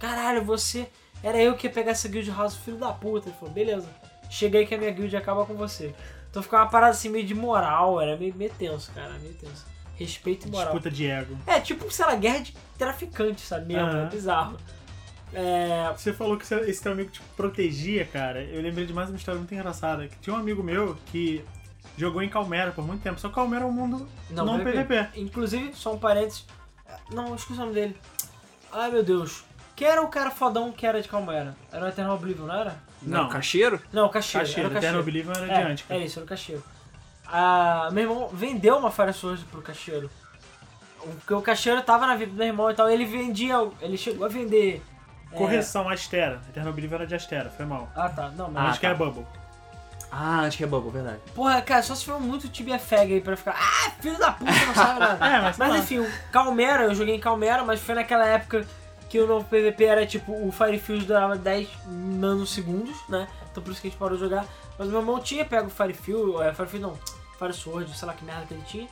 caralho, 0.00 0.44
você. 0.44 0.88
Era 1.22 1.40
eu 1.40 1.54
que 1.54 1.66
ia 1.66 1.72
pegar 1.72 1.92
essa 1.92 2.08
guild 2.08 2.30
house, 2.30 2.56
filho 2.56 2.78
da 2.78 2.92
puta. 2.92 3.28
Ele 3.28 3.36
falou, 3.38 3.54
beleza, 3.54 3.88
chega 4.28 4.58
aí 4.58 4.66
que 4.66 4.74
a 4.74 4.78
minha 4.78 4.90
guild 4.90 5.16
acaba 5.16 5.46
com 5.46 5.54
você. 5.54 5.94
Então 6.30 6.42
ficava 6.42 6.64
uma 6.64 6.70
parada 6.70 6.92
assim 6.92 7.08
meio 7.08 7.26
de 7.26 7.34
moral, 7.34 8.00
era 8.00 8.16
meio, 8.16 8.34
meio 8.34 8.50
tenso, 8.58 8.90
cara, 8.92 9.12
meio 9.18 9.34
tenso. 9.34 9.66
Respeito 9.96 10.48
e 10.48 10.50
moral. 10.50 10.72
Disputa 10.72 10.90
de 10.90 11.06
ego. 11.06 11.38
É, 11.46 11.60
tipo, 11.60 11.90
sei 11.90 12.06
lá, 12.06 12.14
guerra 12.14 12.38
de 12.38 12.54
traficante, 12.78 13.42
sabe? 13.42 13.74
Mesmo, 13.74 13.88
Aham. 13.88 14.06
é 14.06 14.08
bizarro. 14.08 14.56
É. 15.34 15.92
Você 15.96 16.12
falou 16.12 16.36
que 16.36 16.44
esse 16.44 16.82
teu 16.82 16.92
amigo 16.92 17.10
te 17.10 17.20
protegia, 17.36 18.04
cara. 18.04 18.42
Eu 18.42 18.60
lembrei 18.62 18.86
de 18.86 18.92
mais 18.92 19.08
uma 19.08 19.16
história 19.16 19.38
muito 19.38 19.54
engraçada. 19.54 20.08
Que 20.08 20.16
tinha 20.18 20.34
um 20.34 20.38
amigo 20.38 20.62
meu 20.62 20.96
que 21.06 21.44
jogou 21.96 22.22
em 22.22 22.28
Calmera 22.28 22.72
por 22.72 22.84
muito 22.86 23.02
tempo. 23.02 23.20
Só 23.20 23.28
Calmera 23.28 23.64
é 23.64 23.66
um 23.66 23.72
mundo 23.72 24.08
não, 24.30 24.58
PVP. 24.58 25.08
Inclusive, 25.16 25.72
só 25.74 25.94
um 25.94 25.98
parênteses. 25.98 26.46
Não, 27.10 27.34
esqueci 27.34 27.58
o 27.58 27.62
nome 27.62 27.74
dele. 27.74 27.96
Ai 28.70 28.90
meu 28.90 29.02
Deus. 29.02 29.44
Quem 29.82 29.90
era 29.90 30.00
o 30.00 30.06
cara 30.06 30.30
fodão 30.30 30.70
que 30.70 30.86
era 30.86 31.02
de 31.02 31.08
Calmera? 31.08 31.56
Era 31.72 31.84
o 31.86 31.88
Eternal 31.88 32.14
Oblivion, 32.14 32.46
não 32.46 32.54
era? 32.54 32.76
Não. 33.02 33.22
Não, 33.24 33.28
cacheiro? 33.28 33.82
Não, 33.92 34.06
o 34.06 34.10
Cacheiro. 34.10 34.46
Cacheiro, 34.46 34.68
era 34.68 34.74
o 34.76 34.78
Eternal. 34.78 35.00
Oblivion 35.00 35.32
era 35.32 35.44
É, 35.52 35.64
de 35.64 35.70
antes, 35.72 35.84
cara. 35.88 36.00
é 36.00 36.04
isso, 36.04 36.18
era 36.20 36.24
o 36.24 36.28
Cacheiro. 36.28 36.62
Ah, 37.26 37.88
meu 37.90 38.04
irmão 38.04 38.28
vendeu 38.32 38.76
uma 38.76 38.92
Fire 38.92 39.12
Sword 39.12 39.44
pro 39.46 39.60
Cacheiro. 39.60 40.08
Porque 41.00 41.34
o 41.34 41.42
Cacheiro 41.42 41.82
tava 41.82 42.06
na 42.06 42.14
vida 42.14 42.30
do 42.30 42.36
meu 42.36 42.46
irmão 42.46 42.70
e 42.70 42.74
tal. 42.74 42.88
Ele 42.88 43.04
vendia. 43.04 43.56
Ele 43.80 43.96
chegou 43.96 44.24
a 44.24 44.28
vender. 44.28 44.80
é, 45.32 45.36
Correção, 45.36 45.88
Astera. 45.88 46.40
Eternal 46.48 46.70
Oblivion 46.70 46.94
era 46.98 47.06
de 47.08 47.16
Astera, 47.16 47.50
foi 47.50 47.66
mal. 47.66 47.90
Ah 47.96 48.08
tá, 48.08 48.28
não, 48.36 48.52
mas. 48.52 48.64
Ah, 48.64 48.68
acho 48.68 48.78
que 48.78 48.86
tá. 48.86 48.90
era 48.90 48.96
Bubble. 48.96 49.26
Ah, 50.12 50.42
acho 50.42 50.58
que 50.58 50.62
é 50.62 50.66
Bubble, 50.68 50.92
verdade. 50.92 51.18
Porra, 51.34 51.60
cara, 51.60 51.82
só 51.82 51.96
se 51.96 52.04
for 52.04 52.20
muito 52.20 52.48
Tibia 52.48 52.78
Fag 52.78 53.14
aí 53.14 53.20
pra 53.20 53.36
ficar. 53.36 53.56
Ah, 53.58 53.90
filho 54.00 54.16
da 54.16 54.30
puta, 54.30 54.52
não 54.64 54.74
sabe 54.76 55.00
nada. 55.00 55.18
É, 55.26 55.40
mas. 55.40 55.58
Mas 55.58 55.74
enfim, 55.74 55.98
o 55.98 56.08
Calmera, 56.30 56.84
eu 56.84 56.94
joguei 56.94 57.16
em 57.16 57.20
Calmera, 57.20 57.64
mas 57.64 57.80
foi 57.80 57.96
naquela 57.96 58.24
época 58.24 58.64
que 59.12 59.20
o 59.20 59.26
novo 59.26 59.44
PVP 59.44 59.84
era 59.84 60.06
tipo, 60.06 60.32
o 60.32 60.50
Firefield 60.50 61.04
durava 61.04 61.36
10 61.36 61.68
nanosegundos, 61.86 62.96
né? 63.10 63.28
Então 63.50 63.62
por 63.62 63.70
isso 63.70 63.80
que 63.82 63.88
a 63.88 63.90
gente 63.90 63.98
parou 63.98 64.16
de 64.16 64.22
jogar. 64.24 64.46
Mas 64.78 64.88
meu 64.88 65.00
irmão 65.00 65.20
tinha 65.20 65.44
pego 65.44 65.66
o 65.66 65.70
Firefield, 65.70 66.42
é, 66.42 66.54
Firefield 66.54 66.80
não, 66.86 66.98
Fire 67.38 67.52
Sword, 67.52 67.94
sei 67.94 68.08
lá 68.08 68.14
que 68.14 68.24
merda 68.24 68.46
que 68.46 68.54
ele 68.54 68.62
tinha. 68.62 68.88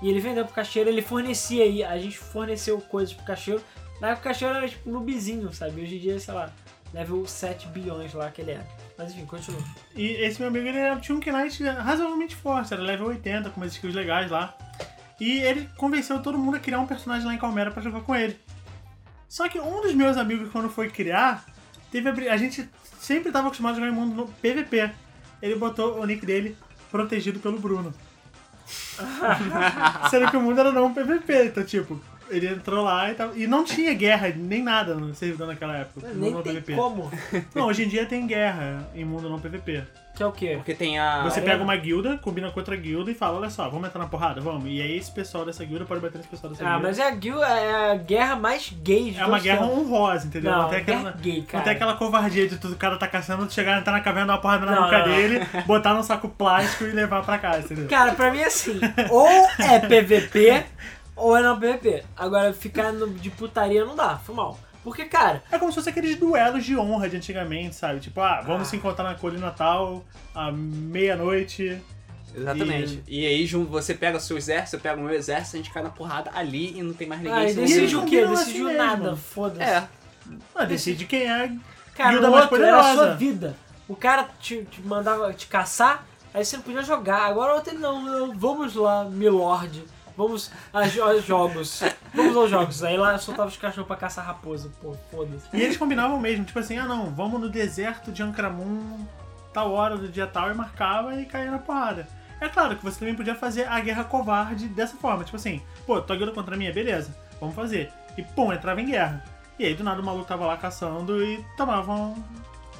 E 0.00 0.08
ele 0.08 0.20
vendeu 0.20 0.44
pro 0.44 0.54
cacheiro, 0.54 0.88
ele 0.88 1.02
fornecia 1.02 1.64
aí, 1.64 1.82
a 1.82 1.98
gente 1.98 2.16
forneceu 2.16 2.80
coisas 2.80 3.12
pro 3.12 3.24
cacheiro. 3.26 3.60
Na 4.00 4.10
época 4.10 4.28
o 4.28 4.32
cacheiro 4.32 4.54
era 4.56 4.68
tipo 4.68 4.88
nubizinho, 4.88 5.52
sabe? 5.52 5.82
Hoje 5.82 5.96
em 5.96 5.98
dia, 5.98 6.20
sei 6.20 6.34
lá, 6.34 6.50
level 6.92 7.26
7 7.26 7.66
bilhões 7.66 8.14
lá 8.14 8.30
que 8.30 8.42
ele 8.42 8.52
era. 8.52 8.66
Mas 8.96 9.10
enfim, 9.12 9.26
continua. 9.26 9.60
E 9.96 10.06
esse 10.24 10.38
meu 10.38 10.48
amigo 10.50 10.68
ele 10.68 10.78
era- 10.78 11.00
tinha 11.00 11.16
um 11.16 11.20
Knight 11.20 11.60
razoavelmente 11.64 12.36
forte, 12.36 12.72
era 12.72 12.80
level 12.82 13.08
80, 13.08 13.50
com 13.50 13.60
umas 13.60 13.72
skills 13.72 13.94
legais 13.96 14.30
lá. 14.30 14.56
E 15.20 15.38
ele 15.40 15.68
convenceu 15.76 16.22
todo 16.22 16.38
mundo 16.38 16.56
a 16.56 16.60
criar 16.60 16.78
um 16.78 16.86
personagem 16.86 17.26
lá 17.26 17.34
em 17.34 17.38
Calmera 17.38 17.70
pra 17.72 17.82
jogar 17.82 18.00
com 18.02 18.14
ele. 18.14 18.38
Só 19.34 19.48
que 19.48 19.58
um 19.58 19.82
dos 19.82 19.92
meus 19.92 20.16
amigos, 20.16 20.48
quando 20.52 20.70
foi 20.70 20.88
criar, 20.88 21.44
teve 21.90 22.08
a, 22.08 22.32
a 22.32 22.36
gente 22.36 22.70
sempre 23.00 23.32
tava 23.32 23.48
acostumado 23.48 23.72
a 23.72 23.74
jogar 23.80 23.88
em 23.88 23.92
mundo 23.92 24.14
no 24.14 24.28
PVP. 24.28 24.92
Ele 25.42 25.56
botou 25.56 25.98
o 25.98 26.06
nick 26.06 26.24
dele 26.24 26.56
protegido 26.88 27.40
pelo 27.40 27.58
Bruno. 27.58 27.92
Sendo 30.08 30.30
que 30.30 30.36
o 30.36 30.40
mundo 30.40 30.60
era 30.60 30.70
não 30.70 30.86
um 30.86 30.94
PVP, 30.94 31.46
então 31.46 31.64
tipo, 31.64 32.00
ele 32.30 32.46
entrou 32.46 32.84
lá 32.84 33.10
e, 33.10 33.14
tal, 33.16 33.36
e 33.36 33.48
não 33.48 33.64
tinha 33.64 33.92
guerra 33.92 34.28
nem 34.28 34.62
nada 34.62 34.94
no 34.94 35.12
servidor 35.16 35.48
naquela 35.48 35.78
época. 35.78 36.06
no 36.10 36.14
Nem 36.14 36.30
mundo 36.30 36.44
tem 36.44 36.54
PVP. 36.54 36.74
como. 36.76 37.10
Não, 37.52 37.66
hoje 37.66 37.82
em 37.82 37.88
dia 37.88 38.06
tem 38.06 38.28
guerra 38.28 38.88
em 38.94 39.04
mundo 39.04 39.28
não 39.28 39.40
PVP. 39.40 39.82
Que 40.14 40.22
é 40.22 40.26
o 40.26 40.30
quê? 40.30 40.52
Porque 40.56 40.74
tem 40.74 40.96
a. 40.96 41.24
Você 41.24 41.40
é? 41.40 41.42
pega 41.42 41.60
uma 41.62 41.74
guilda, 41.74 42.16
combina 42.18 42.48
com 42.50 42.60
outra 42.60 42.76
guilda 42.76 43.10
e 43.10 43.14
fala, 43.14 43.38
olha 43.38 43.50
só, 43.50 43.68
vamos 43.68 43.88
entrar 43.88 43.98
na 44.00 44.06
porrada? 44.08 44.40
Vamos. 44.40 44.64
E 44.66 44.80
aí 44.80 44.96
esse 44.96 45.10
pessoal 45.10 45.44
dessa 45.44 45.64
guilda 45.64 45.84
pode 45.84 46.00
bater 46.00 46.18
nesse 46.18 46.28
pessoal 46.30 46.52
dessa 46.52 46.64
Ah, 46.64 46.74
guilda. 46.74 46.86
mas 46.88 46.98
é 47.00 47.08
a, 47.08 47.10
guil- 47.10 47.42
é 47.42 47.90
a 47.90 47.94
guerra 47.96 48.36
mais 48.36 48.70
gay 48.70 49.10
de 49.10 49.18
É 49.20 49.26
uma 49.26 49.40
guerra 49.40 49.66
honrosa, 49.66 50.28
entendeu? 50.28 50.52
Não, 50.52 50.68
tem 50.68 50.84
guerra 50.84 50.98
aquela, 51.00 51.12
gay, 51.20 51.38
não 51.38 51.46
cara. 51.46 51.64
tem 51.64 51.72
aquela 51.72 51.94
covardia 51.94 52.46
de 52.46 52.56
tudo, 52.58 52.74
o 52.74 52.76
cara 52.76 52.96
tá 52.96 53.08
caçando, 53.08 53.50
chegar, 53.52 53.76
entrar 53.80 53.92
na 53.92 54.00
caverna, 54.00 54.28
dar 54.28 54.32
uma 54.34 54.40
porrada 54.40 54.64
na 54.66 54.72
Não, 54.72 54.82
não, 54.90 54.98
não. 55.00 55.04
dele, 55.04 55.40
botar 55.66 55.94
num 55.94 56.02
saco 56.04 56.28
plástico 56.28 56.84
e 56.84 56.92
levar 56.92 57.24
pra 57.24 57.36
casa, 57.38 57.64
entendeu? 57.64 57.88
Cara, 57.88 58.12
pra 58.12 58.30
mim 58.30 58.38
é 58.38 58.46
assim, 58.46 58.78
ou 59.10 59.26
é 59.58 59.80
PVP 59.80 60.64
ou 61.16 61.36
é 61.36 61.42
não 61.42 61.58
PVP. 61.58 62.04
Agora, 62.16 62.52
ficar 62.52 62.92
no- 62.92 63.08
de 63.14 63.30
putaria 63.30 63.84
não 63.84 63.96
dá, 63.96 64.16
foi 64.18 64.34
mal. 64.34 64.58
Porque, 64.84 65.06
cara, 65.06 65.42
É 65.50 65.58
como 65.58 65.72
se 65.72 65.76
fosse 65.76 65.88
aqueles 65.88 66.14
duelos 66.16 66.62
de 66.64 66.76
honra 66.76 67.08
de 67.08 67.16
antigamente, 67.16 67.74
sabe? 67.74 67.98
Tipo, 68.00 68.20
ah, 68.20 68.42
vamos 68.46 68.68
Ah. 68.68 68.70
se 68.70 68.76
encontrar 68.76 69.02
na 69.04 69.14
colina 69.14 69.50
tal, 69.50 70.04
à 70.34 70.52
meia-noite. 70.52 71.80
Exatamente. 72.36 73.02
E, 73.06 73.24
aí 73.26 73.46
jun- 73.46 73.64
você 73.64 73.94
pega 73.94 74.18
o 74.18 74.20
seu 74.20 74.36
exército, 74.36 74.76
eu 74.76 74.80
pego 74.80 75.00
o 75.00 75.04
meu 75.04 75.14
exército, 75.14 75.56
a 75.56 75.58
gente 75.58 75.72
cai 75.72 75.82
na 75.82 75.90
porrada 75.90 76.30
ali 76.34 76.76
e 76.78 76.82
não 76.82 76.92
tem 76.92 77.06
mais 77.08 77.20
ninguém. 77.22 77.36
ah, 77.38 77.50
e 77.50 77.54
decidiu 77.54 78.00
o 78.00 78.04
quê? 78.06 78.26
Decidiu 78.26 78.68
assim 78.68 78.76
nada, 78.76 79.16
foda-se. 79.16 79.62
É. 79.70 79.84
Ah, 80.54 80.64
decide 80.64 81.04
quem 81.06 81.30
é. 81.30 81.52
Cara, 81.96 82.20
mais 82.20 82.24
outro 82.24 82.34
era 82.34 82.42
a 82.44 82.48
poderosa. 82.82 82.94
sua 82.94 83.14
vida. 83.14 83.56
O 83.86 83.94
cara 83.94 84.28
te, 84.40 84.64
te 84.64 84.82
mandava 84.82 85.32
te 85.32 85.46
caçar, 85.46 86.04
aí 86.32 86.44
você 86.44 86.56
não 86.56 86.64
podia 86.64 86.82
jogar. 86.82 87.20
Agora 87.26 87.52
o 87.52 87.56
outro 87.56 87.78
não, 87.78 88.34
vamos 88.36 88.74
lá, 88.74 89.04
Milord. 89.04 89.84
Vamos 90.16 90.50
aos 90.72 91.24
jogos. 91.24 91.82
Vamos 92.14 92.36
aos 92.36 92.50
jogos. 92.50 92.84
Aí 92.84 92.96
lá 92.96 93.18
soltava 93.18 93.48
os 93.48 93.56
cachorros 93.56 93.86
pra 93.86 93.96
caçar 93.96 94.24
raposa. 94.24 94.70
Pô, 94.80 94.94
foda-se. 95.10 95.44
E 95.52 95.60
eles 95.60 95.76
combinavam 95.76 96.20
mesmo, 96.20 96.44
tipo 96.44 96.58
assim, 96.58 96.78
ah 96.78 96.86
não, 96.86 97.06
vamos 97.10 97.40
no 97.40 97.48
deserto 97.48 98.12
de 98.12 98.22
Ancramun, 98.22 99.04
tal 99.52 99.72
hora 99.72 99.96
do 99.96 100.08
dia 100.08 100.26
tal, 100.26 100.50
e 100.50 100.54
marcava 100.54 101.14
e 101.20 101.24
caía 101.26 101.50
na 101.50 101.58
porrada. 101.58 102.06
É 102.40 102.48
claro 102.48 102.76
que 102.76 102.84
você 102.84 102.98
também 102.98 103.14
podia 103.14 103.34
fazer 103.34 103.66
a 103.68 103.78
guerra 103.80 104.04
covarde 104.04 104.68
dessa 104.68 104.96
forma, 104.96 105.24
tipo 105.24 105.36
assim, 105.36 105.62
pô, 105.86 106.00
tua 106.00 106.16
guilda 106.16 106.32
contra 106.32 106.54
a 106.54 106.58
minha, 106.58 106.72
beleza, 106.72 107.16
vamos 107.40 107.54
fazer. 107.54 107.90
E 108.18 108.22
pum, 108.22 108.52
entrava 108.52 108.80
em 108.80 108.86
guerra. 108.86 109.24
E 109.58 109.64
aí 109.64 109.74
do 109.74 109.84
nada 109.84 110.00
o 110.00 110.04
maluco 110.04 110.26
tava 110.26 110.44
lá 110.46 110.56
caçando 110.56 111.24
e 111.24 111.44
tomavam 111.56 112.14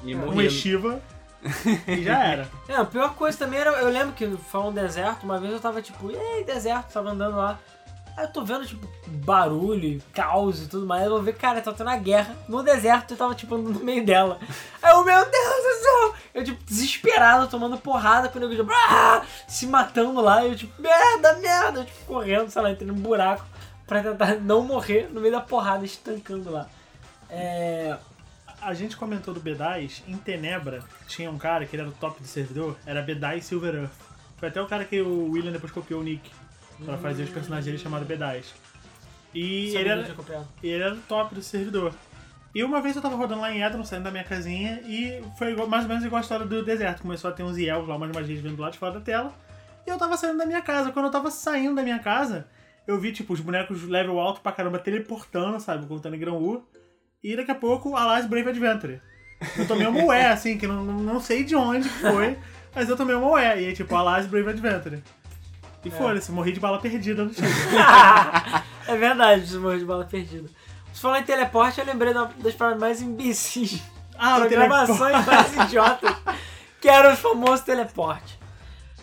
E 0.03 0.14
um 0.14 0.18
morria. 0.26 0.49
estiva 0.49 1.01
e 1.87 2.03
já 2.03 2.25
era. 2.25 2.49
É, 2.69 2.77
a 2.77 2.85
pior 2.85 3.15
coisa 3.15 3.37
também 3.37 3.61
era, 3.61 3.71
eu 3.71 3.91
lembro 3.91 4.15
que 4.15 4.27
foi 4.37 4.61
um 4.61 4.73
deserto, 4.73 5.25
uma 5.25 5.39
vez 5.39 5.53
eu 5.53 5.61
tava 5.61 5.83
tipo, 5.83 6.11
ei, 6.11 6.45
deserto, 6.45 6.93
tava 6.93 7.11
andando 7.11 7.37
lá. 7.37 7.59
Aí 8.17 8.25
eu 8.25 8.33
tô 8.33 8.45
vendo, 8.45 8.65
tipo, 8.65 8.87
barulho, 9.09 10.01
caos 10.13 10.63
e 10.63 10.69
tudo 10.69 10.87
mais. 10.87 11.03
Eu 11.03 11.11
vou 11.11 11.23
ver, 11.23 11.35
cara, 11.35 11.61
tá 11.61 11.73
tendo 11.73 11.89
uma 11.89 11.97
guerra 11.97 12.37
no 12.49 12.63
deserto 12.63 13.13
eu 13.13 13.17
tava, 13.17 13.35
tipo, 13.35 13.57
no 13.59 13.81
meio 13.81 14.05
dela. 14.05 14.39
Aí 14.81 14.93
eu, 14.93 15.05
meu 15.05 15.19
Deus 15.19 15.33
do 15.33 15.83
céu! 15.83 16.15
Eu, 16.33 16.45
tipo, 16.45 16.65
desesperado, 16.65 17.49
tomando 17.49 17.77
porrada, 17.77 18.29
quando 18.29 18.45
eu 18.45 18.51
vi, 18.51 18.57
tipo, 18.57 18.71
ah, 18.73 19.23
se 19.49 19.67
matando 19.67 20.21
lá. 20.21 20.45
Eu, 20.45 20.55
tipo, 20.55 20.81
merda, 20.81 21.35
merda! 21.39 21.81
Eu, 21.81 21.85
tipo, 21.85 22.05
correndo, 22.07 22.51
sei 22.51 22.63
lá, 22.63 22.71
entrando 22.71 22.93
num 22.93 23.03
buraco 23.03 23.45
pra 23.85 24.03
tentar 24.03 24.37
não 24.37 24.63
morrer 24.63 25.09
no 25.13 25.21
meio 25.21 25.33
da 25.33 25.41
porrada, 25.41 25.85
estancando 25.85 26.51
lá. 26.51 26.69
É. 27.29 27.97
A 28.65 28.75
gente 28.75 28.97
comentou 28.97 29.35
do 29.35 29.41
B10, 29.41 30.03
em 30.09 30.17
Tenebra 30.17 30.83
tinha 31.07 31.31
um 31.31 31.39
cara 31.39 31.67
que 31.67 31.77
ele 31.77 31.83
era 31.83 31.91
o 31.91 31.95
top 31.95 32.21
do 32.21 32.27
servidor, 32.27 32.77
era 32.87 33.05
B10 33.05 33.43
Silver 33.43 33.75
Earth. 33.75 33.93
Foi 34.39 34.49
até 34.49 34.61
o 34.61 34.67
cara 34.67 34.85
que 34.85 35.01
o 35.01 35.31
William 35.31 35.53
depois 35.53 35.71
copiou 35.73 36.01
o 36.01 36.03
nick 36.05 36.31
pra 36.85 36.97
fazer 36.99 37.25
os 37.25 37.31
personagens 37.31 37.67
dele 37.67 37.79
chamado 37.79 38.05
B10. 38.07 38.45
E 39.35 39.71
ele 39.81 39.89
era, 39.89 40.03
ele 40.62 40.83
era 40.83 40.95
o 40.95 40.99
top 41.03 41.35
do 41.35 41.43
servidor. 41.43 41.93
E 42.55 42.62
uma 42.62 42.81
vez 42.81 42.95
eu 42.95 43.03
tava 43.03 43.17
rodando 43.17 43.41
lá 43.41 43.53
em 43.53 43.62
Edron, 43.62 43.85
saindo 43.85 44.05
da 44.05 44.11
minha 44.11 44.23
casinha, 44.25 44.81
e 44.87 45.21
foi 45.37 45.53
igual- 45.53 45.67
mais 45.69 45.83
ou 45.85 45.89
menos 45.89 46.05
igual 46.05 46.19
a 46.19 46.23
história 46.23 46.47
do 46.47 46.65
deserto. 46.65 47.03
Começou 47.03 47.29
a 47.31 47.33
ter 47.33 47.43
uns 47.43 47.59
elfos 47.59 47.89
lá, 47.89 47.97
umas 47.97 48.12
magias 48.12 48.39
vindo 48.41 48.55
do 48.57 48.62
lado 48.62 48.73
de 48.73 48.79
fora 48.79 48.93
da 48.93 49.01
tela. 49.01 49.35
E 49.87 49.91
eu 49.91 49.99
tava 49.99 50.17
saindo 50.17 50.39
da 50.39 50.47
minha 50.47 50.62
casa. 50.62 50.93
Quando 50.93 51.07
eu 51.07 51.11
tava 51.11 51.31
saindo 51.33 51.75
da 51.75 51.83
minha 51.83 51.99
casa, 51.99 52.47
eu 52.87 52.99
vi, 52.99 53.12
tipo, 53.12 53.33
os 53.33 53.41
bonecos 53.41 53.83
level 53.83 54.19
alto 54.21 54.41
pra 54.41 54.53
caramba 54.53 54.79
teleportando, 54.79 55.59
sabe? 55.61 55.85
Contando 55.87 56.15
em 56.15 56.19
grão 56.19 56.37
U. 56.39 56.65
E 57.25 57.35
daqui 57.35 57.51
a 57.51 57.55
pouco, 57.55 57.97
Alas 57.97 58.27
Brave 58.27 58.51
Adventure. 58.51 59.01
Eu 59.57 59.66
tomei 59.66 59.87
uma 59.87 60.05
ué, 60.05 60.29
assim, 60.29 60.59
que 60.59 60.66
não, 60.66 60.85
não 60.85 61.18
sei 61.20 61.43
de 61.43 61.57
onde 61.57 61.89
que 61.89 61.99
foi, 62.01 62.39
mas 62.75 62.89
eu 62.89 62.97
tomei 62.97 63.16
uma 63.16 63.29
ué. 63.31 63.62
E 63.62 63.66
aí, 63.68 63.72
tipo, 63.75 63.97
Alas 63.97 64.27
Brave 64.27 64.51
Adventure. 64.51 65.03
E 65.85 65.91
foda-se, 65.91 66.31
morri 66.31 66.53
de 66.53 66.61
bala 66.61 66.79
perdida 66.79 67.25
no 67.25 67.31
time. 67.31 67.49
é 68.87 68.97
verdade, 68.97 69.47
você 69.47 69.59
morreu 69.59 69.79
de 69.79 69.85
bala 69.87 70.05
perdida. 70.05 70.49
Você 70.93 71.01
falou 71.01 71.16
em 71.16 71.22
teleporte, 71.25 71.81
eu 71.81 71.87
lembrei 71.87 72.12
da- 72.14 72.31
das 72.39 72.55
palavras 72.55 72.81
mais 72.81 73.03
imbecis. 73.03 73.83
Ah, 74.16 74.37
Programações 74.39 75.27
mais 75.27 75.57
idiotas. 75.57 76.14
Que 76.81 76.89
era 76.89 77.12
o 77.12 77.16
famoso 77.16 77.64
teleporte. 77.64 78.39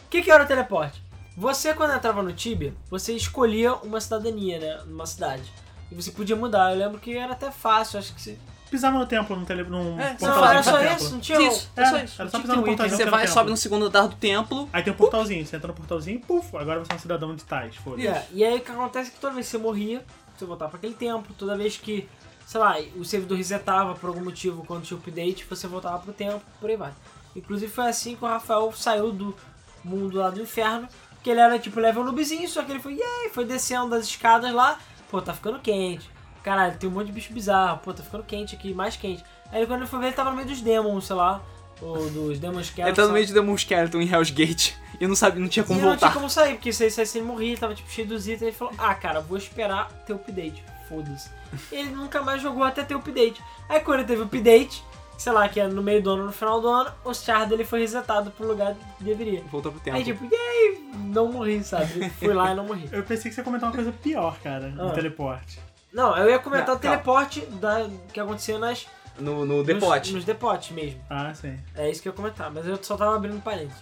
O 0.06 0.10
que, 0.10 0.22
que 0.22 0.32
era 0.32 0.44
o 0.44 0.48
teleporte? 0.48 1.04
Você, 1.36 1.74
quando 1.74 1.94
entrava 1.94 2.22
no 2.24 2.32
Tibia, 2.34 2.74
você 2.90 3.14
escolhia 3.14 3.74
uma 3.76 4.00
cidadania, 4.00 4.60
né? 4.60 4.80
Numa 4.86 5.06
cidade. 5.06 5.52
E 5.92 5.96
você 5.96 6.12
podia 6.12 6.36
mudar. 6.36 6.72
Eu 6.72 6.78
lembro 6.80 7.00
que 7.00 7.16
era 7.16 7.34
até 7.34 7.52
fácil, 7.52 8.00
acho 8.00 8.14
que 8.16 8.22
você. 8.22 8.38
Pisava 8.70 8.98
no 8.98 9.06
templo, 9.06 9.36
num, 9.36 9.44
tele, 9.44 9.64
num 9.64 10.00
É, 10.00 10.12
Não, 10.12 10.18
portalzinho 10.18 10.48
era 10.54 10.64
só 10.64 10.78
templo. 10.80 10.96
isso, 10.96 11.12
não 11.12 11.20
tinha. 11.20 11.42
Isso, 11.42 11.70
é 11.76 11.82
É, 11.82 11.86
só 11.86 11.98
isso. 11.98 12.22
era 12.22 12.30
só 12.32 12.40
pisar 12.40 12.56
no 12.56 12.62
um 12.62 12.66
portalzinho 12.66 12.98
Você 12.98 13.06
vai, 13.10 13.28
sobe 13.28 13.50
no 13.52 13.58
segundo 13.58 13.86
andar 13.88 14.08
do 14.08 14.16
templo. 14.16 14.70
Aí 14.72 14.82
tem 14.82 14.94
um 14.94 14.96
portalzinho, 14.96 15.46
você 15.46 15.58
entra 15.58 15.68
no 15.68 15.74
portalzinho, 15.74 16.22
puf, 16.22 16.56
agora 16.56 16.80
você 16.80 16.94
é 16.94 16.96
um 16.96 17.00
cidadão 17.00 17.36
de 17.36 17.44
tais, 17.44 17.76
foda-se. 17.76 18.08
É, 18.08 18.26
E 18.32 18.46
aí 18.46 18.58
o 18.58 18.62
que 18.62 18.72
acontece 18.72 19.10
é 19.10 19.14
que 19.14 19.20
toda 19.20 19.34
vez 19.34 19.46
que 19.48 19.52
você 19.52 19.58
morria, 19.58 20.06
você 20.38 20.46
voltava 20.46 20.70
para 20.72 20.78
aquele 20.78 20.94
templo, 20.94 21.36
toda 21.38 21.58
vez 21.58 21.76
que, 21.76 22.08
sei 22.48 22.62
lá, 22.62 22.78
o 22.96 23.04
servidor 23.04 23.38
resetava 23.38 23.94
por 23.94 24.08
algum 24.08 24.24
motivo 24.24 24.64
quando 24.66 24.84
tinha 24.84 24.98
update, 24.98 25.46
você 25.50 25.68
voltava 25.68 26.00
pro 26.00 26.14
templo, 26.14 26.42
por 26.62 26.70
aí 26.70 26.78
vai. 26.78 26.94
Inclusive 27.36 27.70
foi 27.70 27.90
assim 27.90 28.16
que 28.16 28.24
o 28.24 28.28
Rafael 28.28 28.72
saiu 28.74 29.12
do 29.12 29.36
mundo 29.84 30.18
lá 30.18 30.30
do 30.30 30.42
inferno, 30.42 30.88
que 31.22 31.30
ele 31.30 31.42
era 31.42 31.60
tipo 31.60 31.78
level 31.78 32.06
noobzinho, 32.06 32.48
só 32.48 32.64
que 32.64 32.72
ele 32.72 32.80
foi, 32.80 32.94
yay, 32.94 33.30
foi 33.34 33.44
descendo 33.44 33.90
das 33.90 34.06
escadas 34.06 34.52
lá, 34.54 34.80
pô, 35.12 35.22
tá 35.22 35.34
ficando 35.34 35.60
quente. 35.60 36.10
caralho, 36.42 36.78
tem 36.78 36.90
um 36.90 36.94
monte 36.94 37.08
de 37.08 37.12
bicho 37.12 37.34
bizarro, 37.34 37.80
pô, 37.80 37.94
tá 37.94 38.02
ficando 38.02 38.24
quente 38.24 38.56
aqui, 38.56 38.74
mais 38.74 38.96
quente. 38.96 39.24
Aí 39.52 39.68
quando 39.68 39.82
ele 39.82 39.90
foi 39.90 40.00
ver, 40.00 40.08
ele 40.08 40.16
tava 40.16 40.30
no 40.30 40.38
meio 40.38 40.48
dos 40.48 40.62
demons, 40.62 41.06
sei 41.06 41.16
lá, 41.16 41.42
ou 41.82 42.10
dos 42.10 42.40
demons 42.40 42.70
que 42.70 42.82
Ele 42.82 42.94
tá 42.94 43.06
no 43.06 43.14
meio 43.14 43.26
de 43.26 43.34
Demon 43.34 43.58
Skeleton 43.58 44.00
em 44.02 44.10
Hell's 44.10 44.30
Gate 44.30 44.74
e 45.02 45.08
não 45.08 45.16
sabe, 45.16 45.40
não 45.40 45.48
tinha 45.50 45.66
como 45.66 45.80
e 45.80 45.82
não 45.82 45.90
tinha 45.90 46.00
voltar. 46.00 46.14
como 46.14 46.30
sair, 46.30 46.54
porque 46.54 46.72
se 46.72 46.84
ele 46.84 46.92
saísse 46.92 47.18
ele 47.18 47.26
morria, 47.26 47.58
tava 47.58 47.76
tipo 47.76 47.90
cheio 47.90 48.08
dos 48.08 48.28
itens, 48.28 48.44
ele 48.44 48.52
falou, 48.52 48.74
ah 48.78 48.94
cara, 48.96 49.20
vou 49.20 49.38
esperar 49.38 49.92
ter 50.06 50.14
update, 50.14 50.64
foda-se. 50.88 51.30
Ele 51.72 51.90
nunca 51.90 52.22
mais 52.22 52.42
jogou 52.42 52.64
até 52.64 52.84
ter 52.84 52.96
o 52.96 53.00
update. 53.00 53.42
Aí 53.68 53.80
quando 53.82 54.00
ele 54.00 54.08
teve 54.08 54.22
o 54.22 54.26
update, 54.26 54.84
sei 55.22 55.32
lá, 55.32 55.48
que 55.48 55.60
é 55.60 55.68
no 55.68 55.84
meio 55.84 56.02
do 56.02 56.10
ano, 56.12 56.26
no 56.26 56.32
final 56.32 56.60
do 56.60 56.68
ano, 56.68 56.92
o 57.06 57.14
char 57.14 57.46
dele 57.46 57.64
foi 57.64 57.82
resetado 57.82 58.32
pro 58.32 58.48
lugar 58.48 58.76
que 58.98 59.04
deveria. 59.04 59.42
Voltou 59.52 59.72
pro 59.72 59.80
tempo. 59.80 59.96
Aí 59.96 60.04
tipo, 60.04 60.26
e 60.26 60.36
aí, 60.36 60.84
não 61.06 61.32
morri, 61.32 61.64
sabe? 61.64 62.10
Fui 62.18 62.34
lá 62.34 62.52
e 62.52 62.56
não 62.56 62.66
morri. 62.66 62.90
Eu 62.92 63.04
pensei 63.04 63.30
que 63.30 63.36
você 63.36 63.42
ia 63.42 63.46
comentar 63.46 63.70
uma 63.70 63.76
coisa 63.76 63.92
pior, 63.92 64.36
cara, 64.40 64.70
no 64.70 64.90
Ah. 64.90 64.92
teleporte. 64.94 65.60
Não, 65.94 66.18
eu 66.18 66.28
ia 66.30 66.40
comentar 66.40 66.70
Não, 66.70 66.76
o 66.76 66.80
teleporte 66.80 67.42
da, 67.42 67.88
que 68.12 68.20
acontecia 68.20 68.58
nas, 68.58 68.88
No, 69.20 69.46
no 69.46 69.58
nos, 69.58 69.66
depote. 69.68 70.12
nos 70.14 70.26
depotes 70.26 70.72
mesmo. 70.72 71.00
Ah, 71.08 71.32
sim. 71.36 71.60
É 71.76 71.90
isso 71.92 72.02
que 72.02 72.08
eu 72.08 72.14
ia 72.14 72.18
comentar, 72.18 72.50
mas 72.50 72.66
eu 72.66 72.80
só 72.82 72.98
tava 72.98 73.16
abrindo 73.16 73.40
parênteses. 73.44 73.78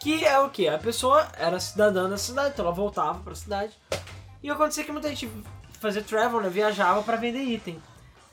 Que 0.00 0.24
é 0.26 0.38
o 0.40 0.50
que? 0.50 0.68
A 0.68 0.76
pessoa 0.76 1.26
era 1.38 1.58
cidadã 1.58 2.06
da 2.08 2.18
cidade, 2.18 2.50
então 2.52 2.66
ela 2.66 2.74
voltava 2.74 3.18
pra 3.20 3.34
cidade. 3.34 3.72
E 4.42 4.50
acontecia 4.50 4.84
que 4.84 4.92
muita 4.92 5.08
gente 5.08 5.30
fazia 5.80 6.02
travel, 6.02 6.40
né? 6.42 6.48
Viajava 6.50 7.02
pra 7.02 7.16
vender 7.16 7.40
item. 7.42 7.80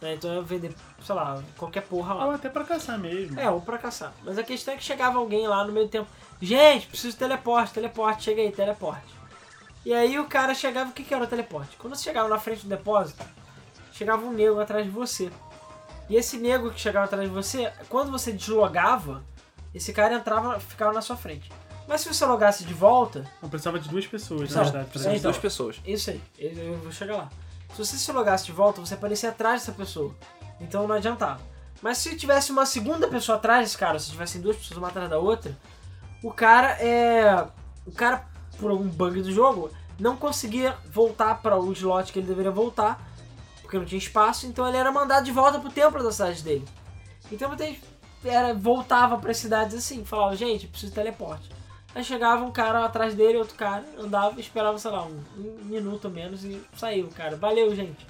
Né? 0.03 0.15
Então 0.15 0.33
ia 0.33 0.41
vender, 0.41 0.75
sei 1.01 1.15
lá, 1.15 1.41
qualquer 1.57 1.81
porra 1.83 2.13
lá. 2.13 2.25
Ou 2.25 2.31
até 2.31 2.49
pra 2.49 2.65
caçar 2.65 2.99
mesmo. 2.99 3.39
É, 3.39 3.49
ou 3.49 3.61
pra 3.61 3.77
caçar. 3.77 4.13
Mas 4.21 4.37
a 4.37 4.43
questão 4.43 4.73
é 4.73 4.77
que 4.77 4.83
chegava 4.83 5.17
alguém 5.17 5.47
lá 5.47 5.63
no 5.65 5.71
meio 5.71 5.85
do 5.85 5.89
tempo. 5.89 6.09
Gente, 6.41 6.87
preciso 6.87 7.13
de 7.13 7.19
teleporte, 7.19 7.73
teleporte, 7.73 8.23
chega 8.25 8.41
aí, 8.41 8.51
teleporte. 8.51 9.07
E 9.85 9.93
aí 9.93 10.19
o 10.19 10.25
cara 10.25 10.53
chegava, 10.53 10.89
o 10.89 10.93
que, 10.93 11.03
que 11.03 11.13
era 11.13 11.23
o 11.23 11.27
teleporte? 11.27 11.77
Quando 11.77 11.95
você 11.95 12.03
chegava 12.03 12.27
na 12.27 12.37
frente 12.37 12.63
do 12.63 12.69
depósito, 12.69 13.23
chegava 13.93 14.25
um 14.25 14.31
nego 14.33 14.59
atrás 14.59 14.83
de 14.83 14.91
você. 14.91 15.31
E 16.09 16.17
esse 16.17 16.35
nego 16.37 16.69
que 16.69 16.81
chegava 16.81 17.05
atrás 17.05 17.23
de 17.27 17.33
você, 17.33 17.71
quando 17.87 18.11
você 18.11 18.33
deslogava, 18.33 19.23
esse 19.73 19.93
cara 19.93 20.15
entrava, 20.15 20.59
ficava 20.59 20.91
na 20.91 21.01
sua 21.01 21.15
frente. 21.15 21.49
Mas 21.87 22.01
se 22.01 22.13
você 22.13 22.25
logasse 22.25 22.65
de 22.65 22.73
volta, 22.73 23.25
Eu 23.41 23.47
precisava 23.47 23.79
de 23.79 23.87
duas 23.87 24.05
pessoas, 24.05 24.49
Não, 24.49 24.57
na 24.57 24.63
verdade. 24.63 24.85
Precisamos 24.89 25.13
de 25.15 25.19
Então. 25.19 25.31
duas 25.31 25.41
pessoas. 25.41 25.81
isso 25.85 26.09
aí, 26.09 26.21
eu 26.37 26.51
eu 26.51 26.77
vou 26.77 26.91
chegar 26.91 27.15
lá. 27.17 27.29
Se 27.73 27.77
você 27.77 27.97
se 27.97 28.11
logasse 28.11 28.45
de 28.45 28.51
volta, 28.51 28.79
você 28.79 28.93
aparecia 28.93 29.29
atrás 29.29 29.61
dessa 29.61 29.71
pessoa. 29.71 30.15
Então 30.59 30.87
não 30.87 30.95
adiantava. 30.95 31.41
Mas 31.81 31.97
se 31.97 32.15
tivesse 32.15 32.51
uma 32.51 32.65
segunda 32.65 33.07
pessoa 33.07 33.37
atrás 33.37 33.65
desse 33.65 33.77
cara, 33.77 33.99
se 33.99 34.09
tivessem 34.09 34.39
duas 34.39 34.55
pessoas 34.55 34.77
uma 34.77 34.87
atrás 34.87 35.09
da 35.09 35.17
outra, 35.17 35.57
o 36.23 36.31
cara 36.31 36.77
é. 36.79 37.45
O 37.85 37.91
cara, 37.91 38.25
por 38.57 38.71
algum 38.71 38.87
bug 38.87 39.21
do 39.21 39.31
jogo, 39.31 39.69
não 39.99 40.15
conseguia 40.15 40.77
voltar 40.89 41.41
para 41.41 41.59
o 41.59 41.71
slot 41.73 42.13
que 42.13 42.19
ele 42.19 42.27
deveria 42.27 42.51
voltar, 42.51 43.05
porque 43.61 43.77
não 43.77 43.85
tinha 43.85 43.99
espaço, 43.99 44.47
então 44.47 44.65
ele 44.67 44.77
era 44.77 44.91
mandado 44.91 45.25
de 45.25 45.31
volta 45.31 45.59
pro 45.59 45.69
templo 45.69 46.01
da 46.01 46.11
cidade 46.11 46.41
dele. 46.41 46.65
Então 47.29 47.51
gente 47.57 47.81
era, 48.23 48.53
voltava 48.53 49.17
para 49.17 49.33
cidades 49.33 49.75
assim, 49.75 50.05
falava, 50.05 50.35
gente, 50.35 50.67
preciso 50.67 50.91
de 50.91 50.95
teleporte. 50.95 51.49
Aí 51.95 52.03
chegava 52.03 52.43
um 52.43 52.51
cara 52.51 52.85
atrás 52.85 53.13
dele, 53.13 53.37
outro 53.37 53.55
cara, 53.55 53.83
andava, 53.99 54.39
esperava, 54.39 54.77
sei 54.79 54.91
lá, 54.91 55.03
um, 55.05 55.23
um 55.37 55.65
minuto 55.65 56.05
ou 56.05 56.11
menos 56.11 56.43
e 56.43 56.61
saiu, 56.75 57.07
cara. 57.15 57.35
Valeu, 57.35 57.75
gente. 57.75 58.05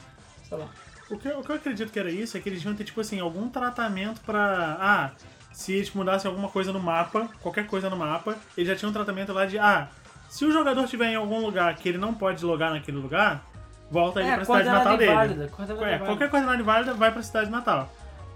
Sei 0.47 0.57
lá. 0.57 0.67
O 1.09 1.17
que, 1.17 1.27
o 1.29 1.41
que 1.41 1.49
eu 1.51 1.55
acredito 1.55 1.91
que 1.91 1.99
era 1.99 2.09
isso 2.09 2.38
é 2.38 2.39
que 2.39 2.47
eles 2.47 2.63
iam 2.63 2.73
ter, 2.73 2.86
tipo 2.86 3.01
assim, 3.01 3.19
algum 3.19 3.49
tratamento 3.49 4.21
pra. 4.21 4.77
Ah, 4.79 5.11
se 5.51 5.73
eles 5.73 5.91
mudassem 5.91 6.29
alguma 6.29 6.49
coisa 6.49 6.71
no 6.71 6.79
mapa, 6.79 7.29
qualquer 7.41 7.67
coisa 7.67 7.89
no 7.89 7.97
mapa, 7.97 8.38
eles 8.57 8.69
já 8.69 8.75
tinham 8.75 8.89
um 8.89 8.93
tratamento 8.93 9.34
lá 9.34 9.45
de. 9.45 9.59
Ah, 9.59 9.89
se 10.29 10.45
o 10.45 10.51
jogador 10.51 10.84
estiver 10.86 11.09
em 11.09 11.15
algum 11.15 11.41
lugar 11.41 11.75
que 11.75 11.88
ele 11.88 11.97
não 11.97 12.13
pode 12.13 12.43
logar 12.43 12.71
naquele 12.71 12.97
lugar, 12.97 13.43
volta 13.91 14.21
ele 14.21 14.34
pra 14.34 14.45
cidade 14.45 14.69
natal 14.69 14.97
dele. 14.97 15.11
inválida, 15.11 15.47
coordenada 15.49 15.91
É, 15.91 15.99
qualquer 15.99 16.29
coordenada 16.29 16.61
inválida 16.61 16.93
vai 16.93 17.11
pra 17.11 17.21
cidade 17.21 17.51
natal. 17.51 17.91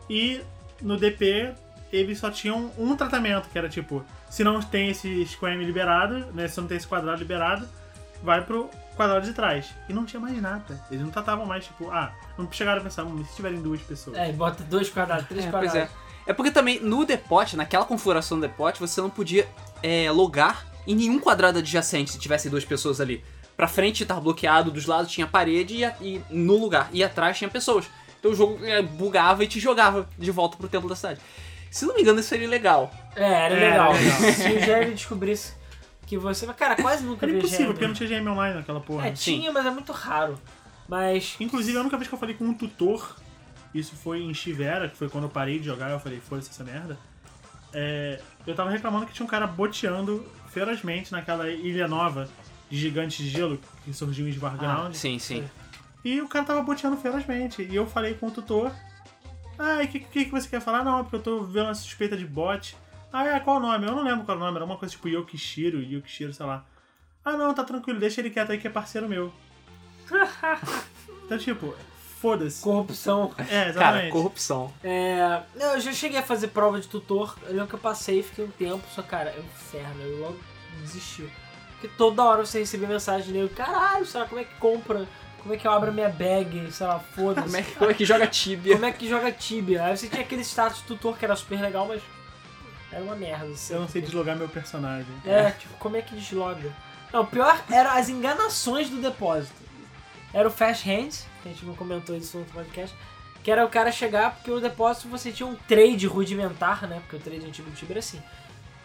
E 0.10 0.42
no 0.82 0.98
DP, 0.98 1.54
eles 1.92 2.20
só 2.20 2.30
tinham 2.30 2.72
um 2.78 2.96
tratamento, 2.96 3.50
que 3.50 3.58
era 3.58 3.68
tipo, 3.68 4.06
se 4.30 4.44
não 4.44 4.62
tem 4.62 4.90
esse 4.90 5.26
squame 5.26 5.64
liberado, 5.64 6.26
né? 6.34 6.48
Se 6.48 6.60
não 6.60 6.68
tem 6.68 6.78
esse 6.78 6.88
quadrado 6.88 7.20
liberado, 7.20 7.68
vai 8.24 8.42
pro 8.44 8.70
quadrado 8.96 9.26
de 9.26 9.34
trás. 9.34 9.68
E 9.88 9.94
não 9.94 10.06
tinha 10.06 10.20
mais 10.20 10.40
nada. 10.42 10.84
Eles 10.90 11.04
não 11.04 11.12
tratavam 11.12 11.46
mais, 11.46 11.66
tipo, 11.66 11.90
ah, 11.92 12.12
não 12.38 12.52
chegaram 12.52 12.82
a 12.82 12.84
pensar, 12.84 13.04
hum, 13.04 13.24
se 13.24 13.36
tiverem 13.36 13.62
duas 13.62 13.82
pessoas. 13.82 14.18
É, 14.18 14.32
bota 14.32 14.64
dois 14.64 14.90
quadrados, 14.90 15.28
três 15.28 15.46
É, 15.46 15.52
pois 15.52 15.72
quadrados. 15.72 15.92
é. 16.04 16.08
É 16.32 16.34
porque 16.34 16.52
também 16.52 16.82
no 16.82 17.06
depote, 17.06 17.56
naquela 17.56 17.86
configuração 17.86 18.38
do 18.38 18.42
depote, 18.42 18.82
você 18.82 19.00
não 19.00 19.10
podia 19.10 19.48
é, 19.82 20.12
logar 20.12 20.66
em 20.86 20.94
nenhum 20.94 21.20
quadrado 21.20 21.60
adjacente 21.60 22.12
se 22.12 22.20
tivesse 22.20 22.50
duas 22.50 22.66
pessoas 22.66 23.00
ali. 23.00 23.24
Pra 23.56 23.68
frente 23.68 24.06
tava 24.06 24.20
bloqueado, 24.20 24.70
dos 24.70 24.86
lados 24.86 25.10
tinha 25.12 25.26
parede 25.26 25.84
e, 26.02 26.16
e 26.18 26.22
no 26.30 26.58
lugar. 26.58 26.90
E 26.92 27.02
atrás 27.04 27.38
tinha 27.38 27.50
pessoas. 27.50 27.86
Então 28.20 28.32
o 28.32 28.36
jogo 28.36 28.64
é, 28.66 28.82
bugava 28.82 29.44
e 29.44 29.48
te 29.48 29.60
jogava 29.60 30.08
de 30.18 30.30
volta 30.30 30.58
pro 30.58 30.68
templo 30.68 30.90
da 30.90 30.96
cidade. 30.96 31.22
Se 31.78 31.86
não 31.86 31.96
me 31.96 32.02
engano, 32.02 32.20
isso 32.20 32.30
seria 32.30 32.48
legal. 32.48 32.92
É, 33.16 33.24
era 33.46 33.56
É, 33.56 33.70
legal. 33.70 33.94
era 33.94 34.04
legal. 34.04 34.20
Se 34.34 34.52
o 34.52 34.60
GM 34.60 34.92
descobrisse 34.94 35.54
que 36.06 36.18
você. 36.18 36.46
Mas, 36.46 36.56
cara, 36.56 36.76
quase 36.76 37.04
nunca 37.04 37.26
Era 37.26 37.34
vi 37.34 37.40
impossível, 37.40 37.68
porque 37.74 37.86
não 37.86 37.94
tinha 37.94 38.10
GM 38.10 38.28
online 38.30 38.56
naquela 38.56 38.80
porra. 38.80 39.08
É, 39.08 39.12
tinha, 39.12 39.52
mas 39.52 39.66
é 39.66 39.70
muito 39.70 39.92
raro. 39.92 40.40
Mas. 40.88 41.36
Inclusive, 41.40 41.78
a 41.78 41.82
única 41.82 41.98
vez 41.98 42.08
que 42.08 42.14
eu 42.16 42.20
falei 42.20 42.36
com 42.36 42.46
um 42.46 42.54
tutor, 42.54 43.16
isso 43.74 43.96
foi 43.96 44.22
em 44.24 44.34
Chivera, 44.34 44.88
que 44.90 44.98
foi 44.98 45.10
quando 45.10 45.26
eu 45.26 45.30
parei 45.30 45.60
de 45.60 45.66
jogar, 45.66 45.92
eu 45.92 46.00
falei, 46.00 46.20
foda-se 46.20 46.50
essa 46.50 46.64
merda. 46.64 46.98
É, 47.74 48.20
eu 48.46 48.56
tava 48.56 48.70
reclamando 48.70 49.06
que 49.06 49.14
tinha 49.14 49.26
um 49.26 49.30
cara 49.30 49.46
boteando 49.46 50.26
ferozmente 50.50 51.12
naquela 51.12 51.50
ilha 51.50 51.88
nova 51.88 52.28
de 52.70 52.78
gigantes 52.78 53.18
de 53.18 53.30
gelo 53.30 53.60
que 53.84 53.94
surgiu 53.94 54.28
em 54.28 54.32
Svarground. 54.32 54.94
Sim, 54.96 55.20
sim. 55.20 55.44
E 56.04 56.22
o 56.22 56.28
cara 56.28 56.46
tava 56.46 56.62
boteando 56.64 56.96
ferozmente. 56.98 57.62
E 57.62 57.76
eu 57.76 57.86
falei 57.86 58.14
com 58.14 58.28
o 58.28 58.32
tutor. 58.32 58.72
Ah, 59.60 59.82
e 59.82 59.86
o 59.86 59.90
que, 59.90 60.00
que, 60.00 60.26
que 60.26 60.32
você 60.32 60.48
quer 60.48 60.62
falar? 60.62 60.84
Não, 60.84 61.00
é 61.00 61.04
porque 61.04 61.16
eu 61.16 61.22
tô 61.22 61.42
vendo 61.42 61.66
uma 61.66 61.76
suspeita 61.76 62.16
de 62.16 62.26
bot. 62.26 62.76
Ah, 63.12 63.26
é, 63.26 63.40
qual 63.40 63.58
o 63.58 63.60
nome? 63.60 63.86
Eu 63.86 63.96
não 63.96 64.04
lembro 64.04 64.26
qual 64.26 64.38
o 64.38 64.40
nome, 64.40 64.56
era 64.58 64.66
uma 64.66 64.78
coisa 64.78 64.94
tipo 64.94 65.08
Yokishiro, 65.08 65.82
Yokishiro, 65.82 66.34
sei 66.34 66.46
lá. 66.46 66.64
Ah, 67.24 67.36
não, 67.36 67.54
tá 67.54 67.64
tranquilo, 67.64 68.00
deixa 68.00 68.22
ele 68.22 68.30
quieto 68.30 68.52
aí 68.52 68.58
que 68.58 68.68
é 68.68 68.70
parceiro 68.70 69.08
meu. 69.08 69.34
então, 71.26 71.38
tipo, 71.38 71.74
foda-se. 72.22 72.62
Corrupção. 72.62 73.34
É, 73.38 73.44
Cara, 73.44 73.70
exatamente. 73.70 74.12
corrupção. 74.12 74.74
É. 74.84 75.42
Não, 75.56 75.74
eu 75.74 75.80
já 75.80 75.92
cheguei 75.92 76.20
a 76.20 76.24
fazer 76.24 76.50
prova 76.50 76.80
de 76.80 76.88
tutor. 76.88 77.38
Eu 77.44 77.52
lembro 77.52 77.68
que 77.68 77.76
eu 77.76 77.80
passei, 77.80 78.24
fiquei 78.24 78.46
um 78.46 78.52
tempo, 78.52 78.84
só, 78.94 79.02
cara, 79.02 79.30
é 79.30 79.40
um 79.40 79.44
inferno. 79.44 80.02
Eu 80.02 80.20
logo 80.20 80.38
desisti. 80.82 81.28
Porque 81.72 81.88
toda 81.98 82.24
hora 82.24 82.46
você 82.46 82.60
recebia 82.60 82.88
mensagem 82.88 83.32
dele, 83.32 83.50
caralho, 83.50 84.06
sei 84.06 84.22
lá, 84.22 84.28
como 84.28 84.42
é 84.42 84.44
que 84.44 84.56
compra? 84.56 85.08
Como 85.48 85.54
é 85.56 85.58
que 85.58 85.66
eu 85.66 85.72
abro 85.72 85.92
a 85.92 85.94
minha 85.94 86.10
bag? 86.10 86.70
Sei 86.74 86.86
lá, 86.86 87.00
foda-se. 87.00 87.46
Como 87.48 87.56
é, 87.58 87.62
que- 87.64 87.76
como 87.76 87.92
é 87.92 87.94
que 87.94 88.04
joga 88.06 88.28
Tibia? 88.28 88.74
Como 88.74 88.86
é 88.86 88.92
que 88.92 89.08
joga 89.08 89.32
Tibia? 89.32 89.86
Aí 89.86 89.96
você 89.98 90.10
tinha 90.10 90.22
aquele 90.22 90.42
status 90.44 90.82
tutor 90.82 91.18
que 91.18 91.24
era 91.24 91.36
super 91.38 91.62
legal, 91.62 91.88
mas 91.88 92.02
era 92.92 93.02
uma 93.02 93.16
merda. 93.16 93.46
assim. 93.46 93.74
Eu 93.74 93.80
não 93.82 93.88
sei 93.88 94.02
deslogar 94.02 94.36
meu 94.36 94.50
personagem. 94.50 95.08
É, 95.26 95.52
tipo, 95.52 95.74
como 95.76 95.96
é 95.96 96.02
que 96.02 96.14
desloga? 96.16 96.74
Não, 97.14 97.22
o 97.22 97.26
pior 97.26 97.64
eram 97.72 97.92
as 97.92 98.10
enganações 98.10 98.90
do 98.90 98.98
depósito. 99.02 99.56
Era 100.34 100.48
o 100.50 100.52
Fast 100.52 100.86
Hands, 100.86 101.26
que 101.42 101.48
a 101.48 101.52
gente 101.54 101.66
não 101.66 101.74
comentou 101.76 102.14
isso 102.16 102.36
no 102.36 102.44
outro 102.44 102.54
podcast, 102.56 102.94
que 103.42 103.50
era 103.50 103.66
o 103.66 103.70
cara 103.70 103.90
chegar, 103.90 104.36
porque 104.36 104.52
o 104.52 104.60
depósito 104.60 105.08
você 105.08 105.32
tinha 105.32 105.48
um 105.48 105.56
trade 105.56 106.06
rudimentar, 106.08 106.86
né? 106.86 107.00
Porque 107.00 107.16
o 107.16 107.20
trade 107.20 107.46
antigo 107.46 107.70
do 107.70 107.76
Tibia 107.78 107.94
era 107.94 108.00
assim. 108.00 108.22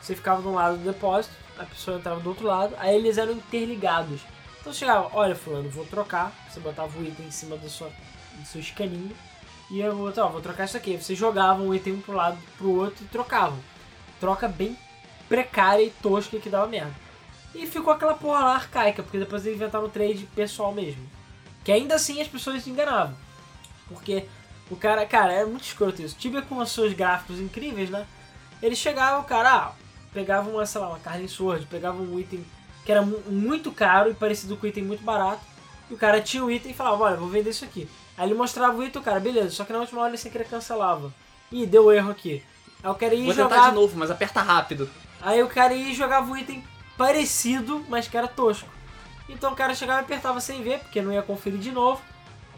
Você 0.00 0.14
ficava 0.14 0.40
de 0.40 0.46
um 0.46 0.54
lado 0.54 0.76
do 0.78 0.84
depósito, 0.84 1.34
a 1.58 1.64
pessoa 1.64 1.98
entrava 1.98 2.20
do 2.20 2.28
outro 2.28 2.46
lado, 2.46 2.74
aí 2.78 2.94
eles 2.94 3.18
eram 3.18 3.32
interligados. 3.32 4.20
Então 4.62 4.72
chegava, 4.72 5.10
olha 5.12 5.34
fulano, 5.34 5.68
vou 5.68 5.84
trocar, 5.84 6.32
você 6.48 6.60
botava 6.60 6.96
o 6.96 7.04
item 7.04 7.26
em 7.26 7.30
cima 7.32 7.56
do, 7.56 7.68
sua, 7.68 7.90
do 8.38 8.46
seu 8.46 8.60
escaninho, 8.60 9.14
e 9.68 9.80
eu 9.80 9.96
vou, 9.96 10.12
ó, 10.16 10.28
vou 10.28 10.40
trocar 10.40 10.66
isso 10.66 10.76
aqui. 10.76 10.96
Você 10.96 11.16
jogava 11.16 11.60
um 11.60 11.74
item 11.74 12.00
pro 12.00 12.14
lado 12.14 12.38
pro 12.56 12.70
outro 12.70 13.04
e 13.04 13.08
trocavam. 13.08 13.58
Troca 14.20 14.46
bem 14.46 14.78
precária 15.28 15.82
e 15.82 15.90
tosca 15.90 16.38
que 16.38 16.48
dava 16.48 16.68
merda. 16.68 16.94
E 17.52 17.66
ficou 17.66 17.92
aquela 17.92 18.14
porra 18.14 18.40
lá 18.40 18.54
arcaica, 18.54 19.02
porque 19.02 19.18
depois 19.18 19.44
eles 19.44 19.56
inventaram 19.56 19.86
o 19.86 19.90
trade 19.90 20.28
pessoal 20.34 20.72
mesmo. 20.72 21.02
Que 21.64 21.72
ainda 21.72 21.96
assim 21.96 22.20
as 22.20 22.28
pessoas 22.28 22.62
se 22.62 22.70
enganavam. 22.70 23.16
Porque 23.88 24.26
o 24.70 24.76
cara, 24.76 25.04
cara, 25.06 25.32
é 25.32 25.44
muito 25.44 25.64
escroto 25.64 26.02
isso. 26.02 26.16
Tibia 26.16 26.42
com 26.42 26.58
os 26.58 26.70
seus 26.70 26.92
gráficos 26.92 27.40
incríveis, 27.40 27.90
né? 27.90 28.06
Ele 28.62 28.76
chegava, 28.76 29.20
o 29.20 29.24
cara, 29.24 29.54
ah, 29.54 29.72
pegava 30.12 30.48
uma, 30.48 30.64
sei 30.64 30.80
lá, 30.80 30.88
uma 30.90 30.98
carne 31.00 31.28
sword, 31.28 31.66
pegava 31.66 32.00
um 32.00 32.20
item 32.20 32.44
que 32.84 32.92
era 32.92 33.02
mu- 33.02 33.22
muito 33.28 33.70
caro 33.72 34.10
e 34.10 34.14
parecido 34.14 34.56
com 34.56 34.66
item 34.66 34.84
muito 34.84 35.02
barato. 35.02 35.40
E 35.90 35.94
o 35.94 35.96
cara 35.96 36.20
tinha 36.20 36.44
o 36.44 36.50
item 36.50 36.70
e 36.72 36.74
falava, 36.74 37.04
olha, 37.04 37.16
vou 37.16 37.28
vender 37.28 37.50
isso 37.50 37.64
aqui. 37.64 37.88
Aí 38.16 38.26
ele 38.28 38.34
mostrava 38.34 38.76
o 38.76 38.82
item, 38.84 39.00
o 39.00 39.04
cara, 39.04 39.20
beleza, 39.20 39.50
só 39.50 39.64
que 39.64 39.72
na 39.72 39.78
última 39.80 40.00
hora 40.00 40.10
ele 40.10 40.18
sem 40.18 40.30
querer 40.30 40.48
cancelava. 40.48 41.12
Ih, 41.50 41.66
deu 41.66 41.92
erro 41.92 42.10
aqui. 42.10 42.42
Aí 42.82 42.90
o 42.90 42.94
cara 42.94 43.14
ia 43.14 43.24
Vou 43.26 43.34
jogar... 43.34 43.48
tentar 43.56 43.68
de 43.70 43.74
novo, 43.76 43.98
mas 43.98 44.10
aperta 44.10 44.40
rápido. 44.42 44.88
Aí 45.20 45.42
o 45.42 45.48
cara 45.48 45.72
ia 45.74 45.90
e 45.90 45.94
jogava 45.94 46.30
um 46.30 46.36
item 46.36 46.64
parecido, 46.96 47.84
mas 47.88 48.08
que 48.08 48.16
era 48.16 48.26
tosco. 48.28 48.68
Então 49.28 49.52
o 49.52 49.56
cara 49.56 49.74
chegava 49.74 50.00
e 50.00 50.04
apertava 50.04 50.40
sem 50.40 50.62
ver, 50.62 50.78
porque 50.80 51.00
não 51.02 51.12
ia 51.12 51.22
conferir 51.22 51.58
de 51.58 51.70
novo. 51.70 52.00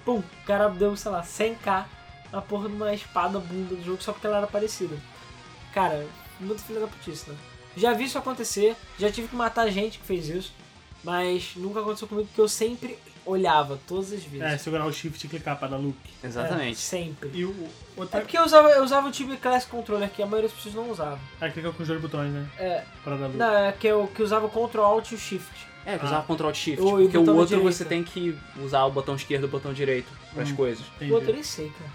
Pum, 0.04 0.18
o 0.18 0.46
cara 0.46 0.68
deu, 0.68 0.96
sei 0.96 1.10
lá, 1.10 1.22
100k 1.22 1.84
na 2.32 2.42
porra 2.42 2.68
de 2.68 2.74
uma 2.74 2.92
espada 2.94 3.38
bunda 3.38 3.74
do 3.74 3.84
jogo 3.84 4.02
só 4.02 4.12
porque 4.12 4.26
ela 4.26 4.38
era 4.38 4.46
parecida. 4.46 4.96
Cara, 5.72 6.06
muito 6.40 6.62
filho 6.62 6.80
da 6.80 6.86
putice, 6.86 7.30
né? 7.30 7.36
Já 7.76 7.92
vi 7.92 8.04
isso 8.04 8.18
acontecer, 8.18 8.76
já 8.98 9.10
tive 9.10 9.28
que 9.28 9.36
matar 9.36 9.68
gente 9.70 9.98
que 9.98 10.06
fez 10.06 10.28
isso, 10.28 10.52
mas 11.02 11.52
nunca 11.56 11.80
aconteceu 11.80 12.08
comigo 12.08 12.26
porque 12.28 12.40
eu 12.40 12.48
sempre 12.48 12.98
olhava 13.26 13.78
todas 13.88 14.12
as 14.12 14.22
vezes. 14.22 14.42
É, 14.46 14.58
segurar 14.58 14.84
o 14.86 14.92
shift 14.92 15.24
e 15.24 15.28
clicar 15.30 15.58
pra 15.58 15.66
dar 15.68 15.76
look. 15.78 15.96
É, 16.22 16.26
Exatamente. 16.26 16.78
sempre. 16.78 17.30
E 17.32 17.44
o 17.44 17.54
É 18.12 18.20
porque 18.20 18.36
eu 18.36 18.44
usava, 18.44 18.68
eu 18.70 18.84
usava 18.84 19.08
o 19.08 19.10
Tibia 19.10 19.36
Classic 19.36 19.70
Controller, 19.70 20.10
que 20.10 20.22
a 20.22 20.26
maioria 20.26 20.48
das 20.48 20.56
pessoas 20.56 20.74
não 20.74 20.90
usava. 20.90 21.18
é 21.40 21.48
clica 21.50 21.72
com 21.72 21.82
os 21.82 21.88
dois 21.88 22.00
botões, 22.00 22.30
né? 22.32 22.46
É, 22.58 22.84
Pra 23.02 23.16
dar 23.16 23.26
look. 23.26 23.36
não, 23.38 23.54
é 23.56 23.72
que 23.72 23.86
eu 23.86 24.06
que 24.14 24.22
usava 24.22 24.46
o 24.46 24.50
Ctrl 24.50 24.82
Alt 24.82 25.10
e 25.12 25.14
o 25.14 25.18
Shift. 25.18 25.66
É, 25.86 25.96
que 25.98 26.04
Ah. 26.04 26.08
usava 26.08 26.34
Ctrl 26.34 26.52
Shift. 26.52 26.82
Ou 26.82 27.00
e 27.00 27.04
o 27.04 27.10
porque 27.10 27.18
o 27.18 27.34
outro 27.36 27.46
direita. 27.56 27.72
você 27.72 27.84
tem 27.84 28.04
que 28.04 28.38
usar 28.62 28.84
o 28.84 28.90
botão 28.90 29.14
esquerdo 29.16 29.42
e 29.44 29.46
o 29.46 29.48
botão 29.48 29.72
direito 29.72 30.08
pras 30.34 30.50
Hum. 30.50 30.56
coisas. 30.56 30.84
Entendi. 30.96 31.10
O 31.10 31.14
outro 31.14 31.30
eu 31.30 31.34
nem 31.34 31.42
sei, 31.42 31.70
cara. 31.70 31.90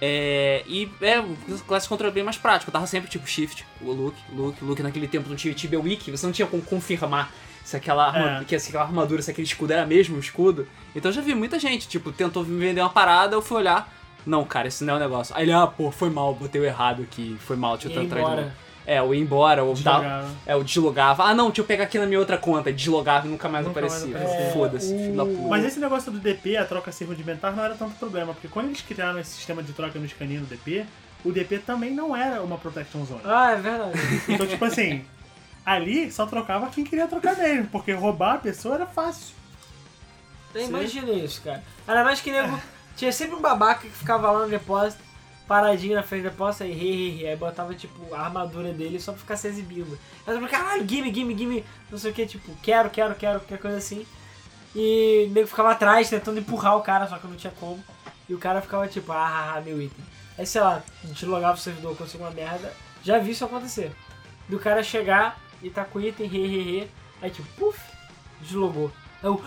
É, 0.00 0.62
e 0.66 0.90
é, 1.00 1.18
o 1.20 1.36
Classic 1.66 1.88
Control 1.88 2.10
é 2.10 2.12
bem 2.12 2.22
mais 2.22 2.36
prático. 2.36 2.68
Eu 2.68 2.72
tava 2.72 2.86
sempre 2.86 3.08
tipo 3.10 3.26
Shift, 3.26 3.64
o 3.80 3.92
look, 3.92 4.16
look, 4.32 4.64
look. 4.64 4.82
Naquele 4.82 5.08
tempo 5.08 5.28
não 5.28 5.36
tinha 5.36 5.54
Tibia 5.54 5.80
Wiki, 5.80 6.10
você 6.10 6.26
não 6.26 6.32
tinha 6.32 6.46
como 6.46 6.62
confirmar 6.62 7.32
se 7.64 7.76
aquela, 7.76 8.06
arma, 8.08 8.40
É. 8.40 8.44
que, 8.44 8.58
se 8.58 8.68
aquela 8.68 8.84
armadura, 8.84 9.20
se 9.22 9.30
aquele 9.30 9.46
escudo 9.46 9.72
era 9.72 9.84
mesmo 9.86 10.16
o 10.16 10.20
escudo. 10.20 10.68
Então 10.94 11.10
eu 11.10 11.14
já 11.14 11.20
vi 11.22 11.34
muita 11.34 11.58
gente, 11.58 11.88
tipo, 11.88 12.12
tentou 12.12 12.44
me 12.44 12.58
vender 12.60 12.80
uma 12.80 12.90
parada, 12.90 13.34
eu 13.34 13.42
fui 13.42 13.56
olhar. 13.58 13.92
Não, 14.24 14.44
cara, 14.44 14.68
esse 14.68 14.84
não 14.84 14.94
é 14.94 14.96
o 14.96 15.00
negócio. 15.00 15.34
Aí 15.36 15.44
ele, 15.44 15.52
ah, 15.52 15.66
pô, 15.66 15.90
foi 15.90 16.10
mal, 16.10 16.34
botei 16.34 16.60
o 16.60 16.64
errado 16.64 17.02
aqui, 17.02 17.36
foi 17.40 17.56
mal, 17.56 17.76
deixa 17.76 17.88
eu 17.88 18.02
tentar 18.02 18.16
de 18.16 18.22
novo. 18.22 18.52
É, 18.86 19.02
ou 19.02 19.12
ir 19.14 19.18
embora, 19.20 19.64
ou 19.64 19.74
dar. 19.74 19.98
Deslogava. 20.00 20.30
É, 20.46 20.54
o 20.56 20.62
deslogava. 20.62 21.24
Ah, 21.24 21.34
não, 21.34 21.46
deixa 21.46 21.60
eu 21.60 21.64
pegar 21.64 21.84
aqui 21.84 21.98
na 21.98 22.06
minha 22.06 22.20
outra 22.20 22.38
conta. 22.38 22.72
Deslogava 22.72 23.26
e 23.26 23.30
nunca 23.30 23.48
mais 23.48 23.66
Nunca 23.66 23.80
mais 23.80 23.92
aparecia. 23.94 24.16
aparecia. 24.16 24.52
Foda-se, 24.52 24.94
É, 24.94 24.98
filho 24.98 25.16
da 25.16 25.24
o- 25.24 25.26
puta. 25.26 25.48
Mas 25.48 25.64
esse 25.64 25.80
negócio 25.80 26.12
do 26.12 26.18
DP, 26.20 26.56
a 26.56 26.64
troca 26.64 26.92
ser 26.92 27.04
rudimentar, 27.06 27.54
não 27.56 27.64
era 27.64 27.74
tanto 27.74 27.96
problema, 27.96 28.32
porque 28.32 28.46
quando 28.46 28.66
eles 28.66 28.80
criaram 28.82 29.18
esse 29.18 29.30
sistema 29.32 29.60
de 29.62 29.72
troca 29.72 29.98
no 29.98 30.04
escaninho 30.06 30.42
do 30.42 30.46
DP, 30.46 30.86
o 31.24 31.32
DP 31.32 31.58
também 31.58 31.90
não 31.92 32.14
era 32.16 32.40
uma 32.42 32.56
protection 32.58 33.04
zone. 33.04 33.22
Ah, 33.24 33.52
é 33.52 33.56
verdade. 33.56 33.98
Então, 34.28 34.46
tipo 34.46 34.64
assim, 34.64 35.04
ali 35.64 36.10
só 36.12 36.24
trocava 36.26 36.68
quem 36.68 36.84
queria 36.84 37.08
trocar 37.08 37.36
mesmo, 37.36 37.66
porque 37.66 37.92
roubar 37.92 38.34
a 38.34 38.38
pessoa 38.38 38.76
era 38.76 38.86
fácil. 38.86 39.34
Eu 40.54 40.62
imagino 40.64 41.12
isso, 41.12 41.42
cara. 41.42 41.62
Ainda 41.88 42.04
mais 42.04 42.20
que 42.20 42.30
nego. 42.30 42.58
Tinha 42.96 43.12
sempre 43.12 43.34
um 43.36 43.40
babaca 43.42 43.80
que 43.82 43.90
ficava 43.90 44.30
lá 44.30 44.44
no 44.44 44.48
depósito, 44.48 45.02
paradinho 45.46 45.94
na 45.94 46.02
frente 46.02 46.22
do 46.22 46.30
depósito, 46.30 46.64
aí, 46.64 46.72
he, 46.72 46.74
he, 46.74 47.22
he, 47.22 47.28
aí 47.28 47.36
botava, 47.36 47.74
tipo, 47.74 48.14
a 48.14 48.20
armadura 48.20 48.72
dele 48.72 49.00
só 49.00 49.12
pra 49.12 49.20
ficar 49.20 49.36
se 49.36 49.48
exibindo. 49.48 49.98
Aí 50.26 50.34
eu 50.34 50.40
falei, 50.40 50.48
caralho, 50.48 50.88
gimme, 50.88 51.14
gimme, 51.14 51.36
gimme, 51.36 51.64
não 51.90 51.98
sei 51.98 52.10
o 52.10 52.14
que, 52.14 52.26
tipo, 52.26 52.54
quero, 52.62 52.90
quero, 52.90 53.14
quero, 53.14 53.40
qualquer 53.40 53.58
coisa 53.58 53.76
assim. 53.76 54.06
E 54.74 55.26
o 55.30 55.32
nego 55.32 55.46
ficava 55.46 55.72
atrás 55.72 56.10
tentando 56.10 56.38
empurrar 56.38 56.76
o 56.76 56.82
cara, 56.82 57.06
só 57.06 57.16
que 57.16 57.26
não 57.26 57.36
tinha 57.36 57.52
como. 57.58 57.82
E 58.28 58.34
o 58.34 58.38
cara 58.38 58.60
ficava 58.60 58.86
tipo, 58.88 59.10
ah, 59.12 59.26
ah, 59.26 59.54
ah, 59.56 59.60
meu 59.60 59.80
item. 59.80 60.04
Aí, 60.36 60.46
sei 60.46 60.60
lá, 60.60 60.82
a 61.02 61.06
gente 61.06 61.24
logava 61.24 61.54
o 61.54 61.60
servidor, 61.60 61.96
conseguiu 61.96 62.26
uma 62.26 62.32
merda. 62.32 62.72
Já 63.02 63.18
vi 63.18 63.30
isso 63.30 63.44
acontecer. 63.44 63.92
Do 64.48 64.58
cara 64.58 64.82
chegar 64.82 65.40
e 65.62 65.70
tá 65.70 65.84
com 65.84 66.00
item, 66.00 66.26
he, 66.26 66.38
he, 66.38 66.80
he. 66.80 66.88
Aí, 67.22 67.30
tipo, 67.30 67.48
puf, 67.56 67.80
deslogou. 68.40 68.92
Aí 69.22 69.28
eu, 69.28 69.42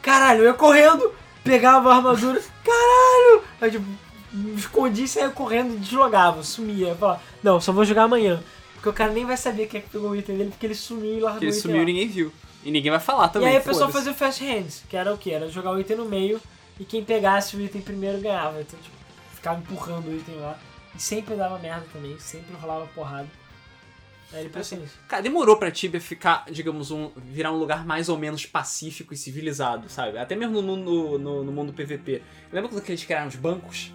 caralho, 0.00 0.40
eu 0.40 0.46
ia 0.46 0.54
correndo, 0.54 1.14
pegava 1.44 1.92
a 1.92 1.96
armadura, 1.96 2.42
caralho! 2.64 3.44
Aí, 3.60 3.70
tipo, 3.70 3.86
me 4.32 4.54
escondi, 4.54 5.06
saia 5.06 5.30
correndo, 5.30 5.78
deslogava, 5.78 6.42
sumia. 6.42 6.88
Eu 6.88 6.96
falava, 6.96 7.22
não, 7.42 7.60
só 7.60 7.72
vou 7.72 7.84
jogar 7.84 8.04
amanhã. 8.04 8.42
Porque 8.74 8.88
o 8.88 8.92
cara 8.92 9.12
nem 9.12 9.24
vai 9.24 9.36
saber 9.36 9.66
quem 9.66 9.78
é 9.78 9.82
que 9.82 9.90
pegou 9.90 10.10
o 10.10 10.16
item 10.16 10.36
dele, 10.36 10.50
porque 10.50 10.66
ele 10.66 10.74
sumiu 10.74 11.18
e 11.18 11.20
largou 11.20 11.40
Porque 11.40 11.44
ele 11.46 11.52
o 11.52 11.58
item 11.58 11.62
sumiu 11.62 11.76
lá. 11.78 11.82
e 11.82 11.86
ninguém 11.86 12.08
viu. 12.08 12.32
E 12.64 12.70
ninguém 12.70 12.90
vai 12.90 13.00
falar 13.00 13.26
E 13.26 13.30
também. 13.30 13.48
aí 13.50 13.56
a 13.56 13.60
pessoa 13.60 13.88
fazia 13.90 14.12
o 14.12 14.14
fast 14.14 14.42
hands, 14.44 14.82
que 14.88 14.96
era 14.96 15.12
o 15.12 15.18
que? 15.18 15.30
Era 15.32 15.48
jogar 15.48 15.72
o 15.72 15.80
item 15.80 15.96
no 15.96 16.04
meio 16.06 16.40
e 16.80 16.84
quem 16.84 17.04
pegasse 17.04 17.56
o 17.56 17.60
item 17.60 17.80
primeiro 17.80 18.20
ganhava. 18.20 18.60
Então, 18.60 18.78
tipo, 18.80 18.96
ficava 19.34 19.58
empurrando 19.60 20.08
o 20.08 20.16
item 20.16 20.36
lá. 20.36 20.58
E 20.96 21.00
sempre 21.00 21.34
dava 21.36 21.58
merda 21.58 21.86
também, 21.92 22.18
sempre 22.18 22.54
rolava 22.60 22.86
porrada. 22.94 23.28
Aí 24.32 24.40
ele 24.40 24.48
pensou 24.48 24.78
nisso. 24.78 24.94
Cara, 25.08 25.22
demorou 25.22 25.56
pra 25.58 25.70
Tibia 25.70 26.00
ficar, 26.00 26.44
digamos, 26.50 26.90
um, 26.90 27.10
virar 27.16 27.52
um 27.52 27.58
lugar 27.58 27.84
mais 27.86 28.08
ou 28.08 28.16
menos 28.18 28.46
pacífico 28.46 29.12
e 29.12 29.16
civilizado, 29.16 29.88
sabe? 29.90 30.16
Até 30.18 30.34
mesmo 30.34 30.60
no 30.60 30.76
mundo, 30.76 31.18
no, 31.18 31.44
no 31.44 31.52
mundo 31.52 31.72
PVP. 31.72 32.22
Lembra 32.52 32.70
quando 32.70 32.82
eles 32.88 33.04
criaram 33.04 33.28
os 33.28 33.36
bancos? 33.36 33.92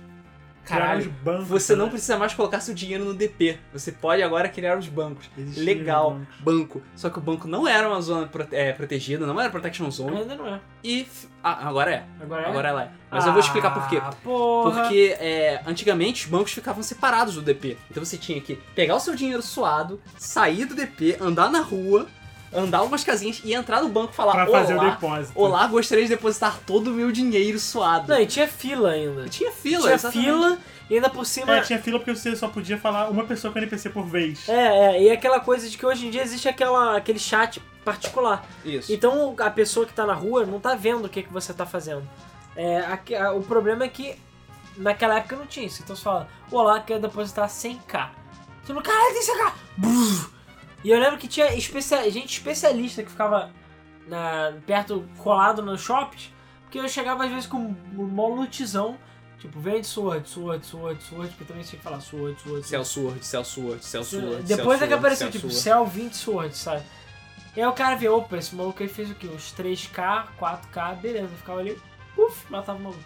Caralho, 0.68 1.02
os 1.02 1.08
bancos, 1.08 1.48
você 1.48 1.76
não 1.76 1.86
né? 1.86 1.92
precisa 1.92 2.18
mais 2.18 2.34
colocar 2.34 2.60
seu 2.60 2.74
dinheiro 2.74 3.06
no 3.06 3.14
DP. 3.14 3.58
Você 3.74 3.92
pode 3.92 4.22
agora 4.22 4.50
criar 4.50 4.78
os 4.78 4.88
bancos. 4.88 5.30
Existiam 5.38 5.66
Legal, 5.66 6.08
os 6.12 6.18
bancos. 6.18 6.36
banco. 6.42 6.82
Só 6.96 7.10
que 7.10 7.18
o 7.18 7.22
banco 7.22 7.48
não 7.48 7.68
era 7.68 7.88
uma 7.88 8.02
zona 8.02 8.28
prote- 8.28 8.56
é, 8.56 8.74
protegida, 8.74 9.26
não 9.26 9.40
era 9.40 9.50
protection 9.50 9.90
zone. 9.90 10.18
Ainda 10.18 10.36
não 10.36 10.48
é. 10.48 10.60
E. 10.84 11.08
Ah, 11.44 11.68
agora 11.68 11.92
é. 11.92 12.04
Agora 12.22 12.42
é? 12.44 12.50
Agora 12.50 12.68
ela 12.70 12.84
é. 12.84 12.90
Mas 13.10 13.26
eu 13.26 13.32
vou 13.32 13.40
explicar 13.40 13.72
por 13.74 13.88
quê. 13.88 14.00
Ah, 14.02 14.12
porra. 14.24 14.82
Porque 14.82 15.16
é, 15.20 15.62
antigamente 15.66 16.26
os 16.26 16.32
bancos 16.32 16.52
ficavam 16.52 16.84
separados 16.84 17.36
do 17.36 17.42
DP. 17.42 17.78
Então 17.90 18.04
você 18.04 18.18
tinha 18.18 18.42
que 18.42 18.56
pegar 18.76 18.96
o 18.96 19.00
seu 19.00 19.16
dinheiro 19.16 19.42
suado, 19.42 20.02
sair 20.18 20.66
do 20.66 20.76
DP, 20.76 21.18
andar 21.22 21.50
na 21.50 21.62
rua, 21.62 22.08
andar 22.54 22.80
algumas 22.80 23.04
casinhas 23.04 23.42
e 23.44 23.54
entrar 23.54 23.82
no 23.82 23.90
banco 23.90 24.14
e 24.14 24.16
falar: 24.16 24.34
Pra 24.34 24.48
fazer 24.48 24.74
o 24.74 24.78
Olá, 24.80 24.90
depósito. 24.90 25.32
olá, 25.40 25.68
gostaria 25.68 26.04
de 26.06 26.10
depositar 26.10 26.60
todo 26.66 26.88
o 26.88 26.94
meu 26.94 27.12
dinheiro 27.12 27.60
suado. 27.60 28.08
Não, 28.12 28.20
e 28.22 28.26
tinha 28.26 28.48
fila 28.48 28.92
ainda. 28.92 29.26
E 29.26 29.30
tinha 29.30 29.52
fila, 29.52 29.82
tinha 29.84 29.94
exatamente. 29.96 30.26
fila 30.26 30.58
e 30.90 30.96
ainda 30.96 31.10
por 31.10 31.26
cima. 31.26 31.58
É, 31.58 31.62
tinha 31.62 31.80
fila 31.80 32.00
porque 32.00 32.16
você 32.16 32.36
só 32.36 32.48
podia 32.48 32.78
falar 32.78 33.10
uma 33.10 33.26
pessoa 33.26 33.52
com 33.52 33.60
NPC 33.60 33.90
por 33.90 34.06
vez. 34.06 34.48
É, 34.48 34.54
é, 34.96 35.04
e 35.04 35.10
aquela 35.12 35.40
coisa 35.40 35.70
de 35.70 35.78
que 35.78 35.86
hoje 35.86 36.08
em 36.08 36.10
dia 36.10 36.22
existe 36.24 36.48
aquela, 36.48 36.96
aquele 36.98 37.20
chat 37.20 37.60
particular. 37.84 38.46
Isso. 38.66 38.92
Então 38.94 39.36
a 39.40 39.50
pessoa 39.50 39.86
que 39.86 39.94
tá 39.94 40.06
na 40.06 40.14
rua 40.14 40.46
não 40.46 40.60
tá 40.60 40.76
vendo 40.76 41.06
o 41.06 41.10
que, 41.10 41.24
que 41.24 41.32
você 41.34 41.54
tá 41.54 41.66
fazendo. 41.66 42.08
É, 42.56 42.80
aqui- 42.80 43.16
a- 43.16 43.34
o 43.34 43.42
problema 43.44 43.84
é 43.84 43.88
que 43.88 44.16
naquela 44.78 45.18
época 45.18 45.36
não 45.36 45.46
tinha 45.46 45.66
isso. 45.66 45.82
Então 45.84 45.96
você 45.96 46.04
fala, 46.04 46.28
olá, 46.52 46.80
quero 46.80 47.02
depositar 47.02 47.48
100k. 47.50 48.10
Você 48.64 48.74
não, 48.74 48.82
caralho, 48.82 49.14
tem 49.14 49.24
100k! 49.24 49.52
Brrr. 49.78 50.37
E 50.84 50.90
eu 50.90 51.00
lembro 51.00 51.18
que 51.18 51.28
tinha 51.28 51.54
especia- 51.56 52.10
gente 52.12 52.34
especialista 52.38 53.04
que 53.04 53.10
ficava 53.12 53.52
na- 54.08 54.54
perto, 54.66 55.08
colado 55.18 55.62
nos 55.62 55.82
shops, 55.82 56.32
porque 56.64 56.80
eu 56.80 56.88
chegava 56.88 57.26
às 57.26 57.32
vezes 57.32 57.48
com 57.48 57.58
um 57.58 57.76
mó 58.06 58.28
lutizão, 58.30 58.98
tipo, 59.40 59.60
vende 59.60 59.86
sword, 59.88 60.28
sword, 60.30 60.66
sword, 60.66 61.04
sword, 61.04 61.30
porque 61.30 61.46
também 61.46 61.64
tinha 61.64 61.78
que 61.78 61.84
falar 61.84 62.00
sword, 62.00 62.40
sword, 62.42 62.66
Cell 62.66 62.86
Sword, 62.86 63.26
Cell 63.26 63.44
Sword, 63.44 63.84
Cell 63.86 64.04
Sword. 64.04 64.44
depois 64.44 64.78
Cell 64.80 64.86
é 64.86 64.88
que 64.88 64.94
apareceu, 64.94 65.28
Sword, 65.32 65.40
tipo, 65.40 65.52
Cell 65.54 65.74
Cell 65.76 65.86
20 65.86 66.14
Swords, 66.14 66.58
sabe? 66.58 66.84
E 67.56 67.62
aí 67.62 67.68
o 67.68 67.74
cara 67.74 67.96
vê, 67.96 68.08
opa, 68.08 68.38
esse 68.38 68.54
maluco 68.56 68.84
aí 68.84 68.88
fez 68.90 69.10
o 69.10 69.16
quê? 69.16 69.28
Uns 69.28 69.52
3k, 69.52 70.28
4k, 70.40 70.94
beleza. 71.02 71.30
Ficava 71.38 71.60
ali, 71.60 71.76
uf, 72.16 72.46
matava 72.52 72.78
o 72.78 72.82
maluco. 72.84 73.04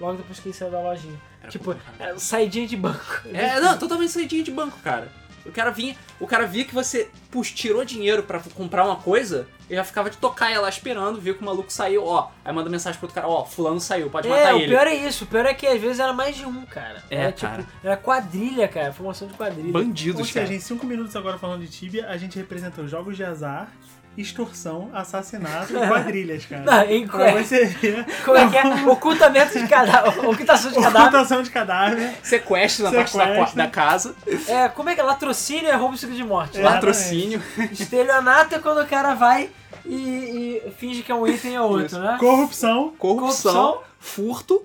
Logo 0.00 0.18
depois 0.18 0.38
que 0.38 0.48
ele 0.48 0.54
saiu 0.56 0.70
da 0.70 0.80
lojinha. 0.80 1.20
Era 1.40 1.50
tipo, 1.50 1.74
saidinha 2.16 2.66
de 2.68 2.76
banco. 2.76 3.22
É, 3.32 3.60
não, 3.60 3.76
totalmente 3.76 4.12
saidinha 4.12 4.44
de 4.44 4.52
banco, 4.52 4.78
cara. 4.84 5.10
O 5.44 5.50
cara 5.52 5.70
vinha, 5.70 5.96
o 6.20 6.26
cara 6.26 6.46
via 6.46 6.64
que 6.64 6.74
você 6.74 7.10
pux, 7.30 7.50
tirou 7.50 7.84
dinheiro 7.84 8.22
pra 8.22 8.40
comprar 8.54 8.84
uma 8.84 8.96
coisa, 8.96 9.46
e 9.68 9.74
já 9.74 9.82
ficava 9.84 10.08
de 10.10 10.16
tocar 10.18 10.50
lá 10.60 10.68
esperando, 10.68 11.20
viu 11.20 11.34
que 11.34 11.42
o 11.42 11.44
maluco 11.44 11.72
saiu, 11.72 12.04
ó. 12.04 12.28
Aí 12.44 12.52
manda 12.54 12.68
mensagem 12.70 12.98
pro 12.98 13.06
outro 13.06 13.14
cara, 13.20 13.26
ó, 13.28 13.44
fulano 13.44 13.80
saiu, 13.80 14.08
pode 14.10 14.28
É, 14.28 14.30
matar 14.30 14.54
o 14.54 14.58
ele. 14.58 14.68
pior 14.68 14.86
é 14.86 14.94
isso. 14.94 15.24
O 15.24 15.26
pior 15.26 15.44
é 15.46 15.54
que 15.54 15.66
às 15.66 15.80
vezes 15.80 15.98
era 15.98 16.12
mais 16.12 16.36
de 16.36 16.44
um, 16.46 16.64
cara. 16.66 17.02
É, 17.10 17.16
era 17.16 17.32
cara. 17.32 17.62
tipo, 17.62 17.72
era 17.82 17.96
quadrilha, 17.96 18.68
cara. 18.68 18.92
Formação 18.92 19.26
de 19.28 19.34
quadrilha. 19.34 19.66
Ou 19.66 19.72
Bandidos, 19.72 20.30
cara. 20.30 20.46
seja, 20.46 20.56
em 20.56 20.60
5 20.60 20.86
minutos 20.86 21.16
agora 21.16 21.38
falando 21.38 21.62
de 21.62 21.68
Tibia, 21.68 22.06
a 22.08 22.16
gente 22.16 22.38
representou 22.38 22.86
jogos 22.86 23.16
de 23.16 23.24
azar, 23.24 23.72
extorsão, 24.16 24.90
assassinato 24.92 25.72
e 25.76 25.86
quadrilhas, 25.88 26.44
cara. 26.46 26.62
Não, 26.62 26.82
em- 26.90 27.06
Pra 27.06 27.32
você 27.32 27.64
ver. 27.66 28.04
Como 28.24 28.36
é 28.36 28.48
que 28.48 28.56
é? 28.56 28.64
Ocultamento 28.90 29.58
de 29.58 29.66
cadáver. 29.68 30.26
Ocultação 30.28 30.70
de 30.70 30.76
cadáver. 30.80 31.00
Ocultação 31.08 31.42
de 31.42 31.50
cadáver. 31.50 32.12
Sequestro 32.22 32.84
na 32.84 32.92
parte 32.92 33.16
da, 33.16 33.26
Sequestro. 33.26 33.56
da 33.56 33.66
casa, 33.68 34.14
É, 34.48 34.68
como 34.68 34.90
é 34.90 34.94
que 34.94 35.00
é? 35.00 35.04
Latrocínio 35.04 35.68
é 35.70 35.74
roubo 35.74 35.94
e 35.94 36.06
de 36.06 36.24
morte. 36.24 36.58
É. 36.60 36.62
latrocínio. 36.62 37.42
Estelionato 37.72 38.54
é 38.54 38.58
quando 38.58 38.80
o 38.82 38.86
cara 38.86 39.14
vai 39.14 39.50
e, 39.84 39.94
e 40.66 40.70
finge 40.78 41.02
que 41.02 41.10
é 41.10 41.14
um 41.14 41.26
item 41.26 41.52
e 41.52 41.54
é 41.56 41.60
outro, 41.60 41.86
Isso. 41.86 41.98
né? 42.00 42.16
Corrupção. 42.18 42.92
corrupção, 42.98 43.52
Corrupção. 43.52 43.80
furto. 43.98 44.62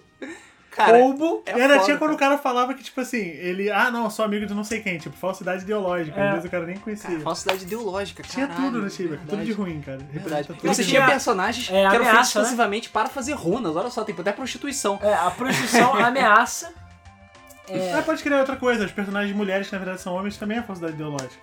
Cara, 0.78 0.96
Roubo. 1.00 1.42
é 1.48 1.58
e 1.58 1.62
ainda 1.62 1.74
foda, 1.74 1.86
tinha 1.86 1.98
quando 1.98 2.12
cara. 2.12 2.16
o 2.16 2.18
cara 2.20 2.38
falava 2.38 2.74
que, 2.76 2.84
tipo 2.84 3.02
assim, 3.02 3.18
ele, 3.18 3.72
ah 3.72 3.90
não, 3.90 4.12
sou 4.12 4.24
amigo 4.24 4.46
de 4.46 4.54
não 4.54 4.64
sei 4.64 4.80
quem, 4.80 5.00
tipo, 5.00 5.18
falsidade 5.18 5.64
ideológica. 5.64 6.20
É. 6.22 6.28
Às 6.28 6.34
vezes 6.36 6.48
o 6.48 6.52
cara 6.52 6.66
nem 6.68 6.78
conhecia. 6.78 7.20
Falsidade 7.20 7.64
ideológica, 7.64 8.22
tinha 8.22 8.48
caralho. 8.48 8.66
tudo 8.68 8.82
no 8.84 8.90
Tibia, 8.90 9.20
tudo 9.28 9.44
de 9.44 9.52
ruim, 9.54 9.82
cara. 9.82 9.98
Verdade. 9.98 10.14
Representa 10.14 10.54
E 10.54 10.56
tudo 10.58 10.74
você 10.76 10.84
de 10.84 10.90
tinha 10.90 11.06
personagens 11.08 11.68
É, 11.68 11.72
que 11.72 11.78
eram 11.96 12.06
feitos 12.06 12.14
né? 12.14 12.22
exclusivamente 12.22 12.90
para 12.92 13.10
fazer 13.10 13.34
runas. 13.34 13.76
Olha 13.76 13.90
só, 13.90 14.04
tem 14.04 14.16
até 14.18 14.32
prostituição. 14.32 15.00
É, 15.02 15.14
a 15.16 15.32
prostituição 15.32 15.96
ameaça. 15.96 16.72
É, 17.70 17.96
Ah, 17.96 18.02
pode 18.02 18.24
criar 18.24 18.40
outra 18.40 18.56
coisa, 18.56 18.86
os 18.86 18.94
personagens 18.94 19.36
mulheres 19.36 19.68
que 19.68 19.74
na 19.74 19.80
verdade 19.80 20.00
são 20.02 20.16
homens 20.16 20.38
também 20.38 20.58
é 20.58 20.62
falsidade 20.64 20.94
ideológica. 20.94 21.36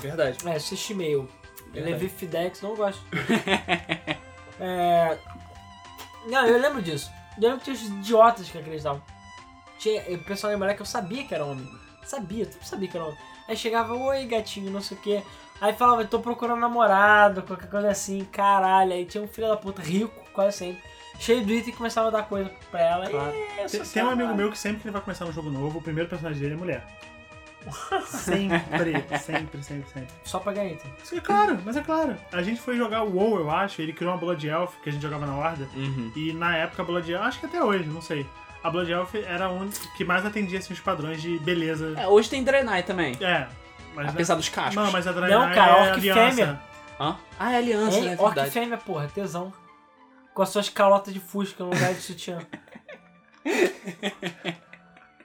Verdade. 0.00 0.38
é 0.46 0.52
assiste 0.54 0.92
e-mail. 0.92 1.28
Verdade. 1.72 1.94
Levi 1.94 2.08
Fidex, 2.08 2.62
não 2.62 2.76
gosto. 2.76 3.02
é. 4.60 5.18
Não, 6.28 6.46
eu 6.46 6.60
lembro 6.60 6.80
disso. 6.80 7.10
Eu 7.40 7.50
lembro 7.50 7.58
que 7.58 7.64
tinha 7.64 7.74
os 7.74 7.82
idiotas 7.82 8.50
que 8.50 8.58
acreditavam. 8.58 9.00
Tinha 9.78 10.02
o 10.10 10.18
pessoal 10.24 10.56
mulher 10.58 10.74
que 10.74 10.82
eu 10.82 10.86
sabia 10.86 11.24
que 11.24 11.34
era 11.34 11.44
homem. 11.44 11.68
Sabia, 12.04 12.46
tu 12.46 12.56
sabia 12.66 12.88
que 12.88 12.96
era 12.96 13.06
homem. 13.06 13.18
Aí 13.46 13.56
chegava, 13.56 13.94
oi 13.94 14.24
gatinho, 14.26 14.70
não 14.70 14.80
sei 14.80 14.96
o 14.96 15.00
que. 15.00 15.22
Aí 15.60 15.72
falava, 15.72 16.04
tô 16.04 16.18
procurando 16.20 16.60
namorado, 16.60 17.42
qualquer 17.42 17.70
coisa 17.70 17.90
assim, 17.90 18.24
caralho. 18.24 18.92
Aí 18.92 19.04
tinha 19.04 19.22
um 19.22 19.28
filho 19.28 19.48
da 19.48 19.56
puta 19.56 19.80
rico, 19.80 20.14
quase 20.32 20.56
sempre, 20.56 20.82
cheio 21.18 21.44
do 21.44 21.52
item 21.52 21.72
e 21.72 21.76
começava 21.76 22.08
a 22.08 22.10
dar 22.10 22.22
coisa 22.24 22.50
pra 22.70 22.80
ela. 22.80 23.08
Claro. 23.08 23.34
E, 23.34 23.68
Tem, 23.68 23.80
tem 23.82 24.04
um 24.04 24.10
amigo 24.10 24.34
meu 24.34 24.50
que 24.50 24.58
sempre 24.58 24.80
que 24.80 24.88
ele 24.88 24.92
vai 24.92 25.02
começar 25.02 25.24
um 25.24 25.32
jogo 25.32 25.50
novo, 25.50 25.78
o 25.78 25.82
primeiro 25.82 26.08
personagem 26.08 26.40
dele 26.40 26.54
é 26.54 26.56
mulher. 26.56 26.86
Sempre, 28.06 29.04
sempre, 29.18 29.62
sempre, 29.62 29.90
sempre. 29.92 30.08
Só 30.24 30.38
pra 30.38 30.52
ganhar 30.52 30.72
item. 30.72 30.90
Isso 31.02 31.16
é 31.16 31.20
claro, 31.20 31.58
mas 31.64 31.76
é 31.76 31.82
claro. 31.82 32.16
A 32.32 32.42
gente 32.42 32.60
foi 32.60 32.76
jogar 32.76 33.02
o 33.02 33.14
WoW, 33.16 33.40
eu 33.40 33.50
acho, 33.50 33.82
ele 33.82 33.92
criou 33.92 34.12
uma 34.12 34.18
Blood 34.18 34.46
Elf 34.48 34.74
que 34.82 34.88
a 34.88 34.92
gente 34.92 35.02
jogava 35.02 35.26
na 35.26 35.36
Horda. 35.36 35.68
Uhum. 35.74 36.12
E 36.16 36.32
na 36.32 36.56
época 36.56 36.82
a 36.82 36.84
Blood 36.84 37.12
Elf, 37.12 37.22
acho 37.24 37.40
que 37.40 37.46
até 37.46 37.62
hoje, 37.62 37.84
não 37.88 38.00
sei. 38.00 38.26
A 38.62 38.70
Blood 38.70 38.90
Elf 38.90 39.14
era 39.14 39.46
a 39.46 39.50
única 39.50 39.78
que 39.96 40.04
mais 40.04 40.24
atendia 40.24 40.58
assim, 40.58 40.72
os 40.72 40.80
padrões 40.80 41.20
de 41.22 41.38
beleza. 41.40 41.94
É, 41.96 42.06
hoje 42.08 42.30
tem 42.30 42.42
Draenei 42.42 42.82
também. 42.82 43.16
É. 43.20 43.46
Mas 43.94 44.08
Apesar 44.10 44.34
dos 44.34 44.48
cascos. 44.48 44.74
Não, 44.76 44.90
mas 44.92 45.06
a 45.06 45.12
Draenei 45.12 45.36
Não, 45.38 45.54
cara, 45.54 45.70
é 45.72 45.82
Orc 45.82 45.98
aliança. 45.98 46.30
Fêmea. 46.36 46.60
Hã? 47.00 47.16
Ah, 47.38 47.52
é 47.52 47.56
aliança, 47.56 48.00
né? 48.00 48.06
É, 48.06 48.12
É 48.14 48.16
Orc 48.16 48.34
verdade. 48.34 48.50
fêmea, 48.50 48.78
porra, 48.78 49.08
tesão. 49.08 49.52
Com 50.34 50.42
as 50.42 50.48
suas 50.48 50.68
calotas 50.68 51.12
de 51.12 51.20
fusca 51.20 51.64
no 51.64 51.70
lugar 51.70 51.92
de 51.94 52.00
sutiã. 52.00 52.38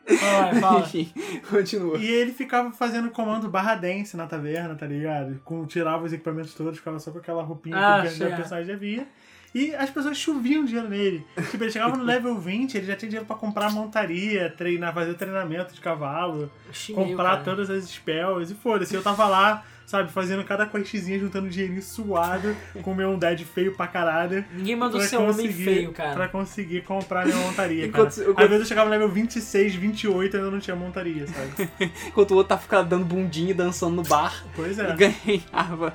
Vai, 0.08 0.56
fala. 0.60 0.80
Enfim, 0.82 1.12
continua. 1.50 1.98
E 1.98 2.06
ele 2.06 2.32
ficava 2.34 2.72
fazendo 2.72 3.10
comando 3.10 3.50
barra 3.50 3.76
dance 3.76 4.16
na 4.18 4.28
taverna, 4.28 4.76
tá 4.76 4.86
ligado? 4.86 5.40
Com, 5.46 5.66
tirava 5.66 6.04
os 6.04 6.14
equipamentos 6.14 6.54
todos, 6.54 6.78
ficava 6.78 7.00
só 7.00 7.12
com 7.12 7.20
aquela 7.20 7.42
roupinha 7.44 7.78
Ah, 7.78 8.02
que 8.02 8.08
o 8.08 8.12
sei. 8.12 8.28
personagem 8.30 8.74
havia. 8.74 9.08
E 9.56 9.74
as 9.76 9.90
pessoas 9.92 10.18
choviam 10.18 10.66
dinheiro 10.66 10.90
nele. 10.90 11.24
Tipo, 11.52 11.64
ele 11.64 11.72
chegava 11.72 11.96
no 11.96 12.04
level 12.04 12.36
20, 12.40 12.76
ele 12.76 12.88
já 12.88 12.96
tinha 12.96 13.08
dinheiro 13.08 13.28
pra 13.28 13.36
comprar 13.36 13.72
montaria, 13.72 14.50
treinar, 14.50 14.92
fazer 14.96 15.14
treinamento 15.14 15.76
de 15.76 15.80
cavalo, 15.80 16.52
comprar 16.96 17.24
cara. 17.34 17.44
todas 17.44 17.70
as 17.70 17.84
spells 17.88 18.52
e 18.52 18.56
foda-se. 18.56 18.96
Eu 18.96 19.04
tava 19.04 19.28
lá, 19.28 19.64
sabe, 19.86 20.12
fazendo 20.12 20.44
cada 20.44 20.66
questzinha, 20.66 21.20
juntando 21.20 21.50
dinheirinho 21.50 21.82
suado, 21.82 22.56
com 22.82 22.94
meu 22.94 23.10
undead 23.12 23.44
feio 23.46 23.76
pra 23.76 23.88
caralho. 23.88 24.46
Ninguém 24.52 24.76
mandou 24.76 25.00
ser 25.02 25.18
homem 25.18 25.32
conseguir- 25.48 25.64
feio, 25.66 25.92
cara. 25.94 26.14
Pra 26.14 26.28
conseguir 26.28 26.82
comprar 26.84 27.26
minha 27.26 27.38
montaria, 27.38 27.86
Enquanto- 27.88 28.16
cara. 28.16 28.22
enquanto- 28.30 28.44
Às 28.44 28.50
vezes 28.50 28.62
eu 28.62 28.68
chegava 28.68 28.86
no 28.86 28.92
level 28.92 29.10
26, 29.10 29.76
28 29.76 30.36
e 30.36 30.38
ainda 30.38 30.52
não 30.52 30.60
tinha 30.60 30.76
montaria, 30.76 31.26
sabe? 31.28 31.70
Enquanto 32.08 32.32
o 32.32 32.36
outro 32.36 32.50
tá 32.50 32.58
ficando 32.58 32.90
dando 32.90 33.06
bundinha 33.06 33.52
e 33.52 33.54
dançando 33.54 33.96
no 33.96 34.04
bar 34.04 34.44
Pois 34.56 34.78
e 34.78 34.82
é. 34.82 34.96
ganhava. 34.96 35.94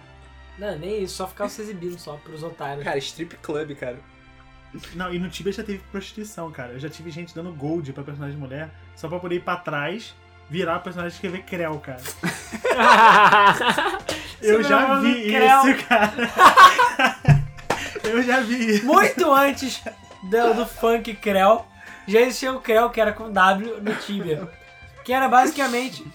Não, 0.59 0.77
nem 0.79 1.03
isso, 1.05 1.15
só 1.15 1.27
ficava 1.29 1.49
se 1.49 1.63
exibindo 1.63 1.99
só 1.99 2.15
pros 2.17 2.43
otários. 2.43 2.83
Cara, 2.85 2.99
strip 2.99 3.37
club, 3.37 3.75
cara. 3.77 3.99
Não, 4.95 5.13
e 5.15 5.19
no 5.19 5.29
Tibia 5.31 5.53
já 5.53 5.63
teve 5.63 5.79
prostituição, 5.91 6.51
cara. 6.51 6.73
Eu 6.73 6.79
já 6.79 6.89
tive 6.89 7.11
gente 7.11 7.35
dando 7.35 7.53
gold 7.53 7.93
pra 7.93 8.03
personagem 8.05 8.37
mulher 8.37 8.71
só 8.95 9.09
pra 9.09 9.19
poder 9.19 9.37
ir 9.37 9.41
pra 9.41 9.57
trás, 9.57 10.15
virar 10.49 10.77
a 10.77 10.79
personagem 10.79 11.13
e 11.13 11.15
escrever 11.15 11.43
Creu, 11.43 11.79
cara. 11.79 12.01
Eu 14.41 14.63
Você 14.63 14.69
já 14.69 15.01
vi 15.01 15.25
Creu. 15.25 15.75
isso, 15.75 15.87
cara. 15.87 16.15
Eu 18.05 18.23
já 18.23 18.41
vi 18.41 18.77
isso. 18.77 18.87
Muito 18.87 19.33
antes 19.33 19.83
do, 20.23 20.55
do 20.55 20.67
funk 20.67 21.15
Creu, 21.15 21.65
já 22.07 22.21
existia 22.21 22.53
o 22.53 22.61
Creu, 22.61 22.89
que 22.91 23.01
era 23.01 23.13
com 23.13 23.31
W 23.31 23.81
no 23.81 23.95
Tibia. 23.97 24.49
Que 25.05 25.13
era 25.13 25.29
basicamente. 25.29 26.07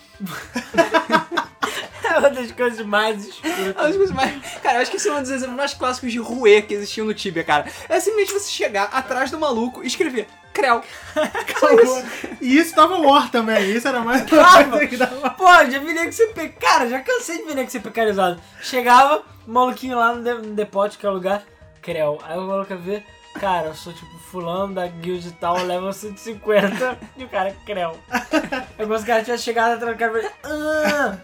é 2.03 2.17
uma 2.17 2.29
das 2.29 2.51
coisas 2.51 2.85
mais 2.85 3.27
escrotas. 3.27 3.85
As 3.85 3.95
coisas 3.95 4.15
mais... 4.15 4.59
Cara, 4.61 4.77
eu 4.77 4.81
acho 4.81 4.91
que 4.91 4.97
esse 4.97 5.09
é 5.09 5.13
um 5.13 5.21
dos 5.21 5.31
exemplos 5.31 5.57
mais 5.57 5.73
clássicos 5.73 6.11
de 6.11 6.19
ruê 6.19 6.61
que 6.61 6.73
existiam 6.73 7.05
no 7.05 7.13
Tibia, 7.13 7.43
cara. 7.43 7.65
É 7.89 7.99
simplesmente 7.99 8.33
você 8.33 8.51
chegar 8.51 8.85
atrás 8.85 9.29
do 9.31 9.39
maluco 9.39 9.83
e 9.83 9.87
escrever 9.87 10.27
Creu. 10.53 10.81
Acabou. 11.15 12.03
E 12.39 12.57
isso 12.57 12.75
tava 12.75 12.99
war 12.99 13.29
também. 13.31 13.71
Isso 13.71 13.87
era 13.87 14.01
mais 14.01 14.23
Tava. 14.25 14.85
dava. 14.85 15.29
Pô, 15.31 15.47
já 15.47 15.79
vi 15.79 15.93
nego 15.93 16.11
ser 16.11 16.27
pe... 16.27 16.49
Cara, 16.49 16.87
já 16.87 16.99
cansei 16.99 17.43
de 17.43 17.71
ser 17.71 17.79
pecarizado. 17.79 18.39
Chegava, 18.61 19.23
o 19.47 19.51
maluquinho 19.51 19.97
lá 19.97 20.13
no, 20.13 20.23
de... 20.23 20.33
no 20.47 20.53
depósito, 20.53 20.99
que 20.99 21.05
é 21.05 21.09
o 21.09 21.13
lugar, 21.13 21.43
Creu. 21.81 22.19
Aí 22.23 22.37
o 22.37 22.43
maluco 22.43 22.75
ver, 22.77 23.03
cara, 23.39 23.67
eu 23.67 23.75
sou 23.75 23.91
tipo 23.93 24.17
fulano 24.19 24.75
da 24.75 24.87
guild 24.87 25.27
e 25.27 25.31
tal, 25.31 25.57
level 25.63 25.91
150, 25.93 26.99
e 27.17 27.23
o 27.23 27.29
cara, 27.29 27.55
Creu. 27.65 27.97
Aí 28.11 28.85
quando 28.85 28.95
os 28.95 29.03
caras 29.03 29.25
tinham 29.25 29.37
chegado 29.37 29.73
atrás 29.73 29.95
do 29.95 29.99
cara, 29.99 30.11
falei, 30.11 30.29
ah. 30.43 31.17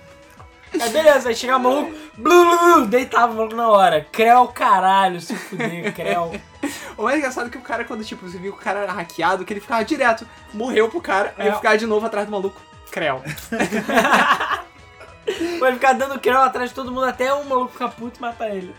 Aí 0.82 0.90
beleza, 0.92 1.30
aí 1.30 1.36
chegava 1.36 1.60
o 1.60 1.64
maluco, 1.64 1.92
blu, 2.18 2.46
blu, 2.46 2.58
blu, 2.58 2.86
deitava 2.88 3.32
o 3.32 3.36
maluco 3.36 3.56
na 3.56 3.70
hora. 3.70 4.06
Creu, 4.12 4.48
caralho, 4.48 5.20
se 5.22 5.36
fuder, 5.36 5.94
Creu. 5.94 6.32
O 6.98 7.04
mais 7.04 7.18
engraçado 7.18 7.48
é 7.48 7.50
que 7.50 7.58
o 7.58 7.62
cara, 7.62 7.86
quando 7.86 8.04
tipo, 8.04 8.28
você 8.30 8.38
viu 8.38 8.52
que 8.54 8.60
o 8.60 8.62
cara 8.62 8.80
era 8.82 8.92
hackeado, 8.92 9.46
que 9.46 9.54
ele 9.54 9.62
ficava 9.62 9.84
direto, 9.86 10.28
morreu 10.54 10.90
pro 10.90 11.00
cara, 11.02 11.34
É. 11.38 11.48
ele 11.48 11.56
ficava 11.56 11.78
de 11.78 11.86
novo 11.86 12.06
atrás 12.06 12.26
do 12.26 12.32
maluco. 12.32 12.62
Creu. 12.92 13.22
Vai 15.60 15.74
ficar 15.74 15.94
dando 15.94 16.20
Creu 16.20 16.40
atrás 16.42 16.70
de 16.70 16.76
todo 16.76 16.92
mundo 16.92 17.06
até 17.06 17.32
o 17.34 17.46
maluco 17.48 17.72
ficar 17.72 17.90
puto 17.90 18.18
e 18.18 18.22
matar 18.22 18.50
ele. 18.50 18.74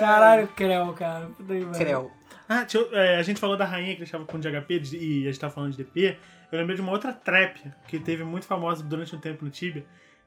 Caralho, 0.00 0.48
Creu, 0.48 0.92
cara. 0.92 1.30
Creu. 1.76 2.10
Ah, 2.48 2.66
eu- 2.74 2.88
é, 2.92 3.16
a 3.16 3.22
gente 3.22 3.38
falou 3.38 3.56
da 3.56 3.64
rainha 3.64 3.92
que 3.92 3.98
deixava 4.00 4.24
com 4.24 4.38
de 4.40 4.48
HP 4.48 4.78
de- 4.80 4.96
e 4.96 5.22
a 5.24 5.30
gente 5.30 5.40
tava 5.40 5.52
falando 5.52 5.70
de 5.72 5.76
DP. 5.78 6.16
Eu 6.50 6.58
lembrei 6.58 6.76
de 6.76 6.82
uma 6.82 6.92
outra 6.92 7.12
trap 7.12 7.60
que 7.86 7.98
teve 7.98 8.24
muito 8.24 8.46
famosa 8.46 8.82
durante 8.82 9.14
um 9.14 9.20
tempo 9.20 9.44
no 9.44 9.50
Tibia, 9.50 9.84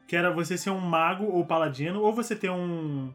que 0.07 0.15
era 0.15 0.31
você 0.31 0.55
ser 0.57 0.69
um 0.69 0.79
mago 0.79 1.25
ou 1.25 1.43
paladino, 1.45 1.99
ou 2.01 2.13
você 2.13 2.35
ter 2.35 2.49
um. 2.51 3.11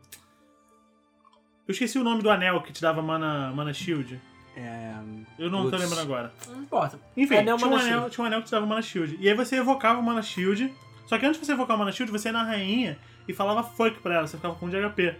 Eu 1.67 1.73
esqueci 1.73 1.99
o 1.99 2.05
nome 2.05 2.23
do 2.23 2.31
anel 2.31 2.61
que 2.63 2.73
te 2.73 2.81
dava 2.81 3.03
mana, 3.03 3.53
mana 3.55 3.73
shield. 3.73 4.21
É... 4.57 4.95
Eu 5.39 5.51
não 5.51 5.65
tô 5.65 5.71
Putz. 5.71 5.83
lembrando 5.83 6.01
agora. 6.03 6.33
Não 6.49 6.61
importa. 6.63 6.99
Enfim, 7.17 7.37
Anel, 7.37 7.57
tinha, 7.57 7.71
um 7.71 7.75
anel, 7.77 7.89
shield. 7.89 8.11
tinha 8.11 8.25
um 8.25 8.27
anel 8.27 8.39
que 8.41 8.47
te 8.47 8.51
dava 8.53 8.67
mana 8.67 8.83
shield. 8.83 9.17
E 9.21 9.29
aí 9.29 9.35
você 9.35 9.57
evocava 9.57 9.99
o 9.99 10.03
mana 10.03 10.23
shield. 10.23 10.73
Só 11.07 11.19
que 11.19 11.27
antes 11.27 11.39
de 11.41 11.47
você 11.47 11.53
evocar 11.53 11.77
o 11.77 11.79
mana 11.79 11.93
shield, 11.93 12.11
você 12.11 12.29
ia 12.29 12.33
na 12.33 12.43
rainha 12.43 12.99
e 13.29 13.33
falava 13.35 13.63
fuck 13.63 13.99
pra 14.01 14.15
ela, 14.15 14.27
você 14.27 14.37
ficava 14.37 14.55
com 14.55 14.67
um 14.67 14.69
de 14.71 14.77
HP. 14.81 15.15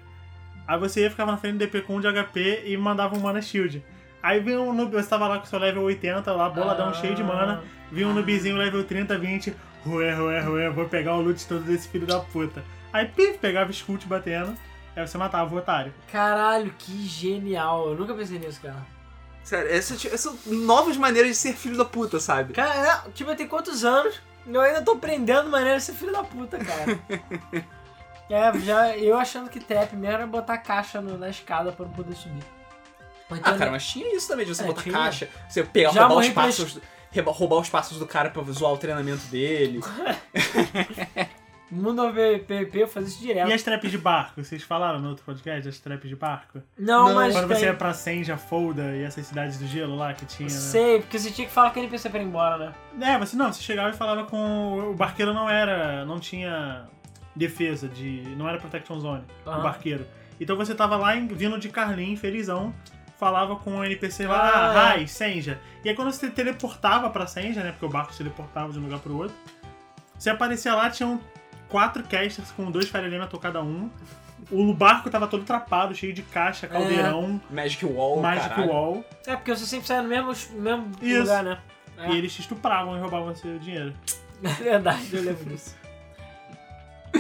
Aí 0.67 0.79
você 0.79 1.03
ia 1.03 1.11
ficava 1.11 1.31
na 1.33 1.39
frente 1.39 1.55
do 1.55 1.59
DP 1.59 1.83
com 1.83 1.97
um 1.97 2.01
de 2.01 2.09
HP 2.09 2.63
e 2.67 2.77
mandava 2.77 3.17
um 3.17 3.21
mana 3.21 3.41
shield. 3.43 3.85
Aí 4.23 4.41
vinha 4.41 4.61
um 4.61 4.73
noob, 4.73 4.91
você 4.93 5.09
tava 5.09 5.29
lá 5.29 5.39
com 5.39 5.45
seu 5.45 5.59
level 5.59 5.83
80, 5.85 6.33
lá, 6.33 6.49
boladão 6.49 6.89
Ah. 6.89 6.95
cheio 6.95 7.15
de 7.15 7.23
mana. 7.23 7.63
Vinha 7.93 8.09
um 8.09 8.15
noobzinho 8.15 8.57
level 8.57 8.83
30, 8.83 9.17
20. 9.19 9.55
Rué, 9.85 10.13
rué, 10.15 10.41
rué, 10.41 10.71
vou 10.71 10.89
pegar 10.89 11.15
o 11.15 11.21
loot 11.21 11.47
todo 11.47 11.63
desse 11.63 11.89
filho 11.89 12.07
da 12.07 12.19
puta. 12.19 12.65
Aí, 12.93 13.07
pif, 13.07 13.39
pegava 13.39 13.73
Scoot 13.73 14.05
batendo. 14.09 14.57
Aí 14.97 15.07
você 15.07 15.19
matava 15.19 15.55
o 15.55 15.59
otário. 15.59 15.93
Caralho, 16.11 16.73
que 16.79 17.07
genial. 17.07 17.89
Eu 17.91 17.95
nunca 17.97 18.15
pensei 18.15 18.39
nisso, 18.39 18.61
cara. 18.63 18.85
Sério, 19.45 19.71
essas, 19.71 20.05
essas 20.07 20.21
são 20.23 20.37
novas 20.47 20.97
maneiras 20.97 21.31
de 21.33 21.37
ser 21.37 21.53
filho 21.53 21.77
da 21.77 21.85
puta, 21.85 22.19
sabe? 22.19 22.53
Cara, 22.55 22.75
é, 23.07 23.11
tipo, 23.11 23.31
eu 23.31 23.37
tenho 23.37 23.49
quantos 23.49 23.85
anos? 23.85 24.21
Eu 24.47 24.61
ainda 24.61 24.81
tô 24.83 24.93
aprendendo 24.93 25.49
maneira 25.51 25.77
de 25.79 25.85
ser 25.85 25.93
filho 25.93 26.13
da 26.13 26.25
puta, 26.25 26.59
cara. 26.59 26.99
é, 28.31 28.59
já 28.61 28.97
eu 28.97 29.17
achando 29.19 29.49
que 29.51 29.61
trap 29.61 29.93
mesmo 29.95 30.07
era 30.15 30.27
botar 30.27 30.59
caixa 30.59 31.01
no- 31.01 31.19
na 31.19 31.29
escada 31.29 31.71
pra 31.73 31.85
não 31.87 31.93
poder 31.93 32.15
subir. 32.17 32.43
Então, 33.31 33.55
Ah, 33.55 33.59
cara, 33.59 33.71
mas 33.73 33.87
tinha 33.87 34.17
isso 34.17 34.27
também, 34.29 34.47
de 34.47 34.55
você 34.55 34.63
É, 34.63 34.67
botar 34.67 34.83
tinha. 34.83 34.95
caixa, 34.95 35.29
você 35.49 35.63
pegar, 35.65 35.91
Já 35.93 36.07
roubar 36.07 36.21
os 36.23 36.29
pra 36.33 36.43
passos, 36.45 36.79
reba- 37.11 37.33
roubar 37.33 37.57
os 37.61 37.69
passos 37.69 37.99
do 37.99 38.07
cara 38.07 38.31
pra 38.31 38.43
zoar 38.45 38.73
o 38.73 38.79
treinamento 38.79 39.27
dele. 39.27 39.81
Mundo 41.71 42.03
PVP 42.13 42.71
eu 42.83 42.87
fazia 42.89 43.09
isso 43.09 43.21
direto. 43.21 43.49
E 43.49 43.53
as 43.53 43.63
traps 43.63 43.91
de 43.91 43.99
barco? 43.99 44.43
Vocês 44.43 44.63
falaram 44.63 45.01
no 45.01 45.09
outro 45.09 45.25
podcast, 45.25 45.69
as 45.69 45.79
traps 45.81 46.09
de 46.09 46.15
barco? 46.15 46.63
Não, 46.79 47.09
Não, 47.09 47.15
mas 47.17 47.33
Quando 47.35 47.49
tem... 47.49 47.57
você 47.59 47.65
ia 47.67 47.75
pra 47.75 47.93
Senja, 47.93 48.37
Folda 48.37 48.95
e 48.95 49.03
essas 49.03 49.27
cidades 49.27 49.59
do 49.59 49.67
gelo 49.67 49.97
lá 49.97 50.15
que 50.15 50.25
tinha. 50.27 50.49
Né? 50.49 50.55
Sei, 50.55 51.01
porque 51.01 51.19
você 51.19 51.31
tinha 51.31 51.47
que 51.49 51.53
falar 51.53 51.71
com 51.71 51.81
ele 51.81 51.87
NPC 51.89 52.09
pra 52.09 52.21
ir 52.21 52.25
embora, 52.27 52.73
né? 52.97 53.15
É, 53.15 53.19
você 53.19 53.37
não, 53.37 53.53
você 53.53 53.63
chegava 53.63 53.91
e 53.91 53.95
falava 53.95 54.25
com. 54.25 54.91
O 54.91 54.95
barqueiro 54.95 55.35
não 55.35 55.51
era. 55.51 56.05
não 56.05 56.21
tinha 56.21 56.85
defesa 57.35 57.89
de. 57.89 58.23
não 58.37 58.49
era 58.49 58.59
protection 58.59 58.99
zone, 59.01 59.25
Aham. 59.47 59.59
o 59.59 59.63
barqueiro. 59.63 60.07
Então 60.41 60.57
você 60.57 60.75
tava 60.75 60.97
lá 60.97 61.17
em- 61.17 61.27
vindo 61.27 61.59
de 61.59 61.69
Carlin, 61.69 62.15
felizão, 62.15 62.73
falava 63.19 63.57
com 63.57 63.79
o 63.79 63.85
NPC 63.85 64.27
lá, 64.27 64.39
Ah, 64.55 64.91
ah, 64.93 64.97
hi, 64.99 65.09
Senja. 65.09 65.59
E 65.85 65.89
aí 65.89 65.97
quando 65.97 66.13
você 66.13 66.31
teleportava 66.31 67.11
pra 67.11 67.27
Senja, 67.27 67.63
né? 67.63 67.73
Porque 67.73 67.87
o 67.87 67.89
barco 67.89 68.13
se 68.13 68.19
teleportava 68.19 68.73
de 68.73 68.79
um 68.79 68.83
lugar 68.83 69.01
pro 69.01 69.17
outro, 69.17 69.35
você 70.19 70.31
aparecia 70.31 70.75
lá, 70.75 70.89
tinham 70.91 71.21
quatro 71.69 72.03
casters 72.05 72.51
com 72.53 72.71
dois 72.71 72.89
Fire 72.89 73.05
Elemental 73.05 73.39
cada 73.39 73.63
um. 73.63 73.91
O 74.51 74.73
barco 74.73 75.11
tava 75.11 75.27
todo 75.27 75.45
trapado, 75.45 75.95
cheio 75.95 76.13
de 76.13 76.23
caixa, 76.23 76.69
caldeirão, 76.69 77.41
Magic 77.51 77.85
Wall, 77.85 78.21
Magic 78.21 78.49
caralho. 78.51 78.71
Wall. 78.71 79.05
É, 79.27 79.35
porque 79.35 79.55
você 79.55 79.67
sempre 79.67 79.87
sai 79.89 80.03
no 80.03 80.09
mesmo, 80.09 80.33
mesmo 80.61 80.93
Isso. 81.03 81.21
lugar, 81.21 81.43
né? 81.43 81.59
É. 81.99 82.11
E 82.11 82.19
eles 82.19 82.33
te 82.33 82.43
estupravam 82.43 82.97
e 82.97 83.01
roubavam 83.01 83.35
seu 83.35 83.59
dinheiro. 83.59 83.95
É 84.45 84.49
verdade, 84.49 85.09
eu 85.13 85.23
lembro 85.23 85.45
disso. 85.47 85.75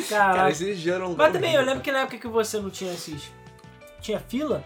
Cara, 0.09 0.35
Caralho. 0.35 0.55
eles 0.55 0.79
geram... 0.79 1.15
Mas 1.17 1.33
também, 1.33 1.55
eu 1.55 1.65
lembro 1.65 1.81
que 1.81 1.91
na 1.91 2.01
época 2.01 2.19
que 2.19 2.29
você 2.29 2.61
não 2.61 2.69
tinha 2.71 2.93
esses. 2.93 3.33
Tinha 4.01 4.21
fila, 4.21 4.63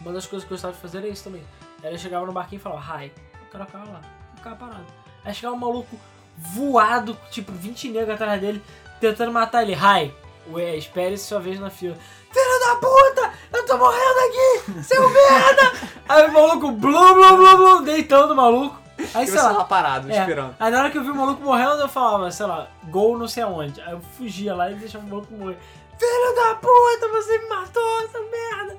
uma 0.00 0.12
das 0.12 0.26
coisas 0.26 0.46
que 0.46 0.52
eu 0.52 0.56
gostava 0.56 0.74
de 0.74 0.80
fazer 0.80 0.98
era 0.98 1.08
isso 1.08 1.24
também. 1.24 1.42
Era 1.82 1.94
eu 1.94 1.98
chegava 1.98 2.26
no 2.26 2.32
barquinho 2.32 2.58
e 2.58 2.62
falava, 2.62 3.04
hi. 3.04 3.12
O 3.46 3.50
cara 3.50 3.64
ficava 3.64 3.90
lá, 3.90 4.00
ficava 4.34 4.56
parado. 4.56 4.86
Aí 5.24 5.34
chegava 5.34 5.54
um 5.54 5.58
maluco 5.58 5.96
voado, 6.36 7.16
tipo, 7.30 7.52
20 7.52 7.90
negros 7.90 8.14
atrás 8.14 8.40
dele, 8.40 8.62
tentando 9.00 9.32
matar 9.32 9.62
ele. 9.62 9.74
Hi. 9.74 10.14
Ué, 10.52 10.76
espere 10.76 11.18
sua 11.18 11.40
vez 11.40 11.58
na 11.58 11.70
fila. 11.70 11.96
Filho 12.32 12.60
da 12.66 12.76
puta! 12.76 13.32
Eu 13.52 13.66
tô 13.66 13.78
morrendo 13.78 14.18
aqui! 14.28 14.84
Seu 14.84 15.08
merda! 15.08 15.72
Aí 16.08 16.26
o 16.28 16.32
maluco, 16.32 16.70
blum, 16.72 17.14
blum, 17.14 17.36
blum, 17.36 17.56
blum, 17.56 17.82
deitando 17.82 18.32
o 18.32 18.36
maluco. 18.36 18.78
Aí, 19.14 19.24
E 19.24 19.28
sei 19.28 19.40
lá, 19.40 19.52
lá 19.52 19.64
parado, 19.64 20.10
é. 20.10 20.18
esperando. 20.18 20.54
Aí 20.60 20.70
na 20.70 20.78
hora 20.78 20.90
que 20.90 20.98
eu 20.98 21.02
vi 21.02 21.10
o 21.10 21.14
maluco 21.14 21.42
morrendo, 21.42 21.80
eu 21.80 21.88
falava, 21.88 22.30
sei 22.30 22.46
lá, 22.46 22.68
gol 22.84 23.18
não 23.18 23.26
sei 23.28 23.42
aonde. 23.42 23.80
Aí 23.80 23.92
eu 23.92 24.00
fugia 24.16 24.54
lá 24.54 24.70
e 24.70 24.74
deixava 24.74 25.04
o 25.04 25.08
maluco 25.08 25.34
morrer. 25.34 25.58
Filho 25.98 26.34
da 26.34 26.54
puta, 26.56 27.08
você 27.12 27.38
me 27.38 27.48
matou, 27.48 28.00
essa 28.04 28.18
merda! 28.20 28.78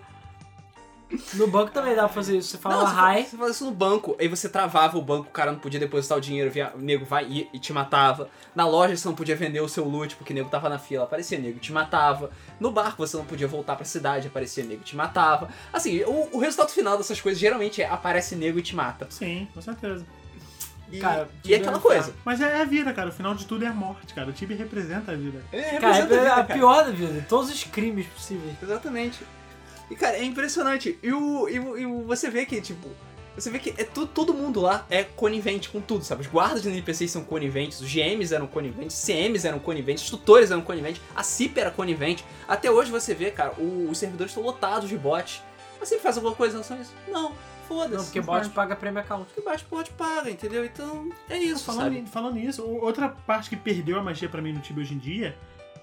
No 1.35 1.47
banco 1.47 1.71
também 1.71 1.95
dá 1.95 2.03
pra 2.03 2.09
fazer 2.09 2.37
isso. 2.37 2.49
Você 2.49 2.57
fala 2.57 2.75
Não, 2.77 2.87
você, 2.87 3.19
hi. 3.19 3.23
você 3.25 3.37
fazia 3.37 3.51
isso 3.51 3.65
no 3.65 3.71
banco, 3.71 4.15
aí 4.19 4.27
você 4.27 4.49
travava 4.49 4.97
o 4.97 5.01
banco, 5.01 5.27
o 5.29 5.31
cara 5.31 5.51
não 5.53 5.59
podia 5.59 5.79
depositar 5.79 6.17
o 6.17 6.21
dinheiro, 6.21 6.51
via, 6.51 6.73
o 6.75 6.79
nego 6.79 7.05
vai 7.05 7.25
e, 7.25 7.49
e 7.53 7.59
te 7.59 7.71
matava. 7.71 8.29
Na 8.53 8.67
loja 8.67 8.95
você 8.95 9.07
não 9.07 9.15
podia 9.15 9.35
vender 9.35 9.61
o 9.61 9.69
seu 9.69 9.85
loot 9.87 10.15
porque 10.17 10.33
o 10.33 10.35
nego 10.35 10.49
tava 10.49 10.67
na 10.67 10.77
fila, 10.77 11.05
aparecia 11.05 11.39
nego, 11.39 11.59
te 11.59 11.71
matava. 11.71 12.29
No 12.59 12.71
barco 12.71 12.97
você 12.97 13.15
não 13.15 13.23
podia 13.25 13.47
voltar 13.47 13.75
pra 13.77 13.85
cidade, 13.85 14.27
aparecia 14.27 14.63
nego, 14.65 14.83
te 14.83 14.95
matava. 14.97 15.47
Assim, 15.71 16.01
o, 16.03 16.29
o 16.33 16.39
resultado 16.39 16.71
final 16.71 16.97
dessas 16.97 17.21
coisas 17.21 17.39
geralmente 17.39 17.81
é 17.81 17.87
aparece 17.87 18.35
nego 18.35 18.59
e 18.59 18.61
te 18.61 18.75
mata. 18.75 19.07
Sim, 19.09 19.47
com 19.53 19.61
certeza. 19.61 20.05
E, 20.91 20.99
Cara, 20.99 21.27
e 21.43 21.53
é 21.53 21.57
aquela 21.57 21.77
é 21.77 21.81
coisa. 21.81 22.13
Mas 22.23 22.39
é 22.39 22.61
a 22.61 22.63
vida, 22.63 22.93
cara. 22.93 23.09
O 23.09 23.11
final 23.11 23.35
de 23.35 23.45
tudo 23.45 23.63
é 23.65 23.67
a 23.67 23.73
morte, 23.73 24.13
cara. 24.13 24.29
O 24.29 24.33
Tibia 24.33 24.55
representa 24.55 25.11
a 25.11 25.15
vida. 25.15 25.43
É, 25.51 25.77
Cara, 25.77 25.93
representa 25.93 26.13
a 26.13 26.17
é 26.17 26.19
vida, 26.19 26.31
a 26.31 26.35
cara. 26.35 26.53
pior 26.53 26.85
da 26.85 26.91
vida. 26.91 27.25
Todos 27.27 27.49
os 27.49 27.63
crimes 27.65 28.07
possíveis. 28.07 28.55
Exatamente. 28.63 29.19
E, 29.89 29.95
cara, 29.95 30.17
é 30.17 30.23
impressionante. 30.23 30.97
E, 31.01 31.11
o, 31.13 31.47
e, 31.47 31.59
o- 31.59 31.77
e 31.77 31.85
você 32.03 32.29
vê 32.29 32.45
que, 32.45 32.59
tipo, 32.61 32.87
você 33.35 33.49
vê 33.51 33.59
que 33.59 33.69
é 33.77 33.83
tu, 33.83 34.05
todo 34.07 34.33
mundo 34.33 34.59
lá 34.59 34.85
é 34.89 35.03
conivente 35.03 35.69
com 35.69 35.79
tudo, 35.79 36.03
sabe? 36.03 36.21
Os 36.21 36.27
guardas 36.27 36.63
de 36.63 36.69
NPCs 36.69 37.11
são 37.11 37.23
coniventes, 37.23 37.79
os 37.79 37.87
GMs 37.93 38.33
eram 38.33 38.47
coniventes, 38.47 38.95
CMs 38.97 39.45
eram 39.47 39.59
coniventes, 39.59 40.03
os 40.05 40.09
tutores 40.09 40.49
eram 40.51 40.61
coniventes, 40.61 41.01
a 41.15 41.21
CIP 41.23 41.59
era 41.59 41.69
conivente. 41.71 42.25
Até 42.47 42.69
hoje 42.71 42.89
você 42.91 43.13
vê, 43.13 43.29
cara, 43.31 43.53
o- 43.59 43.89
os 43.91 43.97
servidores 43.97 44.31
estão 44.31 44.43
lotados 44.43 44.89
de 44.89 44.97
bots. 44.97 45.41
Mas 45.79 45.91
ele 45.91 46.01
faz 46.01 46.17
alguma 46.17 46.33
coisa 46.35 46.53
em 46.53 46.55
relação 46.55 46.77
a 46.77 46.81
isso? 46.81 46.93
Não, 47.07 47.31
foda-se. 47.67 47.95
Não, 47.97 48.03
porque 48.05 48.19
bot 48.21 48.49
paga 48.49 48.75
prêmio 48.75 48.99
account. 48.99 49.25
Porque 49.31 49.47
bot 49.47 49.65
bot 49.69 49.91
paga, 49.91 50.31
entendeu? 50.31 50.65
Então, 50.65 51.07
é 51.29 51.37
isso, 51.37 51.63
Falando, 51.63 51.83
sabe? 51.93 52.05
falando 52.09 52.33
nisso, 52.33 52.63
o- 52.63 52.83
outra 52.83 53.09
parte 53.09 53.47
que 53.51 53.55
perdeu 53.55 53.99
a 53.99 54.01
magia 54.03 54.27
pra 54.27 54.41
mim 54.41 54.53
no 54.53 54.59
Tibia 54.59 54.81
hoje 54.83 54.95
em 54.95 54.97
dia 54.97 55.37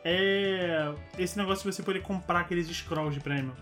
é 0.04 0.92
esse 1.18 1.38
negócio 1.38 1.68
de 1.68 1.74
você 1.76 1.82
poder 1.82 2.02
comprar 2.02 2.40
aqueles 2.40 2.66
scrolls 2.68 3.14
de 3.14 3.20
prêmio. 3.20 3.54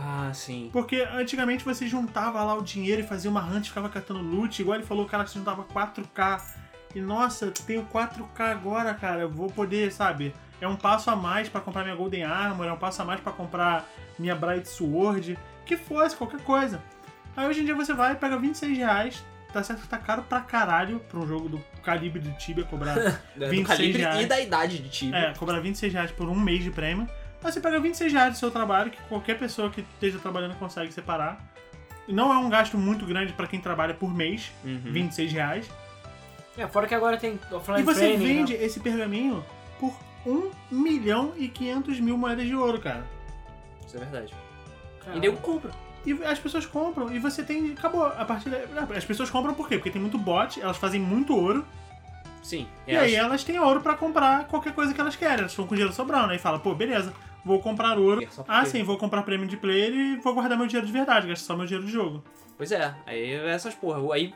Ah, 0.00 0.30
sim. 0.32 0.70
Porque 0.72 1.06
antigamente 1.12 1.64
você 1.64 1.86
juntava 1.88 2.42
lá 2.44 2.54
o 2.54 2.62
dinheiro 2.62 3.02
e 3.02 3.04
fazia 3.06 3.28
uma 3.30 3.42
hunt, 3.44 3.66
ficava 3.68 3.88
catando 3.88 4.20
loot, 4.20 4.60
igual 4.62 4.76
ele 4.76 4.86
falou, 4.86 5.04
o 5.04 5.08
cara 5.08 5.24
que 5.24 5.34
juntava 5.34 5.64
4K. 5.64 6.40
E 6.94 7.00
nossa, 7.00 7.50
tenho 7.66 7.84
4K 7.92 8.40
agora, 8.40 8.94
cara, 8.94 9.22
eu 9.22 9.28
vou 9.28 9.48
poder, 9.50 9.90
sabe? 9.92 10.32
É 10.60 10.66
um 10.68 10.76
passo 10.76 11.10
a 11.10 11.16
mais 11.16 11.48
pra 11.48 11.60
comprar 11.60 11.82
minha 11.82 11.96
Golden 11.96 12.24
Armor, 12.24 12.66
é 12.66 12.72
um 12.72 12.76
passo 12.76 13.02
a 13.02 13.04
mais 13.04 13.20
pra 13.20 13.32
comprar 13.32 13.88
minha 14.18 14.34
Bright 14.34 14.68
Sword, 14.68 15.36
que 15.66 15.76
fosse, 15.76 16.16
qualquer 16.16 16.40
coisa. 16.42 16.80
Aí 17.36 17.46
hoje 17.46 17.60
em 17.60 17.64
dia 17.64 17.74
você 17.74 17.92
vai 17.92 18.12
e 18.12 18.16
pega 18.16 18.36
26 18.38 18.78
reais, 18.78 19.24
tá 19.52 19.62
certo 19.62 19.82
que 19.82 19.88
tá 19.88 19.98
caro 19.98 20.22
pra 20.22 20.40
caralho 20.40 20.98
pra 21.00 21.18
um 21.20 21.26
jogo 21.26 21.48
do 21.48 21.58
calibre 21.82 22.20
do 22.20 22.30
Tibia 22.38 22.64
cobrar 22.64 22.94
Do 23.36 23.48
26 23.48 23.66
calibre 23.66 24.02
reais. 24.02 24.20
e 24.24 24.26
da 24.26 24.40
idade 24.40 24.78
de 24.78 24.88
time. 24.88 25.14
é, 25.14 25.34
cobrar 25.34 25.60
26 25.60 25.92
reais 25.92 26.10
por 26.10 26.28
um 26.28 26.34
mês 26.38 26.64
de 26.64 26.70
prêmio. 26.70 27.06
Aí 27.42 27.52
você 27.52 27.60
pega 27.60 27.78
26 27.78 28.12
reais 28.12 28.32
do 28.34 28.38
seu 28.38 28.50
trabalho, 28.50 28.90
que 28.90 29.00
qualquer 29.08 29.38
pessoa 29.38 29.70
que 29.70 29.80
esteja 29.80 30.18
trabalhando 30.18 30.54
consegue 30.56 30.92
separar. 30.92 31.40
Não 32.08 32.32
é 32.32 32.38
um 32.38 32.48
gasto 32.48 32.76
muito 32.78 33.04
grande 33.06 33.32
pra 33.32 33.46
quem 33.46 33.60
trabalha 33.60 33.94
por 33.94 34.12
mês, 34.12 34.50
Uhum. 34.64 34.80
26 34.84 35.32
reais. 35.32 35.70
É, 36.56 36.66
fora 36.66 36.86
que 36.88 36.94
agora 36.94 37.16
tem 37.16 37.38
offline 37.52 37.80
E 37.80 37.84
você 37.84 38.00
training, 38.00 38.24
vende 38.26 38.56
né? 38.56 38.64
esse 38.64 38.80
pergaminho 38.80 39.44
por 39.78 39.94
1 40.26 40.50
milhão 40.70 41.32
e 41.36 41.48
500 41.48 42.00
mil 42.00 42.18
moedas 42.18 42.46
de 42.46 42.54
ouro, 42.56 42.80
cara. 42.80 43.06
Isso 43.86 43.96
é 43.96 44.00
verdade. 44.00 44.34
Cara, 45.04 45.16
E 45.16 45.20
nego 45.20 45.36
compra. 45.36 45.70
E 46.04 46.12
as 46.24 46.38
pessoas 46.38 46.64
compram, 46.66 47.12
e 47.14 47.18
você 47.18 47.42
tem. 47.44 47.72
Acabou. 47.72 48.06
A 48.06 48.24
partir 48.24 48.48
da... 48.50 48.58
As 48.96 49.04
pessoas 49.04 49.28
compram 49.30 49.54
por 49.54 49.68
quê? 49.68 49.76
Porque 49.76 49.90
tem 49.90 50.00
muito 50.00 50.16
bot, 50.18 50.60
elas 50.60 50.76
fazem 50.78 51.00
muito 51.00 51.36
ouro, 51.36 51.64
Sim. 52.42 52.66
e 52.86 52.96
aí 52.96 53.14
elas 53.14 53.44
têm 53.44 53.58
ouro 53.60 53.80
pra 53.80 53.94
comprar 53.94 54.46
qualquer 54.46 54.72
coisa 54.72 54.94
que 54.94 55.00
elas 55.00 55.14
querem. 55.16 55.40
Elas 55.40 55.52
estão 55.52 55.66
com 55.66 55.74
dinheiro 55.74 55.92
sobrando. 55.94 56.32
Aí 56.32 56.38
fala, 56.38 56.58
pô, 56.58 56.74
beleza, 56.74 57.12
vou 57.48 57.60
comprar 57.60 57.98
ouro. 57.98 58.20
Porque- 58.24 58.44
Ah, 58.46 58.64
sim, 58.64 58.82
vou 58.82 58.96
comprar 58.98 59.22
prêmio 59.22 59.46
de 59.48 59.56
player 59.56 59.92
e 59.92 60.16
vou 60.16 60.34
guardar 60.34 60.56
meu 60.58 60.66
dinheiro 60.66 60.86
de 60.86 60.92
verdade, 60.92 61.26
gastar 61.26 61.46
só 61.46 61.56
meu 61.56 61.66
dinheiro 61.66 61.86
de 61.86 61.92
jogo. 61.92 62.22
Pois 62.56 62.70
é, 62.72 62.94
aí 63.06 63.32
essas 63.46 63.74
porra. 63.74 64.00
Aí 64.14 64.34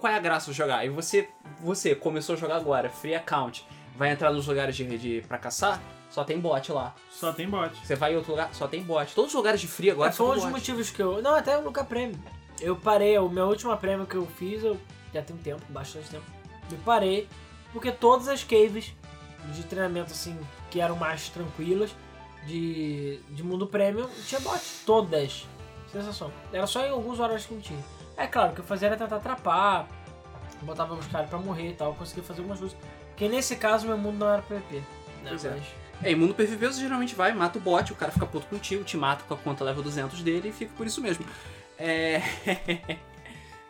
qual 0.00 0.12
é 0.12 0.16
a 0.16 0.20
graça 0.20 0.50
de 0.50 0.56
jogar? 0.56 0.78
Aí 0.78 0.88
você, 0.88 1.28
você 1.60 1.94
começou 1.94 2.34
a 2.34 2.38
jogar 2.38 2.56
agora, 2.56 2.88
free 2.88 3.14
account, 3.14 3.66
vai 3.96 4.10
entrar 4.12 4.30
nos 4.30 4.46
lugares 4.46 4.76
de, 4.76 4.98
de 4.98 5.22
pra 5.26 5.38
caçar, 5.38 5.80
só 6.10 6.22
tem 6.24 6.38
bot 6.38 6.70
lá. 6.72 6.94
Só 7.10 7.32
tem 7.32 7.48
bot. 7.48 7.74
Você 7.84 7.96
vai 7.96 8.12
em 8.12 8.16
outro 8.16 8.30
lugar, 8.32 8.50
só 8.54 8.68
tem 8.68 8.82
bot. 8.82 9.14
Todos 9.14 9.30
os 9.30 9.34
lugares 9.36 9.60
de 9.60 9.66
free 9.66 9.90
agora 9.90 10.10
É, 10.10 10.12
foi 10.12 10.26
só 10.26 10.32
um 10.32 10.34
dos 10.36 10.44
bot. 10.44 10.52
motivos 10.52 10.90
que 10.90 11.02
eu. 11.02 11.20
Não, 11.22 11.34
até 11.34 11.56
o 11.58 11.62
Luca 11.62 11.82
Prêmio. 11.82 12.18
Eu 12.60 12.76
parei, 12.76 13.18
o 13.18 13.28
meu 13.28 13.46
último 13.46 13.76
prêmio 13.76 14.06
que 14.06 14.14
eu 14.14 14.26
fiz, 14.26 14.62
eu 14.62 14.78
já 15.12 15.22
tem 15.22 15.34
um 15.34 15.38
tempo, 15.40 15.62
bastante 15.70 16.08
tempo. 16.08 16.24
Eu 16.70 16.78
parei, 16.84 17.26
porque 17.72 17.90
todas 17.90 18.28
as 18.28 18.44
caves 18.44 18.94
de 19.54 19.62
treinamento, 19.64 20.12
assim, 20.12 20.38
que 20.70 20.80
eram 20.80 20.96
mais 20.96 21.28
tranquilas, 21.30 21.94
de, 22.46 23.18
de 23.30 23.42
mundo 23.42 23.66
prêmio, 23.66 24.08
tinha 24.26 24.40
bot. 24.40 24.60
Todas. 24.84 25.46
Sensação. 25.90 26.32
Era 26.52 26.66
só 26.66 26.84
em 26.84 26.90
alguns 26.90 27.20
horários 27.20 27.46
que 27.46 27.54
não 27.54 27.60
tinha. 27.60 27.78
É 28.16 28.26
claro, 28.26 28.52
o 28.52 28.54
que 28.54 28.60
eu 28.60 28.64
fazia 28.64 28.88
era 28.88 28.96
tentar 28.96 29.16
atrapar, 29.16 29.88
botava 30.62 30.94
os 30.94 31.06
caras 31.06 31.28
pra 31.28 31.38
morrer 31.38 31.70
e 31.70 31.74
tal, 31.74 31.94
conseguia 31.94 32.22
fazer 32.22 32.40
algumas 32.40 32.58
coisas. 32.60 32.76
Porque 33.08 33.28
nesse 33.28 33.56
caso 33.56 33.86
meu 33.86 33.96
mundo 33.98 34.18
não 34.18 34.28
era 34.28 34.42
PvP. 34.42 34.76
Né? 34.76 34.84
Pois 35.28 35.44
é. 35.44 35.50
Mas- 35.50 35.64
É, 36.02 36.10
em 36.10 36.16
mundo 36.16 36.34
PVP 36.34 36.66
você 36.66 36.80
geralmente 36.80 37.14
vai, 37.14 37.32
mata 37.32 37.58
o 37.58 37.60
bot, 37.60 37.92
o 37.92 37.96
cara 37.96 38.10
fica 38.10 38.26
puto 38.26 38.46
contigo, 38.46 38.82
te 38.82 38.96
mata 38.96 39.24
com 39.26 39.34
a 39.34 39.36
conta 39.36 39.62
level 39.64 39.82
200 39.82 40.22
dele 40.22 40.48
e 40.48 40.52
fica 40.52 40.72
por 40.76 40.86
isso 40.86 41.00
mesmo. 41.00 41.24
É. 41.78 42.20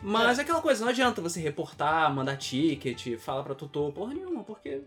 Mas 0.01 0.37
é. 0.37 0.41
aquela 0.41 0.61
coisa, 0.61 0.83
não 0.83 0.91
adianta 0.91 1.21
você 1.21 1.39
reportar, 1.39 2.13
mandar 2.13 2.35
ticket, 2.37 3.17
falar 3.17 3.43
pra 3.43 3.55
tutor, 3.55 3.91
porra 3.91 4.13
nenhuma, 4.13 4.43
porque 4.43 4.81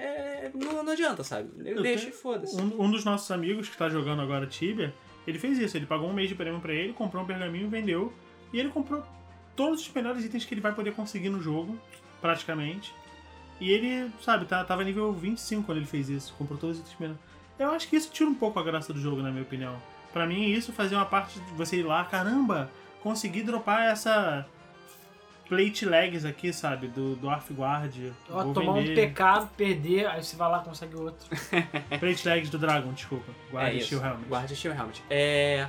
é, 0.00 0.50
não, 0.54 0.82
não 0.82 0.92
adianta, 0.92 1.22
sabe? 1.22 1.50
Eu 1.58 1.82
Deixa 1.82 2.08
e 2.08 2.12
foda-se. 2.12 2.56
Um, 2.60 2.84
um 2.84 2.90
dos 2.90 3.04
nossos 3.04 3.30
amigos 3.30 3.68
que 3.68 3.76
tá 3.76 3.88
jogando 3.88 4.22
agora 4.22 4.46
Tibia, 4.46 4.94
ele 5.26 5.38
fez 5.38 5.58
isso. 5.58 5.76
Ele 5.76 5.86
pagou 5.86 6.08
um 6.08 6.12
mês 6.14 6.28
de 6.28 6.34
prêmio 6.34 6.60
pra 6.60 6.72
ele, 6.72 6.92
comprou 6.94 7.22
um 7.22 7.26
pergaminho, 7.26 7.68
vendeu. 7.68 8.12
E 8.52 8.58
ele 8.58 8.70
comprou 8.70 9.04
todos 9.54 9.82
os 9.82 9.92
melhores 9.92 10.24
itens 10.24 10.44
que 10.44 10.54
ele 10.54 10.60
vai 10.60 10.74
poder 10.74 10.94
conseguir 10.94 11.28
no 11.28 11.40
jogo, 11.40 11.78
praticamente. 12.20 12.94
E 13.60 13.70
ele, 13.70 14.10
sabe, 14.22 14.46
tá, 14.46 14.64
tava 14.64 14.82
nível 14.82 15.12
25 15.12 15.64
quando 15.64 15.78
ele 15.78 15.86
fez 15.86 16.08
isso. 16.08 16.34
Comprou 16.38 16.58
todos 16.58 16.76
os 16.76 16.82
itens 16.82 16.98
melhores. 16.98 17.20
Eu 17.58 17.70
acho 17.72 17.86
que 17.86 17.96
isso 17.96 18.10
tira 18.10 18.30
um 18.30 18.34
pouco 18.34 18.58
a 18.58 18.62
graça 18.62 18.92
do 18.92 18.98
jogo, 18.98 19.20
na 19.20 19.30
minha 19.30 19.42
opinião. 19.42 19.76
Pra 20.14 20.26
mim, 20.26 20.46
isso 20.46 20.72
fazia 20.72 20.96
uma 20.96 21.04
parte 21.04 21.38
de 21.38 21.52
você 21.52 21.76
ir 21.76 21.82
lá, 21.82 22.04
caramba, 22.04 22.70
consegui 23.02 23.42
dropar 23.42 23.90
essa 23.90 24.46
plate 25.50 25.84
legs 25.84 26.24
aqui, 26.24 26.52
sabe, 26.52 26.86
do, 26.86 27.16
do 27.16 27.28
Arfguard. 27.28 28.12
Ó, 28.30 28.44
Vou 28.44 28.54
tomar 28.54 28.74
um 28.74 28.82
vender. 28.82 28.94
pecado, 28.94 29.50
perder, 29.56 30.06
aí 30.06 30.22
você 30.22 30.36
vai 30.36 30.48
lá 30.48 30.62
e 30.62 30.64
consegue 30.64 30.94
outro. 30.94 31.28
Plate 31.98 32.28
legs 32.28 32.50
do 32.50 32.56
Dragon, 32.56 32.92
desculpa. 32.92 33.32
Guarda 33.50 33.76
é. 33.76 33.80
Steel 33.80 34.00
Helmet. 34.00 34.28
Guarda 34.28 34.54
Steel 34.54 34.72
Helmet. 34.74 35.02
É. 35.10 35.66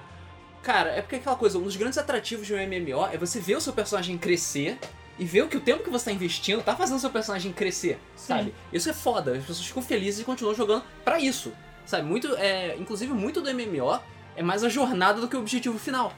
Cara, 0.62 0.92
é 0.92 1.02
porque 1.02 1.16
aquela 1.16 1.36
coisa, 1.36 1.58
um 1.58 1.64
dos 1.64 1.76
grandes 1.76 1.98
atrativos 1.98 2.46
de 2.46 2.54
um 2.54 2.58
MMO 2.58 3.08
é 3.12 3.18
você 3.18 3.40
ver 3.40 3.56
o 3.56 3.62
seu 3.62 3.74
personagem 3.74 4.20
crescer 4.20 4.78
e 5.18 5.26
ver 5.26 5.42
o 5.42 5.48
que 5.48 5.58
o 5.58 5.62
tempo 5.62 5.84
que 5.84 5.90
você 5.90 6.06
tá 6.06 6.12
investindo 6.12 6.64
tá 6.64 6.76
fazendo 6.76 6.98
o 6.98 7.00
seu 7.00 7.10
personagem 7.10 7.52
crescer, 7.52 8.00
sabe? 8.16 8.54
Isso 8.72 8.88
é 8.88 8.94
foda, 8.94 9.32
as 9.32 9.44
pessoas 9.44 9.66
ficam 9.66 9.82
felizes 9.82 10.22
e 10.22 10.24
continuam 10.24 10.56
jogando 10.56 10.84
pra 11.04 11.20
isso, 11.20 11.52
sabe? 11.88 12.08
Muito, 12.08 12.36
é, 12.36 12.78
inclusive, 12.78 13.12
muito 13.12 13.42
do 13.42 13.52
MMO 13.52 14.00
é 14.36 14.44
mais 14.44 14.64
a 14.64 14.70
jornada 14.70 15.20
do 15.20 15.28
que 15.28 15.36
o 15.36 15.40
objetivo 15.40 15.80
final. 15.80 16.14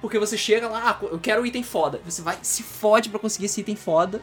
Porque 0.00 0.18
você 0.18 0.38
chega 0.38 0.68
lá, 0.68 0.90
ah, 0.90 1.04
eu 1.06 1.18
quero 1.18 1.42
um 1.42 1.46
item 1.46 1.62
foda. 1.62 2.00
Você 2.04 2.22
vai, 2.22 2.38
se 2.42 2.62
fode 2.62 3.08
pra 3.08 3.18
conseguir 3.18 3.46
esse 3.46 3.60
item 3.60 3.76
foda. 3.76 4.22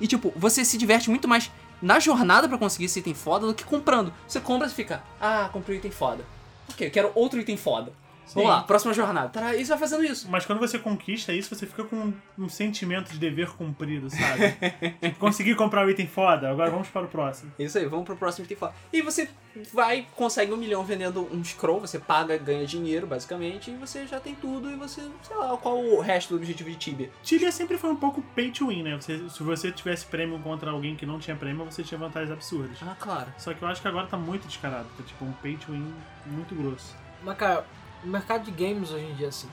E, 0.00 0.06
tipo, 0.06 0.32
você 0.34 0.64
se 0.64 0.78
diverte 0.78 1.10
muito 1.10 1.28
mais 1.28 1.50
na 1.82 1.98
jornada 1.98 2.48
pra 2.48 2.58
conseguir 2.58 2.86
esse 2.86 2.98
item 3.00 3.14
foda 3.14 3.46
do 3.46 3.54
que 3.54 3.64
comprando. 3.64 4.12
Você 4.26 4.40
compra 4.40 4.66
e 4.66 4.70
fica, 4.70 5.02
ah, 5.20 5.48
comprei 5.52 5.76
um 5.76 5.78
item 5.78 5.90
foda. 5.90 6.24
Ok, 6.70 6.86
eu 6.86 6.90
quero 6.90 7.12
outro 7.14 7.38
item 7.38 7.56
foda. 7.56 7.92
Vamos 8.34 8.50
lá, 8.50 8.62
próxima 8.62 8.92
jornada. 8.94 9.28
Tá, 9.28 9.54
e 9.54 9.64
você 9.64 9.70
vai 9.70 9.78
fazendo 9.78 10.04
isso. 10.04 10.28
Mas 10.30 10.44
quando 10.46 10.58
você 10.58 10.78
conquista 10.78 11.32
isso, 11.32 11.54
você 11.54 11.66
fica 11.66 11.84
com 11.84 12.12
um 12.38 12.48
sentimento 12.48 13.10
de 13.12 13.18
dever 13.18 13.50
cumprido, 13.50 14.08
sabe? 14.10 14.54
tipo, 15.00 15.18
consegui 15.18 15.54
comprar 15.54 15.86
o 15.86 15.90
item 15.90 16.06
foda, 16.06 16.50
agora 16.50 16.70
vamos 16.70 16.88
para 16.88 17.02
o 17.02 17.08
próximo. 17.08 17.52
Isso 17.58 17.78
aí, 17.78 17.86
vamos 17.86 18.04
pro 18.06 18.16
próximo 18.16 18.44
item 18.44 18.56
foda. 18.56 18.74
E 18.92 19.02
você 19.02 19.28
vai, 19.72 20.06
consegue 20.14 20.52
um 20.52 20.56
milhão 20.56 20.84
vendendo 20.84 21.28
um 21.34 21.42
scroll, 21.44 21.80
você 21.80 21.98
paga, 21.98 22.36
ganha 22.38 22.66
dinheiro, 22.66 23.06
basicamente, 23.06 23.70
e 23.70 23.74
você 23.76 24.06
já 24.06 24.20
tem 24.20 24.34
tudo, 24.34 24.70
e 24.70 24.76
você, 24.76 25.00
sei 25.22 25.36
lá, 25.36 25.56
qual 25.56 25.78
o 25.78 26.00
resto 26.00 26.30
do 26.30 26.36
objetivo 26.36 26.70
de 26.70 26.76
Tibia. 26.76 27.10
Tibia 27.22 27.50
sempre 27.52 27.76
foi 27.78 27.90
um 27.90 27.96
pouco 27.96 28.22
pay 28.34 28.50
to 28.50 28.68
win, 28.68 28.82
né? 28.82 28.96
Você- 28.96 29.28
se 29.28 29.42
você 29.42 29.72
tivesse 29.72 30.06
prêmio 30.06 30.38
contra 30.38 30.70
alguém 30.70 30.94
que 30.96 31.04
não 31.04 31.18
tinha 31.18 31.36
prêmio, 31.36 31.64
você 31.64 31.82
tinha 31.82 31.98
vantagens 31.98 32.30
absurdas. 32.30 32.78
Ah, 32.82 32.96
claro. 32.98 33.32
Só 33.38 33.52
que 33.52 33.62
eu 33.62 33.68
acho 33.68 33.82
que 33.82 33.88
agora 33.88 34.06
tá 34.06 34.16
muito 34.16 34.46
descarado. 34.46 34.86
Tá 34.96 35.02
tipo 35.04 35.24
um 35.24 35.32
pay 35.32 35.56
to 35.56 35.72
win 35.72 35.92
muito 36.26 36.54
grosso. 36.54 36.94
Mas, 37.22 37.36
cara, 37.36 37.64
o 38.04 38.06
mercado 38.08 38.44
de 38.44 38.50
games 38.50 38.90
hoje 38.90 39.04
em 39.06 39.14
dia, 39.14 39.28
assim, 39.28 39.48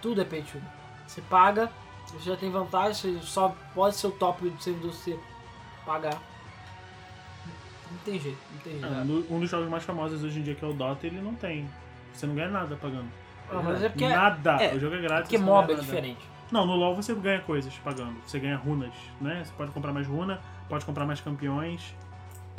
tudo 0.00 0.20
é 0.20 0.24
pay 0.24 0.42
to 0.42 0.58
win. 0.58 0.64
Você 1.06 1.20
paga, 1.22 1.70
você 2.06 2.30
já 2.30 2.36
tem 2.36 2.50
vantagem, 2.50 3.14
você 3.18 3.26
só 3.26 3.54
pode 3.74 3.96
ser 3.96 4.06
o 4.08 4.10
top 4.12 4.48
do 4.48 4.62
servidor 4.62 4.92
se 4.92 5.12
você 5.12 5.20
pagar. 5.84 6.14
Não 7.90 7.98
tem 8.04 8.18
jeito, 8.20 8.38
não 8.52 8.58
tem 8.60 8.72
jeito. 8.78 9.04
No- 9.04 9.36
um 9.36 9.40
dos 9.40 9.48
jogos 9.50 9.68
mais 9.68 9.82
famosos 9.84 10.22
hoje 10.22 10.38
em 10.40 10.42
dia, 10.42 10.54
que 10.54 10.64
é 10.64 10.68
o 10.68 10.72
Dota, 10.74 11.06
ele 11.06 11.20
não 11.20 11.34
tem. 11.34 11.68
Você 12.12 12.26
não 12.26 12.34
ganha 12.34 12.48
nada 12.50 12.76
pagando. 12.76 13.08
Ah, 13.50 13.62
mas 13.62 13.82
é 13.82 13.88
porque, 13.88 14.04
é 14.04 14.08
nada! 14.14 14.62
é, 14.62 14.74
o 14.74 14.80
jogo 14.80 14.94
é 14.96 15.00
grátis. 15.00 15.22
porque 15.30 15.38
MOBA 15.38 15.72
é 15.72 15.76
diferente. 15.76 16.20
Não, 16.50 16.66
no 16.66 16.74
LoL 16.76 16.94
você 16.94 17.14
ganha 17.14 17.40
coisas 17.40 17.74
pagando. 17.78 18.16
Você 18.26 18.38
ganha 18.38 18.56
runas, 18.56 18.92
né? 19.20 19.42
Você 19.44 19.52
pode 19.56 19.70
comprar 19.70 19.92
mais 19.92 20.06
runa, 20.06 20.40
pode 20.68 20.84
comprar 20.84 21.06
mais 21.06 21.20
campeões. 21.20 21.94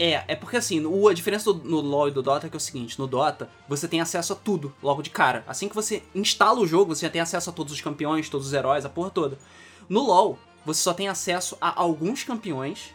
É, 0.02 0.24
é 0.30 0.36
porque 0.36 0.56
assim, 0.56 0.86
o- 0.86 1.10
a 1.10 1.14
diferença 1.14 1.52
do, 1.52 1.62
no 1.68 1.82
LoL 1.82 2.08
e 2.08 2.12
do 2.12 2.22
Dota 2.24 2.48
é 2.48 2.50
que 2.50 2.56
é 2.56 2.58
o 2.58 2.60
seguinte, 2.60 2.98
no 2.98 3.06
Dota 3.06 3.50
você 3.68 3.86
tem 3.86 4.00
acesso 4.00 4.32
a 4.32 4.36
tudo 4.36 4.74
logo 4.82 5.02
de 5.02 5.10
cara. 5.10 5.44
Assim 5.46 5.68
que 5.68 5.76
você 5.76 6.02
instala 6.16 6.60
o 6.62 6.66
jogo, 6.66 6.96
você 6.96 7.06
já 7.06 7.12
tem 7.12 7.20
acesso 7.20 7.50
a 7.50 7.54
todos 7.54 7.74
os 7.74 7.82
campeões, 7.82 8.30
todos 8.30 8.48
os 8.48 8.54
heróis, 8.54 8.86
a 8.86 8.90
porra 8.90 9.10
toda. 9.10 9.38
No 9.90 10.02
LoL, 10.02 10.40
você 10.66 10.82
só 10.82 10.94
tem 10.94 11.10
acesso 11.10 11.58
a 11.60 11.78
alguns 11.82 12.24
campeões 12.24 12.92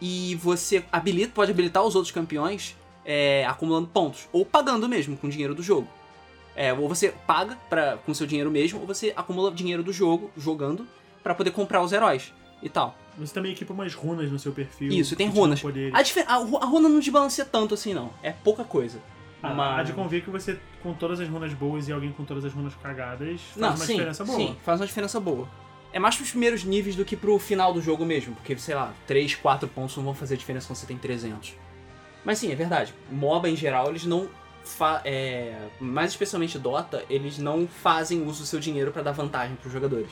e 0.00 0.34
você 0.36 0.82
habilita, 0.90 1.32
pode 1.34 1.50
habilitar 1.50 1.82
os 1.84 1.94
outros 1.94 2.10
campeões 2.12 2.76
é, 3.04 3.44
acumulando 3.46 3.88
pontos, 3.88 4.26
ou 4.32 4.44
pagando 4.46 4.88
mesmo 4.88 5.16
com 5.18 5.26
o 5.26 5.30
dinheiro 5.30 5.54
do 5.54 5.62
jogo. 5.62 5.86
É, 6.56 6.72
ou 6.72 6.88
você 6.88 7.10
paga 7.26 7.56
pra, 7.68 7.98
com 7.98 8.14
seu 8.14 8.26
dinheiro 8.26 8.50
mesmo, 8.50 8.80
ou 8.80 8.86
você 8.86 9.12
acumula 9.16 9.50
dinheiro 9.50 9.82
do 9.82 9.92
jogo, 9.92 10.30
jogando, 10.36 10.86
pra 11.22 11.34
poder 11.34 11.50
comprar 11.50 11.82
os 11.82 11.92
heróis 11.92 12.32
e 12.62 12.68
tal. 12.68 12.96
Você 13.18 13.34
também 13.34 13.52
equipa 13.52 13.72
umas 13.72 13.94
runas 13.94 14.30
no 14.30 14.38
seu 14.38 14.52
perfil. 14.52 14.88
Isso, 14.90 15.14
tem 15.16 15.28
runas. 15.28 15.62
A, 15.92 16.02
difer- 16.02 16.24
a, 16.28 16.34
a 16.36 16.38
runa 16.66 16.88
não 16.88 16.98
desbalanceia 16.98 17.46
tanto 17.50 17.74
assim, 17.74 17.92
não. 17.92 18.10
É 18.22 18.32
pouca 18.32 18.64
coisa. 18.64 18.98
Ah, 19.42 19.52
Mas- 19.52 19.80
Há 19.80 19.82
de 19.82 19.92
convir 19.92 20.22
que 20.24 20.30
você, 20.30 20.58
com 20.82 20.94
todas 20.94 21.20
as 21.20 21.28
runas 21.28 21.52
boas 21.52 21.88
e 21.88 21.92
alguém 21.92 22.12
com 22.12 22.24
todas 22.24 22.44
as 22.44 22.52
runas 22.52 22.74
cagadas, 22.82 23.40
faz 23.40 23.56
Não, 23.56 23.68
uma 23.70 23.76
sim, 23.76 23.92
diferença 23.94 24.24
boa. 24.24 24.38
sim, 24.38 24.56
faz 24.64 24.80
uma 24.80 24.86
diferença 24.86 25.20
boa. 25.20 25.48
É 25.92 25.98
mais 25.98 26.16
pros 26.16 26.30
primeiros 26.30 26.64
níveis 26.64 26.96
do 26.96 27.04
que 27.04 27.16
pro 27.16 27.38
final 27.38 27.72
do 27.74 27.82
jogo 27.82 28.06
mesmo, 28.06 28.34
porque, 28.36 28.56
sei 28.56 28.74
lá, 28.74 28.94
3, 29.06 29.34
4 29.34 29.68
pontos 29.68 29.94
não 29.96 30.04
vão 30.04 30.14
fazer 30.14 30.36
diferença 30.38 30.66
quando 30.68 30.76
você 30.78 30.86
tem 30.86 30.96
300. 30.96 31.54
Mas 32.24 32.38
sim, 32.38 32.50
é 32.50 32.54
verdade. 32.54 32.94
MOBA 33.10 33.48
em 33.50 33.56
geral, 33.56 33.88
eles 33.90 34.04
não. 34.06 34.28
Fa 34.64 35.02
é, 35.04 35.56
mais 35.80 36.12
especialmente 36.12 36.56
Dota, 36.56 37.04
eles 37.10 37.36
não 37.36 37.66
fazem 37.66 38.24
uso 38.24 38.42
do 38.42 38.46
seu 38.46 38.60
dinheiro 38.60 38.92
pra 38.92 39.02
dar 39.02 39.10
vantagem 39.10 39.56
pros 39.56 39.72
jogadores. 39.72 40.08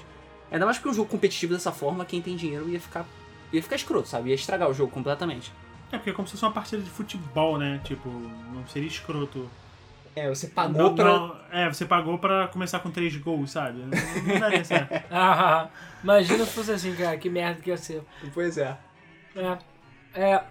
Ainda 0.50 0.64
mais 0.66 0.78
porque 0.78 0.90
um 0.90 0.94
jogo 0.94 1.08
competitivo 1.08 1.52
dessa 1.54 1.70
forma, 1.72 2.04
quem 2.04 2.20
tem 2.20 2.36
dinheiro 2.36 2.68
ia 2.68 2.80
ficar. 2.80 3.04
ia 3.52 3.62
ficar 3.62 3.76
escroto, 3.76 4.08
sabe? 4.08 4.30
Ia 4.30 4.34
estragar 4.34 4.68
o 4.68 4.74
jogo 4.74 4.90
completamente. 4.92 5.52
É, 5.92 5.96
porque 5.96 6.10
é 6.10 6.12
como 6.12 6.26
se 6.28 6.32
fosse 6.32 6.44
uma 6.44 6.52
partida 6.52 6.82
de 6.82 6.90
futebol, 6.90 7.58
né? 7.58 7.80
Tipo, 7.84 8.08
não 8.08 8.66
seria 8.68 8.88
escroto. 8.88 9.48
É, 10.14 10.28
você 10.28 10.46
Não- 10.48 10.54
pagou 10.54 10.94
pra. 10.94 11.04
não- 11.04 11.36
é, 11.52 11.68
você 11.68 11.84
pagou 11.86 12.18
pra 12.18 12.48
começar 12.48 12.80
com 12.80 12.90
três 12.90 13.16
gols, 13.16 13.52
sabe? 13.52 13.78
Não, 13.78 13.88
não 13.88 13.90
daria 14.40 14.64
certo. 14.64 15.04
Ah, 15.10 15.68
imagina 16.02 16.44
se 16.44 16.52
fosse 16.52 16.72
assim, 16.72 16.94
cara, 16.96 17.16
que 17.16 17.30
merda 17.30 17.60
que 17.62 17.70
ia 17.70 17.76
ser. 17.76 18.02
Pois 18.34 18.58
é. 18.58 18.76
É. 19.36 19.58
É. 20.14 20.44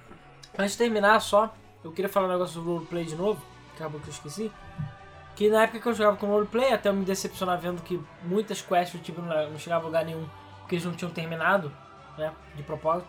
Antes 0.57 0.73
de 0.73 0.77
terminar, 0.77 1.19
só, 1.19 1.53
eu 1.83 1.91
queria 1.91 2.09
falar 2.09 2.27
um 2.27 2.31
negócio 2.31 2.61
do 2.61 2.73
roleplay 2.73 3.05
de 3.05 3.15
novo, 3.15 3.41
acabou 3.75 3.99
que 3.99 4.07
eu 4.07 4.13
esqueci. 4.13 4.51
Que 5.39 5.47
na 5.47 5.63
época 5.63 5.79
que 5.79 5.87
eu 5.87 5.93
jogava 5.93 6.17
com 6.17 6.27
roleplay, 6.27 6.73
até 6.73 6.89
eu 6.89 6.93
me 6.93 7.05
decepcionar 7.05 7.57
vendo 7.57 7.81
que 7.81 7.97
muitas 8.23 8.61
quests 8.61 8.99
tipo, 9.01 9.21
não, 9.21 9.51
não 9.51 9.57
chegavam 9.57 9.85
a 9.85 9.87
lugar 9.87 10.03
nenhum, 10.03 10.27
porque 10.59 10.75
eles 10.75 10.83
não 10.83 10.91
tinham 10.91 11.09
terminado, 11.09 11.71
né? 12.17 12.33
De 12.57 12.61
propósito. 12.61 13.07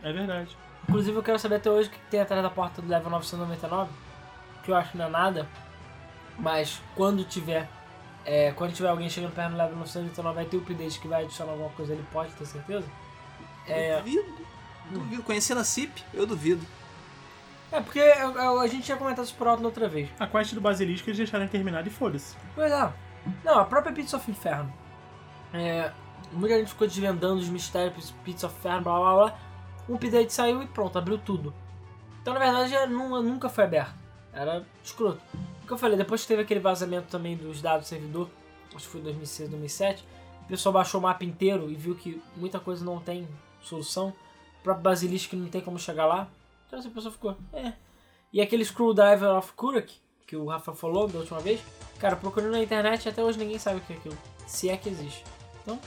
É 0.00 0.12
verdade. 0.12 0.56
Inclusive 0.88 1.16
eu 1.16 1.22
quero 1.24 1.40
saber 1.40 1.56
até 1.56 1.68
hoje 1.68 1.88
o 1.88 1.90
que 1.90 1.98
tem 2.08 2.20
atrás 2.20 2.40
da 2.40 2.48
porta 2.48 2.80
do 2.80 2.86
level 2.86 3.10
999, 3.10 3.90
que 4.62 4.70
eu 4.70 4.76
acho 4.76 4.92
que 4.92 4.96
não 4.96 5.06
é 5.06 5.08
nada, 5.08 5.48
mas 6.38 6.80
quando 6.94 7.24
tiver, 7.24 7.68
é, 8.24 8.52
quando 8.52 8.72
tiver 8.72 8.88
alguém 8.88 9.10
chegando 9.10 9.34
perto 9.34 9.50
do 9.50 9.56
level 9.56 9.76
999 9.78 10.34
vai 10.36 10.44
ter 10.44 10.56
o 10.58 10.60
update 10.60 11.00
que 11.00 11.08
vai 11.08 11.24
adicionar 11.24 11.50
alguma 11.50 11.70
coisa, 11.70 11.94
ele 11.94 12.06
pode 12.12 12.30
ter 12.34 12.46
certeza. 12.46 12.86
É, 13.66 13.96
Duvido. 13.96 14.34
Duvido. 14.88 15.22
Conhecendo 15.24 15.60
a 15.60 15.64
CIP, 15.64 16.04
eu 16.14 16.28
duvido. 16.28 16.64
É 17.72 17.80
porque 17.80 18.00
a 18.00 18.66
gente 18.66 18.82
tinha 18.84 18.96
comentado 18.96 19.24
isso 19.24 19.34
por 19.34 19.46
alto 19.48 19.60
na 19.62 19.68
outra 19.68 19.88
vez. 19.88 20.08
A 20.20 20.26
quest 20.26 20.54
do 20.54 20.60
Basilisco 20.60 21.08
eles 21.08 21.18
deixaram 21.18 21.48
terminada 21.48 21.88
e 21.88 21.90
foda-se. 21.90 22.36
Pois 22.54 22.70
é. 22.70 22.92
Não, 23.44 23.58
a 23.60 23.64
própria 23.64 23.92
Pizza 23.92 24.16
of 24.16 24.30
Inferno. 24.30 24.72
É, 25.52 25.90
muita 26.32 26.56
gente 26.58 26.68
ficou 26.68 26.86
desvendando 26.86 27.40
os 27.40 27.48
mistérios 27.48 28.10
Pizza 28.24 28.46
of 28.46 28.56
Inferno, 28.58 28.82
blá 28.82 28.98
blá 28.98 29.14
blá. 29.14 29.38
Um 29.88 29.94
update 29.94 30.32
saiu 30.32 30.62
e 30.62 30.66
pronto, 30.66 30.98
abriu 30.98 31.18
tudo. 31.18 31.52
Então 32.20 32.34
na 32.34 32.40
verdade 32.40 32.74
é, 32.74 32.86
nu- 32.86 33.22
nunca 33.22 33.48
foi 33.48 33.64
aberto. 33.64 33.94
Era 34.32 34.64
escroto. 34.82 35.20
O 35.62 35.66
que 35.66 35.72
eu 35.72 35.78
falei, 35.78 35.96
depois 35.96 36.22
que 36.22 36.28
teve 36.28 36.42
aquele 36.42 36.60
vazamento 36.60 37.08
também 37.08 37.36
dos 37.36 37.60
dados 37.60 37.86
do 37.86 37.88
servidor, 37.88 38.28
acho 38.74 38.86
que 38.86 38.92
foi 38.92 39.00
2006, 39.02 39.48
2007, 39.50 40.04
o 40.42 40.46
pessoal 40.46 40.72
baixou 40.72 41.00
o 41.00 41.02
mapa 41.02 41.24
inteiro 41.24 41.70
e 41.70 41.74
viu 41.74 41.94
que 41.94 42.22
muita 42.36 42.58
coisa 42.58 42.84
não 42.84 42.98
tem 42.98 43.28
solução. 43.60 44.08
O 44.60 44.62
próprio 44.62 44.82
Basilisco 44.84 45.36
não 45.36 45.48
tem 45.48 45.60
como 45.60 45.78
chegar 45.78 46.06
lá. 46.06 46.28
Então 46.72 46.80
essa 46.80 46.88
pessoa 46.88 47.12
ficou, 47.12 47.36
é. 47.52 47.74
E 48.32 48.40
aquele 48.40 48.64
Screwdriver 48.64 49.28
of 49.36 49.52
Kurak, 49.52 49.92
que 50.26 50.34
o 50.34 50.46
Rafa 50.46 50.72
falou 50.72 51.06
da 51.06 51.18
última 51.18 51.38
vez, 51.38 51.60
Cara, 51.98 52.16
procurando 52.16 52.52
na 52.52 52.60
internet 52.62 53.06
até 53.08 53.22
hoje 53.22 53.38
ninguém 53.38 53.58
sabe 53.58 53.76
o 53.76 53.80
que 53.82 53.92
é 53.92 53.96
aquilo. 53.96 54.18
Se 54.46 54.68
é 54.70 54.76
que 54.76 54.88
existe. 54.88 55.22
Então, 55.62 55.78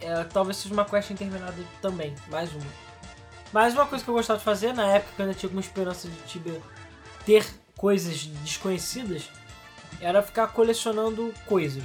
é, 0.00 0.22
talvez 0.24 0.56
seja 0.58 0.72
uma 0.72 0.84
quest 0.84 1.10
interminada 1.10 1.62
também. 1.82 2.14
Mais 2.30 2.50
uma. 2.54 2.64
Mas 3.52 3.74
uma 3.74 3.84
coisa 3.84 4.02
que 4.02 4.08
eu 4.08 4.14
gostava 4.14 4.38
de 4.38 4.44
fazer, 4.46 4.72
na 4.72 4.86
época 4.86 5.12
que 5.14 5.20
eu 5.20 5.26
ainda 5.26 5.36
tinha 5.36 5.48
alguma 5.48 5.60
esperança 5.60 6.08
de 6.08 6.16
Tibia 6.22 6.62
ter 7.26 7.44
coisas 7.76 8.24
desconhecidas, 8.24 9.28
era 10.00 10.22
ficar 10.22 10.46
colecionando 10.46 11.34
coisas. 11.46 11.82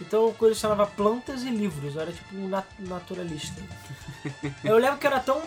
Então 0.00 0.26
eu 0.26 0.32
colecionava 0.32 0.84
plantas 0.86 1.44
e 1.44 1.50
livros, 1.50 1.94
eu 1.94 2.00
era 2.00 2.12
tipo 2.12 2.34
um 2.34 2.48
nat- 2.48 2.66
naturalista. 2.80 3.62
eu 4.64 4.76
lembro 4.78 4.98
que 4.98 5.06
era 5.06 5.20
tão 5.20 5.40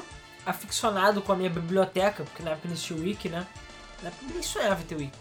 aficionado 0.45 1.21
com 1.21 1.31
a 1.31 1.35
minha 1.35 1.49
biblioteca, 1.49 2.23
porque 2.23 2.43
na 2.43 2.51
época 2.51 2.67
não 2.67 2.73
existia 2.73 2.95
o 2.95 2.99
Wiki, 2.99 3.29
né? 3.29 3.45
Na 4.01 4.09
época 4.09 4.25
nem 4.31 4.43
sonhava 4.43 4.83
ter 4.83 4.95
Wiki. 4.95 5.17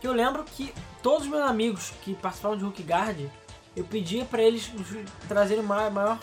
Que 0.00 0.06
eu 0.06 0.12
lembro 0.12 0.44
que 0.44 0.72
todos 1.02 1.24
os 1.24 1.28
meus 1.28 1.42
amigos 1.42 1.92
que 2.02 2.14
participavam 2.14 2.56
de 2.56 2.64
Hook 2.64 2.82
Guard, 2.82 3.26
eu 3.76 3.84
pedia 3.84 4.24
pra 4.24 4.42
eles 4.42 4.70
trazerem 5.28 5.64
a 5.64 5.90
maior 5.90 6.18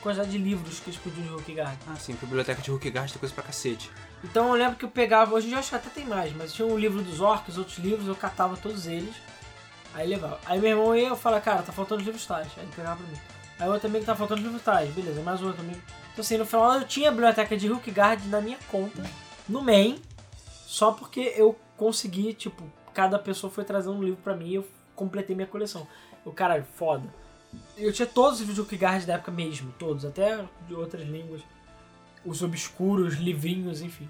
quantidade 0.00 0.30
de 0.30 0.38
livros 0.38 0.80
que 0.80 0.90
eles 0.90 1.00
podiam 1.00 1.26
de 1.26 1.32
Hook 1.32 1.54
Guard. 1.54 1.78
Ah, 1.88 1.96
sim, 1.96 2.12
porque 2.12 2.26
a 2.26 2.28
biblioteca 2.28 2.62
de 2.62 2.70
Hulk 2.70 2.90
gasta 2.90 3.18
coisa 3.18 3.34
pra 3.34 3.44
cacete. 3.44 3.90
Então 4.22 4.48
eu 4.48 4.54
lembro 4.54 4.76
que 4.76 4.84
eu 4.84 4.88
pegava, 4.88 5.34
hoje 5.34 5.50
eu 5.50 5.58
acho 5.58 5.70
que 5.70 5.76
até 5.76 5.90
tem 5.90 6.06
mais, 6.06 6.34
mas 6.34 6.52
tinha 6.52 6.66
um 6.66 6.78
livro 6.78 7.02
dos 7.02 7.20
orcs, 7.20 7.58
outros 7.58 7.78
livros, 7.78 8.08
eu 8.08 8.14
catava 8.14 8.56
todos 8.56 8.86
eles, 8.86 9.14
aí 9.92 10.06
levava. 10.08 10.40
Aí 10.46 10.58
meu 10.58 10.70
irmão 10.70 10.96
ia, 10.96 11.08
eu 11.08 11.16
falava, 11.16 11.42
cara, 11.42 11.62
tá 11.62 11.72
faltando 11.72 12.00
os 12.00 12.06
livros 12.06 12.24
tais, 12.24 12.48
aí 12.56 12.64
ele 12.64 12.72
pegava 12.74 12.96
pra 12.96 13.06
mim. 13.06 13.18
Aí 13.58 13.68
outro 13.68 13.86
amigo 13.86 14.04
tá 14.04 14.16
faltando 14.16 14.40
os 14.40 14.46
livros 14.46 14.62
tais, 14.62 14.90
beleza, 14.94 15.20
mais 15.20 15.42
outro 15.42 15.60
amigo. 15.60 15.80
Então 16.14 16.22
assim, 16.22 16.38
no 16.38 16.46
final 16.46 16.74
eu 16.74 16.86
tinha 16.86 17.08
a 17.08 17.12
biblioteca 17.12 17.54
de 17.56 17.70
Hook 17.70 17.90
Guard 17.90 18.24
na 18.28 18.40
minha 18.40 18.58
conta, 18.70 19.02
no 19.46 19.60
main, 19.60 20.00
só 20.64 20.92
porque 20.92 21.34
eu 21.36 21.58
consegui, 21.76 22.32
tipo, 22.32 22.64
cada 22.94 23.18
pessoa 23.18 23.52
foi 23.52 23.64
trazendo 23.64 23.96
um 23.96 24.02
livro 24.02 24.20
pra 24.22 24.34
mim 24.34 24.48
e 24.48 24.54
eu 24.54 24.66
completei 24.94 25.36
minha 25.36 25.48
coleção. 25.48 25.86
Eu, 26.24 26.32
caralho, 26.32 26.64
foda. 26.76 27.04
Eu 27.76 27.92
tinha 27.92 28.06
todos 28.06 28.40
os 28.40 28.46
livros 28.46 28.68
de 28.68 29.06
da 29.06 29.14
época 29.14 29.30
mesmo, 29.30 29.72
todos, 29.78 30.04
até 30.04 30.44
de 30.66 30.74
outras 30.74 31.06
línguas 31.06 31.42
os 32.24 32.42
obscuros, 32.42 33.14
livrinhos, 33.14 33.82
enfim. 33.82 34.08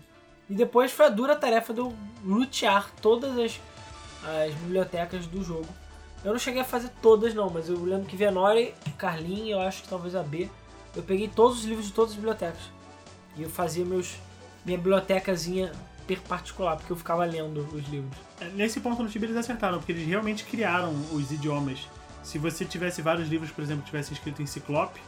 E 0.49 0.55
depois 0.55 0.93
foi 0.93 1.07
a 1.07 1.09
dura 1.09 1.35
tarefa 1.35 1.73
de 1.73 1.81
eu 1.81 1.93
lutear 2.23 2.91
todas 3.03 3.37
as, 3.39 3.61
as 4.25 4.55
bibliotecas 4.55 5.27
do 5.27 5.43
jogo. 5.43 5.69
Eu 6.25 6.33
não 6.33 6.39
cheguei 6.39 6.61
a 6.61 6.65
fazer 6.65 6.91
todas 7.03 7.35
não, 7.35 7.51
mas 7.51 7.69
eu 7.69 7.83
lembro 7.83 8.07
que 8.07 8.17
Venore, 8.17 8.75
Carlin, 8.97 9.51
eu 9.51 9.61
acho 9.61 9.83
que 9.83 9.89
talvez 9.89 10.15
a 10.15 10.23
B, 10.23 10.49
eu 10.97 11.03
peguei 11.03 11.29
todos 11.29 11.59
os 11.61 11.65
livros 11.65 11.87
de 11.87 11.93
todas 11.93 12.11
as 12.11 12.17
bibliotecas. 12.17 12.63
E 13.37 13.43
eu 13.43 13.51
fazia 13.51 13.85
meus 13.85 14.17
minha 14.65 14.79
bibliotecazinha 14.79 15.73
per 16.07 16.21
particular, 16.21 16.77
porque 16.77 16.93
eu 16.93 16.97
ficava 16.97 17.25
lendo 17.25 17.61
os 17.73 17.87
livros. 17.89 18.17
É, 18.41 18.49
Nesse 18.51 18.81
ponto 18.81 19.03
no 19.03 19.09
Tibia 19.09 19.29
eles 19.29 19.39
acertaram, 19.39 19.79
porque 19.79 19.93
eles 19.93 20.07
realmente 20.07 20.45
criaram 20.45 20.93
os 21.13 21.31
idiomas. 21.31 21.89
Se 22.23 22.39
você 22.39 22.65
tivesse 22.65 23.03
vários 23.03 23.29
livros, 23.29 23.51
por 23.51 23.63
exemplo, 23.63 23.85
tivesse 23.85 24.13
escrito 24.13 24.41
em 24.43 24.47
Ciclope, 24.47 25.01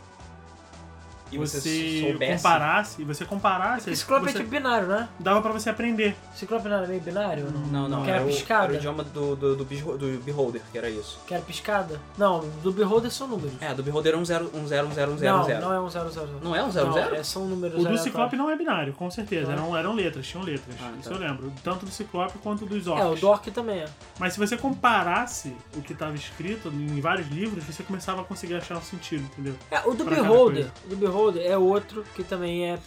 E 1.33 1.39
você 1.39 1.61
você 1.61 2.01
soubesse- 2.03 2.37
comparasse, 2.43 3.03
e 3.03 3.05
você 3.05 3.25
comparasse, 3.25 3.97
Ciclope 3.97 4.29
é 4.29 4.33
tipo 4.33 4.49
binário, 4.49 4.87
né? 4.87 5.09
dava 5.19 5.41
pra 5.43 5.53
você 5.53 5.69
aprender. 5.71 6.17
Ciclope 6.35 6.69
não 6.69 6.77
era 6.77 6.87
meio 6.87 7.01
binário? 7.01 7.47
ou 7.47 7.51
Não, 7.53 7.61
Não, 7.67 7.89
não, 7.89 8.03
Que 8.05 8.11
era 8.11 8.21
era, 8.21 8.25
o, 8.25 8.29
piscada? 8.33 8.65
era 8.65 8.73
o 8.73 8.77
idioma 8.77 9.03
do, 9.05 9.37
do, 9.37 9.57
do, 9.57 9.65
do 9.65 10.21
Beholder, 10.25 10.63
que 10.71 10.79
era 10.79 10.89
isso. 10.89 11.19
Que 11.27 11.35
era 11.35 11.43
piscada? 11.43 12.01
Não, 12.17 12.41
do 12.63 12.71
Beholder 12.73 13.11
são 13.11 13.27
números. 13.27 13.53
É, 13.61 13.75
do 13.75 13.83
Beholder 13.83 14.13
era 14.13 14.21
um 14.21 14.25
0, 14.25 14.51
um 14.55 14.67
0, 14.67 14.87
um 14.89 14.93
0, 14.93 15.13
um 15.13 15.19
0, 15.19 15.37
não, 15.39 15.45
zero. 15.45 15.61
não 15.61 15.73
é 15.73 15.81
um 15.81 15.91
000. 15.91 16.05
Não, 16.07 16.41
Não 16.41 16.57
é 16.57 16.63
um 16.63 16.71
0, 16.71 16.93
0? 16.93 17.15
é, 17.17 17.23
são 17.23 17.45
números 17.47 17.85
O 17.85 17.89
do. 17.89 17.99
Ciclope 17.99 18.37
não 18.37 18.49
é 18.51 18.57
binário, 18.57 18.93
com 18.93 19.11
certeza. 19.11 19.47
Não 19.47 19.53
é? 19.53 19.57
Eram, 19.57 19.77
eram 19.77 19.93
letras, 19.95 20.27
tinham 20.27 20.45
letras. 20.45 20.77
Ah, 20.81 20.93
Isso 21.01 21.09
tá. 21.09 21.15
eu 21.17 21.21
lembro. 21.21 21.53
Tanto 21.65 21.85
do 21.87 21.91
Ciclope 21.91 22.39
quanto 22.39 22.65
dos 22.67 22.87
É, 22.87 22.91
orcs. 22.91 23.19
o 23.19 23.21
Dork 23.21 23.51
também 23.51 23.81
é. 23.81 23.87
Mas 24.19 24.33
se 24.35 24.39
você 24.39 24.57
comparasse 24.57 25.55
o 25.77 25.83
que 25.83 25.93
estava 25.93 26.15
escrito 26.15 26.69
em 26.69 27.01
vários 27.01 27.29
livros, 27.29 27.65
você 27.65 27.83
começava 27.83 28.21
a 28.23 28.25
conseguir 28.25 28.55
achar 28.55 28.77
um 28.77 28.83
sentido, 28.83 29.25
entendeu? 29.33 29.55
É, 29.71 29.81
o 29.85 29.95
do 29.95 30.05
Beholder, 30.05 30.69
o 30.85 30.89
do 30.91 30.97
Beholder 30.97 31.16
é 31.41 31.57
outro 31.57 32.05
que 32.15 32.23
também 32.23 32.71
é, 32.71 32.79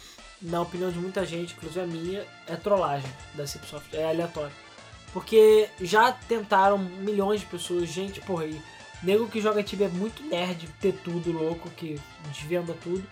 na 0.42 0.62
opinião 0.62 0.92
de 0.92 1.00
muita 1.00 1.26
gente, 1.26 1.54
inclusive 1.54 1.82
a 1.82 1.88
minha, 1.88 2.26
é 2.48 2.56
trollagem 2.56 3.10
da 3.34 3.46
Cipsoft, 3.46 3.94
é 3.94 4.10
aleatório. 4.10 4.54
Porque 5.14 5.68
já 5.82 6.12
tentaram 6.12 6.78
milhões 6.78 7.42
de 7.42 7.48
pessoas, 7.48 7.90
gente, 7.90 8.22
porra, 8.22 8.46
e 8.46 8.62
nego 9.02 9.28
que 9.28 9.42
joga 9.42 9.64
Tibia 9.64 9.88
é 9.88 9.90
muito 9.90 10.24
nerd, 10.24 10.68
ter 10.80 10.94
tudo 11.04 11.32
louco, 11.32 11.70
que 11.72 12.00
desvenda 12.32 12.76
tudo. 12.84 13.04